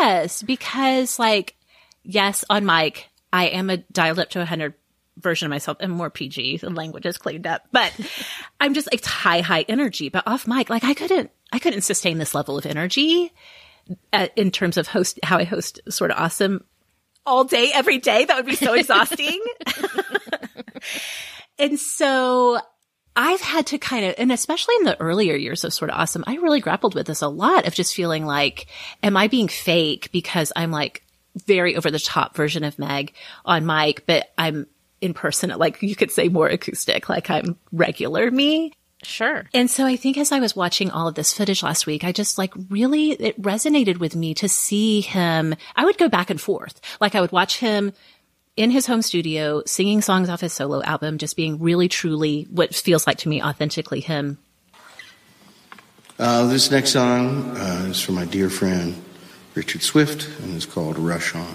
Yes, 0.00 0.42
because 0.42 1.18
like 1.18 1.56
yes, 2.02 2.44
on 2.50 2.64
mic, 2.64 3.08
I 3.32 3.46
am 3.46 3.70
a 3.70 3.78
dialed 3.78 4.18
up 4.18 4.30
to 4.30 4.38
100 4.38 4.74
version 5.18 5.46
of 5.46 5.50
myself 5.50 5.78
and 5.80 5.92
more 5.92 6.10
PG. 6.10 6.58
The 6.58 6.70
language 6.70 7.06
is 7.06 7.18
cleaned 7.18 7.46
up, 7.46 7.62
but 7.72 7.92
I'm 8.60 8.74
just 8.74 8.88
it's 8.92 9.06
high 9.06 9.40
high 9.40 9.64
energy. 9.68 10.08
But 10.08 10.26
off 10.26 10.46
mic, 10.46 10.70
like 10.70 10.84
I 10.84 10.94
couldn't 10.94 11.30
I 11.52 11.58
couldn't 11.58 11.82
sustain 11.82 12.18
this 12.18 12.34
level 12.34 12.58
of 12.58 12.66
energy. 12.66 13.32
Uh, 14.12 14.28
in 14.36 14.52
terms 14.52 14.76
of 14.76 14.86
host, 14.86 15.18
how 15.24 15.38
I 15.38 15.44
host 15.44 15.80
Sorta 15.88 16.16
Awesome 16.16 16.64
all 17.26 17.44
day, 17.44 17.70
every 17.72 17.98
day. 17.98 18.24
That 18.24 18.36
would 18.36 18.46
be 18.46 18.56
so 18.56 18.74
exhausting. 18.78 19.40
and 21.58 21.78
so 21.78 22.60
I've 23.14 23.40
had 23.40 23.66
to 23.68 23.78
kind 23.78 24.06
of, 24.06 24.14
and 24.18 24.32
especially 24.32 24.76
in 24.76 24.84
the 24.84 25.00
earlier 25.00 25.34
years 25.36 25.64
of 25.64 25.74
Sorta 25.74 25.94
Awesome, 25.94 26.24
I 26.26 26.36
really 26.36 26.60
grappled 26.60 26.94
with 26.94 27.06
this 27.06 27.22
a 27.22 27.28
lot 27.28 27.66
of 27.66 27.74
just 27.74 27.94
feeling 27.94 28.24
like, 28.24 28.66
am 29.02 29.16
I 29.16 29.28
being 29.28 29.48
fake 29.48 30.10
because 30.12 30.52
I'm 30.56 30.70
like 30.70 31.04
very 31.46 31.76
over 31.76 31.90
the 31.90 31.98
top 31.98 32.34
version 32.34 32.64
of 32.64 32.78
Meg 32.78 33.14
on 33.44 33.66
mic, 33.66 34.06
but 34.06 34.32
I'm 34.38 34.66
in 35.00 35.14
person, 35.14 35.50
like 35.50 35.82
you 35.82 35.96
could 35.96 36.10
say 36.10 36.28
more 36.28 36.46
acoustic, 36.46 37.08
like 37.08 37.28
I'm 37.28 37.58
regular 37.72 38.30
me. 38.30 38.72
Sure. 39.02 39.44
And 39.52 39.70
so 39.70 39.84
I 39.84 39.96
think 39.96 40.16
as 40.16 40.32
I 40.32 40.40
was 40.40 40.54
watching 40.54 40.90
all 40.90 41.08
of 41.08 41.14
this 41.14 41.32
footage 41.32 41.62
last 41.62 41.86
week, 41.86 42.04
I 42.04 42.12
just 42.12 42.38
like 42.38 42.52
really, 42.70 43.10
it 43.10 43.40
resonated 43.40 43.98
with 43.98 44.14
me 44.14 44.34
to 44.34 44.48
see 44.48 45.00
him. 45.00 45.54
I 45.74 45.84
would 45.84 45.98
go 45.98 46.08
back 46.08 46.30
and 46.30 46.40
forth. 46.40 46.80
Like 47.00 47.14
I 47.14 47.20
would 47.20 47.32
watch 47.32 47.58
him 47.58 47.92
in 48.56 48.70
his 48.70 48.86
home 48.86 49.02
studio 49.02 49.62
singing 49.66 50.02
songs 50.02 50.28
off 50.28 50.40
his 50.40 50.52
solo 50.52 50.82
album, 50.82 51.18
just 51.18 51.36
being 51.36 51.58
really 51.58 51.88
truly 51.88 52.46
what 52.50 52.74
feels 52.74 53.06
like 53.06 53.18
to 53.18 53.28
me 53.28 53.42
authentically 53.42 54.00
him. 54.00 54.38
Uh, 56.18 56.46
this 56.46 56.70
next 56.70 56.90
song 56.90 57.56
uh, 57.56 57.86
is 57.88 58.00
from 58.00 58.14
my 58.14 58.24
dear 58.24 58.50
friend 58.50 59.02
Richard 59.54 59.82
Swift 59.82 60.28
and 60.40 60.54
it's 60.54 60.66
called 60.66 60.98
Rush 60.98 61.34
On. 61.34 61.54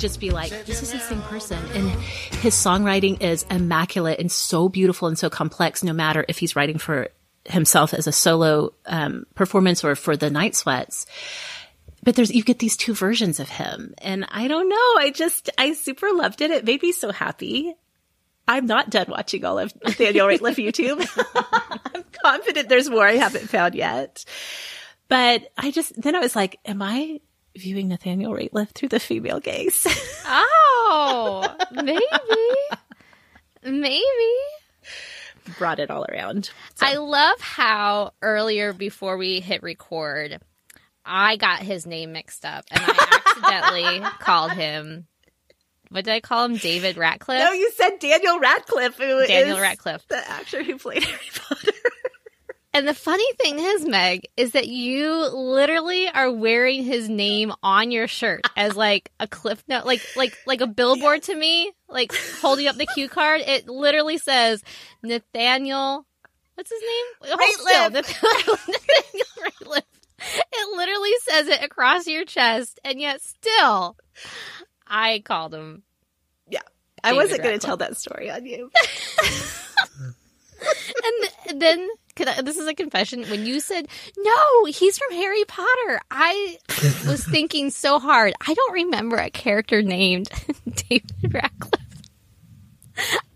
just 0.00 0.18
be 0.18 0.30
like, 0.30 0.50
this 0.66 0.82
is 0.82 0.92
the 0.92 0.98
same 0.98 1.22
person. 1.22 1.58
And 1.74 1.90
his 2.40 2.54
songwriting 2.54 3.22
is 3.22 3.44
immaculate 3.50 4.18
and 4.18 4.32
so 4.32 4.68
beautiful 4.68 5.08
and 5.08 5.18
so 5.18 5.30
complex, 5.30 5.84
no 5.84 5.92
matter 5.92 6.24
if 6.28 6.38
he's 6.38 6.56
writing 6.56 6.78
for 6.78 7.08
himself 7.44 7.94
as 7.94 8.06
a 8.06 8.12
solo 8.12 8.72
um, 8.86 9.26
performance 9.34 9.84
or 9.84 9.94
for 9.94 10.16
the 10.16 10.30
Night 10.30 10.54
Sweats. 10.54 11.06
but 12.02 12.16
there's 12.16 12.30
you 12.30 12.42
get 12.42 12.58
these 12.58 12.76
two 12.76 12.94
versions 12.94 13.40
of 13.40 13.48
him, 13.48 13.94
and 13.98 14.26
I 14.30 14.48
don't 14.48 14.68
know. 14.68 14.76
I 14.98 15.12
just 15.14 15.50
I 15.58 15.74
super 15.74 16.12
loved 16.12 16.40
it. 16.40 16.50
It 16.50 16.64
made 16.64 16.82
me 16.82 16.92
so 16.92 17.12
happy. 17.12 17.74
I'm 18.48 18.66
not 18.66 18.90
done 18.90 19.06
watching 19.08 19.44
all 19.44 19.58
of 19.58 19.72
Nathaniel 19.84 20.26
Rateliff 20.26 20.56
YouTube. 20.56 21.06
I'm 21.94 22.04
confident 22.24 22.68
there's 22.68 22.90
more 22.90 23.06
I 23.06 23.16
haven't 23.16 23.48
found 23.48 23.74
yet. 23.74 24.24
But 25.08 25.50
I 25.58 25.70
just 25.70 26.00
then 26.00 26.14
I 26.14 26.20
was 26.20 26.36
like, 26.36 26.58
am 26.64 26.82
I 26.82 27.20
viewing 27.56 27.88
Nathaniel 27.88 28.32
Rateliff 28.32 28.70
through 28.70 28.88
the 28.88 29.00
female 29.00 29.40
gaze? 29.40 29.86
oh, 30.26 31.56
maybe, 31.72 32.00
maybe 33.64 34.32
brought 35.58 35.78
it 35.78 35.90
all 35.90 36.06
around. 36.10 36.50
So. 36.74 36.86
I 36.86 36.94
love 36.96 37.40
how 37.40 38.12
earlier 38.22 38.72
before 38.72 39.16
we 39.16 39.40
hit 39.40 39.62
record, 39.62 40.40
I 41.04 41.36
got 41.36 41.60
his 41.60 41.86
name 41.86 42.12
mixed 42.12 42.44
up 42.44 42.64
and 42.70 42.82
I 42.84 43.20
accidentally 43.26 44.00
called 44.20 44.52
him. 44.52 45.06
What 45.88 46.04
did 46.04 46.12
I 46.12 46.20
call 46.20 46.44
him? 46.44 46.56
David 46.56 46.96
Ratcliffe? 46.96 47.42
No, 47.42 47.50
you 47.50 47.70
said 47.72 47.98
Daniel 47.98 48.38
Radcliffe. 48.38 48.96
Who 48.96 49.26
Daniel 49.26 49.58
Radcliffe, 49.58 50.06
the 50.06 50.30
actor 50.30 50.62
who 50.62 50.78
played 50.78 51.02
Harry 51.02 51.18
Potter. 51.34 51.72
And 52.72 52.86
the 52.86 52.94
funny 52.94 53.26
thing 53.34 53.58
is, 53.58 53.84
Meg, 53.84 54.28
is 54.36 54.52
that 54.52 54.68
you 54.68 55.28
literally 55.34 56.08
are 56.08 56.30
wearing 56.30 56.84
his 56.84 57.08
name 57.08 57.52
on 57.64 57.90
your 57.90 58.06
shirt 58.06 58.42
as 58.56 58.76
like 58.76 59.10
a 59.18 59.26
cliff 59.26 59.62
note, 59.66 59.84
like 59.84 60.00
like 60.14 60.36
like 60.46 60.60
a 60.60 60.68
billboard 60.68 61.24
to 61.24 61.34
me, 61.34 61.72
like 61.88 62.14
holding 62.40 62.68
up 62.68 62.76
the 62.76 62.86
cue 62.86 63.08
card. 63.08 63.40
It 63.44 63.68
literally 63.68 64.18
says 64.18 64.62
Nathaniel. 65.02 66.06
What's 66.54 66.70
his 66.70 66.80
name? 66.80 67.32
Oh, 67.32 67.36
Rateliff. 67.36 67.92
Nathaniel 68.68 69.26
Rateliff. 69.42 69.82
It 70.52 70.76
literally 70.76 71.14
says 71.28 71.48
it 71.48 71.64
across 71.64 72.06
your 72.06 72.24
chest, 72.24 72.78
and 72.84 73.00
yet 73.00 73.20
still, 73.22 73.96
I 74.86 75.22
called 75.24 75.54
him. 75.54 75.82
Yeah, 76.48 76.60
I 77.02 77.14
wasn't 77.14 77.42
going 77.42 77.58
to 77.58 77.66
tell 77.66 77.78
that 77.78 77.96
story 77.96 78.30
on 78.30 78.46
you. 78.46 78.70
and 81.48 81.60
then 81.60 81.88
I, 82.18 82.42
this 82.42 82.58
is 82.58 82.66
a 82.66 82.74
confession. 82.74 83.24
When 83.24 83.46
you 83.46 83.60
said 83.60 83.88
no, 84.18 84.64
he's 84.66 84.98
from 84.98 85.12
Harry 85.12 85.44
Potter, 85.44 86.00
I 86.10 86.58
was 87.06 87.24
thinking 87.30 87.70
so 87.70 87.98
hard. 87.98 88.34
I 88.46 88.54
don't 88.54 88.72
remember 88.72 89.16
a 89.16 89.30
character 89.30 89.82
named 89.82 90.30
David 90.88 91.34
Radcliffe. 91.34 91.80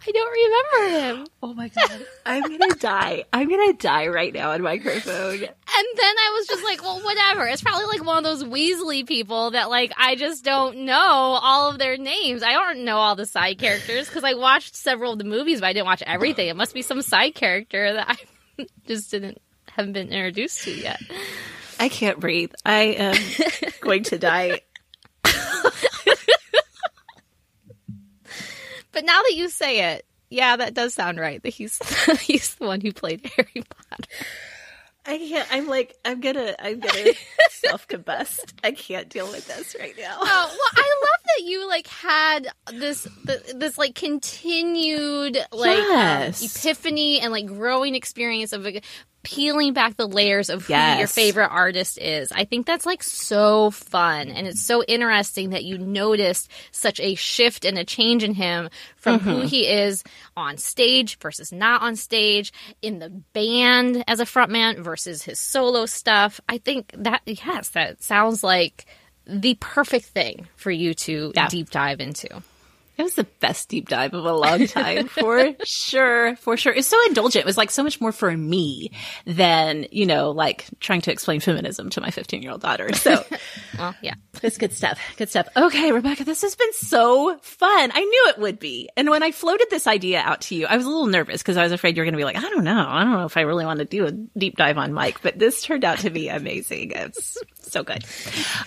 I 0.06 0.10
don't 0.12 0.32
remember 0.32 0.98
him. 0.98 1.26
Oh 1.42 1.54
my 1.54 1.68
god. 1.68 2.06
I'm 2.26 2.42
gonna 2.42 2.74
die. 2.74 3.24
I'm 3.32 3.48
gonna 3.48 3.72
die 3.72 4.08
right 4.08 4.34
now 4.34 4.50
on 4.50 4.60
microphone. 4.60 5.46
And 5.76 5.86
then 5.96 6.14
I 6.18 6.36
was 6.38 6.46
just 6.46 6.64
like, 6.64 6.82
well, 6.82 7.00
whatever. 7.00 7.46
It's 7.46 7.62
probably 7.62 7.86
like 7.86 8.04
one 8.04 8.18
of 8.18 8.24
those 8.24 8.44
Weasley 8.44 9.06
people 9.06 9.52
that 9.52 9.70
like 9.70 9.92
I 9.96 10.14
just 10.14 10.44
don't 10.44 10.84
know 10.84 10.94
all 10.96 11.70
of 11.70 11.78
their 11.78 11.96
names. 11.96 12.42
I 12.42 12.52
don't 12.52 12.84
know 12.84 12.96
all 12.96 13.16
the 13.16 13.26
side 13.26 13.58
characters 13.58 14.08
because 14.08 14.24
I 14.24 14.34
watched 14.34 14.76
several 14.76 15.12
of 15.12 15.18
the 15.18 15.24
movies, 15.24 15.60
but 15.60 15.66
I 15.66 15.72
didn't 15.72 15.86
watch 15.86 16.02
everything. 16.06 16.48
It 16.48 16.56
must 16.56 16.74
be 16.74 16.82
some 16.82 17.02
side 17.02 17.34
character 17.34 17.94
that 17.94 18.18
I 18.58 18.64
just 18.86 19.10
didn't 19.10 19.40
haven't 19.66 19.94
been 19.94 20.08
introduced 20.08 20.62
to 20.64 20.70
yet. 20.70 21.00
I 21.80 21.88
can't 21.88 22.20
breathe. 22.20 22.52
I 22.64 22.82
am 22.82 23.16
going 23.80 24.04
to 24.04 24.18
die. 24.18 24.60
But 28.94 29.04
now 29.04 29.20
that 29.22 29.34
you 29.34 29.48
say 29.48 29.92
it, 29.92 30.06
yeah, 30.30 30.56
that 30.56 30.72
does 30.72 30.94
sound 30.94 31.18
right. 31.18 31.42
That 31.42 31.50
he's 31.50 31.78
he's 32.20 32.54
the 32.54 32.66
one 32.66 32.80
who 32.80 32.92
played 32.92 33.28
Harry 33.36 33.64
Potter. 33.68 34.08
I 35.06 35.18
can't. 35.18 35.48
I'm 35.50 35.66
like, 35.68 35.96
I'm 36.04 36.20
gonna, 36.20 36.54
I'm 36.58 36.80
gonna 36.80 37.12
self 37.50 37.86
combust. 37.88 38.52
I 38.62 38.72
can't 38.72 39.08
deal 39.08 39.26
with 39.30 39.46
this 39.46 39.76
right 39.78 39.94
now. 39.98 40.16
Oh 40.20 40.24
well, 40.24 40.84
I 40.84 41.00
love 41.02 41.24
that 41.36 41.44
you 41.44 41.68
like 41.68 41.86
had 41.86 42.48
this, 42.72 43.06
this 43.54 43.76
like 43.76 43.94
continued 43.94 45.38
like 45.52 45.78
um, 45.78 45.90
yes. 45.90 46.42
um, 46.42 46.48
epiphany 46.50 47.20
and 47.20 47.32
like 47.32 47.46
growing 47.46 47.94
experience 47.94 48.52
of 48.52 48.66
peeling 49.24 49.72
back 49.72 49.96
the 49.96 50.06
layers 50.06 50.50
of 50.50 50.66
who 50.66 50.74
yes. 50.74 50.98
your 50.98 51.08
favorite 51.08 51.48
artist 51.48 51.98
is. 51.98 52.30
I 52.30 52.44
think 52.44 52.66
that's 52.66 52.86
like 52.86 53.02
so 53.02 53.72
fun. 53.72 54.28
And 54.28 54.46
it's 54.46 54.62
so 54.62 54.84
interesting 54.84 55.50
that 55.50 55.64
you 55.64 55.78
noticed 55.78 56.48
such 56.70 57.00
a 57.00 57.16
shift 57.16 57.64
and 57.64 57.76
a 57.76 57.84
change 57.84 58.22
in 58.22 58.34
him 58.34 58.68
from 58.96 59.18
mm-hmm. 59.18 59.30
who 59.30 59.40
he 59.40 59.66
is 59.66 60.04
on 60.36 60.58
stage 60.58 61.18
versus 61.18 61.50
not 61.50 61.82
on 61.82 61.96
stage, 61.96 62.52
in 62.82 63.00
the 63.00 63.10
band 63.32 64.04
as 64.06 64.20
a 64.20 64.24
frontman 64.24 64.78
versus 64.78 65.22
his 65.22 65.40
solo 65.40 65.86
stuff. 65.86 66.40
I 66.48 66.58
think 66.58 66.92
that, 66.96 67.22
yes, 67.26 67.70
that 67.70 68.02
sounds 68.02 68.44
like 68.44 68.86
the 69.26 69.56
perfect 69.58 70.04
thing 70.06 70.46
for 70.56 70.70
you 70.70 70.94
to 70.94 71.32
yeah. 71.34 71.48
deep 71.48 71.70
dive 71.70 72.00
into. 72.00 72.28
It 72.96 73.02
was 73.02 73.14
the 73.14 73.24
best 73.40 73.68
deep 73.68 73.88
dive 73.88 74.14
of 74.14 74.24
a 74.24 74.32
long 74.32 74.66
time, 74.68 75.08
for 75.08 75.54
sure, 75.64 76.36
for 76.36 76.56
sure. 76.56 76.72
It's 76.72 76.86
so 76.86 77.04
indulgent. 77.06 77.42
It 77.42 77.46
was 77.46 77.56
like 77.56 77.70
so 77.70 77.82
much 77.82 78.00
more 78.00 78.12
for 78.12 78.34
me 78.36 78.92
than, 79.26 79.86
you 79.90 80.06
know, 80.06 80.30
like 80.30 80.66
trying 80.78 81.00
to 81.02 81.12
explain 81.12 81.40
feminism 81.40 81.90
to 81.90 82.00
my 82.00 82.10
15 82.10 82.42
year 82.42 82.52
old 82.52 82.60
daughter. 82.60 82.92
So, 82.92 83.24
well, 83.78 83.96
yeah, 84.00 84.14
it's 84.42 84.58
good 84.58 84.72
stuff. 84.72 85.00
Good 85.16 85.28
stuff. 85.28 85.48
Okay, 85.56 85.90
Rebekah, 85.90 86.24
this 86.24 86.42
has 86.42 86.54
been 86.54 86.72
so 86.72 87.36
fun. 87.42 87.90
I 87.92 88.00
knew 88.00 88.26
it 88.28 88.38
would 88.38 88.60
be. 88.60 88.88
And 88.96 89.10
when 89.10 89.24
I 89.24 89.32
floated 89.32 89.66
this 89.70 89.88
idea 89.88 90.20
out 90.20 90.42
to 90.42 90.54
you, 90.54 90.66
I 90.66 90.76
was 90.76 90.86
a 90.86 90.88
little 90.88 91.06
nervous 91.06 91.42
because 91.42 91.56
I 91.56 91.64
was 91.64 91.72
afraid 91.72 91.96
you 91.96 92.00
were 92.02 92.04
going 92.04 92.14
to 92.14 92.18
be 92.18 92.24
like, 92.24 92.36
I 92.36 92.48
don't 92.48 92.64
know. 92.64 92.86
I 92.88 93.02
don't 93.02 93.14
know 93.14 93.24
if 93.24 93.36
I 93.36 93.40
really 93.40 93.64
want 93.64 93.80
to 93.80 93.86
do 93.86 94.06
a 94.06 94.12
deep 94.38 94.56
dive 94.56 94.78
on 94.78 94.94
mic, 94.94 95.20
but 95.20 95.36
this 95.36 95.62
turned 95.62 95.84
out 95.84 95.98
to 96.00 96.10
be 96.10 96.28
amazing. 96.28 96.92
It's 96.92 97.38
so 97.60 97.82
good. 97.82 98.04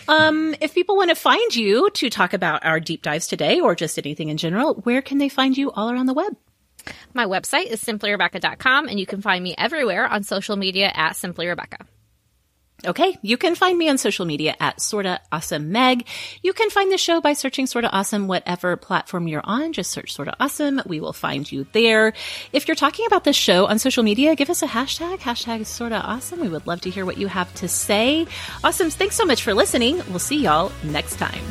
Um, 0.09 0.53
if 0.59 0.73
people 0.73 0.97
want 0.97 1.11
to 1.11 1.15
find 1.15 1.55
you 1.55 1.89
to 1.91 2.09
talk 2.09 2.33
about 2.33 2.65
our 2.65 2.81
deep 2.81 3.03
dives 3.03 3.27
today 3.27 3.61
or 3.61 3.73
just 3.73 3.97
anything 3.97 4.16
in 4.25 4.37
general, 4.37 4.75
where 4.75 5.01
can 5.01 5.17
they 5.17 5.29
find 5.29 5.57
you 5.57 5.71
all 5.71 5.91
around 5.91 6.07
the 6.07 6.13
web? 6.13 6.35
My 7.13 7.25
website 7.25 7.67
is 7.67 7.83
simplyrebekah.com 7.83 8.87
and 8.87 8.99
you 8.99 9.05
can 9.05 9.21
find 9.21 9.43
me 9.43 9.55
everywhere 9.57 10.07
on 10.07 10.23
social 10.23 10.55
media 10.55 10.91
at 10.93 11.13
simplyrebecca. 11.13 11.85
Okay, 12.85 13.17
you 13.23 13.37
can 13.37 13.55
find 13.55 13.75
me 13.75 13.89
on 13.89 13.97
social 13.97 14.25
media 14.25 14.55
at 14.59 14.79
Sorta 14.79 15.19
Awesome 15.31 15.71
Meg. 15.71 16.05
You 16.43 16.53
can 16.53 16.69
find 16.69 16.91
the 16.91 16.97
show 16.99 17.19
by 17.21 17.33
searching 17.33 17.65
Sorta 17.65 17.89
Awesome, 17.89 18.27
whatever 18.27 18.77
platform 18.77 19.27
you're 19.27 19.41
on. 19.43 19.73
Just 19.73 19.89
search 19.89 20.13
Sorta 20.13 20.35
Awesome. 20.39 20.83
We 20.85 20.99
will 20.99 21.13
find 21.13 21.51
you 21.51 21.65
there. 21.71 22.13
If 22.53 22.67
you're 22.67 22.75
talking 22.75 23.07
about 23.07 23.23
this 23.23 23.35
show 23.35 23.65
on 23.65 23.79
social 23.79 24.03
media, 24.03 24.35
give 24.35 24.51
us 24.51 24.61
a 24.61 24.67
hashtag, 24.67 25.17
hashtag 25.17 25.65
Sorta 25.65 25.99
Awesome. 26.01 26.39
We 26.39 26.49
would 26.49 26.67
love 26.67 26.81
to 26.81 26.91
hear 26.91 27.03
what 27.03 27.17
you 27.17 27.25
have 27.25 27.51
to 27.55 27.67
say. 27.67 28.27
Awesome. 28.63 28.91
Thanks 28.91 29.15
so 29.15 29.25
much 29.25 29.41
for 29.41 29.55
listening. 29.55 29.97
We'll 30.09 30.19
see 30.19 30.43
y'all 30.43 30.71
next 30.83 31.15
time. 31.15 31.43